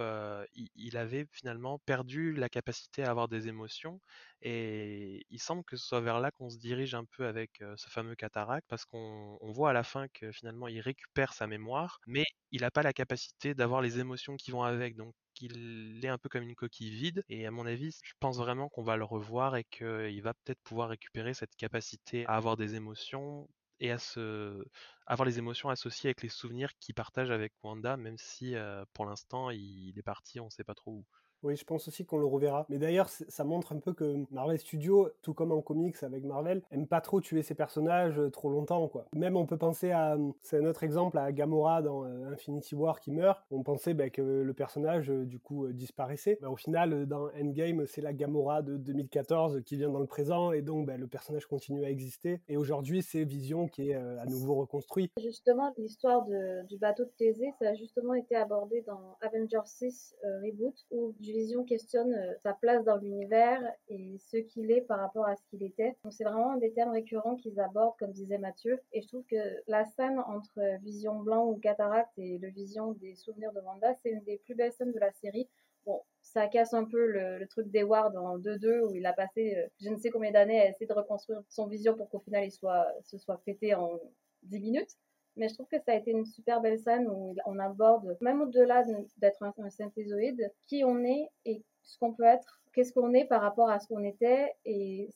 il, 0.54 0.98
avait 0.98 1.28
finalement 1.32 1.80
perdu 1.80 2.34
la 2.34 2.50
capacité 2.50 3.04
à 3.04 3.10
avoir 3.10 3.28
des 3.28 3.48
émotions. 3.48 4.00
Et 4.42 5.26
il 5.30 5.40
semble 5.40 5.64
que 5.64 5.78
ce 5.78 5.86
soit 5.86 6.02
vers 6.02 6.20
là 6.20 6.32
qu'on 6.32 6.50
se 6.50 6.58
dirige 6.58 6.96
un 6.96 7.06
peu 7.06 7.26
avec 7.26 7.64
ce 7.76 7.90
fameux 7.90 8.16
cataracte, 8.16 8.68
parce 8.70 8.86
qu'on 8.86 9.38
on 9.42 9.52
voit 9.52 9.72
à 9.72 9.74
la 9.74 9.84
fin 9.84 10.08
que 10.10 10.32
finalement 10.32 10.68
il 10.68 10.80
récupère 10.82 11.34
sa 11.34 11.48
mémoire, 11.48 12.00
mais 12.08 12.26
il 12.52 12.62
n'a 12.62 12.72
pas 12.72 12.84
la 12.84 12.94
capacité 12.94 13.54
d'avoir 13.54 13.82
les 13.82 14.00
émotions 14.00 14.36
qui 14.38 14.52
vont 14.52 14.64
avec. 14.64 14.96
Donc 14.96 15.16
il 15.42 16.00
est 16.04 16.10
un 16.10 16.18
peu 16.18 16.30
comme 16.30 16.44
une 16.44 16.56
coquille 16.56 16.92
vide. 16.92 17.24
Et 17.30 17.46
à 17.46 17.52
mon 17.52 17.66
avis, 17.66 17.98
je 18.04 18.14
pense 18.20 18.38
vraiment 18.38 18.70
qu'on 18.70 18.84
va 18.84 18.98
le 18.98 19.04
revoir 19.04 19.56
et 19.56 19.64
qu'il 19.66 20.22
va 20.22 20.34
peut-être 20.34 20.62
pouvoir 20.64 20.90
récupérer 20.90 21.34
cette 21.34 21.56
capacité 21.56 22.26
à 22.28 22.36
avoir 22.36 22.58
des 22.58 22.76
émotions 22.76 23.48
et 23.84 23.92
à 23.92 24.00
se 24.00 24.66
avoir 25.06 25.26
les 25.26 25.38
émotions 25.40 25.70
associées 25.70 26.08
avec 26.10 26.24
les 26.24 26.30
souvenirs 26.30 26.72
qu'il 26.80 26.96
partage 26.96 27.32
avec 27.32 27.54
Wanda, 27.64 27.98
même 27.98 28.18
si 28.18 28.56
euh, 28.56 28.86
pour 28.94 29.06
l'instant 29.06 29.50
il 29.52 29.94
est 29.98 30.04
parti, 30.04 30.40
on 30.40 30.46
ne 30.46 30.50
sait 30.50 30.64
pas 30.64 30.74
trop 30.76 30.92
où. 30.92 31.06
Oui, 31.44 31.56
je 31.56 31.66
pense 31.66 31.88
aussi 31.88 32.06
qu'on 32.06 32.18
le 32.18 32.26
reverra. 32.26 32.66
Mais 32.70 32.78
d'ailleurs, 32.78 33.10
ça 33.10 33.44
montre 33.44 33.74
un 33.74 33.80
peu 33.80 33.94
que 33.94 34.26
Marvel 34.32 34.58
Studios, 34.58 35.10
tout 35.22 35.34
comme 35.34 35.52
en 35.52 35.62
comics 35.62 36.02
avec 36.04 36.24
Marvel, 36.24 36.62
aime 36.72 36.88
pas 36.88 37.02
trop 37.02 37.22
tuer 37.22 37.44
ses 37.44 37.56
personnages 37.56 38.20
euh, 38.20 38.30
trop 38.30 38.50
longtemps, 38.50 38.88
quoi. 38.88 39.06
Même 39.14 39.36
on 39.36 39.46
peut 39.46 39.58
penser 39.58 39.92
à, 39.92 40.16
euh, 40.16 40.32
c'est 40.42 40.58
un 40.58 40.66
autre 40.66 40.84
exemple, 40.84 41.18
à 41.18 41.32
Gamora 41.32 41.82
dans 41.82 42.06
euh, 42.06 42.32
Infinity 42.32 42.76
War 42.76 43.00
qui 43.00 43.12
meurt. 43.12 43.44
On 43.52 43.64
pensait 43.64 43.94
bah, 43.94 44.10
que 44.10 44.22
le 44.22 44.54
personnage, 44.54 45.10
du 45.10 45.40
coup, 45.40 45.68
disparaissait. 45.68 46.38
Bah, 46.42 46.50
au 46.50 46.56
final, 46.56 47.06
dans 47.06 47.30
Endgame, 47.40 47.86
c'est 47.88 48.02
la 48.02 48.14
Gamora 48.14 48.62
de 48.62 48.78
2014 48.78 49.62
qui 49.66 49.76
vient 49.76 49.90
dans 49.90 50.00
le 50.00 50.08
présent, 50.08 50.52
et 50.52 50.62
donc 50.62 50.88
bah, 50.88 50.98
le 50.98 51.08
personnage 51.08 51.46
continue 51.46 51.84
à 51.84 51.90
exister. 51.90 52.42
Et 52.48 52.58
aujourd'hui, 52.58 53.02
c'est 53.02 53.24
Vision 53.24 53.68
qui 53.68 53.90
est 53.90 53.96
à 53.96 54.26
nouveau 54.26 54.56
reconstruit. 54.56 55.10
Justement, 55.20 55.74
l'histoire 55.78 56.26
du 56.26 56.78
bateau 56.78 57.04
de 57.04 57.12
Thésée, 57.18 57.52
ça 57.60 57.70
a 57.70 57.74
justement 57.74 58.14
été 58.14 58.36
abordé 58.36 58.82
dans 58.88 59.18
Avengers 59.22 59.66
6 59.66 60.16
euh, 60.24 60.42
Reboot, 60.46 60.76
où 60.92 61.14
Vision 61.34 61.64
questionne 61.64 62.14
euh, 62.14 62.34
sa 62.44 62.54
place 62.54 62.84
dans 62.86 62.98
l'univers 62.98 63.60
et 63.90 64.18
ce 64.20 64.38
qu'il 64.38 64.72
est 64.72 64.82
par 64.82 65.00
rapport 65.00 65.26
à 65.26 65.36
ce 65.36 65.42
qu'il 65.50 65.64
était. 65.64 65.98
Donc 66.04 66.14
c'est 66.14 66.24
vraiment 66.24 66.52
un 66.52 66.58
des 66.58 66.72
thèmes 66.72 66.92
récurrents 66.92 67.36
qu'ils 67.36 67.60
abordent, 67.60 67.98
comme 67.98 68.12
disait 68.12 68.38
Mathieu. 68.38 68.80
Et 68.92 69.02
je 69.02 69.08
trouve 69.08 69.26
que 69.26 69.62
la 69.68 69.86
scène 69.86 70.20
entre 70.20 70.60
Vision 70.82 71.20
blanc 71.20 71.48
ou 71.48 71.58
cataracte 71.58 72.18
et 72.18 72.38
le 72.38 72.50
Vision 72.50 72.94
des 72.94 73.16
souvenirs 73.16 73.52
de 73.54 73.62
Wanda, 73.62 73.94
c'est 74.02 74.12
une 74.12 74.24
des 74.24 74.38
plus 74.38 74.56
belles 74.56 74.74
scènes 74.74 74.92
de 74.92 75.00
la 75.00 75.12
série. 75.12 75.50
Bon, 75.86 76.02
ça 76.22 76.48
casse 76.48 76.74
un 76.74 76.86
peu 76.86 77.06
le, 77.06 77.46
truc 77.48 77.70
d'Eward 77.70 78.16
en 78.16 78.38
2-2 78.38 78.82
où 78.86 78.96
il 78.96 79.06
a 79.06 79.14
passé 79.14 79.56
euh, 79.58 79.68
je 79.82 79.90
ne 79.90 79.98
sais 79.98 80.12
combien 80.12 80.32
d'années 80.32 80.62
à 80.62 80.70
essayer 80.70 80.88
de 80.88 80.94
reconstruire 80.94 81.42
son 81.50 81.68
vision 81.68 81.96
pour 81.96 82.10
qu'au 82.10 82.20
final 82.20 82.46
il 82.46 82.52
soit, 82.52 82.88
se 83.04 83.18
soit 83.18 83.42
pété 83.44 83.76
en 83.76 84.00
10 84.44 84.60
minutes. 84.60 84.98
Mais 85.36 85.48
je 85.50 85.54
trouve 85.56 85.68
que 85.68 85.80
ça 85.80 85.94
a 85.94 85.96
été 85.96 86.12
une 86.12 86.26
super 86.26 86.62
belle 86.62 86.80
scène 86.80 87.08
où 87.08 87.36
on 87.46 87.60
aborde, 87.60 88.18
même 88.22 88.42
au-delà 88.42 88.84
de- 88.84 89.08
d'être 89.18 89.42
un 89.44 89.70
synthézoïde, 89.70 90.52
qui 90.68 90.84
on 90.84 91.04
est 91.04 91.28
et 91.46 91.64
ce 91.82 91.98
qu'on 91.98 92.14
peut 92.14 92.24
être 92.24 92.62
qu'est-ce 92.74 92.94
qu'on 92.94 93.14
est 93.14 93.26
par 93.26 93.42
rapport 93.42 93.70
à 93.70 93.80
ce 93.80 93.88
qu'on 93.88 94.04
était. 94.04 94.52
Et 94.66 95.10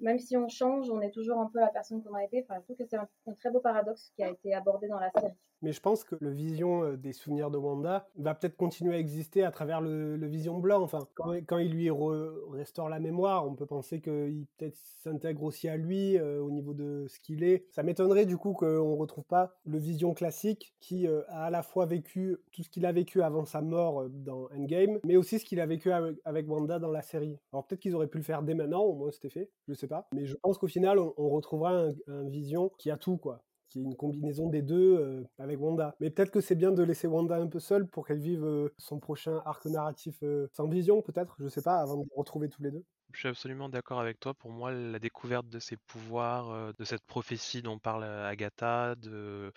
même 0.00 0.18
si 0.18 0.36
on 0.36 0.48
change, 0.48 0.90
on 0.90 1.00
est 1.00 1.10
toujours 1.10 1.38
un 1.38 1.50
peu 1.52 1.60
la 1.60 1.68
personne 1.68 2.02
qu'on 2.02 2.14
a 2.14 2.24
été. 2.24 2.42
Enfin, 2.42 2.58
je 2.60 2.64
trouve 2.64 2.76
que 2.76 2.84
c'est 2.88 2.96
un, 2.96 3.08
très 3.38 3.50
beau 3.50 3.60
paradoxe 3.60 4.12
qui 4.16 4.22
a 4.22 4.30
été 4.30 4.54
abordé 4.54 4.88
dans 4.88 4.98
la 4.98 5.10
série. 5.10 5.34
Mais 5.62 5.72
je 5.72 5.80
pense 5.80 6.04
que 6.04 6.16
le 6.20 6.30
vision 6.30 6.84
euh, 6.84 6.96
des 6.96 7.12
souvenirs 7.12 7.50
de 7.50 7.58
Wanda 7.58 8.08
va 8.16 8.34
peut-être 8.34 8.56
continuer 8.56 8.94
à 8.94 8.98
exister 8.98 9.44
à 9.44 9.50
travers 9.50 9.82
le, 9.82 10.16
vision 10.26 10.58
blanc. 10.58 10.80
Enfin, 10.82 11.06
quand, 11.14 11.32
quand 11.46 11.58
il 11.58 11.72
lui 11.72 11.88
re- 11.88 12.50
restaure 12.50 12.88
la 12.88 12.98
mémoire, 12.98 13.46
on 13.46 13.54
peut 13.54 13.66
penser 13.66 14.00
qu'il 14.00 14.46
peut-être 14.56 14.76
s'intègre 15.02 15.42
aussi 15.42 15.68
à 15.68 15.76
lui 15.76 16.16
euh, 16.16 16.40
au 16.40 16.50
niveau 16.50 16.72
de 16.72 17.04
ce 17.08 17.20
qu'il 17.20 17.44
est. 17.44 17.66
Ça 17.72 17.82
m'étonnerait 17.82 18.24
du 18.24 18.38
coup 18.38 18.54
qu'on 18.54 18.96
retrouve 18.96 19.24
pas 19.24 19.54
le 19.64 19.76
vision 19.76 20.14
classique 20.14 20.74
qui 20.80 21.06
euh, 21.06 21.22
a 21.28 21.44
à 21.46 21.50
la 21.50 21.62
fois 21.62 21.84
vécu 21.84 22.38
tout 22.52 22.62
ce 22.62 22.70
qu'il 22.70 22.86
a 22.86 22.92
vécu 22.92 23.22
avant 23.22 23.44
sa 23.44 23.60
mort 23.60 24.08
dans 24.08 24.48
Endgame, 24.56 24.98
mais 25.04 25.16
aussi 25.16 25.38
ce 25.38 25.44
qu'il 25.44 25.60
a 25.60 25.66
vécu 25.66 25.92
avec, 25.92 26.16
avec 26.24 26.48
Wanda 26.48 26.78
dans 26.78 26.90
la 26.90 26.99
série. 27.02 27.38
Alors 27.52 27.66
peut-être 27.66 27.80
qu'ils 27.80 27.94
auraient 27.94 28.08
pu 28.08 28.18
le 28.18 28.24
faire 28.24 28.42
dès 28.42 28.54
maintenant, 28.54 28.82
au 28.82 28.94
moins 28.94 29.10
c'était 29.10 29.30
fait, 29.30 29.50
je 29.68 29.74
sais 29.74 29.86
pas. 29.86 30.08
Mais 30.12 30.26
je 30.26 30.36
pense 30.36 30.58
qu'au 30.58 30.68
final, 30.68 30.98
on, 30.98 31.28
retrouvera 31.30 31.88
un 32.06 32.28
vision 32.28 32.70
qui 32.78 32.90
a 32.90 32.96
tout 32.96 33.16
quoi 33.16 33.42
qui 33.70 33.78
est 33.78 33.82
une 33.82 33.96
combinaison 33.96 34.48
des 34.48 34.62
deux 34.62 34.98
euh, 34.98 35.22
avec 35.38 35.58
Wanda. 35.60 35.94
Mais 36.00 36.10
peut-être 36.10 36.30
que 36.30 36.40
c'est 36.40 36.56
bien 36.56 36.72
de 36.72 36.82
laisser 36.82 37.06
Wanda 37.06 37.36
un 37.36 37.46
peu 37.46 37.60
seule 37.60 37.86
pour 37.86 38.06
qu'elle 38.06 38.18
vive 38.18 38.44
euh, 38.44 38.68
son 38.76 38.98
prochain 38.98 39.40
arc 39.46 39.64
narratif 39.66 40.18
euh, 40.22 40.48
sans 40.52 40.68
vision, 40.68 41.00
peut-être, 41.00 41.36
je 41.38 41.48
sais 41.48 41.62
pas, 41.62 41.80
avant 41.80 41.98
de 41.98 42.08
retrouver 42.14 42.48
tous 42.48 42.62
les 42.62 42.72
deux. 42.72 42.84
Je 43.12 43.18
suis 43.18 43.28
absolument 43.28 43.68
d'accord 43.68 43.98
avec 43.98 44.20
toi. 44.20 44.34
Pour 44.34 44.52
moi, 44.52 44.70
la 44.70 45.00
découverte 45.00 45.48
de 45.48 45.58
ses 45.58 45.76
pouvoirs, 45.76 46.72
de 46.72 46.84
cette 46.84 47.04
prophétie 47.04 47.60
dont 47.60 47.76
parle 47.76 48.04
Agatha, 48.04 48.94
de 48.94 49.52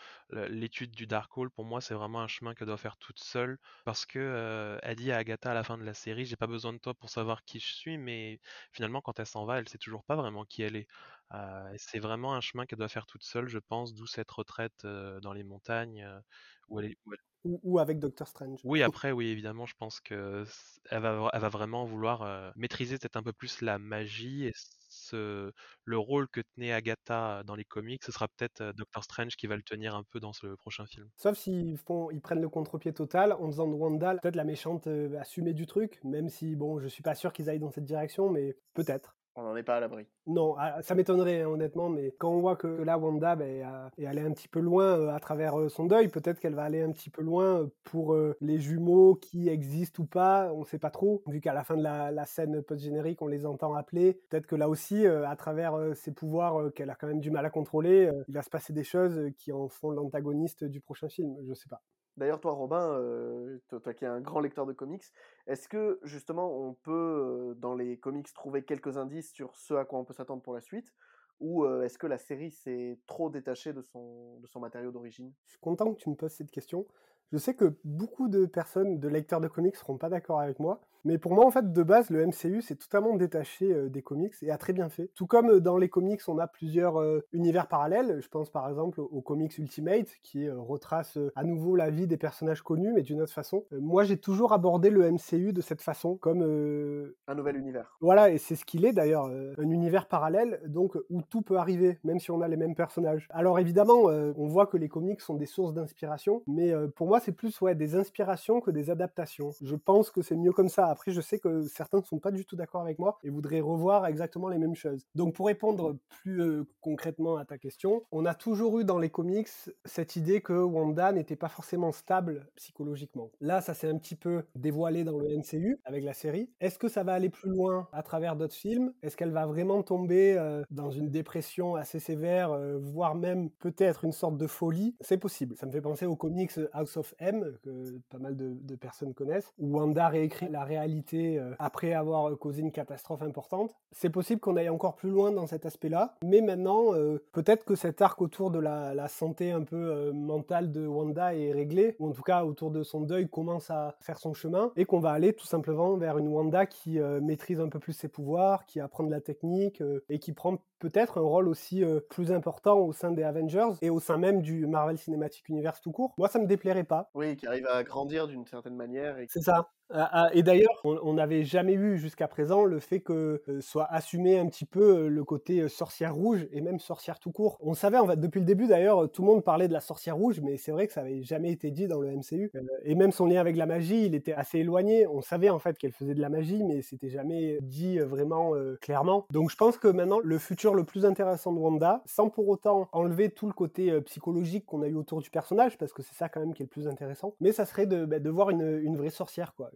l'étude 0.49 0.89
du 0.89 1.05
Darkhold, 1.05 1.51
pour 1.51 1.63
moi, 1.63 1.79
c'est 1.79 1.93
vraiment 1.93 2.21
un 2.21 2.27
chemin 2.27 2.55
qu'elle 2.55 2.65
doit 2.65 2.77
faire 2.77 2.97
toute 2.97 3.19
seule. 3.19 3.59
Parce 3.85 4.07
que 4.07 4.79
elle 4.81 4.95
dit 4.95 5.11
à 5.11 5.17
Agatha 5.17 5.51
à 5.51 5.53
la 5.53 5.63
fin 5.63 5.77
de 5.77 5.83
la 5.83 5.93
série, 5.93 6.25
j'ai 6.25 6.35
pas 6.35 6.47
besoin 6.47 6.73
de 6.73 6.79
toi 6.79 6.95
pour 6.95 7.11
savoir 7.11 7.45
qui 7.45 7.59
je 7.59 7.75
suis, 7.75 7.99
mais 7.99 8.39
finalement, 8.71 9.01
quand 9.01 9.19
elle 9.19 9.27
s'en 9.27 9.45
va, 9.45 9.59
elle 9.59 9.69
sait 9.69 9.77
toujours 9.77 10.03
pas 10.03 10.15
vraiment 10.15 10.45
qui 10.45 10.63
elle 10.63 10.75
est. 10.75 10.87
Euh, 11.33 11.73
c'est 11.77 11.99
vraiment 11.99 12.35
un 12.35 12.41
chemin 12.41 12.65
qu'elle 12.65 12.79
doit 12.79 12.87
faire 12.89 13.05
toute 13.07 13.23
seule, 13.23 13.47
je 13.49 13.59
pense, 13.59 13.93
d'où 13.93 14.05
cette 14.07 14.31
retraite 14.31 14.85
euh, 14.85 15.19
dans 15.19 15.33
les 15.33 15.43
montagnes 15.43 16.03
euh, 16.03 16.19
où 16.67 16.79
elle 16.79 16.87
est, 16.91 16.97
où 17.05 17.13
elle- 17.13 17.19
Ou, 17.45 17.59
ou 17.63 17.79
avec 17.79 17.99
Doctor 17.99 18.27
Strange. 18.27 18.63
oui, 18.63 18.81
après, 18.81 19.11
oui, 19.11 19.27
évidemment, 19.27 19.65
je 19.65 19.73
pense 19.77 19.99
que 19.99 20.45
c- 20.45 20.79
elle 20.89 21.01
va, 21.01 21.13
vra- 21.17 21.29
elle 21.33 21.41
va 21.41 21.49
vraiment 21.49 21.83
vouloir 21.83 22.53
maîtriser 22.55 22.97
peut-être 22.97 23.17
un 23.17 23.23
peu 23.23 23.33
plus 23.33 23.59
la 23.61 23.77
magie 23.77 24.45
et 24.45 24.53
ce, 24.89 25.51
le 25.83 25.97
rôle 25.97 26.29
que 26.29 26.39
tenait 26.55 26.71
Agatha 26.71 27.43
dans 27.43 27.55
les 27.55 27.65
comics, 27.65 28.03
ce 28.03 28.11
sera 28.13 28.27
peut-être 28.29 28.71
Doctor 28.77 29.03
Strange 29.03 29.35
qui 29.35 29.47
va 29.47 29.57
le 29.57 29.63
tenir 29.63 29.95
un 29.95 30.03
peu 30.05 30.19
dans 30.21 30.31
ce 30.33 30.47
prochain 30.55 30.85
film. 30.85 31.09
Sauf 31.17 31.37
s'ils 31.37 31.77
font, 31.77 32.11
ils 32.11 32.21
prennent 32.21 32.41
le 32.41 32.49
contre-pied 32.49 32.93
total 32.93 33.33
en 33.33 33.47
faisant 33.47 33.67
de 33.67 33.73
Wanda 33.73 34.15
peut-être 34.15 34.35
la 34.35 34.43
méchante 34.43 34.87
assumée 35.19 35.53
du 35.53 35.65
truc, 35.65 35.99
même 36.03 36.29
si 36.29 36.55
bon, 36.55 36.79
je 36.79 36.87
suis 36.87 37.01
pas 37.03 37.15
sûr 37.15 37.33
qu'ils 37.33 37.49
aillent 37.49 37.59
dans 37.59 37.71
cette 37.71 37.85
direction, 37.85 38.29
mais 38.29 38.57
peut-être. 38.73 39.17
On 39.35 39.41
n'en 39.41 39.55
est 39.55 39.63
pas 39.63 39.77
à 39.77 39.79
l'abri. 39.79 40.05
Non, 40.27 40.55
ah, 40.59 40.81
ça 40.83 40.93
m'étonnerait 40.93 41.41
hein, 41.41 41.47
honnêtement, 41.47 41.89
mais 41.89 42.11
quand 42.19 42.29
on 42.29 42.39
voit 42.39 42.55
que 42.55 42.67
là 42.67 42.99
Wanda 42.99 43.35
ben, 43.35 43.63
a- 43.63 43.89
est 43.97 44.05
allée 44.05 44.21
un 44.21 44.31
petit 44.31 44.47
peu 44.47 44.59
loin 44.59 44.85
euh, 44.85 45.09
à 45.09 45.19
travers 45.19 45.59
euh, 45.59 45.69
son 45.69 45.85
deuil, 45.85 46.07
peut-être 46.07 46.39
qu'elle 46.39 46.53
va 46.53 46.63
aller 46.63 46.81
un 46.81 46.91
petit 46.91 47.09
peu 47.09 47.23
loin 47.23 47.61
euh, 47.61 47.67
pour 47.83 48.13
euh, 48.13 48.37
les 48.41 48.59
jumeaux 48.59 49.15
qui 49.15 49.49
existent 49.49 50.03
ou 50.03 50.05
pas, 50.05 50.53
on 50.53 50.59
ne 50.59 50.65
sait 50.65 50.77
pas 50.77 50.91
trop, 50.91 51.23
vu 51.27 51.41
qu'à 51.41 51.53
la 51.53 51.63
fin 51.63 51.75
de 51.75 51.81
la, 51.81 52.11
la 52.11 52.25
scène 52.25 52.61
post-générique, 52.61 53.21
on 53.23 53.27
les 53.27 53.45
entend 53.47 53.73
appeler. 53.73 54.21
Peut-être 54.29 54.45
que 54.45 54.55
là 54.55 54.69
aussi, 54.69 55.05
euh, 55.05 55.27
à 55.27 55.35
travers 55.35 55.73
euh, 55.73 55.93
ses 55.95 56.13
pouvoirs 56.13 56.61
euh, 56.61 56.69
qu'elle 56.69 56.91
a 56.91 56.95
quand 56.95 57.07
même 57.07 57.19
du 57.19 57.31
mal 57.31 57.45
à 57.45 57.49
contrôler, 57.49 58.05
euh, 58.05 58.23
il 58.27 58.35
va 58.35 58.43
se 58.43 58.49
passer 58.51 58.71
des 58.71 58.83
choses 58.83 59.17
euh, 59.17 59.31
qui 59.31 59.51
en 59.51 59.67
font 59.67 59.89
l'antagoniste 59.91 60.63
du 60.63 60.79
prochain 60.79 61.09
film, 61.09 61.35
je 61.43 61.53
sais 61.53 61.67
pas. 61.69 61.81
D'ailleurs, 62.15 62.39
toi, 62.39 62.53
Robin, 62.53 62.93
euh, 62.99 63.59
toi, 63.69 63.93
qui 63.93 64.05
es 64.05 64.07
un 64.07 64.21
grand 64.21 64.39
lecteur 64.39 64.65
de 64.65 64.73
comics, 64.73 65.03
est-ce 65.47 65.67
que 65.67 65.99
justement 66.03 66.55
on 66.55 66.73
peut, 66.73 66.91
euh, 66.91 67.53
dans 67.55 67.73
les 67.73 67.97
comics, 67.97 68.31
trouver 68.33 68.63
quelques 68.63 68.97
indices 68.97 69.31
sur 69.31 69.55
ce 69.55 69.73
à 69.73 69.85
quoi 69.85 69.99
on 69.99 70.05
peut 70.05 70.13
s'attendre 70.13 70.43
pour 70.43 70.53
la 70.53 70.61
suite? 70.61 70.93
Ou 71.39 71.65
euh, 71.65 71.81
est-ce 71.83 71.97
que 71.97 72.05
la 72.05 72.19
série 72.19 72.51
s'est 72.51 72.99
trop 73.07 73.29
détachée 73.31 73.73
de 73.73 73.81
son, 73.81 74.39
de 74.39 74.59
matériau 74.59 74.91
d'origine? 74.91 75.33
Je 75.45 75.51
suis 75.51 75.59
content 75.59 75.91
que 75.93 75.99
tu 75.99 76.09
me 76.09 76.15
poses 76.15 76.33
cette 76.33 76.51
question. 76.51 76.85
Je 77.31 77.37
sais 77.39 77.55
que 77.55 77.75
beaucoup 77.83 78.29
de 78.29 78.45
personnes, 78.45 78.99
de 78.99 79.07
lecteurs 79.07 79.41
de 79.41 79.47
comics, 79.47 79.75
seront 79.75 79.97
pas 79.97 80.09
d'accord 80.09 80.39
avec 80.39 80.59
moi. 80.59 80.81
Mais 81.05 81.17
pour 81.17 81.33
moi, 81.33 81.45
en 81.45 81.51
fait, 81.51 81.71
de 81.71 81.83
base, 81.83 82.09
le 82.09 82.25
MCU 82.25 82.61
s'est 82.61 82.75
totalement 82.75 83.15
détaché 83.15 83.71
euh, 83.71 83.89
des 83.89 84.01
comics 84.01 84.33
et 84.41 84.51
a 84.51 84.57
très 84.57 84.73
bien 84.73 84.89
fait. 84.89 85.09
Tout 85.15 85.27
comme 85.27 85.49
euh, 85.49 85.59
dans 85.59 85.77
les 85.77 85.89
comics, 85.89 86.21
on 86.27 86.37
a 86.39 86.47
plusieurs 86.47 86.99
euh, 86.99 87.25
univers 87.33 87.67
parallèles. 87.67 88.21
Je 88.21 88.27
pense 88.29 88.49
par 88.49 88.69
exemple 88.69 89.01
aux 89.01 89.21
comics 89.21 89.57
Ultimate, 89.57 90.07
qui 90.23 90.49
retrace 90.49 91.17
à 91.35 91.43
nouveau 91.43 91.75
la 91.75 91.89
vie 91.89 92.07
des 92.07 92.17
personnages 92.17 92.61
connus, 92.61 92.93
mais 92.93 93.01
d'une 93.01 93.21
autre 93.21 93.33
façon. 93.33 93.65
Moi, 93.71 94.03
j'ai 94.03 94.17
toujours 94.17 94.53
abordé 94.53 94.89
le 94.89 95.09
MCU 95.11 95.53
de 95.53 95.61
cette 95.61 95.81
façon, 95.81 96.15
comme 96.15 96.41
euh, 96.43 97.15
Un 97.27 97.35
nouvel 97.35 97.57
univers. 97.57 97.97
voilà, 98.01 98.29
et 98.29 98.37
c'est 98.37 98.55
ce 98.55 98.65
qu'il 98.65 98.85
est 98.85 98.93
d'ailleurs, 98.93 99.25
un 99.25 99.69
univers 99.69 100.07
parallèle, 100.07 100.61
donc 100.67 100.97
où 101.09 101.21
tout 101.21 101.41
peut 101.41 101.57
arriver, 101.57 101.99
même 102.03 102.19
si 102.19 102.31
on 102.31 102.41
a 102.41 102.47
les 102.47 102.57
mêmes 102.57 102.75
personnages. 102.75 103.27
Alors 103.29 103.59
évidemment, 103.59 104.09
euh, 104.09 104.33
on 104.37 104.47
voit 104.47 104.67
que 104.67 104.77
les 104.77 104.89
comics 104.89 105.21
sont 105.21 105.35
des 105.35 105.45
sources 105.45 105.73
d'inspiration, 105.73 106.43
mais 106.47 106.71
euh, 106.71 106.87
pour 106.87 107.07
moi, 107.07 107.19
c'est 107.19 107.31
plus 107.31 107.59
ouais, 107.61 107.75
des 107.75 107.95
inspirations 107.95 108.61
que 108.61 108.71
des 108.71 108.89
adaptations. 108.89 109.51
Je 109.61 109.75
pense 109.75 110.11
que 110.11 110.21
c'est 110.21 110.35
mieux 110.35 110.51
comme 110.51 110.69
ça. 110.69 110.92
Après, 110.93 111.11
je 111.11 111.21
sais 111.21 111.39
que 111.39 111.63
certains 111.63 112.01
ne 112.01 112.03
sont 112.03 112.19
pas 112.19 112.29
du 112.29 112.45
tout 112.45 112.55
d'accord 112.55 112.81
avec 112.81 112.99
moi 112.99 113.17
et 113.23 113.31
voudraient 113.31 113.61
revoir 113.61 114.05
exactement 114.05 114.47
les 114.47 114.59
mêmes 114.59 114.75
choses. 114.75 115.07
Donc 115.15 115.33
pour 115.33 115.47
répondre 115.47 115.97
plus 116.07 116.39
euh, 116.39 116.67
concrètement 116.81 117.37
à 117.37 117.45
ta 117.45 117.57
question, 117.57 118.03
on 118.11 118.27
a 118.27 118.35
toujours 118.35 118.79
eu 118.79 118.85
dans 118.85 118.99
les 118.99 119.09
comics 119.09 119.47
cette 119.85 120.15
idée 120.17 120.41
que 120.41 120.53
Wanda 120.53 121.11
n'était 121.11 121.35
pas 121.35 121.49
forcément 121.49 121.91
stable 121.91 122.47
psychologiquement. 122.57 123.31
Là, 123.41 123.59
ça 123.61 123.73
s'est 123.73 123.89
un 123.89 123.97
petit 123.97 124.15
peu 124.15 124.43
dévoilé 124.53 125.03
dans 125.03 125.17
le 125.17 125.35
MCU 125.35 125.79
avec 125.83 126.03
la 126.03 126.13
série. 126.13 126.51
Est-ce 126.59 126.77
que 126.77 126.87
ça 126.87 127.03
va 127.03 127.13
aller 127.13 127.29
plus 127.29 127.49
loin 127.49 127.87
à 127.91 128.03
travers 128.03 128.35
d'autres 128.35 128.53
films? 128.53 128.93
Est-ce 129.01 129.17
qu'elle 129.17 129.31
va 129.31 129.47
vraiment 129.47 129.81
tomber 129.81 130.37
euh, 130.37 130.61
dans 130.69 130.91
une 130.91 131.09
dépression 131.09 131.73
assez 131.73 131.99
sévère, 131.99 132.51
euh, 132.51 132.77
voire 132.77 133.15
même 133.15 133.49
peut-être 133.49 134.05
une 134.05 134.11
sorte 134.11 134.37
de 134.37 134.45
folie? 134.45 134.95
C'est 135.01 135.17
possible. 135.17 135.55
Ça 135.57 135.65
me 135.65 135.71
fait 135.71 135.81
penser 135.81 136.05
aux 136.05 136.15
comics 136.15 136.51
House 136.71 136.97
of 136.97 137.15
M, 137.17 137.57
que 137.63 137.97
pas 138.11 138.19
mal 138.19 138.35
de, 138.35 138.53
de 138.61 138.75
personnes 138.75 139.15
connaissent, 139.15 139.51
où 139.57 139.75
Wanda 139.75 140.07
réécrit 140.07 140.49
la 140.49 140.63
réalité 140.63 140.82
euh, 141.13 141.53
après 141.59 141.93
avoir 141.93 142.37
causé 142.37 142.61
une 142.61 142.71
catastrophe 142.71 143.21
importante. 143.21 143.75
C'est 143.91 144.09
possible 144.09 144.41
qu'on 144.41 144.57
aille 144.57 144.69
encore 144.69 144.95
plus 144.95 145.09
loin 145.09 145.31
dans 145.31 145.47
cet 145.47 145.65
aspect-là, 145.65 146.15
mais 146.23 146.41
maintenant, 146.41 146.93
euh, 146.93 147.23
peut-être 147.31 147.65
que 147.65 147.75
cet 147.75 148.01
arc 148.01 148.21
autour 148.21 148.51
de 148.51 148.59
la, 148.59 148.93
la 148.93 149.07
santé 149.07 149.51
un 149.51 149.63
peu 149.63 149.75
euh, 149.75 150.13
mentale 150.13 150.71
de 150.71 150.85
Wanda 150.85 151.35
est 151.35 151.51
réglé, 151.51 151.95
ou 151.99 152.07
en 152.07 152.11
tout 152.11 152.23
cas 152.23 152.43
autour 152.43 152.71
de 152.71 152.83
son 152.83 153.01
deuil 153.01 153.29
commence 153.29 153.69
à 153.69 153.95
faire 153.99 154.17
son 154.19 154.33
chemin, 154.33 154.71
et 154.75 154.85
qu'on 154.85 154.99
va 154.99 155.11
aller 155.11 155.33
tout 155.33 155.45
simplement 155.45 155.95
vers 155.97 156.17
une 156.17 156.27
Wanda 156.27 156.65
qui 156.65 156.99
euh, 156.99 157.21
maîtrise 157.21 157.59
un 157.59 157.69
peu 157.69 157.79
plus 157.79 157.93
ses 157.93 158.07
pouvoirs, 158.07 158.65
qui 158.65 158.79
apprend 158.79 159.03
de 159.03 159.11
la 159.11 159.21
technique, 159.21 159.81
euh, 159.81 160.03
et 160.09 160.19
qui 160.19 160.33
prend 160.33 160.57
peut-être 160.79 161.17
un 161.17 161.21
rôle 161.21 161.47
aussi 161.47 161.83
euh, 161.83 162.01
plus 162.01 162.31
important 162.33 162.79
au 162.79 162.91
sein 162.91 163.11
des 163.11 163.23
Avengers 163.23 163.69
et 163.81 163.89
au 163.89 164.01
sein 164.01 164.17
même 164.17 164.41
du 164.41 164.67
Marvel 164.67 164.97
Cinematic 164.97 165.47
Universe 165.47 165.79
tout 165.79 165.91
court. 165.91 166.13
Moi, 166.17 166.27
ça 166.27 166.39
me 166.39 166.45
déplairait 166.45 166.83
pas. 166.83 167.09
Oui, 167.15 167.37
qui 167.37 167.47
arrive 167.47 167.67
à 167.67 167.83
grandir 167.83 168.27
d'une 168.27 168.45
certaine 168.45 168.75
manière. 168.75 169.17
Et... 169.17 169.27
C'est 169.29 169.41
ça. 169.41 169.69
Ah, 169.95 170.09
ah, 170.11 170.29
Et 170.33 170.41
d'ailleurs, 170.41 170.81
on 170.83 171.13
n'avait 171.13 171.43
jamais 171.43 171.73
eu 171.73 171.97
jusqu'à 171.97 172.27
présent 172.27 172.65
le 172.65 172.79
fait 172.79 172.99
que 172.99 173.43
euh, 173.47 173.61
soit 173.61 173.85
assumé 173.91 174.39
un 174.39 174.47
petit 174.47 174.65
peu 174.65 174.81
euh, 174.81 175.07
le 175.07 175.23
côté 175.23 175.59
euh, 175.59 175.67
sorcière 175.67 176.15
rouge 176.15 176.47
et 176.51 176.61
même 176.61 176.79
sorcière 176.79 177.19
tout 177.19 177.31
court. 177.31 177.59
On 177.61 177.75
savait 177.75 177.99
en 177.99 178.07
fait 178.07 178.19
depuis 178.19 178.39
le 178.39 178.45
début 178.47 178.65
d'ailleurs, 178.65 179.11
tout 179.11 179.21
le 179.21 179.27
monde 179.27 179.43
parlait 179.43 179.67
de 179.67 179.73
la 179.73 179.81
sorcière 179.81 180.15
rouge, 180.15 180.41
mais 180.41 180.57
c'est 180.57 180.71
vrai 180.71 180.87
que 180.87 180.93
ça 180.93 181.01
avait 181.01 181.21
jamais 181.21 181.51
été 181.51 181.69
dit 181.69 181.87
dans 181.87 181.99
le 181.99 182.09
MCU. 182.09 182.51
Et 182.85 182.95
même 182.95 183.11
son 183.11 183.27
lien 183.27 183.39
avec 183.39 183.55
la 183.55 183.67
magie, 183.67 184.07
il 184.07 184.15
était 184.15 184.33
assez 184.33 184.59
éloigné. 184.59 185.05
On 185.05 185.21
savait 185.21 185.49
en 185.49 185.59
fait 185.59 185.77
qu'elle 185.77 185.91
faisait 185.91 186.15
de 186.15 186.21
la 186.21 186.29
magie, 186.29 186.63
mais 186.63 186.81
c'était 186.81 187.09
jamais 187.09 187.59
dit 187.61 187.99
vraiment 187.99 188.53
clairement. 188.81 189.27
Donc 189.29 189.51
je 189.51 189.55
pense 189.55 189.77
que 189.77 189.87
maintenant 189.87 190.19
le 190.23 190.39
futur 190.39 190.73
le 190.73 190.85
plus 190.85 191.05
intéressant 191.05 191.53
de 191.53 191.59
Wanda, 191.59 192.01
sans 192.07 192.29
pour 192.29 192.47
autant 192.49 192.87
enlever 192.93 193.29
tout 193.29 193.45
le 193.45 193.53
côté 193.53 194.01
psychologique 194.01 194.65
qu'on 194.65 194.81
a 194.81 194.87
eu 194.87 194.95
autour 194.95 195.21
du 195.21 195.29
personnage, 195.29 195.77
parce 195.77 195.93
que 195.93 196.01
c'est 196.01 196.15
ça 196.15 196.29
quand 196.29 196.39
même 196.39 196.55
qui 196.55 196.63
est 196.63 196.65
le 196.65 196.69
plus 196.69 196.87
intéressant, 196.87 197.35
mais 197.39 197.51
ça 197.51 197.65
serait 197.65 197.85
de, 197.85 198.05
bah, 198.05 198.17
de 198.17 198.29
voir 198.29 198.49
une, 198.49 198.95
vraie 198.95 199.09
sorcière, 199.09 199.53
quoi, 199.55 199.69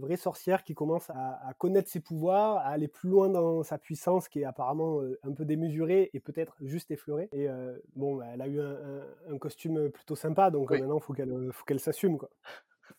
vraie 0.00 0.16
sorcière 0.16 0.64
qui 0.64 0.74
commence 0.74 1.10
à, 1.10 1.40
à 1.46 1.54
connaître 1.54 1.88
ses 1.90 2.00
pouvoirs, 2.00 2.56
à 2.58 2.66
aller 2.70 2.88
plus 2.88 3.08
loin 3.10 3.28
dans 3.28 3.62
sa 3.62 3.78
puissance, 3.78 4.28
qui 4.28 4.40
est 4.40 4.44
apparemment 4.44 5.00
euh, 5.02 5.18
un 5.22 5.32
peu 5.32 5.44
démesurée 5.44 6.10
et 6.12 6.20
peut-être 6.20 6.56
juste 6.60 6.90
effleurée. 6.90 7.28
Et 7.32 7.48
euh, 7.48 7.76
bon, 7.96 8.16
bah, 8.16 8.26
elle 8.32 8.42
a 8.42 8.46
eu 8.48 8.60
un, 8.60 8.72
un- 8.72 9.34
un 9.34 9.38
costume 9.38 9.90
plutôt 9.90 10.16
sympa, 10.16 10.50
donc 10.50 10.70
euh, 10.70 10.74
Oui. 10.74 10.80
maintenant 10.80 11.00
faut 11.00 11.12
qu'elle 11.12 11.32
euh, 11.32 11.52
faut 11.52 11.64
qu'elle 11.64 11.80
s'assume, 11.80 12.18
quoi. 12.18 12.30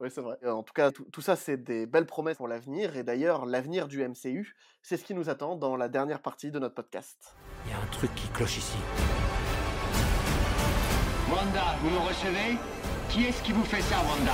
Oui, 0.00 0.10
c'est 0.10 0.20
vrai. 0.20 0.36
En 0.48 0.64
tout 0.64 0.72
cas, 0.72 0.90
tout, 0.90 1.20
ça, 1.20 1.36
c'est 1.36 1.56
des 1.56 1.86
belles 1.86 2.06
promesses 2.06 2.36
pour 2.36 2.48
l'avenir. 2.48 2.96
Et 2.96 3.04
d'ailleurs, 3.04 3.46
l'avenir 3.46 3.86
du 3.86 4.02
MCU, 4.02 4.52
c'est 4.82 4.96
ce 4.96 5.04
qui 5.04 5.14
nous 5.14 5.30
attend 5.30 5.54
dans 5.54 5.76
la 5.76 5.88
dernière 5.88 6.20
partie 6.20 6.50
de 6.50 6.58
notre 6.58 6.74
podcast. 6.74 7.36
Il 7.66 7.70
y 7.70 7.74
a 7.74 7.78
un 7.80 7.86
truc 7.92 8.12
qui 8.16 8.26
cloche 8.30 8.58
ici. 8.58 8.76
Wanda, 11.30 11.76
vous 11.82 11.90
me 11.90 11.98
recevez? 11.98 12.58
Qui 13.10 13.26
est-ce 13.26 13.42
qui 13.44 13.52
vous 13.52 13.62
fait 13.64 13.80
ça, 13.82 13.98
Wanda? 13.98 14.32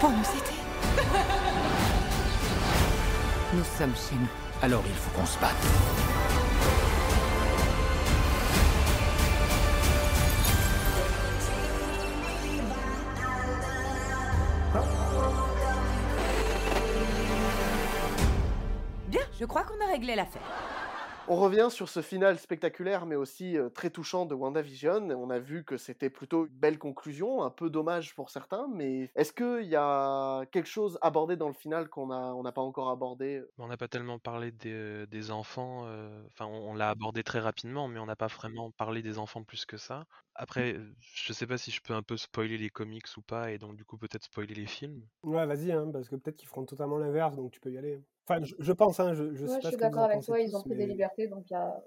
Pour 0.00 0.10
nous 0.10 0.16
aider 0.18 0.56
Nous 3.54 3.64
sommes 3.78 3.94
chez 3.94 4.16
nous. 4.16 4.28
Alors 4.62 4.82
il 4.86 4.94
faut 4.94 5.10
qu'on 5.18 5.26
se 5.26 5.38
batte. 5.38 5.54
crois 19.56 19.62
qu'on 19.62 19.82
a 19.82 19.90
réglé 19.90 20.14
l'affaire. 20.14 20.42
On 21.28 21.36
revient 21.36 21.68
sur 21.70 21.88
ce 21.88 22.02
final 22.02 22.38
spectaculaire, 22.38 23.04
mais 23.04 23.16
aussi 23.16 23.56
euh, 23.58 23.68
très 23.68 23.90
touchant 23.90 24.26
de 24.26 24.34
WandaVision. 24.34 25.10
On 25.10 25.28
a 25.30 25.38
vu 25.40 25.64
que 25.64 25.76
c'était 25.76 26.08
plutôt 26.10 26.46
une 26.46 26.52
belle 26.52 26.78
conclusion, 26.78 27.42
un 27.42 27.50
peu 27.50 27.68
dommage 27.68 28.14
pour 28.14 28.30
certains, 28.30 28.68
mais 28.72 29.10
est-ce 29.16 29.32
qu'il 29.32 29.66
y 29.68 29.74
a 29.76 30.44
quelque 30.52 30.68
chose 30.68 30.98
abordé 31.02 31.36
dans 31.36 31.48
le 31.48 31.54
final 31.54 31.88
qu'on 31.88 32.06
n'a 32.08 32.34
on 32.34 32.42
n'a 32.42 32.52
pas 32.52 32.62
encore 32.62 32.90
abordé 32.90 33.42
On 33.58 33.66
n'a 33.68 33.76
pas 33.76 33.88
tellement 33.88 34.18
parlé 34.18 34.50
des, 34.52 35.06
des 35.06 35.30
enfants, 35.30 35.86
euh, 35.86 36.24
enfin 36.28 36.46
on, 36.46 36.70
on 36.70 36.74
l'a 36.74 36.90
abordé 36.90 37.22
très 37.22 37.40
rapidement, 37.40 37.88
mais 37.88 37.98
on 37.98 38.06
n'a 38.06 38.16
pas 38.16 38.26
vraiment 38.28 38.70
parlé 38.70 39.02
des 39.02 39.18
enfants 39.18 39.44
plus 39.44 39.64
que 39.66 39.76
ça. 39.78 40.06
Après, 40.34 40.74
euh, 40.74 40.94
je 41.00 41.32
sais 41.32 41.46
pas 41.46 41.58
si 41.58 41.70
je 41.70 41.80
peux 41.82 41.94
un 41.94 42.02
peu 42.02 42.16
spoiler 42.16 42.56
les 42.58 42.70
comics 42.70 43.06
ou 43.16 43.22
pas, 43.22 43.50
et 43.52 43.58
donc 43.58 43.76
du 43.76 43.84
coup 43.84 43.98
peut-être 43.98 44.24
spoiler 44.24 44.54
les 44.54 44.66
films. 44.66 45.06
Ouais, 45.22 45.44
vas-y, 45.46 45.72
hein, 45.72 45.90
parce 45.92 46.08
que 46.08 46.16
peut-être 46.16 46.36
qu'ils 46.36 46.48
feront 46.48 46.64
totalement 46.64 46.96
l'inverse, 46.98 47.36
donc 47.36 47.52
tu 47.52 47.60
peux 47.60 47.70
y 47.70 47.76
aller. 47.78 48.02
Enfin, 48.28 48.42
je, 48.44 48.54
je 48.58 48.72
pense, 48.72 48.98
hein, 49.00 49.14
je, 49.14 49.34
je 49.34 49.46
Ouais, 49.46 49.48
sais 49.48 49.56
je 49.56 49.62
pas 49.62 49.68
suis 49.68 49.76
d'accord 49.76 50.04
avec 50.04 50.24
toi, 50.24 50.40
ils 50.40 50.54
ont 50.56 50.62
pris 50.62 50.74
des 50.76 50.86
libertés, 50.86 51.28
donc 51.28 51.50
a- 51.52 51.82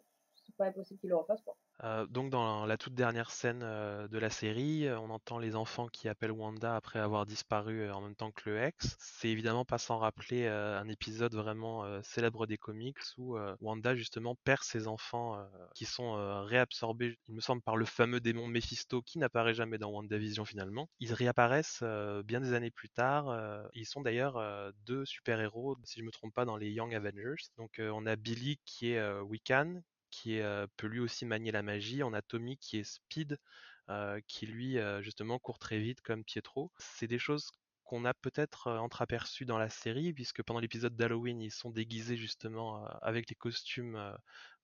c'est 0.45 0.55
pas 0.55 0.65
impossible 0.67 0.99
qu'ils 0.99 1.09
le 1.09 1.17
refassent. 1.17 1.41
Quoi. 1.43 1.55
Euh, 1.83 2.05
donc 2.07 2.29
dans 2.29 2.65
la 2.65 2.77
toute 2.77 2.93
dernière 2.93 3.31
scène 3.31 3.61
euh, 3.63 4.07
de 4.07 4.17
la 4.17 4.29
série, 4.29 4.85
euh, 4.85 4.99
on 4.99 5.09
entend 5.09 5.37
les 5.39 5.55
enfants 5.55 5.87
qui 5.87 6.09
appellent 6.09 6.31
Wanda 6.31 6.75
après 6.75 6.99
avoir 6.99 7.25
disparu 7.25 7.89
en 7.89 8.01
même 8.01 8.15
temps 8.15 8.31
que 8.31 8.49
le 8.49 8.61
ex. 8.61 8.97
C'est 8.99 9.29
évidemment 9.29 9.65
pas 9.65 9.77
sans 9.77 9.97
rappeler 9.97 10.47
un 10.47 10.87
épisode 10.87 11.33
vraiment 11.35 12.01
célèbre 12.03 12.47
des 12.47 12.57
comics 12.57 12.97
où 13.17 13.37
Wanda 13.61 13.95
justement 13.95 14.35
perd 14.43 14.63
ses 14.63 14.87
enfants 14.87 15.37
qui 15.75 15.85
sont 15.85 16.43
réabsorbés, 16.45 17.17
il 17.27 17.35
me 17.35 17.41
semble, 17.41 17.61
par 17.61 17.77
le 17.77 17.85
fameux 17.85 18.19
démon 18.19 18.47
Mephisto 18.47 19.01
qui 19.01 19.19
n'apparaît 19.19 19.53
jamais 19.53 19.77
dans 19.77 19.91
WandaVision 19.91 20.45
finalement. 20.45 20.89
Ils 20.99 21.13
réapparaissent 21.13 21.83
bien 22.25 22.41
des 22.41 22.53
années 22.53 22.71
plus 22.71 22.89
tard. 22.89 23.35
ils 23.73 23.85
sont 23.85 24.01
d'ailleurs 24.01 24.41
deux 24.85 25.05
super-héros, 25.05 25.77
si 25.83 25.99
je 25.99 26.05
me 26.05 26.11
trompe 26.11 26.33
pas, 26.33 26.45
dans 26.45 26.57
les 26.57 26.69
Young 26.71 26.93
Avengers. 26.93 27.43
Donc 27.57 27.79
on 27.79 28.05
a 28.05 28.15
Billy 28.15 28.59
qui 28.65 28.91
est 28.91 29.19
Wiccan, 29.21 29.81
qui 30.11 30.39
peut 30.77 30.87
lui 30.87 30.99
aussi 30.99 31.25
manier 31.25 31.51
la 31.51 31.61
magie. 31.61 32.03
On 32.03 32.13
a 32.13 32.21
Tommy 32.21 32.57
qui 32.57 32.77
est 32.77 32.83
Speed, 32.83 33.37
qui 34.27 34.45
lui 34.47 34.77
justement 35.01 35.39
court 35.39 35.59
très 35.59 35.79
vite 35.79 36.01
comme 36.01 36.23
Pietro. 36.23 36.71
C'est 36.77 37.07
des 37.07 37.19
choses 37.19 37.51
qu'on 37.83 38.05
a 38.05 38.13
peut-être 38.13 38.69
entreaperçues 38.71 39.45
dans 39.45 39.57
la 39.57 39.69
série, 39.69 40.13
puisque 40.13 40.43
pendant 40.43 40.59
l'épisode 40.59 40.95
d'Halloween, 40.95 41.41
ils 41.41 41.51
sont 41.51 41.71
déguisés 41.71 42.17
justement 42.17 42.85
avec 43.01 43.29
les 43.29 43.35
costumes 43.35 44.15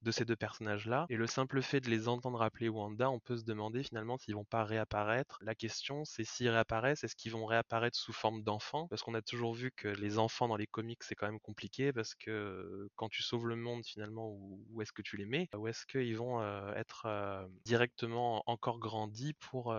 de 0.06 0.12
ces 0.12 0.24
deux 0.24 0.36
personnages-là. 0.36 1.08
Et 1.10 1.18
le 1.18 1.28
simple 1.28 1.62
fait 1.62 1.82
de 1.82 1.90
les 1.90 2.08
entendre 2.08 2.42
appeler 2.42 2.70
Wanda, 2.70 3.10
on 3.10 3.20
peut 3.20 3.38
se 3.38 3.44
demander 3.44 3.84
finalement 3.84 4.18
s'ils 4.18 4.36
vont 4.36 4.46
pas 4.46 4.64
réapparaître. 4.64 5.40
La 5.42 5.56
question, 5.56 6.06
c'est 6.06 6.24
s'ils 6.24 6.50
réapparaissent, 6.50 7.04
est-ce 7.04 7.16
qu'ils 7.16 7.32
vont 7.32 7.46
réapparaître 7.46 7.98
sous 7.98 8.14
forme 8.14 8.44
d'enfants? 8.44 8.88
Parce 8.88 9.02
qu'on 9.02 9.16
a 9.16 9.22
toujours 9.24 9.56
vu 9.56 9.72
que 9.72 9.88
les 9.88 10.20
enfants 10.20 10.48
dans 10.48 10.58
les 10.58 10.68
comics, 10.68 11.02
c'est 11.04 11.16
quand 11.16 11.26
même 11.26 11.40
compliqué, 11.40 11.92
parce 11.92 12.14
que 12.14 12.30
euh, 12.30 12.90
quand 12.96 13.10
tu 13.10 13.24
sauves 13.24 13.48
le 13.48 13.56
monde, 13.56 13.84
finalement, 13.84 14.30
où, 14.30 14.82
est-ce 14.82 14.94
que 14.94 15.02
tu 15.02 15.18
les 15.18 15.26
mets? 15.26 15.50
Où 15.56 15.68
est-ce 15.68 15.88
qu'ils 15.88 16.16
vont 16.18 16.42
euh, 16.42 16.72
être 16.76 17.08
euh, 17.08 17.46
directement 17.66 18.44
encore 18.46 18.78
grandis 18.80 19.34
pour 19.34 19.76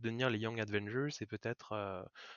devenir 0.00 0.28
les 0.28 0.38
Young 0.38 0.60
Avengers 0.60 1.08
Et 1.20 1.26
peut-être, 1.26 1.74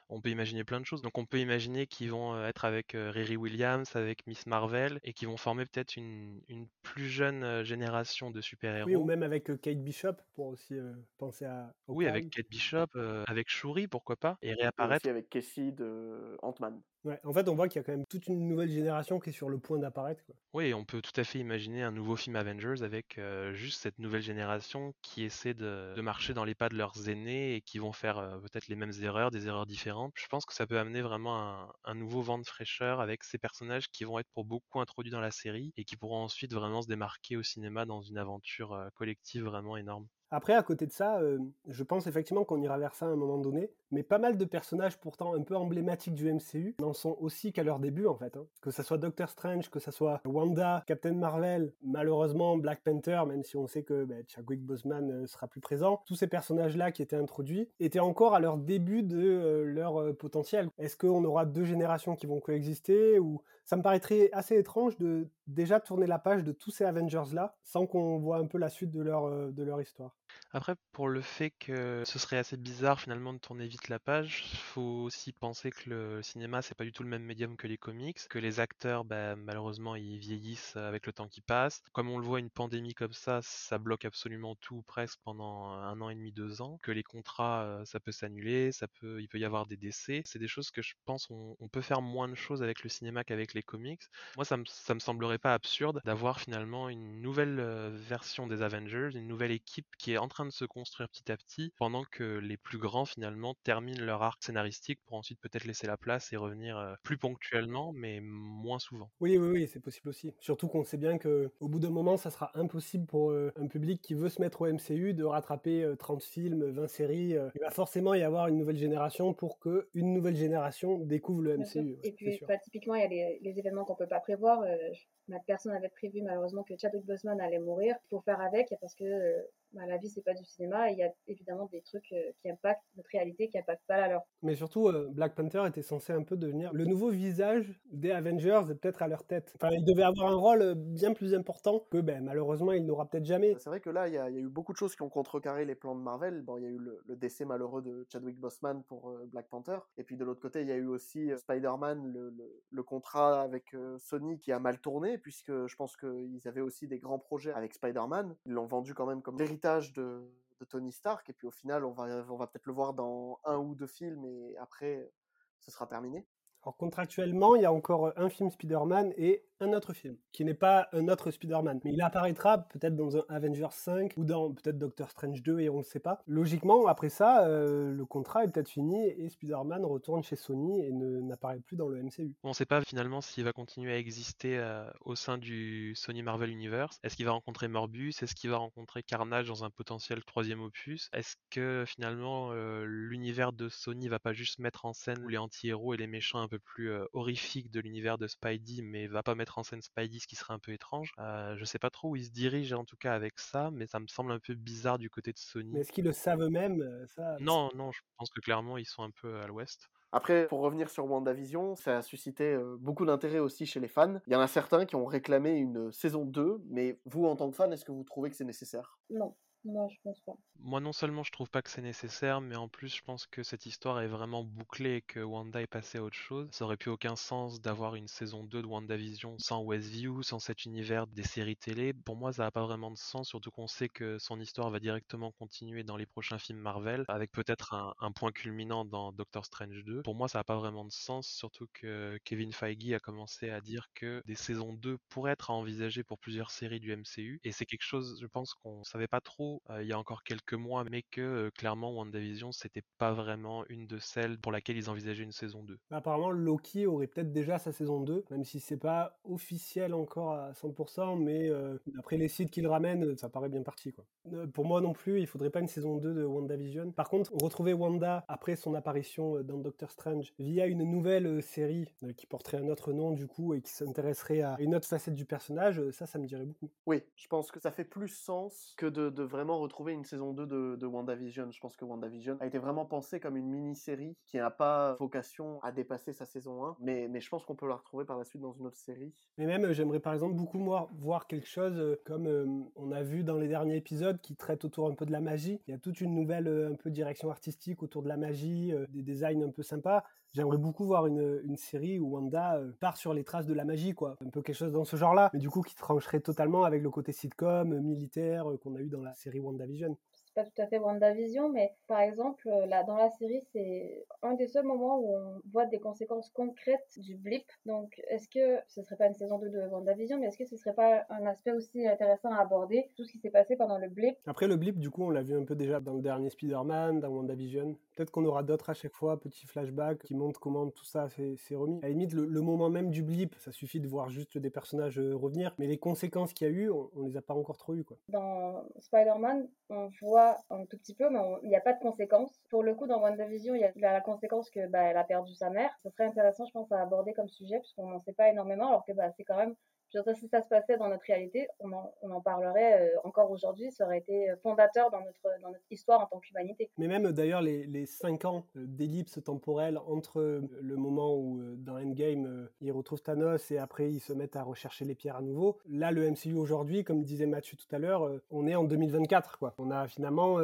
on 0.08 0.22
peut 0.22 0.30
imaginer 0.30 0.64
plein 0.64 0.80
de 0.80 0.86
choses. 0.86 1.02
Donc 1.02 1.18
on 1.18 1.26
peut 1.26 1.40
imaginer 1.40 1.88
qu'ils 1.88 2.12
vont 2.12 2.42
être 2.46 2.64
avec 2.64 2.92
Riri 2.94 3.36
Williams, 3.36 3.96
avec 3.96 4.26
Miss 4.28 4.46
Marvel, 4.46 5.00
et 5.04 5.14
qu'ils 5.14 5.28
vont 5.28 5.38
former 5.38 5.66
peut-être 5.66 5.98
une, 5.98 6.42
une 6.48 6.68
plus 6.84 7.10
jeune 7.18 7.64
génération 7.64 8.32
de 8.32 8.42
super-héros. 8.42 8.88
Oui, 8.88 8.96
ou 8.96 9.04
même 9.06 9.24
avec 9.24 9.46
Kate 9.62 9.84
Bishop 9.84 10.14
pour 10.34 10.48
aussi 10.48 10.76
euh, 10.76 10.94
penser 11.18 11.46
à. 11.46 11.74
Oui, 11.88 12.06
avec 12.06 12.30
Kate 12.30 12.48
Bishop, 12.50 12.86
euh, 12.96 13.24
avec 13.28 13.50
Shuri, 13.50 13.88
pourquoi 13.88 14.16
pas, 14.18 14.38
et 14.42 14.50
Et 14.50 14.54
réapparaître. 14.62 15.06
aussi 15.06 15.10
avec 15.10 15.30
Casey 15.30 15.72
de 15.72 16.38
Ant-Man. 16.42 16.82
Ouais, 17.04 17.20
en 17.24 17.34
fait, 17.34 17.48
on 17.48 17.56
voit 17.56 17.68
qu'il 17.68 17.80
y 17.80 17.82
a 17.82 17.84
quand 17.84 17.92
même 17.94 18.06
toute 18.10 18.28
une 18.28 18.48
nouvelle 18.48 18.70
génération 18.70 19.20
qui 19.20 19.30
est 19.30 19.34
sur 19.34 19.50
le 19.50 19.60
point 19.60 19.80
d'apparaître. 19.80 20.24
quoi. 20.26 20.36
Oui, 20.54 20.74
on 20.74 20.86
peut 20.86 21.02
tout 21.02 21.12
à 21.20 21.24
fait 21.24 21.40
imaginer 21.40 21.84
un 21.84 21.92
nouveau 21.92 22.16
film 22.16 22.36
Avengers 22.36 22.82
avec 22.82 23.18
euh, 23.18 23.54
juste 23.54 23.82
cette 23.82 24.00
nouvelle 24.00 24.22
génération 24.22 24.94
qui 25.02 25.24
essaie 25.24 25.54
de, 25.54 25.94
de 25.96 26.02
marcher 26.02 26.34
dans 26.34 26.46
les 26.46 26.56
pas 26.56 26.70
de 26.70 26.76
leurs 26.76 27.10
aînés 27.10 27.56
et 27.56 27.62
qui 27.62 27.78
vont 27.80 27.92
faire 27.92 28.18
euh, 28.18 28.40
peut-être 28.40 28.68
les 28.68 28.76
mêmes 28.76 28.92
erreurs, 29.02 29.30
des 29.30 29.48
erreurs 29.48 29.66
différentes. 29.68 30.14
Je 30.16 30.26
pense 30.28 30.46
que 30.46 30.54
ça 30.54 30.66
peut 30.66 30.80
amener 30.80 31.02
vraiment 31.02 31.38
un, 31.40 31.72
un 31.84 31.94
nouveau 31.96 32.22
vent 32.22 32.40
de 32.40 32.46
fraîcheur 32.46 33.00
avec 33.02 33.24
ces 33.24 33.38
personnages 33.38 33.90
qui 33.90 34.04
vont 34.04 34.18
être 34.20 34.30
pour 34.34 34.46
beaucoup 34.46 34.80
introduits 34.80 35.12
dans 35.12 35.20
la 35.22 35.32
série 35.32 35.72
et 35.78 35.84
qui 35.86 35.96
pourront 35.98 36.24
ensuite 36.24 36.54
vraiment 36.54 36.82
se 36.82 36.88
démarquer 36.88 37.07
au 37.36 37.44
cinéma 37.44 37.86
dans 37.86 38.02
une 38.02 38.18
aventure 38.18 38.78
collective 38.96 39.44
vraiment 39.46 39.78
énorme. 39.78 40.08
Après, 40.30 40.54
à 40.54 40.62
côté 40.62 40.86
de 40.86 40.92
ça, 40.92 41.22
je 41.68 41.84
pense 41.84 42.06
effectivement 42.06 42.44
qu'on 42.44 42.62
ira 42.62 42.78
vers 42.78 42.94
ça 42.96 43.06
à 43.06 43.10
un 43.10 43.16
moment 43.16 43.38
donné, 43.38 43.72
mais 43.92 44.04
pas 44.04 44.18
mal 44.18 44.38
de 44.38 44.44
personnages 44.44 45.00
pourtant 45.00 45.34
un 45.34 45.42
peu 45.42 45.56
emblématiques 45.56 46.16
du 46.16 46.30
MCU 46.30 46.76
n'en 46.82 46.92
sont 46.92 47.16
aussi 47.22 47.54
qu'à 47.54 47.64
leur 47.64 47.80
début 47.80 48.08
en 48.08 48.16
fait. 48.18 48.36
hein. 48.36 48.46
Que 48.62 48.70
ça 48.70 48.84
soit 48.84 48.98
Doctor 48.98 49.30
Strange, 49.30 49.70
que 49.70 49.80
ça 49.80 49.92
soit 49.92 50.20
Wanda, 50.26 50.84
Captain 50.86 51.14
Marvel, 51.14 51.74
malheureusement 51.82 52.58
Black 52.58 52.84
Panther, 52.84 53.22
même 53.26 53.44
si 53.44 53.56
on 53.56 53.68
sait 53.68 53.84
que 53.84 54.04
bah, 54.04 54.16
Chadwick 54.28 54.62
Boseman 54.66 55.26
sera 55.28 55.48
plus 55.48 55.62
présent, 55.62 56.02
tous 56.06 56.16
ces 56.16 56.28
personnages-là 56.28 56.92
qui 56.92 57.02
étaient 57.02 57.16
introduits 57.16 57.70
étaient 57.80 58.02
encore 58.02 58.36
à 58.36 58.42
leur 58.42 58.58
début 58.58 59.04
de 59.04 59.64
leur 59.66 60.14
potentiel. 60.18 60.70
Est-ce 60.78 60.98
qu'on 60.98 61.24
aura 61.24 61.46
deux 61.46 61.64
générations 61.64 62.18
qui 62.18 62.26
vont 62.26 62.42
coexister 62.42 63.18
ou 63.18 63.42
ça 63.68 63.76
me 63.76 63.82
paraîtrait 63.82 64.30
assez 64.32 64.58
étrange 64.58 64.98
de 64.98 65.30
déjà 65.46 65.82
tourner 65.82 66.08
la 66.08 66.20
page 66.20 66.44
de 66.46 66.54
tous 66.54 66.72
ces 66.72 66.86
Avengers-là 66.86 67.58
sans 67.64 67.86
qu'on 67.86 68.18
voit 68.18 68.38
un 68.38 68.48
peu 68.48 68.58
la 68.58 68.70
suite 68.70 68.92
de 68.92 69.02
leur, 69.02 69.26
euh, 69.26 69.52
de 69.52 69.62
leur 69.62 69.82
histoire. 69.82 70.16
Après, 70.52 70.76
pour 70.92 71.10
le 71.10 71.22
fait 71.22 71.52
que 71.52 72.04
ce 72.06 72.20
serait 72.20 72.38
assez 72.38 72.58
bizarre 72.58 73.00
finalement 73.00 73.34
de 73.34 73.40
tourner 73.40 73.68
vite 73.68 73.90
la 73.90 74.00
page, 74.00 74.44
faut 74.58 74.82
aussi 74.82 75.34
penser 75.34 75.72
que 75.72 75.90
le 75.90 76.24
cinéma 76.24 76.62
c'est 76.62 76.76
pas 76.76 76.84
du 76.84 76.92
tout 76.92 77.04
le 77.04 77.10
même 77.10 77.24
médium 77.24 77.58
que 77.58 77.68
les 77.68 77.78
comics, 77.78 78.28
que 78.30 78.40
les 78.40 78.60
acteurs, 78.60 79.06
bah, 79.06 79.36
malheureusement, 79.36 79.96
ils 79.96 80.18
vieillissent 80.18 80.76
avec 80.76 81.06
le 81.06 81.14
temps 81.14 81.28
qui 81.28 81.42
passe. 81.42 81.82
Comme 81.94 82.10
on 82.10 82.18
le 82.18 82.26
voit, 82.26 82.40
une 82.40 82.50
pandémie 82.50 82.94
comme 82.94 83.14
ça, 83.14 83.40
ça 83.42 83.78
bloque 83.78 84.06
absolument 84.06 84.56
tout 84.56 84.84
presque 84.88 85.20
pendant 85.24 85.70
un 85.70 86.00
an 86.02 86.10
et 86.10 86.16
demi, 86.16 86.32
deux 86.32 86.62
ans. 86.62 86.80
Que 86.82 86.92
les 86.92 87.04
contrats, 87.04 87.64
euh, 87.64 87.86
ça 87.86 88.00
peut 88.00 88.12
s'annuler, 88.12 88.72
ça 88.72 88.88
peut, 88.88 89.22
il 89.22 89.28
peut 89.28 89.40
y 89.40 89.46
avoir 89.46 89.66
des 89.66 89.78
décès. 89.78 90.22
C'est 90.26 90.40
des 90.40 90.48
choses 90.48 90.72
que 90.72 90.82
je 90.82 90.94
pense 91.06 91.28
on, 91.30 91.68
peut 91.68 91.82
faire 91.82 92.02
moins 92.02 92.28
de 92.28 92.36
choses 92.36 92.64
avec 92.64 92.84
le 92.84 92.90
cinéma 92.90 93.24
qu'avec 93.24 93.54
les 93.54 93.64
comics. 93.64 94.02
Moi, 94.36 94.46
ça 94.46 94.58
me, 94.58 94.64
ça 94.66 94.94
me 94.94 95.00
semblerait 95.00 95.38
pas 95.38 95.54
absurde 95.54 96.02
d'avoir 96.06 96.40
finalement 96.40 96.90
une 96.90 97.22
nouvelle 97.22 97.60
euh, 97.60 97.90
version 97.94 98.48
des 98.48 98.62
Avengers, 98.62 99.10
une 99.14 99.28
nouvelle 99.28 99.52
équipe 99.52 99.88
qui 99.98 100.14
est 100.14 100.18
en 100.28 100.30
train 100.30 100.46
de 100.46 100.52
se 100.52 100.66
construire 100.66 101.08
petit 101.10 101.32
à 101.32 101.38
petit, 101.38 101.74
pendant 101.78 102.04
que 102.04 102.38
les 102.40 102.58
plus 102.58 102.78
grands 102.78 103.06
finalement 103.06 103.56
terminent 103.64 104.04
leur 104.04 104.22
arc 104.24 104.44
scénaristique 104.44 105.00
pour 105.06 105.18
ensuite 105.18 105.40
peut-être 105.40 105.64
laisser 105.64 105.88
la 105.88 105.96
place 105.96 106.34
et 106.34 106.38
revenir 106.38 106.78
euh, 106.78 106.96
plus 107.04 107.18
ponctuellement, 107.18 107.94
mais 107.94 108.20
moins 108.22 108.78
souvent. 108.80 109.10
Oui, 109.22 109.38
oui, 109.38 109.48
oui, 109.48 109.68
c'est 109.72 109.80
possible 109.80 110.10
aussi. 110.10 110.34
Surtout 110.42 110.68
qu'on 110.68 110.84
sait 110.84 110.98
bien 110.98 111.18
que 111.18 111.50
au 111.62 111.70
bout 111.70 111.80
d'un 111.80 111.90
moment, 111.90 112.18
ça 112.18 112.30
sera 112.30 112.52
impossible 112.56 113.06
pour 113.06 113.32
euh, 113.32 113.54
un 113.56 113.68
public 113.68 114.02
qui 114.02 114.14
veut 114.16 114.30
se 114.30 114.42
mettre 114.42 114.62
au 114.62 114.68
MCU 114.68 115.14
de 115.14 115.24
rattraper 115.24 115.84
euh, 115.84 115.96
30 115.96 116.22
films, 116.24 116.66
20 116.72 116.88
séries. 116.88 117.38
euh. 117.38 117.50
Il 117.56 117.62
va 117.62 117.72
forcément 117.72 118.14
y 118.14 118.24
avoir 118.24 118.48
une 118.50 118.58
nouvelle 118.58 118.78
génération 118.78 119.34
pour 119.34 119.60
que 119.60 119.88
une 119.94 120.14
nouvelle 120.14 120.36
génération 120.36 121.00
découvre 121.00 121.42
le. 121.44 121.58
MCU. 121.58 121.98
Et 122.04 122.12
puis, 122.12 122.40
bah, 122.48 122.58
typiquement, 122.58 122.96
il 122.96 123.02
y 123.02 123.06
a 123.06 123.08
les, 123.08 123.40
les 123.42 123.60
événements 123.60 123.86
qu'on 123.86 123.96
peut 123.96 124.08
pas 124.08 124.20
prévoir. 124.20 124.62
Euh, 124.62 124.76
je- 124.94 125.06
ma 125.28 125.40
personne 125.40 125.74
avait 125.74 125.90
prévu 125.90 126.22
malheureusement 126.22 126.64
que 126.64 126.74
Chadwick 126.78 127.06
Boseman 127.06 127.40
allait 127.42 127.60
mourir. 127.60 127.96
Il 128.06 128.10
faut 128.10 128.22
faire 128.22 128.40
avec 128.42 128.74
parce 128.82 128.96
que 128.96 129.04
euh, 129.04 129.42
bah, 129.74 129.86
la 129.88 129.98
vie 129.98 130.10
c'est 130.10 130.22
pas 130.24 130.34
du 130.34 130.44
cinéma. 130.46 130.90
et 130.90 130.94
Il 130.94 131.00
y 131.00 131.04
a 131.04 131.12
évidemment 131.28 131.66
des 131.72 131.82
trucs 131.82 132.12
euh, 132.14 132.32
qui 132.42 132.50
impactent 132.50 132.84
notre 132.96 133.10
réalité, 133.12 133.48
qui 133.50 133.58
impactent 133.58 133.86
pas 133.88 133.98
la 133.98 134.08
leur. 134.08 134.22
Mais 134.42 134.56
surtout, 134.56 134.88
euh, 134.88 135.08
Black 135.12 135.36
Panther 135.36 135.64
était 135.68 135.82
censé 135.82 136.14
un 136.14 136.24
peu 136.24 136.38
devenir 136.38 136.72
le 136.74 136.86
nouveau 136.86 137.10
visage 137.10 137.80
des 137.92 138.12
Avengers, 138.12 138.62
et 138.72 138.76
peut-être 138.76 139.02
à 139.02 139.08
leur 139.08 139.24
tête. 139.26 139.52
Enfin, 139.56 139.70
il 139.74 139.84
devait 139.86 140.04
avoir 140.04 140.32
un 140.32 140.36
rôle 140.36 140.76
bien 140.76 141.14
plus 141.14 141.34
important 141.34 141.80
que, 141.92 141.98
ben, 142.00 142.24
malheureusement, 142.24 142.72
il 142.72 142.86
n'aura 142.86 143.10
peut-être 143.10 143.26
jamais. 143.26 143.56
C'est 143.60 143.70
vrai 143.70 143.80
que 143.82 143.90
là, 143.90 144.08
il 144.08 144.14
y, 144.14 144.18
a 144.18 144.30
il 144.30 144.36
y 144.36 144.40
a 144.40 144.42
eu 144.42 144.48
beaucoup 144.50 144.72
de 144.72 144.78
choses 144.78 144.96
qui 144.96 145.02
ont 145.02 145.10
contrecarré 145.10 145.66
les 145.66 145.76
plans 145.76 145.96
de 145.96 146.02
Marvel. 146.02 146.42
Bon, 146.44 146.58
il 146.58 146.64
y 146.64 146.68
a 146.68 146.70
eu 146.70 146.78
le, 146.78 147.02
le 147.06 147.16
décès 147.16 147.46
malheureux 147.46 147.82
de 147.82 148.06
Chadwick 148.12 148.38
Boseman 148.40 148.84
pour 148.84 149.10
euh, 149.10 149.26
Black 149.32 149.48
Panther. 149.50 149.78
Et 149.98 150.04
puis 150.04 150.16
de 150.18 150.24
l'autre 150.24 150.42
côté, 150.42 150.62
il 150.62 150.68
y 150.68 150.72
a 150.72 150.76
eu 150.76 150.88
aussi 150.88 151.32
euh, 151.32 151.38
Spider-Man, 151.38 152.06
le, 152.06 152.30
le- 152.30 152.62
le 152.70 152.84
contrat 152.84 153.42
avec 153.42 153.74
euh, 153.74 153.98
Sony 154.00 154.40
qui 154.40 154.52
a 154.52 154.60
mal 154.60 154.80
tourné, 154.80 155.17
puisque 155.18 155.68
je 155.68 155.76
pense 155.76 155.98
qu'ils 155.98 156.48
avaient 156.48 156.62
aussi 156.62 156.88
des 156.88 157.00
grands 157.00 157.20
projets 157.20 157.54
avec 157.54 157.74
Spider-Man. 157.74 158.36
Ils 158.46 158.54
l'ont 158.54 158.66
vendu 158.66 158.94
quand 158.94 159.06
même 159.06 159.22
comme 159.22 159.38
l'héritage 159.38 159.94
de, 159.94 160.30
de 160.60 160.66
Tony 160.66 160.92
Stark. 160.92 161.30
Et 161.30 161.34
puis 161.34 161.48
au 161.48 161.52
final, 161.52 161.86
on 161.86 161.92
va, 161.92 162.26
on 162.30 162.38
va 162.38 162.48
peut-être 162.48 162.66
le 162.66 162.74
voir 162.74 162.94
dans 162.94 163.40
un 163.46 163.58
ou 163.58 163.76
deux 163.76 163.88
films 163.88 164.26
et 164.26 164.58
après, 164.58 165.12
ce 165.60 165.72
sera 165.72 165.88
terminé. 165.88 166.26
Alors 166.68 166.76
contractuellement, 166.76 167.56
il 167.56 167.62
y 167.62 167.66
a 167.66 167.72
encore 167.72 168.08
euh, 168.08 168.12
un 168.18 168.28
film 168.28 168.50
Spider-Man 168.50 169.14
et 169.16 169.46
un 169.60 169.74
autre 169.74 169.94
film, 169.94 170.18
qui 170.34 170.46
n'est 170.46 170.54
pas 170.54 170.90
un 170.92 171.08
autre 171.08 171.32
Spider-Man. 171.32 171.80
Mais 171.84 171.94
il 171.94 172.02
apparaîtra 172.02 172.58
peut-être 172.58 172.96
dans 172.96 173.18
un 173.18 173.24
Avengers 173.30 173.72
5 173.72 174.14
ou 174.18 174.26
dans 174.26 174.52
peut-être 174.52 174.78
Doctor 174.78 175.10
Strange 175.10 175.42
2 175.42 175.62
et 175.62 175.70
on 175.70 175.80
ne 175.80 175.84
sait 175.84 176.00
pas. 176.00 176.22
Logiquement, 176.28 176.86
après 176.88 177.10
ça, 177.10 177.48
euh, 177.48 177.92
le 177.92 178.06
contrat 178.06 178.44
est 178.44 178.50
peut-être 178.50 178.70
fini 178.70 179.08
et 179.08 179.30
Spider-Man 179.30 179.86
retourne 179.86 180.24
chez 180.24 180.36
Sony 180.36 180.86
et 180.86 180.92
n'apparaît 180.92 181.62
plus 181.62 181.78
dans 181.78 181.88
le 181.88 182.04
MCU. 182.04 182.36
On 182.44 182.50
ne 182.50 182.54
sait 182.54 182.66
pas 182.66 182.82
finalement 182.82 183.22
s'il 183.22 183.46
va 183.46 183.54
continuer 183.54 183.94
à 183.94 183.98
exister 183.98 184.58
euh, 184.58 184.88
au 185.02 185.16
sein 185.16 185.38
du 185.38 185.96
Sony 185.96 186.22
Marvel 186.22 186.52
Universe. 186.52 187.00
Est-ce 187.04 187.16
qu'il 187.16 187.26
va 187.26 187.32
rencontrer 187.32 187.68
Morbus 187.68 188.14
Est-ce 188.22 188.36
qu'il 188.36 188.50
va 188.50 188.58
rencontrer 188.58 189.04
Carnage 189.04 189.48
dans 189.48 189.64
un 189.64 189.70
potentiel 189.70 190.24
troisième 190.24 190.62
opus? 190.62 191.10
Est-ce 191.14 191.36
que 191.50 191.84
finalement 191.88 192.52
l'univers 192.84 193.54
de 193.54 193.70
Sony 193.70 194.08
va 194.08 194.20
pas 194.20 194.34
juste 194.34 194.60
mettre 194.60 194.86
en 194.86 194.94
scène 194.94 195.26
les 195.28 195.38
anti-héros 195.38 195.94
et 195.94 195.98
les 195.98 196.08
méchants 196.08 196.40
un 196.40 196.48
peu 196.48 196.57
peu 196.58 196.64
plus 196.64 196.92
euh, 196.92 197.06
horrifique 197.14 197.72
de 197.72 197.80
l'univers 197.80 198.18
de 198.18 198.28
Spidey, 198.28 198.82
mais 198.82 199.08
va 199.08 199.24
pas 199.24 199.36
mettre 199.36 199.58
en 199.58 199.64
scène 199.64 199.82
Spidey, 199.82 200.20
ce 200.20 200.28
qui 200.28 200.36
serait 200.36 200.54
un 200.54 200.60
peu 200.60 200.72
étrange. 200.72 201.14
Euh, 201.20 201.56
je 201.58 201.66
sais 201.66 201.80
pas 201.80 201.90
trop 201.90 202.10
où 202.10 202.16
ils 202.16 202.26
se 202.26 202.32
dirigent 202.32 202.78
en 202.78 202.86
tout 202.86 202.98
cas 202.98 203.14
avec 203.14 203.40
ça, 203.40 203.70
mais 203.72 203.88
ça 203.88 204.00
me 204.00 204.08
semble 204.08 204.32
un 204.32 204.40
peu 204.40 204.54
bizarre 204.54 204.98
du 204.98 205.10
côté 205.10 205.32
de 205.32 205.38
Sony. 205.38 205.72
Mais 205.74 205.82
est-ce 205.82 205.92
qu'ils 205.92 206.06
le 206.06 206.12
savent 206.12 206.42
eux-mêmes 206.42 207.06
ça 207.08 207.38
Non, 207.40 207.70
non, 207.76 207.92
je 207.92 208.02
pense 208.18 208.30
que 208.30 208.42
clairement 208.42 208.78
ils 208.78 208.86
sont 208.86 209.04
un 209.04 209.12
peu 209.12 209.40
à 209.40 209.48
l'ouest. 209.48 209.90
Après, 210.14 210.48
pour 210.48 210.62
revenir 210.62 210.90
sur 210.90 211.06
WandaVision, 211.06 211.76
ça 211.76 211.98
a 211.98 212.02
suscité 212.02 212.58
beaucoup 212.80 213.06
d'intérêt 213.06 213.40
aussi 213.40 213.66
chez 213.66 213.82
les 213.82 213.90
fans. 213.90 214.20
Il 214.26 214.34
y 214.34 214.36
en 214.38 214.40
a 214.40 214.48
certains 214.48 214.86
qui 214.86 214.96
ont 214.96 215.06
réclamé 215.06 215.52
une 215.52 215.92
saison 215.92 216.26
2, 216.26 216.64
mais 216.70 217.02
vous, 217.06 217.26
en 217.26 217.36
tant 217.36 217.50
que 217.50 217.56
fan, 217.58 217.74
est-ce 217.74 217.84
que 217.84 217.92
vous 217.92 218.06
trouvez 218.06 218.30
que 218.30 218.38
c'est 218.38 218.46
nécessaire? 218.46 219.00
Non. 219.10 219.36
Moi, 219.68 219.88
je 219.92 219.98
pense 220.04 220.20
pas. 220.22 220.36
Moi, 220.60 220.80
non 220.82 220.92
seulement 220.92 221.24
je 221.24 221.32
trouve 221.32 221.50
pas 221.50 221.62
que 221.62 221.70
c'est 221.70 221.82
nécessaire, 221.84 222.42
mais 222.42 222.56
en 222.56 222.68
plus, 222.68 222.90
je 222.94 223.02
pense 223.04 223.28
que 223.28 223.44
cette 223.44 223.66
histoire 223.68 224.02
est 224.02 224.08
vraiment 224.08 224.44
bouclée 224.44 224.96
et 224.98 225.02
que 225.02 225.20
Wanda 225.20 225.62
est 225.62 225.68
passée 225.68 226.00
à 226.00 226.04
autre 226.04 226.18
chose. 226.18 226.50
Ça 226.52 226.66
aurait 226.66 226.78
plus 226.78 226.90
aucun 226.92 227.16
sens 227.16 227.62
d'avoir 227.62 227.96
une 227.96 228.08
saison 228.08 228.44
2 228.44 228.62
de 228.64 228.68
WandaVision 228.68 229.38
sans 229.40 229.64
Westview, 229.64 230.24
sans 230.24 230.40
cet 230.40 230.66
univers 230.66 231.08
des 231.08 231.24
séries 231.24 231.56
télé. 231.56 231.94
Pour 231.94 232.16
moi, 232.18 232.34
ça 232.34 232.44
n'a 232.44 232.52
pas 232.52 232.66
vraiment 232.66 232.92
de 232.92 232.98
sens, 232.98 233.28
surtout 233.30 233.52
qu'on 233.52 233.68
sait 233.68 233.88
que 233.88 234.18
son 234.18 234.40
histoire 234.40 234.70
va 234.72 234.80
directement 234.80 235.32
continuer 235.32 235.84
dans 235.84 235.96
les 235.96 236.08
prochains 236.08 236.40
films 236.40 236.60
Marvel, 236.60 237.06
avec 237.08 237.32
peut-être 237.32 237.74
un, 237.76 237.94
un 238.00 238.12
point 238.12 238.32
culminant 238.32 238.84
dans 238.84 239.12
Doctor 239.14 239.46
Strange 239.46 239.84
2. 239.86 240.02
Pour 240.02 240.16
moi, 240.16 240.28
ça 240.28 240.40
n'a 240.40 240.44
pas 240.44 240.58
vraiment 240.58 240.86
de 240.86 240.92
sens, 240.92 241.28
surtout 241.30 241.68
que 241.74 242.18
Kevin 242.26 242.52
Feige 242.52 242.92
a 242.94 243.00
commencé 243.00 243.52
à 243.52 243.62
dire 243.62 243.88
que 243.94 244.22
des 244.26 244.36
saisons 244.36 244.74
2 244.74 244.98
pourraient 245.10 245.34
être 245.34 245.52
à 245.52 245.54
envisager 245.54 246.04
pour 246.04 246.18
plusieurs 246.20 246.52
séries 246.52 246.80
du 246.80 246.92
MCU. 246.92 247.40
Et 247.44 247.52
c'est 247.52 247.66
quelque 247.66 247.84
chose, 247.84 248.18
je 248.20 248.28
pense, 248.28 248.54
qu'on 248.56 248.84
savait 248.84 249.08
pas 249.08 249.22
trop 249.22 249.57
euh, 249.70 249.84
il 249.84 249.88
y 249.88 249.94
a 249.94 250.00
encore 250.00 250.24
quelques 250.24 250.54
mois, 250.54 250.84
mais 250.84 251.04
que 251.04 251.22
euh, 251.22 251.50
clairement 251.52 251.92
WandaVision 251.92 252.52
c'était 252.52 252.84
pas 252.98 253.12
vraiment 253.12 253.66
une 253.70 253.88
de 253.88 253.98
celles 254.00 254.38
pour 254.40 254.52
laquelle 254.52 254.78
ils 254.78 254.90
envisageaient 254.90 255.24
une 255.24 255.32
saison 255.32 255.64
2. 255.64 255.78
Apparemment, 255.92 256.32
Loki 256.32 256.86
aurait 256.86 257.08
peut-être 257.08 257.32
déjà 257.32 257.58
sa 257.60 257.72
saison 257.72 258.02
2, 258.02 258.26
même 258.32 258.44
si 258.44 258.60
c'est 258.60 258.78
pas 258.78 259.20
officiel 259.24 259.94
encore 259.94 260.34
à 260.34 260.52
100%, 260.54 261.22
mais 261.22 261.50
euh, 261.50 261.78
après 261.98 262.18
les 262.18 262.28
sites 262.28 262.52
qu'il 262.52 262.68
ramène, 262.68 263.18
ça 263.18 263.30
paraît 263.30 263.50
bien 263.50 263.64
parti. 263.64 263.94
Quoi. 263.94 264.06
Euh, 264.34 264.48
pour 264.48 264.66
moi 264.66 264.82
non 264.82 264.94
plus, 264.94 265.20
il 265.20 265.28
faudrait 265.28 265.50
pas 265.50 265.60
une 265.60 265.68
saison 265.68 265.98
2 265.98 266.14
de 266.14 266.24
WandaVision. 266.24 266.92
Par 266.92 267.10
contre, 267.10 267.34
retrouver 267.34 267.74
Wanda 267.74 268.26
après 268.28 268.56
son 268.56 268.74
apparition 268.74 269.42
dans 269.44 269.58
Doctor 269.58 269.92
Strange 269.92 270.34
via 270.40 270.68
une 270.68 270.84
nouvelle 270.84 271.42
série 271.42 271.88
qui 272.16 272.26
porterait 272.26 272.58
un 272.58 272.68
autre 272.68 272.94
nom 272.94 273.12
du 273.12 273.28
coup 273.28 273.54
et 273.54 273.62
qui 273.62 273.72
s'intéresserait 273.72 274.42
à 274.42 274.56
une 274.60 274.76
autre 274.76 274.88
facette 274.88 275.16
du 275.16 275.26
personnage, 275.26 275.82
ça, 275.92 276.06
ça 276.06 276.20
me 276.20 276.26
dirait 276.26 276.46
beaucoup. 276.46 276.70
Oui, 276.86 277.04
je 277.16 277.28
pense 277.28 277.52
que 277.52 277.60
ça 277.60 277.72
fait 277.72 277.84
plus 277.84 278.10
sens 278.10 278.74
que 278.78 278.86
de, 278.86 279.10
de 279.10 279.24
vraiment 279.24 279.47
retrouver 279.56 279.94
une 279.94 280.04
saison 280.04 280.34
2 280.34 280.46
de, 280.46 280.76
de, 280.76 280.86
WandaVision. 280.86 281.52
Je 281.52 281.60
pense 281.60 281.76
que 281.76 281.86
WandaVision 281.86 282.38
a 282.40 282.46
été 282.46 282.58
vraiment 282.58 282.86
pensé 282.86 283.20
comme 283.20 283.38
une 283.38 283.48
mini-série 283.48 284.16
qui 284.26 284.38
n'a 284.38 284.52
pas 284.52 284.96
vocation 285.00 285.62
à 285.64 285.72
dépasser 285.72 286.14
sa 286.14 286.26
saison 286.26 286.66
1, 286.66 286.78
mais, 286.80 287.08
mais 287.08 287.22
je 287.22 287.30
pense 287.30 287.46
qu'on 287.46 287.56
peut 287.56 287.68
la 287.68 287.76
retrouver 287.76 288.06
par 288.06 288.18
la 288.18 288.26
suite 288.26 288.42
dans 288.42 288.54
une 288.54 288.68
autre 288.68 288.78
série. 288.78 289.14
Mais 289.38 289.46
même, 289.46 289.72
j'aimerais 289.72 290.00
par 290.00 290.14
exemple 290.14 290.36
beaucoup 290.36 290.60
moi, 290.60 290.90
voir 291.00 291.28
quelque 291.28 291.48
chose 291.48 291.98
comme 292.06 292.28
euh, 292.28 292.46
on 292.76 292.92
a 292.92 293.04
vu 293.04 293.24
dans 293.24 293.38
les 293.38 293.48
derniers 293.48 293.78
épisodes 293.78 294.20
qui 294.22 294.36
traite 294.36 294.66
autour 294.66 294.88
un 294.88 294.96
peu 294.96 295.06
de 295.06 295.12
la 295.12 295.22
magie. 295.22 295.62
Il 295.68 295.72
y 295.72 295.74
a 295.74 295.78
toute 295.78 296.02
une 296.02 296.14
nouvelle 296.14 296.48
euh, 296.48 296.72
un 296.72 296.76
peu 296.76 296.90
direction 296.90 297.30
artistique 297.30 297.84
autour 297.84 298.04
de 298.04 298.08
la 298.08 298.18
magie, 298.18 298.72
euh, 298.74 298.86
des 298.90 299.04
designs 299.04 299.44
un 299.44 299.52
peu 299.52 299.64
sympas. 299.64 300.04
J'aimerais 300.38 300.60
beaucoup 300.60 300.86
voir 300.86 301.08
une, 301.08 301.58
série 301.58 301.98
où 301.98 302.14
Wanda 302.14 302.62
part 302.80 302.96
sur 302.96 303.12
les 303.12 303.24
traces 303.24 303.48
de 303.48 303.56
la 303.56 303.66
magie, 303.66 303.96
quoi. 303.96 304.18
Un 304.24 304.30
peu 304.30 304.44
quelque 304.44 304.56
chose 304.56 304.72
dans 304.72 304.84
ce 304.84 304.96
genre-là, 304.96 305.32
mais 305.34 305.40
du 305.40 305.50
coup 305.50 305.64
qui 305.64 305.74
trancherait 305.74 306.20
totalement 306.20 306.64
avec 306.64 306.84
le 306.84 306.92
côté 306.92 307.12
sitcom, 307.12 307.80
militaire 307.80 308.46
qu'on 308.62 308.76
a 308.76 308.80
eu 308.80 308.88
dans 308.88 309.02
la 309.02 309.16
série 309.16 309.40
WandaVision 309.40 309.98
pas 310.38 310.44
tout 310.44 310.62
à 310.62 310.68
fait 310.68 310.78
WandaVision, 310.78 311.50
mais 311.50 311.74
par 311.88 312.00
exemple, 312.02 312.48
là, 312.68 312.84
dans 312.84 312.96
la 312.96 313.10
série, 313.10 313.42
c'est 313.52 314.06
un 314.22 314.36
des 314.36 314.46
seuls 314.46 314.66
moments 314.66 315.00
où 315.00 315.16
on 315.16 315.42
voit 315.52 315.66
des 315.66 315.80
conséquences 315.80 316.30
concrètes 316.30 316.94
du 316.98 317.16
blip. 317.16 317.44
Donc, 317.66 318.00
est-ce 318.08 318.30
que 318.30 318.62
ce 318.68 318.84
serait 318.84 318.98
pas 318.98 319.08
une 319.08 319.16
saison 319.16 319.40
2 319.40 319.50
de 319.50 319.68
WandaVision, 319.68 320.20
mais 320.20 320.28
est-ce 320.28 320.38
que 320.38 320.46
ce 320.46 320.56
serait 320.56 320.76
pas 320.76 321.06
un 321.10 321.26
aspect 321.26 321.54
aussi 321.54 321.88
intéressant 321.88 322.32
à 322.32 322.42
aborder, 322.42 322.92
tout 322.96 323.04
ce 323.04 323.12
qui 323.14 323.18
s'est 323.18 323.32
passé 323.32 323.56
pendant 323.56 323.80
le 323.80 323.90
blip? 323.90 324.16
Après, 324.28 324.48
le 324.48 324.58
blip, 324.58 324.78
du 324.78 324.92
coup, 324.92 325.06
on 325.06 325.10
l'a 325.10 325.24
vu 325.24 325.36
un 325.36 325.44
peu 325.44 325.56
déjà 325.56 325.80
dans 325.80 325.96
le 325.96 326.02
dernier 326.02 326.30
Spider-Man, 326.30 327.00
dans 327.00 327.10
WandaVision. 327.10 327.76
Peut-être 327.96 328.12
qu'on 328.12 328.26
aura 328.26 328.44
d'autres 328.44 328.70
à 328.70 328.76
chaque 328.76 328.94
fois, 328.94 329.20
petits 329.20 329.48
flashbacks 329.48 330.04
qui 330.04 330.14
montrent 330.14 330.40
comment 330.40 330.70
tout 330.70 330.86
ça 330.86 331.08
s'est 331.10 331.56
remis. 331.56 331.80
À 331.80 331.88
la 331.88 331.90
limite, 331.90 332.14
le, 332.14 332.26
le, 332.26 332.42
moment 332.42 332.70
même 332.70 332.92
du 332.92 333.02
blip, 333.02 333.34
ça 333.40 333.52
suffit 333.52 333.80
de 333.80 333.88
voir 333.88 334.10
juste 334.12 334.38
des 334.38 334.52
personnages 334.52 335.00
revenir, 335.00 335.56
mais 335.58 335.66
les 335.66 335.80
conséquences 335.80 336.34
qu'il 336.34 336.48
y 336.48 336.52
a 336.52 336.54
eu, 336.54 336.70
on, 336.70 336.92
on, 336.96 337.02
les 337.02 337.18
a 337.18 337.24
pas 337.24 337.34
encore 337.34 337.58
trop 337.58 337.74
eues. 337.74 337.84
Quoi. 337.84 337.98
Dans 338.10 338.64
Spider-Man, 338.80 339.48
on 339.70 339.90
voit 340.02 340.27
un 340.50 340.66
tout 340.66 340.78
petit 340.78 340.96
peu, 340.96 341.10
mais 341.10 341.20
il 341.44 341.50
n'y 341.50 341.56
a 341.56 341.62
pas 341.62 341.74
de 341.74 341.80
conséquences. 341.80 342.40
Pour 342.50 342.64
le 342.64 342.76
coup, 342.76 342.88
dans 342.88 343.02
WandaVision, 343.02 343.56
il 343.56 343.62
y 343.62 343.86
a 343.86 343.94
la 343.94 344.02
conséquence 344.02 344.50
que 344.50 344.68
bah, 344.68 344.90
a 344.98 345.04
perdu 345.04 345.34
sa 345.36 345.50
mère. 345.50 345.70
Ce 345.84 345.90
serait 345.90 346.06
intéressant, 346.06 346.46
je 346.46 346.52
pense, 346.52 346.72
à 346.72 346.82
aborder 346.82 347.14
comme 347.14 347.30
sujet, 347.30 347.60
puisqu'on 347.60 347.88
n'en 347.88 348.00
sait 348.00 348.14
pas 348.14 348.30
énormément, 348.30 348.68
alors 348.68 348.86
que 348.86 348.94
bah, 348.94 349.12
c'est 349.16 349.24
quand 349.24 349.38
même 349.38 349.56
je 349.94 349.98
veux 349.98 350.04
dire, 350.04 350.16
si 350.16 350.28
ça 350.28 350.42
se 350.42 350.48
passait 350.48 350.78
dans 350.78 350.90
notre 350.90 351.06
réalité, 351.06 351.48
on 351.60 351.72
en, 351.72 352.22
parlerait 352.22 352.82
euh, 352.82 353.00
encore 353.04 353.32
aujourd'hui, 353.32 353.72
ça 353.72 353.86
aurait 353.86 354.00
été 354.00 354.28
fondateur 354.42 354.92
dans 354.92 355.00
notre, 355.00 355.42
dans 355.42 355.50
notre 355.50 355.72
histoire 355.72 356.02
en 356.02 356.06
tant 356.08 356.20
qu'humanité. 356.20 356.70
Mais 356.78 356.88
même 356.88 357.12
d'ailleurs, 357.12 357.42
les, 357.42 357.66
les 357.66 357.86
cinq 357.86 358.26
ans 358.26 358.46
d'ellipse 358.56 359.24
temporelle 359.24 359.78
entre 359.88 360.42
le 360.62 360.76
moment 360.76 361.16
où 361.16 361.40
euh, 361.40 361.56
dans 361.58 361.78
Endgame, 361.78 362.26
euh, 362.26 362.48
ils 362.62 362.72
retrouvent 362.72 363.02
Thanos 363.02 363.52
et 363.52 363.58
après 363.58 363.92
ils 363.92 364.00
se 364.00 364.14
mettent 364.14 364.36
à 364.36 364.44
rechercher 364.44 364.86
les 364.86 364.96
pierres 364.96 365.18
à 365.18 365.22
nouveau. 365.22 365.58
Là, 365.70 365.92
le 365.92 366.10
MCU 366.10 366.34
aujourd'hui, 366.34 366.84
comme 366.84 367.04
disait 367.04 367.26
Mathieu 367.26 367.58
tout 367.58 367.74
à 367.76 367.80
l'heure, 367.80 368.10
on 368.30 368.48
est 368.48 368.56
en 368.56 368.64
2024. 368.64 369.38
Quoi. 369.38 369.54
On 369.58 369.72
a 369.72 369.88
finalement 369.88 370.38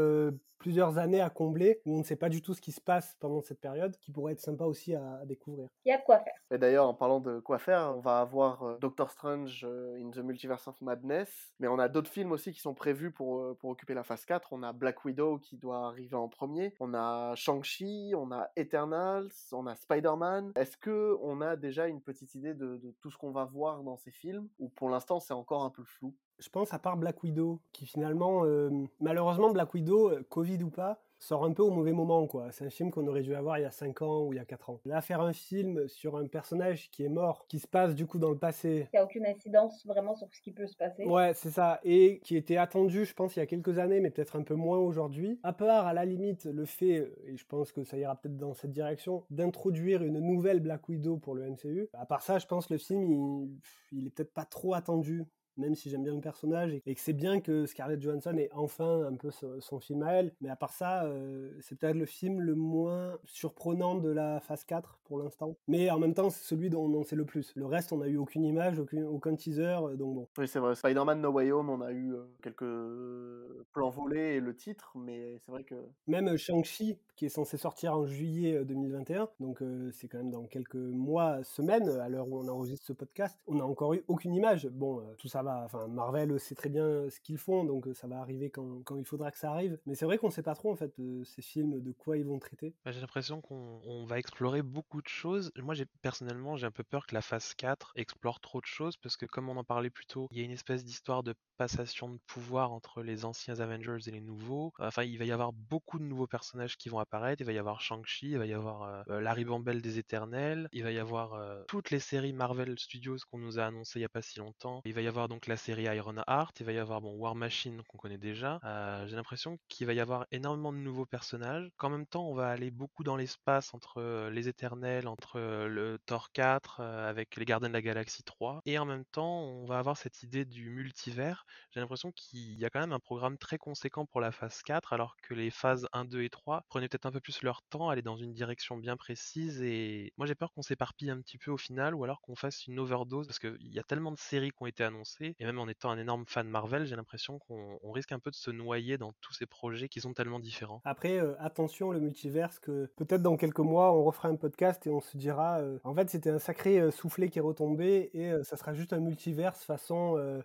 plusieurs 0.64 0.98
années 0.98 1.20
à 1.20 1.30
combler 1.30 1.82
où 1.86 1.94
on 1.96 1.98
ne 2.00 2.04
sait 2.04 2.16
pas 2.16 2.30
du 2.30 2.42
tout 2.42 2.54
ce 2.54 2.62
qui 2.62 2.72
se 2.72 2.80
passe 2.80 3.18
pendant 3.20 3.42
cette 3.42 3.60
période, 3.60 3.98
qui 3.98 4.12
pourrait 4.14 4.32
être 4.32 4.40
sympa 4.40 4.64
aussi 4.64 4.96
à, 4.96 5.16
à 5.16 5.26
découvrir. 5.26 5.68
Il 5.84 5.90
y 5.90 5.92
a 5.92 5.98
de 5.98 6.04
quoi 6.04 6.20
faire. 6.20 6.34
Et 6.52 6.58
d'ailleurs, 6.58 6.88
en 6.88 6.94
parlant 6.94 7.20
de 7.20 7.40
quoi 7.40 7.60
faire, 7.60 7.94
on 7.98 8.00
va 8.00 8.22
avoir 8.22 8.80
Doctor 8.80 9.12
Strange 9.12 9.68
in 10.00 10.10
the 10.12 10.20
Multiverse 10.20 10.66
of 10.70 10.80
Madness, 10.80 11.54
mais 11.60 11.68
on 11.68 11.80
a 11.80 11.90
d'autres 11.90 12.10
films 12.10 12.32
aussi 12.32 12.54
qui 12.54 12.62
sont 12.62 12.74
prévus 12.74 13.12
pour, 13.12 13.58
pour 13.58 13.72
occuper 13.72 13.94
la 13.94 14.04
phase 14.04 14.24
4. 14.24 14.54
On 14.54 14.64
a 14.64 14.72
Black 14.72 15.04
Widow 15.04 15.38
qui 15.40 15.58
doit 15.58 15.88
arriver 15.88 16.16
en 16.16 16.30
premier, 16.30 16.74
on 16.80 16.94
a 16.94 17.36
Shang-Chi, 17.36 18.14
on 18.16 18.32
a 18.32 18.50
Eternals, 18.56 19.32
on 19.52 19.68
a 19.68 19.76
Spider-Man. 19.76 20.54
Est-ce 20.56 20.78
que 20.78 21.18
on 21.22 21.42
a 21.42 21.58
déjà 21.58 21.88
une 21.88 22.02
petite 22.02 22.36
idée 22.36 22.54
de, 22.54 22.78
de 22.78 22.96
tout 23.02 23.12
ce 23.12 23.18
qu'on 23.18 23.32
va 23.32 23.44
voir 23.44 23.84
dans 23.84 23.98
ces 23.98 24.12
films, 24.12 24.48
ou 24.60 24.70
pour 24.70 24.90
l'instant 24.90 25.20
c'est 25.20 25.34
encore 25.34 25.64
un 25.64 25.70
peu 25.72 25.84
flou? 25.84 26.16
Je 26.40 26.50
pense 26.50 26.74
à 26.74 26.80
part 26.80 26.98
Black 26.98 27.24
Widow, 27.24 27.62
qui 27.72 27.86
finalement, 27.86 28.46
euh, 28.46 28.70
malheureusement, 29.00 29.52
Black 29.52 29.74
Widow, 29.74 30.12
Covid 30.30 30.64
ou 30.64 30.70
pas, 30.70 31.00
sort 31.24 31.46
un 31.46 31.54
peu 31.54 31.64
au 31.64 31.72
mauvais 31.72 31.94
moment, 31.94 32.28
quoi. 32.28 32.52
C'est 32.52 32.66
un 32.66 32.70
film 32.70 32.92
qu'on 32.92 33.08
aurait 33.08 33.22
dû 33.22 33.34
avoir 33.34 33.58
il 33.58 33.62
y 33.62 33.66
a 33.66 33.72
5 33.72 34.02
ans 34.02 34.24
ou 34.24 34.34
il 34.34 34.36
y 34.36 34.40
a 34.40 34.46
4 34.46 34.70
ans. 34.70 34.82
Là, 34.86 35.02
faire 35.02 35.22
un 35.22 35.34
film 35.34 35.88
sur 35.88 36.18
un 36.18 36.28
personnage 36.28 36.90
qui 36.92 37.04
est 37.04 37.10
mort, 37.10 37.46
qui 37.48 37.60
se 37.60 37.68
passe 37.68 37.96
du 37.96 38.06
coup 38.06 38.20
dans 38.20 38.30
le 38.30 38.38
passé. 38.38 38.90
Il 38.94 38.98
n'y 38.98 39.00
a 39.00 39.06
aucune 39.06 39.26
incidence 39.26 39.86
vraiment 39.86 40.16
sur 40.16 40.28
ce 40.34 40.42
qui 40.42 40.52
peut 40.52 40.68
se 40.68 40.76
passer. 40.76 41.06
Ouais, 41.06 41.34
c'est 41.34 41.52
ça. 41.52 41.80
Et 41.84 42.20
qui 42.20 42.36
était 42.36 42.58
attendu, 42.58 43.06
je 43.06 43.14
pense, 43.14 43.36
il 43.36 43.40
y 43.40 43.42
a 43.42 43.46
quelques 43.46 43.80
années, 43.80 44.02
mais 44.02 44.12
peut-être 44.12 44.36
un 44.36 44.44
peu 44.44 44.56
moins 44.56 44.78
aujourd'hui. 44.78 45.40
À 45.44 45.54
part, 45.54 45.88
à 45.88 45.94
la 45.94 46.06
limite, 46.06 46.46
le 46.46 46.66
fait, 46.66 47.10
et 47.26 47.38
je 47.38 47.46
pense 47.46 47.72
que 47.72 47.84
ça 47.84 47.98
ira 47.98 48.16
peut-être 48.16 48.38
dans 48.38 48.54
cette 48.54 48.72
direction, 48.72 49.24
d'introduire 49.30 50.04
une 50.04 50.20
nouvelle 50.20 50.60
Black 50.60 50.90
Widow 50.90 51.18
pour 51.18 51.36
le 51.36 51.50
MCU. 51.50 51.88
À 51.94 52.06
part 52.06 52.22
ça, 52.22 52.38
je 52.38 52.48
pense 52.48 52.68
que 52.68 52.74
le 52.74 52.80
film, 52.80 53.04
il, 53.04 53.50
il 53.94 54.08
est 54.08 54.10
peut-être 54.10 54.34
pas 54.34 54.46
trop 54.46 54.74
attendu 54.74 55.26
même 55.58 55.76
si 55.76 55.90
j'aime 55.90 56.04
bien 56.04 56.16
le 56.16 56.22
personnage, 56.22 56.74
et 56.86 56.96
que 56.96 57.02
c'est 57.02 57.14
bien 57.14 57.40
que 57.42 57.66
Scarlett 57.66 58.02
Johansson 58.02 58.36
ait 58.38 58.50
enfin 58.54 59.04
un 59.06 59.16
peu 59.16 59.30
son 59.32 59.80
film 59.80 60.04
à 60.04 60.14
elle. 60.14 60.34
Mais 60.42 60.50
à 60.50 60.56
part 60.56 60.74
ça, 60.74 61.06
euh, 61.06 61.52
c'est 61.62 61.78
peut-être 61.78 61.96
le 61.96 62.06
film 62.06 62.42
le 62.42 62.56
moins 62.56 63.18
surprenant 63.26 63.96
de 63.96 64.10
la 64.10 64.40
phase 64.40 64.64
4 64.64 65.00
pour 65.06 65.20
l'instant. 65.20 65.56
Mais 65.68 65.90
en 65.90 66.00
même 66.00 66.14
temps, 66.14 66.30
c'est 66.30 66.44
celui 66.44 66.70
dont 66.70 66.86
on 66.86 67.00
en 67.00 67.04
sait 67.04 67.16
le 67.16 67.26
plus. 67.26 67.54
Le 67.56 67.66
reste, 67.66 67.94
on 67.94 67.98
n'a 67.98 68.08
eu 68.08 68.18
aucune 68.18 68.46
image, 68.46 68.80
aucun, 68.80 69.04
aucun 69.06 69.36
teaser, 69.36 69.78
donc 69.98 70.16
bon. 70.16 70.28
Oui, 70.38 70.48
c'est 70.48 70.60
vrai. 70.60 70.76
Spider-Man 70.76 71.22
No 71.22 71.32
Way 71.32 71.52
Home, 71.52 71.70
on 71.70 71.82
a 71.82 71.92
eu 71.92 72.14
euh, 72.14 72.24
quelques 72.42 73.64
plans 73.74 73.90
volés 73.90 74.36
et 74.36 74.40
le 74.40 74.56
titre, 74.56 74.92
mais 74.96 75.38
c'est 75.40 75.52
vrai 75.52 75.64
que... 75.64 75.76
Même 76.08 76.36
Shang-Chi, 76.38 76.98
qui 77.16 77.26
est 77.26 77.30
censé 77.30 77.58
sortir 77.58 77.96
en 77.96 78.06
juillet 78.06 78.64
2021, 78.66 79.30
donc 79.40 79.62
euh, 79.62 79.92
c'est 79.92 80.08
quand 80.08 80.18
même 80.18 80.32
dans 80.32 80.46
quelques 80.46 80.76
mois, 80.76 81.44
semaines, 81.44 81.90
à 81.90 82.10
l'heure 82.10 82.28
où 82.28 82.40
on 82.40 82.48
enregistre 82.48 82.86
ce 82.88 82.94
podcast, 82.94 83.40
on 83.48 83.56
n'a 83.56 83.66
encore 83.66 83.94
eu 83.94 84.04
aucune 84.08 84.34
image. 84.34 84.68
Bon, 84.68 85.00
euh, 85.00 85.04
tout 85.18 85.28
ça 85.28 85.43
enfin 85.46 85.88
Marvel 85.88 86.40
sait 86.40 86.56
très 86.56 86.70
bien 86.70 87.10
ce 87.10 87.20
qu'ils 87.20 87.38
font, 87.38 87.64
donc 87.64 87.88
euh, 87.88 87.94
ça 87.94 88.08
va 88.08 88.20
arriver 88.20 88.50
quand, 88.50 88.84
il 88.98 89.06
faudra 89.06 89.32
que 89.32 89.38
ça 89.38 89.52
arrive. 89.52 89.78
Mais 89.86 89.96
c'est 89.96 90.06
vrai 90.06 90.18
qu'on 90.18 90.30
sait 90.30 90.44
pas 90.44 90.56
trop 90.56 90.72
en 90.72 90.76
fait 90.76 90.94
ces 91.24 91.42
films, 91.42 91.82
de 91.82 91.92
quoi 91.92 92.18
ils 92.18 92.26
vont 92.26 92.40
traiter. 92.40 92.74
Bah, 92.86 92.92
j'ai 92.92 93.02
l'impression 93.02 93.42
qu'on 93.42 94.06
va 94.06 94.20
explorer 94.20 94.62
beaucoup 94.62 95.02
de 95.02 95.08
choses. 95.08 95.52
Moi, 95.58 95.76
personnellement, 96.02 96.56
j'ai 96.56 96.68
un 96.68 96.72
peu 96.72 96.84
peur 96.84 97.06
que 97.06 97.16
la 97.16 97.22
phase 97.22 97.54
4 97.56 97.94
explore 97.96 98.40
trop 98.40 98.62
de 98.62 98.66
choses, 98.66 98.98
parce 98.98 99.18
que 99.18 99.26
comme 99.26 99.50
on 99.50 99.58
en 99.58 99.64
parlait 99.64 99.90
plus 99.90 100.06
tôt, 100.06 100.28
il 100.32 100.38
y 100.38 100.42
a 100.42 100.44
une 100.44 100.52
espèce 100.52 100.84
d'histoire 100.84 101.24
de 101.24 101.34
passation 101.58 102.10
de 102.10 102.18
pouvoir 102.26 102.72
entre 102.72 103.04
les 103.04 103.26
anciens 103.26 103.60
Avengers 103.60 104.08
et 104.08 104.12
les 104.12 104.22
nouveaux. 104.22 104.74
Enfin, 104.80 105.04
il 105.04 105.18
va 105.18 105.26
y 105.26 105.32
avoir 105.32 105.54
beaucoup 105.54 106.00
de 106.00 106.04
nouveaux 106.04 106.28
personnages 106.28 106.78
qui 106.78 106.90
vont 106.90 107.00
apparaître. 107.00 107.42
Il 107.42 107.46
va 107.46 107.54
y 107.54 107.58
avoir 107.58 107.82
Shang-Chi, 107.82 108.32
il 108.32 108.38
va 108.38 108.46
y 108.46 108.54
avoir 108.54 109.04
euh, 109.10 109.22
la 109.22 109.34
ribambelle 109.34 109.82
des 109.82 110.00
Éternels, 110.00 110.68
il 110.72 110.84
va 110.84 110.92
y 110.92 111.00
avoir 111.00 111.34
euh, 111.34 111.64
toutes 111.68 111.92
les 111.92 112.00
séries 112.00 112.34
Marvel 112.34 112.78
Studios 112.80 113.18
qu'on 113.30 113.38
nous 113.38 113.60
a 113.60 113.66
annoncées 113.66 114.00
il 114.00 114.02
y 114.02 114.06
a 114.06 114.10
pas 114.10 114.22
si 114.22 114.40
longtemps. 114.40 114.82
Il 114.86 114.94
va 114.94 115.02
y 115.02 115.08
avoir 115.08 115.28
donc 115.34 115.48
la 115.48 115.58
série 115.58 115.86
Iron 115.86 116.16
Heart, 116.28 116.60
il 116.60 116.66
va 116.68 116.74
y 116.74 116.78
avoir 116.78 117.02
bon 117.02 117.16
War 117.16 117.34
Machine 117.34 117.82
qu'on 117.88 117.98
connaît 117.98 118.20
déjà. 118.20 118.60
Euh, 118.64 119.08
J'ai 119.08 119.16
l'impression 119.16 119.58
qu'il 119.68 119.88
va 119.88 119.94
y 119.94 120.00
avoir 120.00 120.28
énormément 120.32 120.72
de 120.72 120.78
nouveaux 120.78 121.08
personnages. 121.08 121.72
Qu'en 121.78 121.90
même 121.90 122.06
temps, 122.06 122.28
on 122.30 122.36
va 122.36 122.50
aller 122.50 122.70
beaucoup 122.70 123.04
dans 123.04 123.16
l'espace 123.16 123.74
entre 123.74 124.00
euh, 124.00 124.30
les 124.30 124.48
Éternels, 124.48 125.08
entre 125.08 125.40
euh, 125.40 125.68
le 125.68 125.98
Thor 126.06 126.32
4, 126.34 126.82
euh, 126.82 127.10
avec 127.10 127.36
les 127.36 127.46
Gardiens 127.46 127.70
de 127.70 127.74
la 127.74 127.82
Galaxie 127.82 128.22
3, 128.24 128.62
et 128.68 128.78
en 128.78 128.86
même 128.86 129.06
temps, 129.06 129.42
on 129.42 129.66
va 129.66 129.80
avoir 129.80 129.98
cette 129.98 130.22
idée 130.22 130.46
du 130.46 130.70
multivers. 130.70 131.46
J'ai 131.72 131.80
l'impression 131.80 132.12
qu'il 132.12 132.54
y 132.60 132.64
a 132.64 132.70
quand 132.70 132.82
même 132.82 132.94
un 132.94 133.00
programme 133.00 133.40
très 133.40 133.58
conséquent 133.58 134.06
pour 134.06 134.22
la 134.22 134.32
phase 134.32 134.62
4, 134.62 134.94
alors 134.94 135.16
que 135.24 135.34
les 135.34 135.50
phases 135.50 135.88
1, 135.94 136.06
2 136.06 136.22
et 136.22 136.30
3 136.30 136.64
prenaient 136.70 136.88
peut-être 136.90 137.08
un 137.08 137.12
peu 137.12 137.22
plus 137.22 137.42
leur 137.42 137.64
temps, 137.72 137.90
aller 137.90 138.04
dans 138.04 138.18
une 138.18 138.34
direction 138.34 138.78
bien 138.78 138.98
précise. 138.98 139.64
Et 139.64 140.14
moi, 140.18 140.28
j'ai 140.28 140.36
peur 140.36 140.54
qu'on 140.54 140.62
s'éparpille 140.62 141.10
un 141.10 141.20
petit 141.22 141.40
peu 141.40 141.50
au 141.50 141.58
final, 141.58 141.96
ou 141.96 142.04
alors 142.04 142.22
qu'on 142.22 142.36
fasse 142.36 142.68
une 142.68 142.78
overdose, 142.80 143.26
parce 143.26 143.40
qu'il 143.40 143.74
y 143.74 143.80
a 143.80 143.84
tellement 143.84 144.12
de 144.12 144.20
séries 144.20 144.52
qui 144.52 144.62
ont 144.62 144.68
été 144.68 144.84
annoncées, 144.84 145.23
et 145.40 145.46
même 145.46 145.60
en 145.60 145.68
étant 145.68 145.90
un 145.90 145.98
énorme 145.98 146.26
fan 146.28 146.48
Marvel, 146.48 146.86
j'ai 146.86 146.96
l'impression 146.96 147.40
qu'on 147.40 147.80
on 147.82 147.92
risque 147.92 148.12
un 148.12 148.20
peu 148.20 148.32
de 148.32 148.36
se 148.36 148.52
noyer 148.52 148.98
dans 148.98 149.14
tous 149.22 149.34
ces 149.34 149.46
projets 149.46 149.90
qui 149.90 150.02
sont 150.02 150.14
tellement 150.14 150.40
différents. 150.40 150.82
Après, 150.86 151.20
euh, 151.20 151.34
attention, 151.40 151.92
le 151.92 152.00
multiverse, 152.00 152.60
que 152.60 152.90
peut-être 152.96 153.22
dans 153.22 153.38
quelques 153.38 153.60
mois, 153.60 153.94
on 153.94 154.04
refera 154.04 154.30
un 154.30 154.36
podcast 154.36 154.86
et 154.88 154.90
on 154.90 155.02
se 155.02 155.18
dira, 155.18 155.60
euh, 155.60 155.80
en 155.84 155.94
fait, 155.94 156.10
c'était 156.10 156.30
un 156.30 156.40
sacré 156.40 156.80
euh, 156.80 156.92
soufflet 156.92 157.30
qui 157.30 157.40
est 157.40 157.42
retombé 157.42 158.12
et 158.14 158.32
ça 158.44 158.58
sera 158.58 158.74
juste 158.74 158.94
un 158.94 159.00
multiverse 159.00 159.64
façon 159.64 159.94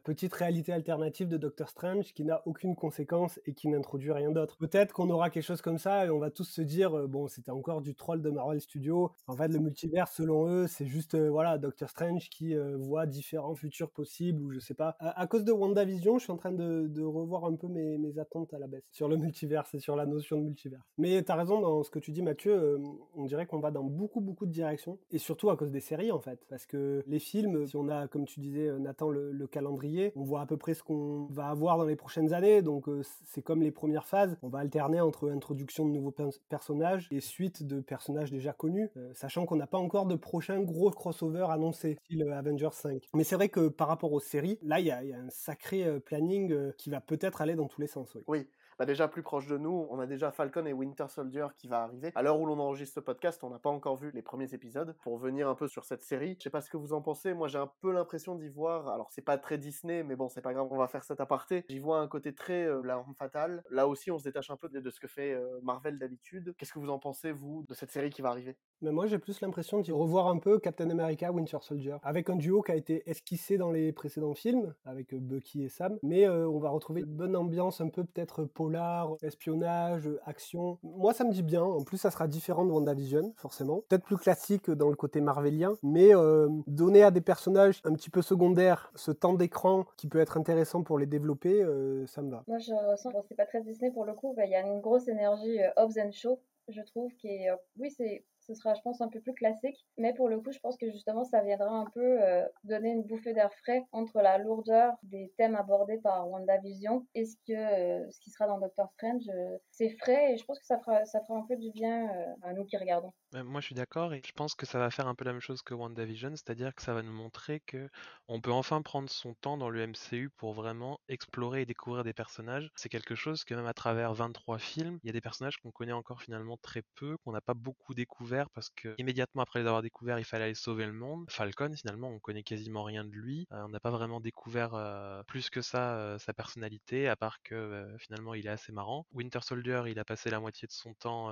petite 0.05 0.33
réalité 0.35 0.73
alternative 0.73 1.29
de 1.29 1.37
Doctor 1.37 1.69
Strange 1.69 2.13
qui 2.13 2.25
n'a 2.25 2.43
aucune 2.47 2.75
conséquence 2.75 3.41
et 3.47 3.55
qui 3.55 3.69
n'introduit 3.69 4.13
rien 4.13 4.31
d'autre. 4.31 4.57
Peut-être 4.59 4.93
qu'on 4.93 5.11
aura 5.11 5.31
quelque 5.31 5.45
chose 5.45 5.63
comme 5.63 5.79
ça 5.79 6.07
et 6.07 6.11
on 6.11 6.19
va 6.19 6.31
tous 6.31 6.45
se 6.45 6.63
dire, 6.63 7.09
bon, 7.09 7.29
c'était 7.29 7.51
encore 7.51 7.81
du 7.81 7.95
troll 7.95 8.23
de 8.23 8.31
Marvel 8.31 8.61
Studios. 8.61 9.13
En 9.27 9.37
fait, 9.37 9.49
le 9.49 9.59
multiverse, 9.59 10.15
selon 10.15 10.49
eux, 10.49 10.67
c'est 10.67 10.87
juste, 10.87 11.17
voilà, 11.17 11.59
Doctor 11.59 11.89
Strange 11.89 12.29
qui 12.29 12.55
voit 12.77 13.07
différents 13.07 13.55
futurs 13.55 13.91
possibles 13.91 14.43
ou 14.43 14.51
je 14.53 14.59
sais 14.59 14.68
pas. 14.75 14.97
À, 15.01 15.27
cause 15.27 15.45
de 15.45 15.53
WandaVision, 15.53 16.19
je 16.19 16.25
suis 16.25 16.33
en 16.33 16.37
train 16.37 16.53
de, 16.53 17.03
revoir 17.03 17.45
un 17.45 17.55
peu 17.55 17.69
mes, 17.69 18.19
attentes 18.19 18.53
à 18.55 18.59
la 18.59 18.67
baisse 18.67 18.83
sur 18.91 19.09
le 19.09 19.17
multiverse 19.17 19.75
et 19.75 19.79
sur 19.79 19.95
la 19.97 20.07
notion 20.07 20.39
de 20.39 20.43
multiverse. 20.45 20.83
Mais 20.97 21.23
t'as 21.23 21.37
raison 21.37 21.61
dans 21.61 21.83
ce 21.83 21.91
que 21.91 21.99
tu 21.99 22.11
dis, 22.11 22.23
Mathieu. 22.23 22.53
euh, 22.53 22.79
on 23.15 23.25
dirait 23.25 23.47
qu'on 23.47 23.61
va 23.61 23.71
dans 23.71 23.85
beaucoup, 23.85 24.21
beaucoup 24.21 24.47
de 24.47 24.51
directions. 24.51 24.99
Et 25.11 25.19
surtout 25.19 25.51
à 25.51 25.57
cause 25.57 25.71
des 25.71 25.81
séries, 25.81 26.11
en 26.13 26.21
fait. 26.21 26.45
Parce 26.49 26.67
que 26.67 27.03
les 27.07 27.19
films, 27.19 27.67
si 27.67 27.77
on 27.77 27.89
a, 27.89 28.09
comme 28.09 28.25
tu 28.25 28.41
disais, 28.41 28.69
euh, 28.69 28.79
Nathan, 28.79 29.11
le, 29.11 29.33
le 29.33 29.47
calendrier, 29.47 30.13
on 30.17 30.25
voit 30.25 30.41
à 30.41 30.47
peu 30.47 30.57
près 30.57 30.75
ce 30.75 30.83
qu'on 30.83 31.27
va 31.31 31.49
avoir 31.49 31.79
dans 31.79 31.85
les 31.85 31.97
prochaines 31.97 32.33
années. 32.33 32.63
Donc 32.63 32.89
euh, 32.89 33.03
c'est 33.25 33.43
comme 33.43 33.63
les 33.63 33.71
premières 33.71 34.07
phases. 34.07 34.37
On 34.43 34.49
va 34.49 34.59
alterner 34.61 35.01
entre 35.01 35.31
introduction 35.31 35.87
de 35.87 35.93
nouveaux 35.93 36.11
pers- 36.11 36.29
personnages 36.49 37.09
et 37.11 37.21
suite 37.21 37.63
de 37.67 37.81
personnages 37.81 38.31
déjà 38.31 38.53
connus, 38.53 38.91
sachant 39.13 39.47
qu'on 39.47 39.57
n'a 39.57 39.67
pas 39.67 39.79
encore 39.79 40.07
de 40.07 40.15
prochain 40.15 40.61
gros 40.61 40.91
crossover 40.91 41.47
annoncé, 41.51 41.99
style 42.05 42.23
Avengers 42.31 42.69
5. 42.73 43.09
Mais 43.15 43.25
c'est 43.25 43.37
vrai 43.37 43.49
que 43.49 43.69
par 43.69 43.89
rapport 43.89 44.13
aux 44.13 44.21
séries, 44.21 44.58
là, 44.63 44.81
il 44.81 44.87
y 44.87 44.91
a, 44.91 44.99
un 44.99 45.31
sacré 45.31 45.85
euh, 45.85 46.01
planning 46.01 46.53
euh, 46.53 46.73
qui 46.77 46.91
va 46.91 47.01
peut-être 47.01 47.41
aller 47.41 47.55
dans 47.55 47.69
tous 47.69 47.81
les 47.81 47.87
sens. 47.87 48.17
Oui. 48.27 48.47
Bah 48.79 48.87
déjà 48.87 49.09
plus 49.09 49.25
proche 49.25 49.49
de 49.49 49.59
nous, 49.59 49.89
on 49.91 49.99
a 49.99 50.07
déjà 50.07 50.31
Falcon 50.31 50.65
et 50.65 50.73
Winter 50.73 51.07
Soldier 51.09 51.47
qui 51.57 51.67
va 51.67 51.83
arriver. 51.83 52.13
À 52.15 52.23
l'heure 52.23 52.39
où 52.39 52.47
l'on 52.47 52.61
enregistre 52.61 52.95
ce 52.95 53.01
podcast, 53.01 53.43
on 53.43 53.51
n'a 53.51 53.59
pas 53.59 53.71
encore 53.71 53.97
vu 53.97 54.13
les 54.15 54.23
premiers 54.23 54.55
épisodes. 54.55 54.95
Pour 55.03 55.19
venir 55.19 55.49
un 55.49 55.57
peu 55.57 55.67
sur 55.67 55.85
cette 55.85 56.03
série, 56.03 56.37
je 56.39 56.45
sais 56.45 56.51
pas 56.51 56.61
ce 56.61 56.71
que 56.71 56.77
vous 56.77 56.93
en 56.93 57.03
pensez. 57.03 57.35
Moi, 57.35 57.49
j'ai 57.49 57.59
un 57.59 57.73
peu 57.81 57.91
l'impression 57.91 58.37
d'y 58.37 58.49
voir. 58.49 58.89
Alors, 58.89 59.11
c'est 59.11 59.25
pas 59.25 59.37
très 59.37 59.59
Disney, 59.59 60.05
mais 60.05 60.15
bon, 60.15 60.29
c'est 60.29 60.43
pas 60.43 60.53
grave. 60.53 60.69
On 60.71 60.77
va 60.77 60.87
faire 60.87 61.03
cet 61.03 61.21
aparté. 61.21 61.65
J'y 61.69 61.81
vois 61.81 61.99
un 61.99 62.07
côté 62.07 62.33
très 62.33 62.67
euh, 62.67 62.81
l'arme 62.85 63.15
fatale. 63.17 63.65
Là 63.69 63.89
aussi, 63.89 64.13
on 64.13 64.19
se 64.19 64.23
détache 64.23 64.51
un 64.51 64.57
peu 64.57 64.69
de, 64.69 64.91
ce 64.91 65.01
que 65.01 65.09
fait 65.09 65.33
euh, 65.33 65.59
Marvel 65.63 65.99
d'habitude. 65.99 66.55
Qu'est-ce 66.57 66.73
que 66.73 66.79
vous 66.79 66.91
en 66.91 67.01
pensez 67.01 67.33
vous 67.33 67.65
de 67.69 67.75
cette 67.75 67.91
série 67.91 68.11
qui 68.11 68.23
va 68.23 68.29
arriver? 68.29 68.57
Mais 68.81 68.93
moi, 68.93 69.07
j'ai 69.07 69.19
plus 69.19 69.41
l'impression 69.41 69.81
d'y 69.81 69.91
revoir 69.91 70.29
un 70.29 70.39
peu 70.39 70.61
Captain 70.61 70.89
America, 70.91 71.33
Winter 71.33 71.59
Soldier, 71.61 71.97
avec 72.05 72.31
un 72.31 72.37
duo 72.37 72.63
qui 72.63 72.71
a 72.71 72.77
été 72.77 73.09
esquissé 73.11 73.59
dans 73.59 73.73
les 73.73 73.93
précédents 73.93 74.35
films, 74.35 74.73
avec 74.85 75.13
euh, 75.15 75.19
Bucky 75.21 75.65
et 75.65 75.69
Sam. 75.69 75.99
Mais 76.05 76.29
euh, 76.29 76.49
on 76.49 76.61
va 76.61 76.71
retrouver 76.71 77.01
une 77.01 77.07
bonne 77.07 77.35
ambiance, 77.35 77.81
un 77.81 77.89
peu 77.89 78.05
peut-être 78.05 78.45
polar, 78.69 79.17
espionnage, 79.23 80.11
action. 80.27 80.79
Moi, 80.83 81.15
ça 81.15 81.25
me 81.25 81.33
dit 81.33 81.43
bien. 81.43 81.63
En 81.63 81.85
plus, 81.85 81.97
ça 81.97 82.11
sera 82.11 82.29
différent 82.29 82.67
de 82.67 82.71
WandaVision, 82.71 83.33
forcément. 83.37 83.81
Peut-être 83.89 84.05
plus 84.05 84.19
classique 84.19 84.71
dans 84.71 84.91
le 84.91 84.97
côté 84.97 85.23
marvelien, 85.23 85.75
mais 85.83 86.15
euh, 86.15 86.49
donner 86.67 87.03
à 87.03 87.11
des 87.11 87.23
personnages 87.23 87.81
un 87.85 87.95
petit 87.95 88.11
peu 88.11 88.21
secondaires 88.21 88.93
ce 88.95 89.11
temps 89.11 89.33
d'écran 89.33 89.87
qui 89.97 90.07
peut 90.07 90.21
être 90.21 90.37
intéressant 90.37 90.83
pour 90.83 90.99
les 90.99 91.07
développer, 91.07 91.63
euh, 91.63 92.07
ça 92.07 92.21
me 92.21 92.31
va. 92.31 92.45
Moi, 92.47 92.59
je 92.59 92.75
ressens, 92.91 93.11
c'est 93.27 93.37
pas 93.37 93.47
très 93.47 93.63
Disney 93.63 93.91
pour 93.91 94.05
le 94.05 94.13
coup, 94.13 94.35
il 94.37 94.51
y 94.51 94.55
a 94.55 94.61
une 94.61 94.81
grosse 94.81 95.09
énergie 95.09 95.63
euh, 95.63 95.71
Hobbs 95.79 95.99
and 95.99 96.13
Shaw, 96.13 96.39
je 96.69 96.83
trouve, 96.83 97.11
qui 97.15 97.29
est, 97.29 97.49
oui, 97.79 97.91
c'est, 97.91 98.23
ce 98.49 98.55
sera, 98.55 98.73
je 98.73 98.81
pense, 98.81 99.01
un 99.03 99.09
peu 99.09 99.21
plus 99.21 99.35
classique, 99.35 99.77
mais 99.99 100.15
pour 100.15 100.29
le 100.29 100.41
coup, 100.41 100.51
je 100.53 100.59
pense 100.59 100.79
que 100.79 100.91
justement, 100.91 101.25
ça 101.25 101.43
viendra 101.43 101.71
un 101.71 101.85
peu 101.93 102.23
euh, 102.23 102.47
donner 102.65 102.91
une 102.93 103.03
bouffée 103.03 103.35
d'air 103.35 103.53
frais 103.63 103.85
entre 103.93 104.21
la 104.21 104.39
lourdeur 104.39 104.95
des 105.03 105.31
thèmes 105.37 105.55
abordés 105.55 105.99
par 105.99 106.29
WandaVision 106.31 107.07
et 107.15 107.27
ce 107.27 107.37
euh, 107.51 108.07
qui 108.23 108.31
sera 108.31 108.47
dans 108.47 108.59
Doctor 108.59 108.91
Strange. 108.93 109.29
euh, 109.29 109.59
c'est 109.71 109.91
frais 109.91 110.33
et 110.33 110.37
je 110.39 110.45
pense 110.47 110.59
que 110.59 110.67
ça 110.67 110.79
fera, 110.79 111.05
ça 111.05 111.21
fera 111.21 111.39
un 111.39 111.47
peu 111.47 111.57
du 111.57 111.71
bien 111.73 112.09
à 112.43 112.55
nous 112.55 112.65
qui 112.65 112.77
regardons. 112.79 113.13
Ouais, 113.35 113.43
Moi, 113.43 113.61
je 113.61 113.67
suis 113.67 113.75
d'accord 113.75 114.15
et 114.15 114.23
je 114.27 114.33
pense 114.33 114.55
que 114.55 114.65
ça 114.65 114.79
va 114.79 114.91
faire 114.91 115.07
un 115.07 115.15
peu 115.15 115.25
la 115.25 115.33
même 115.33 115.43
chose 115.43 115.61
que 115.61 115.75
WandaVision, 115.75 116.31
c'est-à-dire 116.31 116.75
que 116.75 116.81
ça 116.83 116.95
va 116.95 117.03
nous 117.03 117.13
montrer 117.13 117.61
que 117.61 117.91
on 118.27 118.41
peut 118.41 118.53
enfin 118.53 118.81
prendre 118.81 119.11
son 119.11 119.35
temps 119.35 119.59
dans 119.59 119.69
le 119.69 119.87
MCU 119.87 120.31
pour 120.31 120.55
vraiment 120.55 120.99
explorer 121.09 121.63
et 121.63 121.67
découvrir 121.67 122.05
des 122.05 122.15
personnages. 122.15 122.71
C'est 122.75 122.89
quelque 122.89 123.15
chose 123.15 123.45
que 123.45 123.55
même 123.55 123.67
à 123.67 123.75
travers 123.75 124.15
23 124.15 124.59
films, 124.59 124.99
il 125.03 125.09
y 125.09 125.11
a 125.11 125.13
des 125.13 125.21
personnages 125.21 125.59
qu'on 125.59 125.71
connaît 125.71 125.93
encore 125.93 126.23
finalement 126.23 126.57
très 126.57 126.83
peu, 126.95 127.19
qu'on 127.19 127.33
n'a 127.33 127.43
pas 127.43 127.53
beaucoup 127.53 127.93
découvert 127.93 128.49
parce 128.51 128.71
que 128.71 128.95
immédiatement 128.97 129.43
après 129.43 129.61
les 129.61 129.67
avoir 129.67 129.83
découverts, 129.83 130.19
il 130.19 130.25
fallait 130.25 130.45
aller 130.45 130.55
sauver 130.55 130.87
le 130.87 130.95
monde. 130.95 131.27
Falcon, 131.29 131.75
finalement, 131.77 132.09
on 132.09 132.19
connaît 132.21 132.43
quasiment 132.43 132.83
rien 132.83 133.05
de 133.05 133.11
lui. 133.11 133.47
Euh, 133.53 133.63
on 133.65 133.69
n'a 133.69 133.81
pas 133.81 133.91
vraiment 133.91 134.21
découvert 134.21 134.75
euh, 134.75 135.23
plus 135.25 135.51
que 135.51 135.61
ça 135.61 135.99
euh, 135.99 136.19
sa 136.19 136.33
personnalité, 136.33 137.09
à 137.09 137.17
part 137.17 137.43
que 137.43 137.87
finalement 137.99 138.33
il 138.33 138.47
est 138.47 138.51
assez 138.51 138.73
marrant. 138.73 139.07
Winter 139.13 139.41
Soldier, 139.43 139.83
il 139.89 139.99
a 139.99 140.05
passé 140.07 140.31
la 140.31 140.41
moitié 140.41 140.67
de 140.67 140.73
son 140.73 140.95
temps 140.95 141.31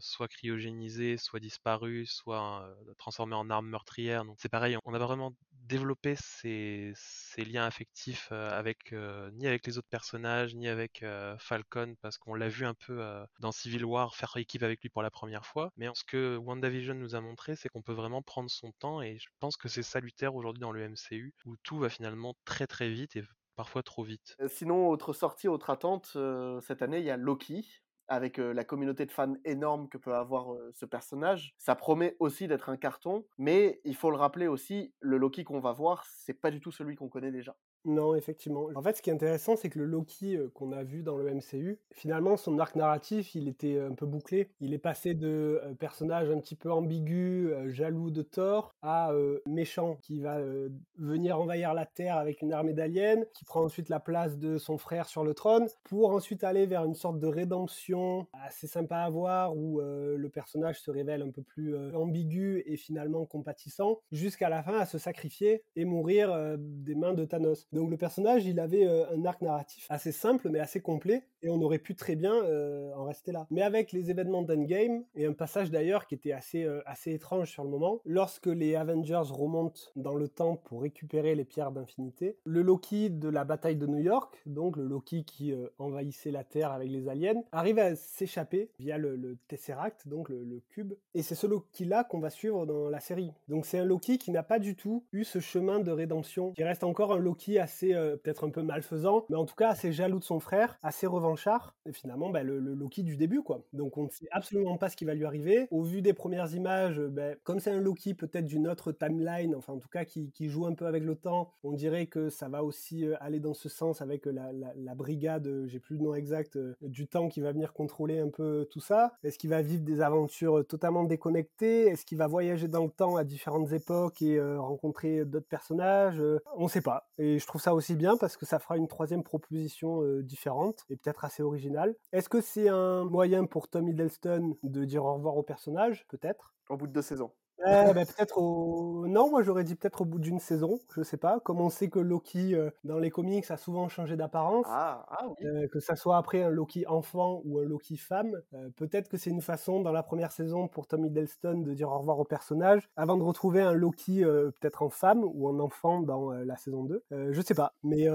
soit 0.00 0.28
cryogénisé, 0.28 1.16
soit 1.16 1.27
disparu, 1.36 2.06
soit 2.06 2.62
euh, 2.62 2.94
transformé 2.96 3.34
en 3.34 3.50
arme 3.50 3.68
meurtrière. 3.68 4.24
C'est 4.38 4.48
pareil, 4.48 4.76
on 4.84 4.92
n'a 4.92 4.98
vraiment 4.98 5.34
développé 5.52 6.14
ces, 6.16 6.94
liens 7.36 7.66
affectifs 7.66 8.28
euh, 8.32 8.48
avec 8.50 8.92
euh, 8.92 9.30
ni 9.34 9.46
avec 9.46 9.66
les 9.66 9.76
autres 9.76 9.88
personnages, 9.90 10.54
ni 10.54 10.68
avec 10.68 11.04
Falcon, 11.38 11.94
parce 12.00 12.16
qu'on 12.18 12.34
l'a 12.34 12.48
vu 12.48 12.64
un 12.64 12.74
peu 12.74 13.02
dans 13.40 13.52
Civil 13.52 13.84
War 13.84 14.16
faire 14.16 14.36
équipe 14.36 14.62
avec 14.62 14.80
lui 14.82 14.88
pour 14.88 15.02
la 15.02 15.10
première 15.10 15.44
fois. 15.44 15.70
Mais 15.76 15.88
ce 15.94 16.04
que 16.04 16.36
WandaVision 16.36 16.94
nous 16.94 17.14
a 17.14 17.20
montré, 17.20 17.56
c'est 17.56 17.68
qu'on 17.68 17.82
peut 17.82 17.92
vraiment 17.92 18.22
prendre 18.22 18.50
son 18.50 18.72
temps, 18.72 19.02
et 19.02 19.18
je 19.18 19.28
pense 19.40 19.56
que 19.56 19.68
c'est 19.68 19.82
salutaire 19.82 20.34
aujourd'hui 20.34 20.60
dans 20.60 20.72
le 20.72 20.88
MCU, 20.88 21.34
où 21.44 21.56
tout 21.62 21.78
va 21.78 21.88
finalement 21.88 22.34
très 22.44 22.66
très 22.66 22.88
vite 22.88 23.16
et 23.16 23.22
parfois 23.56 23.82
trop 23.82 24.04
vite. 24.04 24.36
Sinon, 24.48 24.88
autre 24.88 25.12
sortie, 25.12 25.48
autre 25.48 25.70
attente, 25.70 26.16
cette 26.62 26.82
année, 26.82 26.98
il 26.98 27.04
y 27.04 27.10
a 27.10 27.16
Loki, 27.16 27.66
avec 28.08 28.38
la 28.38 28.64
communauté 28.64 29.06
de 29.06 29.12
fans 29.12 29.34
énorme 29.44 29.88
que 29.88 29.98
peut 29.98 30.14
avoir 30.14 30.56
ce 30.72 30.86
personnage. 30.86 31.54
Ça 31.58 31.74
promet 31.74 32.16
aussi 32.18 32.48
d'être 32.48 32.68
un 32.68 32.76
carton, 32.76 33.24
mais 33.38 33.80
il 33.84 33.94
faut 33.94 34.10
le 34.10 34.16
rappeler 34.16 34.46
aussi, 34.46 34.94
le 35.00 35.18
Loki 35.18 35.44
qu'on 35.44 35.60
va 35.60 35.72
voir, 35.72 36.04
c'est 36.06 36.34
pas 36.34 36.50
du 36.50 36.60
tout 36.60 36.72
celui 36.72 36.96
qu'on 36.96 37.08
connaît 37.08 37.32
déjà. 37.32 37.56
Non, 37.84 38.14
effectivement. 38.14 38.68
En 38.74 38.82
fait, 38.82 38.96
ce 38.96 39.02
qui 39.02 39.10
est 39.10 39.12
intéressant, 39.12 39.56
c'est 39.56 39.70
que 39.70 39.78
le 39.78 39.86
Loki 39.86 40.36
euh, 40.36 40.50
qu'on 40.52 40.72
a 40.72 40.82
vu 40.82 41.02
dans 41.02 41.16
le 41.16 41.32
MCU, 41.32 41.78
finalement, 41.92 42.36
son 42.36 42.58
arc 42.58 42.76
narratif, 42.76 43.34
il 43.34 43.48
était 43.48 43.78
un 43.80 43.94
peu 43.94 44.04
bouclé. 44.04 44.50
Il 44.60 44.74
est 44.74 44.78
passé 44.78 45.14
de 45.14 45.60
euh, 45.62 45.74
personnage 45.74 46.28
un 46.30 46.38
petit 46.38 46.56
peu 46.56 46.70
ambigu, 46.70 47.50
euh, 47.52 47.70
jaloux 47.70 48.10
de 48.10 48.22
Thor, 48.22 48.74
à 48.82 49.12
euh, 49.12 49.40
méchant 49.46 49.96
qui 50.02 50.20
va 50.20 50.38
euh, 50.38 50.68
venir 50.98 51.40
envahir 51.40 51.72
la 51.72 51.86
Terre 51.86 52.16
avec 52.16 52.42
une 52.42 52.52
armée 52.52 52.74
d'aliens, 52.74 53.22
qui 53.32 53.44
prend 53.44 53.62
ensuite 53.62 53.88
la 53.88 54.00
place 54.00 54.38
de 54.38 54.58
son 54.58 54.76
frère 54.76 55.06
sur 55.08 55.24
le 55.24 55.32
trône, 55.32 55.66
pour 55.84 56.10
ensuite 56.10 56.44
aller 56.44 56.66
vers 56.66 56.84
une 56.84 56.94
sorte 56.94 57.18
de 57.18 57.26
rédemption 57.26 58.26
assez 58.32 58.66
sympa 58.66 58.98
à 58.98 59.10
voir, 59.10 59.56
où 59.56 59.80
euh, 59.80 60.16
le 60.16 60.28
personnage 60.28 60.80
se 60.80 60.90
révèle 60.90 61.22
un 61.22 61.30
peu 61.30 61.42
plus 61.42 61.74
euh, 61.74 61.92
ambigu 61.94 62.62
et 62.66 62.76
finalement 62.76 63.24
compatissant, 63.24 64.00
jusqu'à 64.12 64.48
la 64.48 64.62
fin 64.62 64.78
à 64.78 64.86
se 64.86 64.98
sacrifier 64.98 65.62
et 65.76 65.84
mourir 65.84 66.32
euh, 66.32 66.56
des 66.58 66.94
mains 66.94 67.14
de 67.14 67.24
Thanos. 67.24 67.67
Donc 67.72 67.90
le 67.90 67.96
personnage, 67.96 68.46
il 68.46 68.60
avait 68.60 68.86
euh, 68.86 69.04
un 69.14 69.24
arc 69.24 69.42
narratif 69.42 69.86
assez 69.90 70.12
simple 70.12 70.48
mais 70.48 70.58
assez 70.58 70.80
complet 70.80 71.24
et 71.42 71.50
on 71.50 71.60
aurait 71.60 71.78
pu 71.78 71.94
très 71.94 72.16
bien 72.16 72.34
euh, 72.34 72.92
en 72.94 73.04
rester 73.04 73.30
là. 73.32 73.46
Mais 73.50 73.62
avec 73.62 73.92
les 73.92 74.10
événements 74.10 74.42
d'Endgame 74.42 75.04
et 75.14 75.26
un 75.26 75.32
passage 75.32 75.70
d'ailleurs 75.70 76.06
qui 76.06 76.14
était 76.14 76.32
assez 76.32 76.64
euh, 76.64 76.80
assez 76.86 77.12
étrange 77.12 77.50
sur 77.50 77.64
le 77.64 77.70
moment, 77.70 78.00
lorsque 78.04 78.46
les 78.46 78.74
Avengers 78.74 79.22
remontent 79.30 79.80
dans 79.96 80.14
le 80.14 80.28
temps 80.28 80.56
pour 80.56 80.82
récupérer 80.82 81.34
les 81.34 81.44
pierres 81.44 81.72
d'infinité, 81.72 82.38
le 82.44 82.62
Loki 82.62 83.10
de 83.10 83.28
la 83.28 83.44
bataille 83.44 83.76
de 83.76 83.86
New 83.86 83.98
York, 83.98 84.40
donc 84.46 84.76
le 84.76 84.84
Loki 84.84 85.24
qui 85.24 85.54
envahissait 85.78 86.30
la 86.30 86.44
Terre 86.44 86.72
avec 86.72 86.90
les 86.90 87.08
aliens, 87.08 87.42
arrive 87.52 87.78
à 87.78 87.94
s'échapper 87.94 88.70
via 88.78 88.98
le, 88.98 89.36
Tesseract, 89.48 90.08
donc 90.08 90.28
le, 90.28 90.44
le 90.44 90.60
cube, 90.68 90.94
et 91.14 91.22
c'est 91.22 91.34
ce 91.34 91.46
Loki-là 91.46 92.04
qu'on 92.04 92.18
va 92.18 92.30
suivre 92.30 92.66
dans 92.66 92.88
la 92.88 93.00
série. 93.00 93.32
Donc 93.48 93.66
c'est 93.66 93.78
un 93.78 93.84
Loki 93.84 94.18
qui 94.18 94.30
n'a 94.30 94.42
pas 94.42 94.58
du 94.58 94.74
tout 94.74 95.04
eu 95.12 95.24
ce 95.24 95.38
chemin 95.38 95.80
de 95.80 95.90
rédemption, 95.90 96.52
qui 96.52 96.64
reste 96.64 96.84
encore 96.84 97.12
un 97.12 97.18
Loki 97.18 97.57
Assez, 97.58 97.92
euh, 97.94 98.16
peut-être 98.16 98.46
un 98.46 98.50
peu 98.50 98.62
malfaisant, 98.62 99.24
mais 99.28 99.36
en 99.36 99.44
tout 99.44 99.56
cas 99.56 99.70
assez 99.70 99.92
jaloux 99.92 100.20
de 100.20 100.24
son 100.24 100.38
frère, 100.38 100.78
assez 100.82 101.06
revanchard. 101.06 101.74
Et 101.86 101.92
finalement, 101.92 102.30
bah, 102.30 102.42
le, 102.42 102.58
Loki 102.58 103.02
du 103.02 103.16
début, 103.16 103.42
quoi. 103.42 103.64
Donc 103.72 103.98
on 103.98 104.04
ne 104.04 104.10
sait 104.10 104.28
absolument 104.30 104.76
pas 104.76 104.88
ce 104.88 104.96
qui 104.96 105.04
va 105.04 105.14
lui 105.14 105.24
arriver. 105.24 105.66
Au 105.70 105.82
vu 105.82 106.02
des 106.02 106.12
premières 106.12 106.54
images, 106.54 107.00
euh, 107.00 107.08
ben, 107.08 107.36
comme 107.42 107.58
c'est 107.58 107.70
un 107.70 107.80
Loki 107.80 108.14
peut-être 108.14 108.44
d'une 108.44 108.68
autre 108.68 108.92
timeline, 108.92 109.54
enfin 109.56 109.72
en 109.72 109.78
tout 109.78 109.88
cas 109.88 110.04
qui, 110.04 110.30
joue 110.48 110.66
un 110.66 110.74
peu 110.74 110.86
avec 110.86 111.02
le 111.02 111.16
temps, 111.16 111.52
on 111.64 111.72
dirait 111.72 112.06
que 112.06 112.28
ça 112.28 112.48
va 112.48 112.62
aussi 112.62 113.04
euh, 113.04 113.16
aller 113.20 113.40
dans 113.40 113.54
ce 113.54 113.68
sens 113.68 114.00
avec 114.00 114.26
la, 114.26 114.94
brigade, 114.94 115.66
j'ai 115.66 115.80
plus 115.80 115.96
le 115.96 116.02
nom 116.02 116.14
exact, 116.14 116.58
du 116.80 117.06
temps 117.06 117.28
qui 117.28 117.40
va 117.40 117.52
venir 117.52 117.72
contrôler 117.72 118.18
un 118.18 118.28
peu 118.28 118.66
tout 118.70 118.80
ça. 118.80 119.14
Est-ce 119.22 119.38
qu'il 119.38 119.50
va 119.50 119.62
vivre 119.62 119.82
des 119.82 120.00
aventures 120.00 120.66
totalement 120.66 121.04
déconnectées? 121.04 121.86
Est-ce 121.86 122.04
qu'il 122.04 122.18
va 122.18 122.26
voyager 122.26 122.68
dans 122.68 122.84
le 122.84 122.90
temps 122.90 123.16
à 123.16 123.24
différentes 123.24 123.72
époques 123.72 124.22
et 124.22 124.40
rencontrer 124.40 125.24
d'autres 125.24 125.48
personnages? 125.48 126.22
On 126.56 126.64
ne 126.64 126.68
sait 126.68 126.80
pas. 126.80 127.08
Et 127.18 127.38
je 127.38 127.46
trouve 127.48 127.60
ça 127.60 127.74
aussi 127.74 127.96
bien 127.96 128.16
parce 128.16 128.36
que 128.36 128.46
ça 128.46 128.58
fera 128.58 128.76
une 128.76 128.88
troisième 128.88 129.24
proposition 129.24 130.02
euh, 130.02 130.22
différente 130.22 130.84
et 130.88 130.96
peut-être 130.96 131.24
assez 131.24 131.42
originale. 131.42 131.94
Est-ce 132.12 132.28
que 132.28 132.40
c'est 132.40 132.68
un 132.68 133.04
moyen 133.04 133.46
pour 133.46 133.68
Tom 133.68 133.88
Hiddleston 133.88 134.56
de 134.62 134.84
dire 134.84 135.04
au 135.04 135.14
revoir 135.14 135.36
au 135.36 135.42
personnage? 135.42 136.06
Peut-être. 136.08 136.54
Au 136.68 136.76
bout 136.76 136.86
de 136.86 136.92
deux 136.92 137.02
saisons. 137.02 137.32
Euh, 137.66 137.92
bah, 137.92 138.04
peut-être 138.04 138.38
au. 138.38 139.06
Non, 139.08 139.30
moi 139.30 139.42
j'aurais 139.42 139.64
dit 139.64 139.74
peut-être 139.74 140.02
au 140.02 140.04
bout 140.04 140.18
d'une 140.20 140.38
saison, 140.38 140.78
je 140.94 141.02
sais 141.02 141.16
pas. 141.16 141.40
Comme 141.40 141.60
on 141.60 141.70
sait 141.70 141.88
que 141.88 141.98
Loki 141.98 142.54
euh, 142.54 142.70
dans 142.84 142.98
les 142.98 143.10
comics 143.10 143.50
a 143.50 143.56
souvent 143.56 143.88
changé 143.88 144.16
d'apparence, 144.16 144.66
Ah, 144.68 145.04
ah 145.10 145.26
oui. 145.28 145.46
euh, 145.46 145.66
que 145.68 145.80
ça 145.80 145.96
soit 145.96 146.16
après 146.16 146.42
un 146.42 146.50
Loki 146.50 146.86
enfant 146.86 147.42
ou 147.44 147.58
un 147.58 147.64
Loki 147.64 147.96
femme, 147.96 148.40
euh, 148.54 148.68
peut-être 148.76 149.08
que 149.08 149.16
c'est 149.16 149.30
une 149.30 149.40
façon 149.42 149.80
dans 149.80 149.90
la 149.92 150.04
première 150.04 150.30
saison 150.30 150.68
pour 150.68 150.86
Tom 150.86 151.04
Hiddleston 151.04 151.58
de 151.62 151.74
dire 151.74 151.90
au 151.90 151.98
revoir 151.98 152.18
au 152.20 152.24
personnage 152.24 152.88
avant 152.96 153.16
de 153.16 153.24
retrouver 153.24 153.60
un 153.62 153.72
Loki 153.72 154.22
peut-être 154.24 154.82
en 154.82 154.88
femme 154.90 155.24
ou 155.24 155.48
en 155.48 155.58
enfant 155.58 156.00
dans 156.00 156.30
la 156.30 156.56
saison 156.56 156.84
2. 156.84 157.02
Euh, 157.12 157.28
je 157.32 157.40
sais 157.42 157.54
pas, 157.54 157.72
mais 157.82 158.06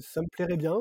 ça 0.00 0.22
me 0.22 0.28
plairait 0.28 0.56
bien. 0.56 0.76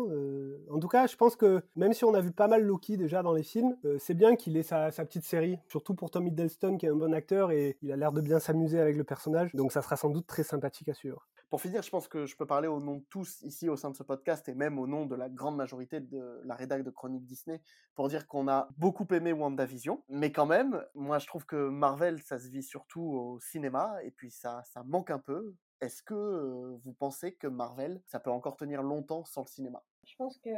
En 0.72 0.80
tout 0.80 0.88
cas, 0.88 1.08
je 1.08 1.16
pense 1.16 1.36
que 1.36 1.62
même 1.76 1.94
si 1.94 2.06
on 2.06 2.14
a 2.14 2.22
vu 2.22 2.32
pas 2.32 2.48
mal 2.48 2.64
Loki 2.64 2.98
déjà 2.98 3.22
dans 3.24 3.34
les 3.34 3.44
films, 3.44 3.76
c'est 4.00 4.14
bien 4.14 4.36
qu'il 4.36 4.56
ait 4.58 4.64
sa, 4.64 4.92
sa 4.92 5.04
petite 5.06 5.24
série, 5.26 5.58
surtout 5.68 5.94
pour 5.94 6.10
Tom 6.12 6.28
Hiddleston 6.28 6.78
qui 6.78 6.86
est 6.86 6.90
un 6.90 6.96
bon 6.96 7.14
acteur 7.14 7.52
et 7.52 7.78
il 7.82 7.92
a 7.92 7.97
l'air 7.98 8.12
de 8.12 8.22
bien 8.22 8.40
s'amuser 8.40 8.80
avec 8.80 8.96
le 8.96 9.04
personnage, 9.04 9.54
donc 9.54 9.72
ça 9.72 9.82
sera 9.82 9.96
sans 9.96 10.10
doute 10.10 10.28
très 10.28 10.44
sympathique 10.44 10.90
à 10.90 10.94
suivre. 10.94 11.28
Pour 11.50 11.62
finir, 11.62 11.82
je 11.82 11.90
pense 11.90 12.10
que 12.10 12.26
je 12.26 12.36
peux 12.36 12.46
parler 12.46 12.68
au 12.68 12.82
nom 12.82 12.98
de 12.98 13.06
tous 13.10 13.42
ici 13.44 13.70
au 13.70 13.78
sein 13.78 13.90
de 13.90 13.96
ce 13.96 14.04
podcast 14.04 14.50
et 14.50 14.54
même 14.54 14.78
au 14.78 14.86
nom 14.86 15.06
de 15.06 15.16
la 15.16 15.30
grande 15.30 15.56
majorité 15.56 16.02
de 16.02 16.42
la 16.44 16.56
rédac 16.56 16.84
de 16.84 16.90
Chronique 16.90 17.26
Disney 17.26 17.62
pour 17.96 18.10
dire 18.10 18.28
qu'on 18.28 18.50
a 18.50 18.68
beaucoup 18.78 19.08
aimé 19.12 19.32
WandaVision. 19.32 20.04
Mais 20.10 20.34
quand 20.34 20.46
même, 20.46 20.84
moi 20.94 21.20
je 21.20 21.28
trouve 21.28 21.46
que 21.46 21.70
Marvel, 21.70 22.22
ça 22.22 22.38
se 22.38 22.50
vit 22.50 22.64
surtout 22.64 23.02
au 23.02 23.40
cinéma 23.40 23.96
et 24.04 24.12
puis 24.12 24.30
ça, 24.30 24.62
ça 24.66 24.84
manque 24.84 25.10
un 25.10 25.20
peu. 25.20 25.56
Est-ce 25.80 26.02
que 26.02 26.78
vous 26.84 26.94
pensez 26.94 27.34
que 27.34 27.48
Marvel, 27.48 28.02
ça 28.06 28.20
peut 28.20 28.32
encore 28.32 28.58
tenir 28.58 28.82
longtemps 28.82 29.24
sans 29.26 29.42
le 29.42 29.48
cinéma? 29.48 29.84
Je 30.08 30.16
pense 30.16 30.38
que 30.38 30.50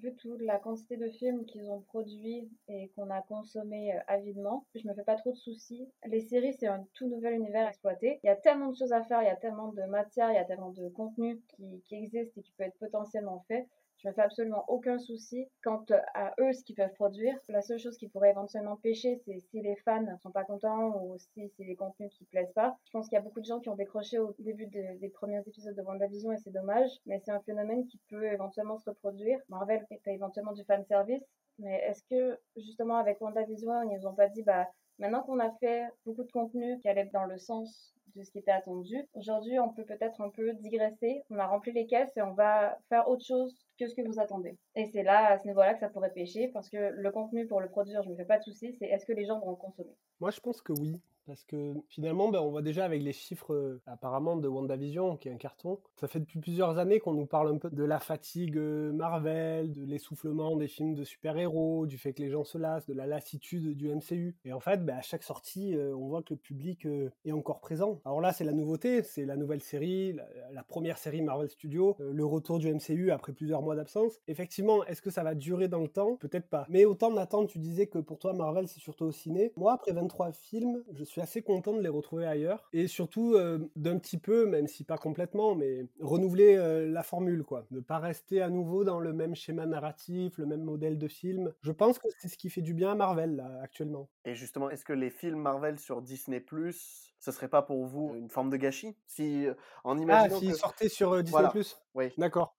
vu 0.00 0.14
toute 0.16 0.42
la 0.42 0.58
quantité 0.58 0.96
de 0.96 1.08
films 1.08 1.46
qu'ils 1.46 1.70
ont 1.70 1.80
produits 1.80 2.50
et 2.66 2.88
qu'on 2.90 3.10
a 3.10 3.22
consommé 3.22 3.94
euh, 3.94 4.00
avidement, 4.08 4.66
je 4.74 4.86
me 4.88 4.92
fais 4.92 5.04
pas 5.04 5.14
trop 5.14 5.30
de 5.30 5.36
soucis. 5.36 5.88
Les 6.06 6.20
séries, 6.20 6.52
c'est 6.52 6.66
un 6.66 6.84
tout 6.94 7.08
nouvel 7.08 7.34
univers 7.34 7.68
exploité. 7.68 8.18
Il 8.24 8.26
y 8.26 8.30
a 8.30 8.36
tellement 8.36 8.70
de 8.70 8.76
choses 8.76 8.92
à 8.92 9.02
faire, 9.04 9.22
il 9.22 9.26
y 9.26 9.30
a 9.30 9.36
tellement 9.36 9.68
de 9.68 9.82
matière, 9.82 10.30
il 10.32 10.34
y 10.34 10.38
a 10.38 10.44
tellement 10.44 10.72
de 10.72 10.88
contenu 10.88 11.40
qui, 11.48 11.80
qui 11.86 11.94
existe 11.94 12.36
et 12.36 12.42
qui 12.42 12.52
peut 12.58 12.64
être 12.64 12.78
potentiellement 12.78 13.44
fait. 13.46 13.68
Je 13.98 14.08
me 14.08 14.12
fais 14.14 14.22
absolument 14.22 14.64
aucun 14.68 14.98
souci 14.98 15.48
quant 15.62 15.84
à 16.14 16.34
eux 16.40 16.52
ce 16.52 16.62
qu'ils 16.64 16.76
peuvent 16.76 16.94
produire. 16.94 17.36
La 17.48 17.62
seule 17.62 17.78
chose 17.78 17.96
qui 17.98 18.08
pourrait 18.08 18.30
éventuellement 18.30 18.76
pêcher, 18.76 19.20
c'est 19.24 19.38
si 19.40 19.60
les 19.60 19.76
fans 19.76 20.16
sont 20.22 20.30
pas 20.30 20.44
contents 20.44 20.94
ou 21.02 21.18
si 21.18 21.48
c'est 21.56 21.64
les 21.64 21.76
contenus 21.76 22.12
qui 22.14 22.24
plaisent 22.24 22.52
pas. 22.52 22.76
Je 22.84 22.90
pense 22.92 23.08
qu'il 23.08 23.16
y 23.16 23.18
a 23.18 23.22
beaucoup 23.22 23.40
de 23.40 23.46
gens 23.46 23.60
qui 23.60 23.68
ont 23.68 23.74
décroché 23.76 24.18
au 24.18 24.34
début 24.38 24.66
de- 24.66 24.98
des 24.98 25.08
premiers 25.08 25.40
épisodes 25.40 25.74
de 25.74 25.82
WandaVision 25.82 26.32
et 26.32 26.38
c'est 26.38 26.52
dommage, 26.52 26.90
mais 27.06 27.18
c'est 27.18 27.32
un 27.32 27.40
phénomène 27.40 27.86
qui 27.86 27.98
peut 28.08 28.24
éventuellement 28.32 28.78
se 28.78 28.88
reproduire. 28.90 29.40
Marvel 29.48 29.84
fait 29.88 30.00
éventuellement 30.14 30.52
du 30.52 30.64
fan 30.64 30.84
service, 30.84 31.22
mais 31.58 31.80
est-ce 31.82 32.02
que 32.04 32.38
justement 32.56 32.96
avec 32.96 33.20
WandaVision, 33.20 33.82
ils 33.82 33.96
nous 33.98 34.06
ont 34.06 34.14
pas 34.14 34.28
dit 34.28 34.42
bah 34.42 34.68
Maintenant 34.98 35.22
qu'on 35.22 35.38
a 35.38 35.52
fait 35.60 35.84
beaucoup 36.04 36.24
de 36.24 36.32
contenu 36.32 36.80
qui 36.80 36.88
allait 36.88 37.08
dans 37.12 37.24
le 37.24 37.38
sens 37.38 37.94
ce 38.24 38.30
qui 38.30 38.38
était 38.38 38.50
attendu, 38.50 38.96
aujourd'hui 39.14 39.58
on 39.58 39.70
peut 39.70 39.84
peut-être 39.84 40.20
un 40.20 40.30
peu 40.30 40.52
digresser. 40.54 41.22
On 41.30 41.38
a 41.38 41.46
rempli 41.46 41.72
les 41.72 41.86
caisses 41.86 42.16
et 42.16 42.22
on 42.22 42.34
va 42.34 42.78
faire 42.88 43.08
autre 43.08 43.24
chose 43.24 43.54
que 43.78 43.86
ce 43.86 43.94
que 43.94 44.02
vous 44.02 44.20
attendez. 44.20 44.56
Et 44.74 44.86
c'est 44.86 45.02
là, 45.02 45.32
à 45.32 45.38
ce 45.38 45.46
niveau-là, 45.46 45.74
que 45.74 45.80
ça 45.80 45.88
pourrait 45.88 46.12
pêcher 46.12 46.48
parce 46.48 46.68
que 46.68 46.76
le 46.76 47.10
contenu 47.10 47.46
pour 47.46 47.60
le 47.60 47.68
produire, 47.68 48.02
je 48.02 48.10
me 48.10 48.16
fais 48.16 48.24
pas 48.24 48.38
de 48.38 48.44
soucis, 48.44 48.74
c'est 48.78 48.86
est-ce 48.86 49.06
que 49.06 49.12
les 49.12 49.26
gens 49.26 49.40
vont 49.40 49.54
consommer? 49.54 49.96
Moi, 50.20 50.30
je 50.30 50.40
pense 50.40 50.60
que 50.62 50.72
oui. 50.72 51.00
Parce 51.28 51.44
que 51.44 51.74
finalement, 51.90 52.30
ben, 52.30 52.40
on 52.40 52.48
voit 52.48 52.62
déjà 52.62 52.86
avec 52.86 53.02
les 53.02 53.12
chiffres 53.12 53.52
euh, 53.52 53.82
apparemment 53.86 54.36
de 54.36 54.48
WandaVision, 54.48 55.18
qui 55.18 55.28
est 55.28 55.32
un 55.32 55.36
carton, 55.36 55.78
ça 55.94 56.08
fait 56.08 56.20
depuis 56.20 56.40
plusieurs 56.40 56.78
années 56.78 57.00
qu'on 57.00 57.12
nous 57.12 57.26
parle 57.26 57.54
un 57.54 57.58
peu 57.58 57.68
de 57.68 57.84
la 57.84 57.98
fatigue 57.98 58.56
euh, 58.56 58.92
Marvel, 58.92 59.70
de 59.72 59.84
l'essoufflement 59.84 60.56
des 60.56 60.68
films 60.68 60.94
de 60.94 61.04
super-héros, 61.04 61.84
du 61.84 61.98
fait 61.98 62.14
que 62.14 62.22
les 62.22 62.30
gens 62.30 62.44
se 62.44 62.56
lassent, 62.56 62.86
de 62.86 62.94
la 62.94 63.06
lassitude 63.06 63.76
du 63.76 63.94
MCU. 63.94 64.36
Et 64.46 64.54
en 64.54 64.60
fait, 64.60 64.82
ben, 64.82 64.96
à 64.96 65.02
chaque 65.02 65.22
sortie, 65.22 65.76
euh, 65.76 65.94
on 65.94 66.08
voit 66.08 66.22
que 66.22 66.32
le 66.32 66.38
public 66.38 66.88
est 67.26 67.32
encore 67.32 67.60
présent. 67.60 68.00
Alors 68.06 68.22
là, 68.22 68.32
c'est 68.32 68.44
la 68.44 68.52
nouveauté, 68.52 69.02
c'est 69.02 69.26
la 69.26 69.36
nouvelle 69.36 69.60
série, 69.60 70.16
la, 70.52 70.62
première 70.62 70.96
série 70.96 71.20
Marvel 71.20 71.50
Studios, 71.50 71.96
le 71.98 72.24
retour 72.24 72.58
du 72.58 72.72
MCU 72.72 73.10
après 73.10 73.34
plusieurs 73.34 73.60
mois 73.60 73.76
d'absence. 73.76 74.18
Effectivement, 74.28 74.82
est-ce 74.86 75.02
que 75.02 75.10
ça 75.10 75.22
va 75.22 75.34
durer 75.34 75.68
dans 75.68 75.80
le 75.80 75.88
temps? 75.88 76.16
Peut-être 76.16 76.48
pas. 76.48 76.64
Mais 76.70 76.86
autant 76.86 77.12
Nathan, 77.12 77.44
tu 77.44 77.58
disais 77.58 77.86
que 77.86 77.98
pour 77.98 78.18
toi, 78.18 78.32
Marvel, 78.32 78.66
c'est 78.66 78.80
surtout 78.80 79.04
au 79.04 79.12
ciné. 79.12 79.52
Moi, 79.56 79.74
après 79.74 79.92
23 79.92 80.32
films, 80.32 80.82
je 80.94 81.04
suis 81.04 81.17
assez 81.20 81.42
content 81.42 81.72
de 81.74 81.80
les 81.80 81.88
retrouver 81.88 82.26
ailleurs. 82.26 82.68
Et 82.72 82.86
surtout, 82.86 83.34
euh, 83.34 83.58
d'un 83.76 83.98
petit 83.98 84.18
peu, 84.18 84.46
même 84.46 84.66
si 84.66 84.84
pas 84.84 84.98
complètement, 84.98 85.54
mais 85.54 85.86
renouveler 86.00 86.56
euh, 86.56 86.88
la 86.90 87.02
formule, 87.02 87.44
quoi. 87.44 87.66
Ne 87.70 87.80
pas 87.80 87.98
rester 87.98 88.42
à 88.42 88.50
nouveau 88.50 88.84
dans 88.84 89.00
le 89.00 89.12
même 89.12 89.34
schéma 89.34 89.66
narratif, 89.66 90.38
le 90.38 90.46
même 90.46 90.62
modèle 90.62 90.98
de 90.98 91.08
film. 91.08 91.52
Je 91.62 91.72
pense 91.72 91.98
que 91.98 92.08
c'est 92.18 92.28
ce 92.28 92.36
qui 92.36 92.50
fait 92.50 92.62
du 92.62 92.74
bien 92.74 92.92
à 92.92 92.94
Marvel, 92.94 93.36
là, 93.36 93.60
actuellement. 93.62 94.08
Et 94.24 94.34
justement, 94.34 94.70
est-ce 94.70 94.84
que 94.84 94.92
les 94.92 95.10
films 95.10 95.40
Marvel 95.40 95.78
sur 95.78 96.02
Disney 96.02 96.40
Plus, 96.40 97.14
ce 97.18 97.32
serait 97.32 97.48
pas 97.48 97.62
pour 97.62 97.84
vous 97.84 98.14
une 98.16 98.28
forme 98.28 98.50
de 98.50 98.56
gâchis? 98.56 98.96
Si 99.06 99.46
euh, 99.46 99.54
en 99.84 99.98
Ah, 99.98 100.02
imaginant 100.02 100.38
s'ils 100.38 100.52
que... 100.52 100.58
sortaient 100.58 100.88
sur 100.88 101.22
Disney+. 101.22 101.30
Voilà. 101.30 101.52
Oui. 101.94 102.12
D'accord. 102.18 102.54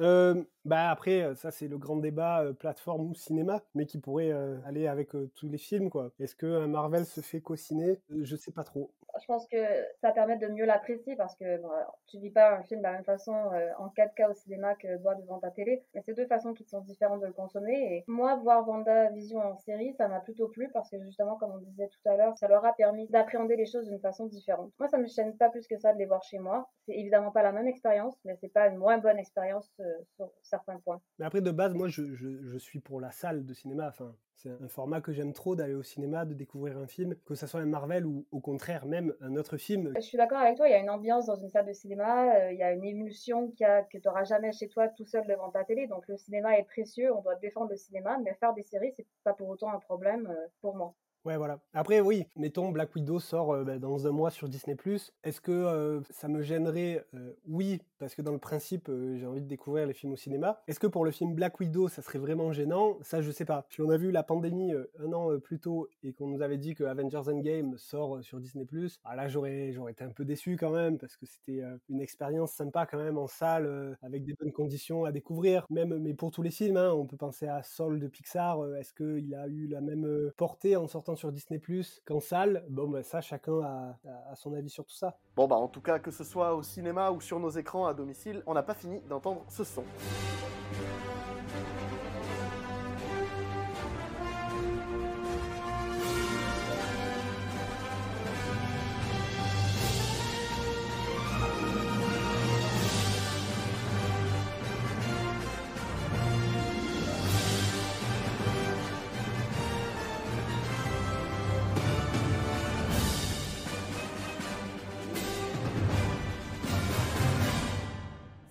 Euh, 0.00 0.44
bah 0.64 0.90
après, 0.90 1.34
ça 1.34 1.50
c'est 1.50 1.66
le 1.68 1.76
grand 1.78 1.96
débat 1.96 2.52
plateforme 2.58 3.10
ou 3.10 3.14
cinéma, 3.14 3.62
mais 3.74 3.86
qui 3.86 3.98
pourrait 3.98 4.30
aller 4.64 4.86
avec 4.86 5.10
tous 5.34 5.48
les 5.48 5.58
films 5.58 5.90
quoi. 5.90 6.12
Est-ce 6.20 6.36
que 6.36 6.66
Marvel 6.66 7.04
se 7.06 7.20
fait 7.20 7.40
qu'au 7.40 7.56
ciné 7.56 7.98
Euh, 8.12 8.22
Je 8.24 8.36
sais 8.36 8.52
pas 8.52 8.64
trop. 8.64 8.92
Je 9.20 9.26
pense 9.26 9.46
que 9.48 9.56
ça 10.00 10.12
permet 10.12 10.36
de 10.36 10.48
mieux 10.48 10.64
l'apprécier 10.64 11.16
parce 11.16 11.34
que 11.36 11.60
bon, 11.60 11.70
alors, 11.70 11.98
tu 12.06 12.18
vis 12.18 12.30
pas 12.30 12.56
un 12.56 12.62
film 12.62 12.80
de 12.80 12.84
la 12.84 12.92
même 12.92 13.04
façon 13.04 13.34
euh, 13.52 13.70
en 13.78 13.88
4K 13.88 14.30
au 14.30 14.34
cinéma 14.34 14.74
que 14.74 15.00
voir 15.00 15.16
devant 15.16 15.38
ta 15.38 15.50
télé, 15.50 15.82
mais 15.94 16.02
c'est 16.04 16.14
deux 16.14 16.26
façons 16.26 16.54
qui 16.54 16.64
sont 16.64 16.80
différentes 16.80 17.20
de 17.20 17.26
le 17.26 17.32
consommer. 17.32 17.72
Et 17.72 18.04
moi, 18.06 18.36
voir 18.36 18.68
WandaVision 18.68 19.40
en 19.40 19.56
série, 19.56 19.94
ça 19.94 20.08
m'a 20.08 20.20
plutôt 20.20 20.48
plu 20.48 20.70
parce 20.72 20.90
que 20.90 21.00
justement, 21.00 21.36
comme 21.36 21.52
on 21.52 21.58
disait 21.58 21.88
tout 21.88 22.08
à 22.08 22.16
l'heure, 22.16 22.36
ça 22.36 22.48
leur 22.48 22.64
a 22.64 22.72
permis 22.74 23.08
d'appréhender 23.08 23.56
les 23.56 23.66
choses 23.66 23.86
d'une 23.86 24.00
façon 24.00 24.26
différente. 24.26 24.72
Moi, 24.78 24.88
ça 24.88 24.98
me 24.98 25.06
gêne 25.06 25.36
pas 25.36 25.50
plus 25.50 25.66
que 25.66 25.78
ça 25.78 25.92
de 25.92 25.98
les 25.98 26.06
voir 26.06 26.22
chez 26.22 26.38
moi. 26.38 26.68
C'est 26.86 26.94
évidemment 26.94 27.30
pas 27.30 27.42
la 27.42 27.52
même 27.52 27.66
expérience, 27.66 28.16
mais 28.24 28.36
c'est 28.40 28.52
pas 28.52 28.68
une 28.68 28.76
moins 28.76 28.98
bonne 28.98 29.18
expérience 29.18 29.70
euh, 29.80 29.84
sur 30.16 30.30
certains 30.42 30.78
points. 30.80 31.00
Mais 31.18 31.26
après 31.26 31.40
de 31.40 31.50
base, 31.50 31.74
moi 31.74 31.88
je 31.88 32.58
suis 32.58 32.80
pour 32.80 33.00
la 33.00 33.10
salle 33.10 33.44
de 33.44 33.54
cinéma. 33.54 33.88
Enfin, 33.88 34.14
c'est 34.38 34.50
un 34.50 34.68
format 34.68 35.00
que 35.00 35.12
j'aime 35.12 35.32
trop 35.32 35.56
d'aller 35.56 35.74
au 35.74 35.82
cinéma, 35.82 36.24
de 36.24 36.32
découvrir 36.32 36.78
un 36.78 36.86
film, 36.86 37.16
que 37.26 37.34
ça 37.34 37.48
soit 37.48 37.60
un 37.60 37.66
Marvel 37.66 38.06
ou 38.06 38.24
au 38.30 38.40
contraire 38.40 38.86
même 38.86 39.12
un 39.20 39.34
autre 39.34 39.56
film. 39.56 39.92
Je 39.96 40.00
suis 40.00 40.16
d'accord 40.16 40.38
avec 40.38 40.56
toi, 40.56 40.68
il 40.68 40.70
y 40.70 40.74
a 40.74 40.78
une 40.78 40.90
ambiance 40.90 41.26
dans 41.26 41.34
une 41.34 41.48
salle 41.48 41.66
de 41.66 41.72
cinéma, 41.72 42.36
euh, 42.36 42.52
il 42.52 42.58
y 42.58 42.62
a 42.62 42.72
une 42.72 42.84
émulsion 42.84 43.52
y 43.58 43.64
a, 43.64 43.82
que 43.82 43.98
tu 43.98 44.06
n'auras 44.06 44.22
jamais 44.22 44.52
chez 44.52 44.68
toi 44.68 44.86
tout 44.88 45.04
seul 45.04 45.26
devant 45.26 45.50
ta 45.50 45.64
télé. 45.64 45.88
Donc 45.88 46.06
le 46.06 46.16
cinéma 46.16 46.56
est 46.56 46.64
précieux, 46.64 47.12
on 47.12 47.20
doit 47.20 47.34
défendre 47.34 47.70
le 47.70 47.76
cinéma, 47.76 48.18
mais 48.22 48.34
faire 48.34 48.54
des 48.54 48.62
séries, 48.62 48.92
c'est 48.96 49.06
pas 49.24 49.34
pour 49.34 49.48
autant 49.48 49.72
un 49.72 49.80
problème 49.80 50.28
euh, 50.30 50.46
pour 50.60 50.76
moi. 50.76 50.94
Ouais, 51.24 51.36
voilà. 51.36 51.60
Après, 51.74 52.00
oui, 52.00 52.24
mettons 52.36 52.70
Black 52.70 52.94
Widow 52.94 53.18
sort 53.18 53.52
euh, 53.52 53.64
bah, 53.64 53.78
dans 53.78 54.06
un 54.06 54.12
mois 54.12 54.30
sur 54.30 54.48
Disney+. 54.48 54.76
Est-ce 55.24 55.40
que 55.40 55.52
euh, 55.52 56.00
ça 56.10 56.28
me 56.28 56.42
gênerait 56.42 57.04
Euh, 57.14 57.32
Oui, 57.46 57.82
parce 57.98 58.14
que 58.14 58.22
dans 58.22 58.32
le 58.32 58.38
principe, 58.38 58.90
j'ai 59.16 59.26
envie 59.26 59.42
de 59.42 59.46
découvrir 59.46 59.86
les 59.86 59.92
films 59.92 60.12
au 60.12 60.16
cinéma. 60.16 60.62
Est-ce 60.68 60.80
que 60.80 60.86
pour 60.86 61.04
le 61.04 61.10
film 61.10 61.34
Black 61.34 61.58
Widow, 61.60 61.88
ça 61.88 62.00
serait 62.02 62.18
vraiment 62.18 62.52
gênant? 62.52 62.96
Ça, 63.02 63.20
je 63.20 63.30
sais 63.30 63.44
pas. 63.44 63.66
Si 63.68 63.82
on 63.82 63.90
a 63.90 63.96
vu 63.96 64.10
la 64.10 64.22
pandémie 64.22 64.72
un 65.00 65.12
an 65.12 65.38
plus 65.40 65.58
tôt 65.58 65.88
et 66.02 66.12
qu'on 66.12 66.28
nous 66.28 66.40
avait 66.40 66.56
dit 66.56 66.74
que 66.74 66.84
Avengers 66.84 67.28
Endgame 67.28 67.76
sort 67.76 68.22
sur 68.22 68.40
Disney+, 68.40 68.64
ah 69.04 69.16
là, 69.16 69.28
j'aurais 69.28 69.74
été 69.90 70.04
un 70.04 70.10
peu 70.10 70.24
déçu 70.24 70.56
quand 70.56 70.70
même, 70.70 70.98
parce 70.98 71.16
que 71.16 71.26
c'était 71.26 71.62
une 71.88 72.00
expérience 72.00 72.52
sympa 72.52 72.86
quand 72.86 72.98
même 72.98 73.18
en 73.18 73.26
salle, 73.26 73.96
avec 74.02 74.24
des 74.24 74.34
bonnes 74.34 74.52
conditions 74.52 75.04
à 75.04 75.12
découvrir. 75.12 75.66
Même, 75.68 75.98
mais 75.98 76.14
pour 76.14 76.30
tous 76.30 76.42
les 76.42 76.50
films, 76.50 76.76
hein, 76.76 76.92
on 76.92 77.06
peut 77.06 77.16
penser 77.16 77.48
à 77.48 77.62
Soul 77.62 77.98
de 77.98 78.06
Pixar. 78.06 78.64
Est-ce 78.76 78.94
qu'il 78.94 79.34
a 79.34 79.48
eu 79.48 79.66
la 79.66 79.80
même 79.80 80.30
portée 80.36 80.76
en 80.76 80.86
sortant 80.86 81.07
sur 81.16 81.32
Disney 81.32 81.58
Plus 81.58 82.00
qu'en 82.06 82.20
salle 82.20 82.64
Bon, 82.68 82.88
bah, 82.88 83.02
ça, 83.02 83.20
chacun 83.20 83.60
a, 83.62 84.34
son 84.34 84.54
avis 84.54 84.70
sur 84.70 84.84
tout 84.84 84.94
ça. 84.94 85.18
Bon 85.36 85.46
bah 85.46 85.56
en 85.56 85.68
tout 85.68 85.80
cas, 85.80 85.98
que 85.98 86.10
ce 86.10 86.24
soit 86.24 86.54
au 86.54 86.62
cinéma 86.62 87.10
ou 87.10 87.20
sur 87.20 87.40
nos 87.40 87.50
écrans 87.50 87.86
à 87.86 87.94
domicile, 87.94 88.42
on 88.46 88.54
n'a 88.54 88.62
pas 88.62 88.74
fini 88.74 89.00
d'entendre 89.08 89.44
ce 89.48 89.64
son. 89.64 89.84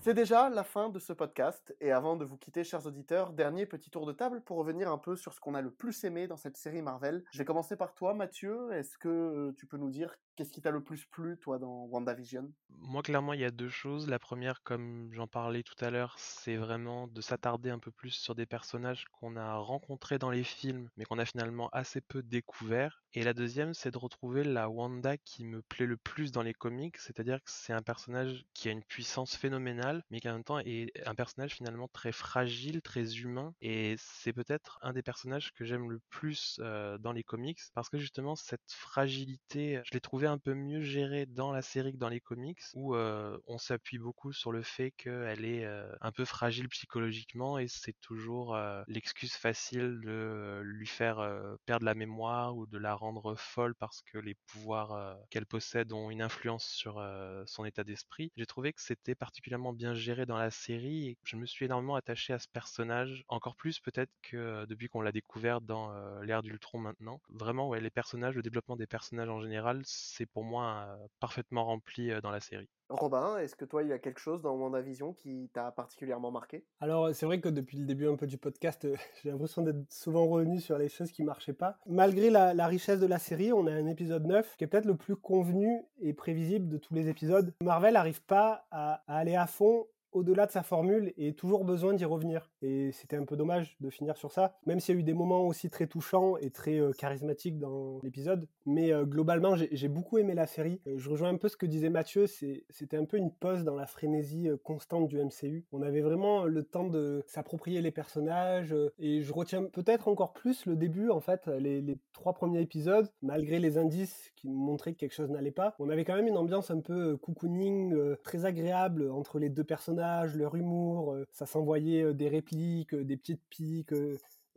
C'est 0.08 0.14
déjà 0.14 0.50
la 0.50 0.64
fin 0.64 0.88
de 0.88 1.00
ce 1.00 1.12
podcast, 1.12 1.76
et 1.82 1.92
avant 1.92 2.16
de 2.16 2.24
vous 2.24 2.38
quitter, 2.38 2.64
chers 2.64 2.86
auditeurs, 2.86 3.34
dernier 3.34 3.66
petit 3.66 3.90
tour 3.90 4.06
de 4.06 4.14
table 4.14 4.40
pour 4.40 4.56
revenir 4.56 4.90
un 4.90 4.98
peu 4.98 5.18
sur 5.18 5.34
ce 5.34 5.42
qu'on 5.42 5.54
a 5.54 5.60
le 5.60 5.70
plus 5.70 6.02
aimé 6.06 6.28
dans 6.28 6.38
cette 6.38 6.56
série 6.56 6.82
Marvel. 6.82 7.26
Je 7.34 7.38
vais 7.38 7.44
commencer 7.44 7.76
par 7.76 7.94
toi, 7.94 8.14
Mathieu. 8.14 8.72
Est-ce 8.72 8.98
que 8.98 9.10
euh, 9.10 9.52
tu 9.58 9.66
peux 9.66 9.76
nous 9.76 9.90
dire 9.90 10.16
qu'est-ce 10.38 10.54
qui 10.54 10.62
t'a 10.62 10.72
le 10.72 10.82
plus 10.82 11.04
plu, 11.06 11.38
toi, 11.38 11.60
dans 11.60 11.88
WandaVision? 11.88 12.50
Moi, 12.70 13.02
clairement, 13.02 13.34
il 13.34 13.42
y 13.42 13.46
a 13.46 13.52
deux 13.52 13.68
choses. 13.68 14.08
La 14.08 14.20
première, 14.20 14.64
comme 14.64 15.10
j'en 15.12 15.28
parlais 15.28 15.64
tout 15.64 15.84
à 15.84 15.90
l'heure, 15.90 16.16
c'est 16.18 16.56
vraiment 16.56 17.08
de 17.08 17.20
s'attarder 17.20 17.70
un 17.70 17.80
peu 17.80 17.92
plus 17.92 18.12
sur 18.12 18.34
des 18.34 18.46
personnages 18.46 19.06
qu'on 19.12 19.36
a 19.36 19.56
rencontrés 19.56 20.20
dans 20.20 20.30
les 20.30 20.44
films, 20.44 20.90
mais 20.96 21.04
qu'on 21.04 21.20
a 21.20 21.26
finalement 21.26 21.70
assez 21.74 22.00
peu 22.00 22.22
découverts. 22.22 23.04
Et 23.14 23.24
la 23.24 23.34
deuxième, 23.34 23.74
c'est 23.74 23.92
de 23.92 23.98
retrouver 23.98 24.44
la 24.44 24.70
Wanda 24.70 25.18
qui 25.18 25.44
me 25.44 25.64
plaît 25.64 25.88
le 25.88 25.98
plus 25.98 26.32
dans 26.32 26.44
les 26.44 26.54
comics, 26.54 26.98
c'est-à-dire 26.98 27.38
que 27.38 27.50
c'est 27.50 27.74
un 27.74 27.82
personnage 27.82 28.46
qui 28.54 28.70
a 28.70 28.72
une 28.72 28.84
puissance 28.84 29.36
phénoménale, 29.36 29.97
mais 30.10 30.20
qui 30.20 30.30
en 30.30 30.34
même 30.34 30.44
temps 30.44 30.60
est 30.60 30.92
un 31.06 31.16
personnage 31.16 31.56
finalement 31.56 31.88
très 31.88 32.12
fragile, 32.12 32.82
très 32.82 33.18
humain, 33.18 33.54
et 33.62 33.96
c'est 33.98 34.34
peut-être 34.34 34.80
un 34.82 34.94
des 34.94 35.04
personnages 35.04 35.52
que 35.54 35.66
j'aime 35.66 35.90
le 35.90 36.00
plus 36.10 36.60
euh, 36.62 36.98
dans 36.98 37.12
les 37.12 37.24
comics, 37.24 37.60
parce 37.74 37.90
que 37.90 37.98
justement 37.98 38.36
cette 38.36 38.72
fragilité, 38.72 39.82
je 39.86 39.92
l'ai 39.94 40.02
trouvé 40.02 40.28
un 40.28 40.38
peu 40.38 40.54
mieux 40.54 40.82
gérée 40.82 41.26
dans 41.26 41.52
la 41.52 41.62
série 41.62 41.94
que 41.94 41.98
dans 41.98 42.10
les 42.10 42.20
comics, 42.20 42.62
où 42.74 42.96
euh, 42.96 43.38
on 43.48 43.58
s'appuie 43.58 43.98
beaucoup 43.98 44.34
sur 44.34 44.52
le 44.52 44.64
fait 44.64 44.92
qu'elle 44.92 45.46
est 45.46 45.66
euh, 45.66 45.92
un 46.02 46.12
peu 46.12 46.26
fragile 46.26 46.70
psychologiquement, 46.70 47.58
et 47.58 47.68
c'est 47.68 47.96
toujours 48.02 48.58
l'excuse 48.88 49.34
facile 49.34 50.00
de 50.02 50.62
lui 50.64 50.88
faire 50.88 51.18
perdre 51.66 51.86
la 51.86 51.96
mémoire 51.96 52.56
ou 52.56 52.66
de 52.68 52.78
la 52.78 52.94
rendre 52.94 53.36
folle 53.36 53.76
parce 53.76 54.02
que 54.02 54.18
les 54.18 54.36
pouvoirs 54.48 55.18
qu'elle 55.30 55.46
possède 55.46 55.92
ont 55.94 56.10
une 56.10 56.22
influence 56.22 56.66
sur 56.66 57.04
son 57.46 57.66
état 57.66 57.84
d'esprit. 57.84 58.32
J'ai 58.36 58.46
trouvé 58.46 58.74
que 58.74 58.82
c'était 58.82 59.16
particulièrement 59.16 59.74
bien 59.74 59.87
géré 59.94 60.26
dans 60.26 60.38
la 60.38 60.52
série 60.52 61.08
et 61.10 61.18
je 61.24 61.36
me 61.38 61.46
suis 61.46 61.66
énormément 61.66 61.96
attaché 61.96 62.34
à 62.34 62.40
ce 62.40 62.48
personnage, 62.48 63.24
encore 63.28 63.56
plus 63.56 63.80
peut-être 63.80 64.12
que 64.22 64.38
euh, 64.38 64.66
depuis 64.66 64.88
qu'on 64.90 65.02
l'a 65.02 65.12
découvert 65.12 65.62
dans 65.62 65.92
euh, 65.94 66.24
l'ère 66.24 66.44
d'Ultron 66.44 66.80
maintenant. 66.80 67.22
Vraiment, 67.30 67.68
ouais, 67.70 67.82
les 67.82 67.90
personnages, 67.90 68.36
le 68.36 68.42
développement 68.44 68.76
des 68.78 68.88
personnages 68.88 69.30
en 69.30 69.42
général, 69.42 69.82
c'est 69.86 70.26
pour 70.26 70.44
moi 70.44 70.86
euh, 71.00 71.08
parfaitement 71.20 71.66
rempli 71.66 72.12
euh, 72.12 72.22
dans 72.22 72.32
la 72.32 72.40
série. 72.40 72.70
Robin, 72.90 73.38
est-ce 73.38 73.56
que 73.56 73.66
toi, 73.66 73.84
il 73.84 73.90
y 73.90 73.94
a 73.94 74.00
quelque 74.00 74.20
chose 74.20 74.42
dans 74.42 74.56
WandaVision 74.56 75.14
qui 75.14 75.50
t'a 75.54 75.72
particulièrement 75.72 76.32
marqué? 76.32 76.66
Alors, 76.80 77.14
c'est 77.14 77.26
vrai 77.26 77.42
que 77.42 77.50
depuis 77.50 77.78
le 77.78 77.86
début 77.86 78.08
un 78.08 78.16
peu 78.16 78.28
du 78.28 78.38
podcast, 78.38 78.86
euh, 78.86 78.96
j'ai 79.24 79.32
l'impression 79.32 79.62
d'être 79.62 79.92
souvent 79.92 80.26
revenu 80.28 80.60
sur 80.60 80.78
les 80.78 80.90
choses 80.90 81.12
qui 81.12 81.24
marchaient 81.24 81.54
pas. 81.54 81.78
Malgré 81.86 82.30
la, 82.30 82.68
richesse 82.68 83.00
de 83.00 83.08
la 83.08 83.20
série, 83.20 83.52
on 83.52 83.68
a 83.68 83.72
un 83.72 83.88
épisode 83.88 84.26
9 84.26 84.56
qui 84.58 84.64
est 84.64 84.68
peut-être 84.68 84.86
le 84.86 84.96
plus 84.96 85.16
convenu 85.16 85.84
et 86.00 86.14
prévisible 86.14 86.68
de 86.70 86.78
tous 86.78 86.94
les 86.94 87.10
épisodes. 87.10 87.54
Marvel 87.62 87.94
n'arrive 87.94 88.22
pas 88.24 88.66
à 88.72 89.04
aller 89.08 89.36
à 89.36 89.48
fond 89.48 89.86
au-delà 90.12 90.46
de 90.46 90.52
sa 90.52 90.64
formule 90.64 91.14
et 91.18 91.34
toujours 91.34 91.66
besoin 91.66 91.94
d'y 91.94 92.06
revenir. 92.06 92.50
Et 92.62 92.92
c'était 92.92 93.18
un 93.18 93.26
peu 93.26 93.36
dommage 93.36 93.76
de 93.80 93.90
finir 93.90 94.18
sur 94.18 94.32
ça, 94.32 94.58
même 94.66 94.80
s'il 94.80 94.96
y 94.96 94.98
a 94.98 95.02
eu 95.02 95.04
des 95.04 95.14
moments 95.14 95.46
aussi 95.48 95.70
très 95.70 95.88
touchants 95.88 96.38
et 96.38 96.50
très 96.50 96.80
euh, 96.80 96.92
charismatiques 96.92 97.60
dans 97.60 98.00
l'épisode. 98.04 98.48
Mais 98.66 98.92
euh, 98.92 99.06
globalement, 99.06 99.56
j'ai 99.56 99.88
beaucoup 99.88 100.18
aimé 100.18 100.34
la 100.34 100.48
série. 100.48 100.82
Euh, 100.88 100.98
je 100.98 101.10
rejoins 101.10 101.30
un 101.30 101.38
peu 101.38 101.50
ce 101.50 101.58
que 101.58 101.66
disait 101.66 101.90
Mathieu, 101.90 102.26
c'était 102.28 102.98
un 102.98 103.06
peu 103.06 103.18
une 103.18 103.32
pause 103.32 103.64
dans 103.64 103.76
la 103.76 103.86
frénésie 103.86 104.50
constante 104.64 105.08
du 105.08 105.18
MCU. 105.18 105.66
On 105.72 105.82
avait 105.82 106.02
vraiment 106.02 106.46
le 106.46 106.64
temps 106.64 106.88
de 106.88 107.24
s'approprier 107.28 107.82
les 107.82 107.92
personnages 107.92 108.76
et 109.00 109.22
je 109.22 109.34
retiens 109.34 109.64
peut-être 109.66 110.08
encore 110.08 110.34
plus 110.34 110.66
le 110.66 110.76
début, 110.76 111.10
en 111.10 111.20
fait, 111.20 111.48
les, 111.48 111.98
trois 112.14 112.34
premiers 112.34 112.62
épisodes, 112.62 113.10
malgré 113.22 113.60
les 113.60 113.78
indices 113.78 114.32
qui 114.36 114.50
montraient 114.50 114.94
que 114.94 114.98
quelque 114.98 115.14
chose 115.14 115.30
n'allait 115.30 115.52
pas. 115.52 115.76
On 115.80 115.90
avait 115.90 116.04
quand 116.04 116.16
même 116.16 116.28
une 116.28 116.38
ambiance 116.38 116.72
un 116.72 116.80
peu 116.80 117.18
cocooning, 117.18 117.96
très 118.24 118.46
agréable 118.46 119.10
entre 119.12 119.40
les 119.40 119.50
deux 119.50 119.64
personnages 119.64 119.97
leur 119.98 120.56
humour, 120.56 121.14
euh, 121.14 121.26
ça 121.32 121.46
s'envoyait 121.46 122.04
euh, 122.04 122.14
des 122.14 122.30
répliques, 122.30 122.94
euh, 122.94 123.04
des 123.04 123.18
petites 123.18 123.42
piques. 123.50 123.94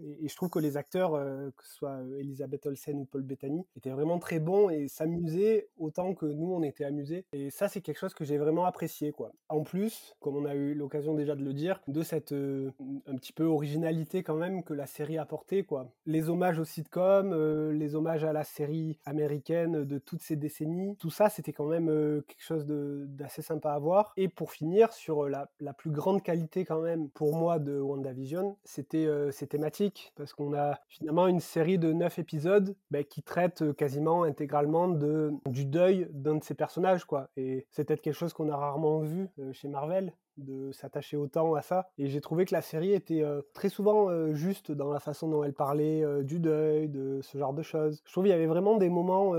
Et, 0.02 0.28
je 0.28 0.36
trouve 0.36 0.50
que 0.50 0.58
les 0.58 0.76
acteurs, 0.76 1.14
euh, 1.14 1.50
que 1.56 1.64
ce 1.66 1.74
soit 1.74 1.90
euh, 1.90 2.18
Elisabeth 2.18 2.66
Olsen 2.66 3.00
ou 3.00 3.04
Paul 3.04 3.22
Bettany, 3.22 3.64
étaient 3.76 3.90
vraiment 3.90 4.18
très 4.18 4.38
bons 4.38 4.70
et 4.70 4.88
s'amusaient 4.88 5.68
autant 5.78 6.14
que 6.14 6.26
nous 6.26 6.52
on 6.52 6.62
était 6.62 6.84
amusés. 6.84 7.26
Et 7.32 7.50
ça, 7.50 7.68
c'est 7.68 7.80
quelque 7.80 7.98
chose 7.98 8.14
que 8.14 8.24
j'ai 8.24 8.38
vraiment 8.38 8.64
apprécié, 8.64 9.12
quoi. 9.12 9.32
En 9.48 9.62
plus, 9.62 10.14
comme 10.20 10.36
on 10.36 10.44
a 10.44 10.54
eu 10.54 10.74
l'occasion 10.74 11.14
déjà 11.14 11.34
de 11.34 11.42
le 11.42 11.52
dire, 11.52 11.80
de 11.88 12.02
cette 12.02 12.32
euh, 12.32 12.70
un 13.06 13.16
petit 13.16 13.32
peu 13.32 13.44
originalité 13.44 14.22
quand 14.22 14.36
même 14.36 14.62
que 14.62 14.74
la 14.74 14.86
série 14.86 15.18
apportait, 15.18 15.62
quoi. 15.62 15.90
Les 16.06 16.28
hommages 16.28 16.58
aux 16.58 16.64
sitcoms, 16.64 17.70
les 17.72 17.94
hommages 17.94 18.24
à 18.24 18.32
la 18.32 18.44
série 18.44 18.98
américaine 19.04 19.84
de 19.84 19.98
toutes 19.98 20.22
ces 20.22 20.36
décennies, 20.36 20.96
tout 20.96 21.10
ça, 21.10 21.28
c'était 21.28 21.52
quand 21.52 21.66
même 21.66 21.86
quelque 22.26 22.42
chose 22.42 22.66
d'assez 22.66 23.42
sympa 23.42 23.72
à 23.72 23.78
voir. 23.78 24.12
Et 24.16 24.28
pour 24.28 24.52
finir, 24.52 24.92
sur 24.92 25.28
la, 25.28 25.50
la 25.60 25.72
plus 25.72 25.90
grande 25.90 26.22
qualité 26.22 26.64
quand 26.64 26.80
même 26.80 27.08
pour 27.10 27.34
moi 27.34 27.58
de 27.58 27.78
WandaVision, 27.78 28.56
c'était 28.64 29.08
ces 29.32 29.46
thématiques, 29.46 29.89
parce 30.16 30.32
qu'on 30.32 30.54
a 30.54 30.78
finalement 30.88 31.26
une 31.26 31.40
série 31.40 31.78
de 31.78 31.92
neuf 31.92 32.18
épisodes 32.18 32.76
bah, 32.90 33.04
qui 33.04 33.22
traite 33.22 33.72
quasiment 33.74 34.22
intégralement 34.22 34.88
du 34.88 35.64
deuil 35.64 36.08
d'un 36.10 36.36
de 36.36 36.44
ces 36.44 36.54
personnages, 36.54 37.04
quoi. 37.04 37.28
Et 37.36 37.66
c'est 37.70 37.84
peut-être 37.84 38.02
quelque 38.02 38.14
chose 38.14 38.32
qu'on 38.32 38.48
a 38.48 38.56
rarement 38.56 39.00
vu 39.00 39.28
chez 39.52 39.68
Marvel 39.68 40.12
de 40.36 40.72
s'attacher 40.72 41.16
autant 41.16 41.54
à 41.54 41.62
ça. 41.62 41.90
Et 41.98 42.08
j'ai 42.08 42.20
trouvé 42.20 42.44
que 42.44 42.54
la 42.54 42.62
série 42.62 42.92
était 42.92 43.22
très 43.52 43.68
souvent 43.68 44.32
juste 44.32 44.72
dans 44.72 44.90
la 44.90 45.00
façon 45.00 45.28
dont 45.28 45.44
elle 45.44 45.52
parlait 45.52 46.02
du 46.22 46.40
deuil, 46.40 46.88
de 46.88 47.20
ce 47.22 47.36
genre 47.36 47.52
de 47.52 47.62
choses. 47.62 48.00
Je 48.06 48.12
trouve 48.12 48.24
qu'il 48.24 48.30
y 48.30 48.34
avait 48.34 48.46
vraiment 48.46 48.76
des 48.76 48.88
moments 48.88 49.34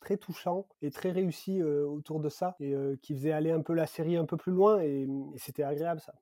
très 0.00 0.16
touchants 0.16 0.66
et 0.82 0.90
très 0.90 1.10
réussis 1.10 1.62
autour 1.62 2.20
de 2.20 2.28
ça 2.28 2.56
et 2.60 2.74
qui 3.02 3.14
faisaient 3.14 3.32
aller 3.32 3.50
un 3.50 3.60
peu 3.60 3.74
la 3.74 3.86
série 3.86 4.16
un 4.16 4.24
peu 4.24 4.36
plus 4.36 4.52
loin 4.52 4.80
et, 4.80 5.02
et 5.02 5.38
c'était 5.38 5.64
agréable 5.64 6.00
ça. 6.00 6.14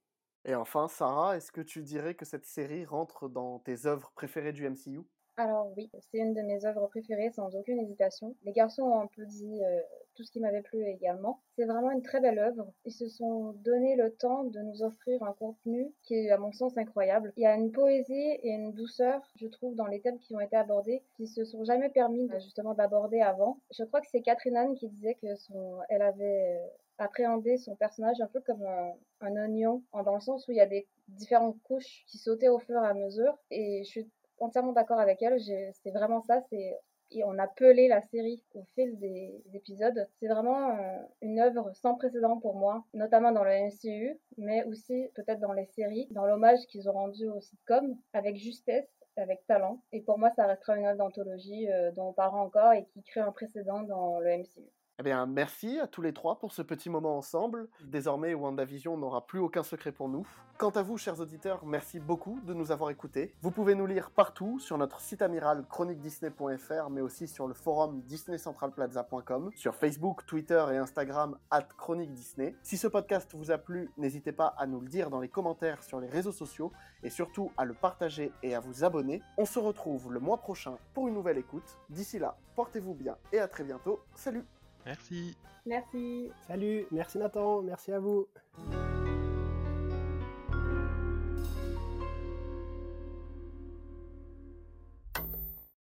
Et 0.46 0.54
enfin, 0.54 0.88
Sarah, 0.88 1.36
est-ce 1.36 1.52
que 1.52 1.62
tu 1.62 1.82
dirais 1.82 2.14
que 2.14 2.26
cette 2.26 2.44
série 2.44 2.84
rentre 2.84 3.28
dans 3.28 3.60
tes 3.60 3.86
œuvres 3.86 4.12
préférées 4.14 4.52
du 4.52 4.68
MCU 4.68 5.00
Alors 5.38 5.72
oui, 5.76 5.90
c'est 6.00 6.18
une 6.18 6.34
de 6.34 6.42
mes 6.42 6.66
œuvres 6.66 6.86
préférées 6.88 7.30
sans 7.30 7.56
aucune 7.56 7.80
hésitation. 7.80 8.36
Les 8.42 8.52
garçons 8.52 8.82
ont 8.82 9.00
un 9.00 9.06
peu 9.06 9.24
dit 9.24 9.64
euh, 9.64 9.80
tout 10.14 10.22
ce 10.22 10.30
qui 10.30 10.40
m'avait 10.40 10.60
plu 10.60 10.84
également. 10.84 11.40
C'est 11.56 11.64
vraiment 11.64 11.90
une 11.90 12.02
très 12.02 12.20
belle 12.20 12.38
œuvre. 12.38 12.70
Ils 12.84 12.92
se 12.92 13.08
sont 13.08 13.52
donné 13.64 13.96
le 13.96 14.12
temps 14.12 14.44
de 14.44 14.60
nous 14.60 14.82
offrir 14.82 15.22
un 15.22 15.32
contenu 15.32 15.90
qui 16.02 16.14
est 16.14 16.30
à 16.30 16.36
mon 16.36 16.52
sens 16.52 16.76
incroyable. 16.76 17.32
Il 17.38 17.42
y 17.42 17.46
a 17.46 17.54
une 17.54 17.72
poésie 17.72 18.12
et 18.12 18.50
une 18.50 18.72
douceur, 18.72 19.22
je 19.36 19.46
trouve, 19.46 19.74
dans 19.74 19.86
les 19.86 20.02
thèmes 20.02 20.18
qui 20.18 20.36
ont 20.36 20.40
été 20.40 20.56
abordés, 20.56 21.02
qui 21.16 21.26
se 21.26 21.46
sont 21.46 21.64
jamais 21.64 21.88
permis 21.88 22.30
euh, 22.30 22.38
justement 22.38 22.74
d'aborder 22.74 23.22
avant. 23.22 23.60
Je 23.70 23.84
crois 23.84 24.02
que 24.02 24.08
c'est 24.10 24.20
Catherine 24.20 24.58
Anne 24.58 24.74
qui 24.74 24.90
disait 24.90 25.14
que 25.14 25.34
son, 25.36 25.78
elle 25.88 26.02
avait 26.02 26.60
appréhendé 26.98 27.56
son 27.56 27.76
personnage 27.76 28.20
un 28.20 28.26
peu 28.26 28.40
comme 28.40 28.64
un, 28.64 28.92
un 29.20 29.36
oignon, 29.36 29.82
dans 29.92 30.14
le 30.14 30.20
sens 30.20 30.46
où 30.48 30.52
il 30.52 30.56
y 30.56 30.60
a 30.60 30.66
des 30.66 30.86
différentes 31.08 31.60
couches 31.62 32.04
qui 32.06 32.18
sautaient 32.18 32.48
au 32.48 32.58
fur 32.58 32.82
et 32.82 32.86
à 32.86 32.94
mesure. 32.94 33.36
Et 33.50 33.82
je 33.84 33.88
suis 33.88 34.10
entièrement 34.38 34.72
d'accord 34.72 34.98
avec 35.00 35.22
elle. 35.22 35.40
C'est 35.40 35.90
vraiment 35.90 36.20
ça. 36.22 36.40
C'est 36.50 36.78
et 37.10 37.22
on 37.24 37.38
a 37.38 37.46
pelé 37.46 37.88
la 37.88 38.02
série 38.02 38.42
au 38.54 38.64
fil 38.74 38.98
des 38.98 39.40
épisodes. 39.52 40.08
C'est 40.18 40.26
vraiment 40.26 40.70
euh, 40.70 40.98
une 41.22 41.38
œuvre 41.38 41.70
sans 41.74 41.94
précédent 41.94 42.38
pour 42.40 42.56
moi, 42.56 42.84
notamment 42.92 43.30
dans 43.30 43.44
le 43.44 43.52
MCU, 43.52 44.18
mais 44.36 44.64
aussi 44.64 45.08
peut-être 45.14 45.40
dans 45.40 45.52
les 45.52 45.66
séries, 45.66 46.08
dans 46.10 46.26
l'hommage 46.26 46.60
qu'ils 46.68 46.88
ont 46.88 46.92
rendu 46.92 47.28
au 47.28 47.40
sitcom, 47.40 47.96
avec 48.12 48.36
justesse, 48.36 48.88
avec 49.16 49.46
talent. 49.46 49.80
Et 49.92 50.00
pour 50.00 50.18
moi, 50.18 50.30
ça 50.34 50.46
restera 50.46 50.76
une 50.76 50.86
œuvre 50.86 50.98
d'anthologie 50.98 51.70
euh, 51.70 51.92
dont 51.92 52.08
on 52.08 52.12
parlera 52.12 52.42
encore 52.42 52.72
et 52.72 52.84
qui 52.86 53.02
crée 53.04 53.20
un 53.20 53.32
précédent 53.32 53.82
dans 53.82 54.18
le 54.18 54.38
MCU. 54.38 54.68
Eh 55.00 55.02
bien, 55.02 55.26
merci 55.26 55.80
à 55.80 55.88
tous 55.88 56.02
les 56.02 56.12
trois 56.12 56.38
pour 56.38 56.52
ce 56.52 56.62
petit 56.62 56.88
moment 56.88 57.18
ensemble. 57.18 57.66
Désormais, 57.82 58.32
WandaVision 58.32 58.96
n'aura 58.96 59.26
plus 59.26 59.40
aucun 59.40 59.64
secret 59.64 59.90
pour 59.90 60.08
nous. 60.08 60.24
Quant 60.56 60.70
à 60.70 60.82
vous, 60.82 60.98
chers 60.98 61.18
auditeurs, 61.18 61.66
merci 61.66 61.98
beaucoup 61.98 62.38
de 62.46 62.54
nous 62.54 62.70
avoir 62.70 62.90
écoutés. 62.90 63.34
Vous 63.42 63.50
pouvez 63.50 63.74
nous 63.74 63.86
lire 63.86 64.12
partout 64.12 64.60
sur 64.60 64.78
notre 64.78 65.00
site 65.00 65.20
amiral 65.20 65.64
chroniquedisney.fr, 65.68 66.90
mais 66.90 67.00
aussi 67.00 67.26
sur 67.26 67.48
le 67.48 67.54
forum 67.54 68.02
disneycentralplaza.com, 68.02 69.50
sur 69.56 69.74
Facebook, 69.74 70.24
Twitter 70.26 70.64
et 70.70 70.76
Instagram 70.76 71.36
at 71.50 71.66
Chronique 71.76 72.12
Disney. 72.12 72.54
Si 72.62 72.76
ce 72.76 72.86
podcast 72.86 73.34
vous 73.34 73.50
a 73.50 73.58
plu, 73.58 73.90
n'hésitez 73.96 74.30
pas 74.30 74.54
à 74.56 74.68
nous 74.68 74.80
le 74.80 74.86
dire 74.86 75.10
dans 75.10 75.20
les 75.20 75.28
commentaires 75.28 75.82
sur 75.82 75.98
les 75.98 76.08
réseaux 76.08 76.30
sociaux 76.30 76.70
et 77.02 77.10
surtout 77.10 77.50
à 77.56 77.64
le 77.64 77.74
partager 77.74 78.30
et 78.44 78.54
à 78.54 78.60
vous 78.60 78.84
abonner. 78.84 79.22
On 79.38 79.44
se 79.44 79.58
retrouve 79.58 80.12
le 80.12 80.20
mois 80.20 80.38
prochain 80.38 80.78
pour 80.94 81.08
une 81.08 81.14
nouvelle 81.14 81.38
écoute. 81.38 81.78
D'ici 81.90 82.20
là, 82.20 82.36
portez-vous 82.54 82.94
bien 82.94 83.16
et 83.32 83.40
à 83.40 83.48
très 83.48 83.64
bientôt. 83.64 83.98
Salut 84.14 84.44
Merci. 84.86 85.36
Merci. 85.66 86.30
Salut, 86.46 86.86
merci 86.90 87.18
Nathan, 87.18 87.62
merci 87.62 87.92
à 87.92 87.98
vous. 87.98 88.28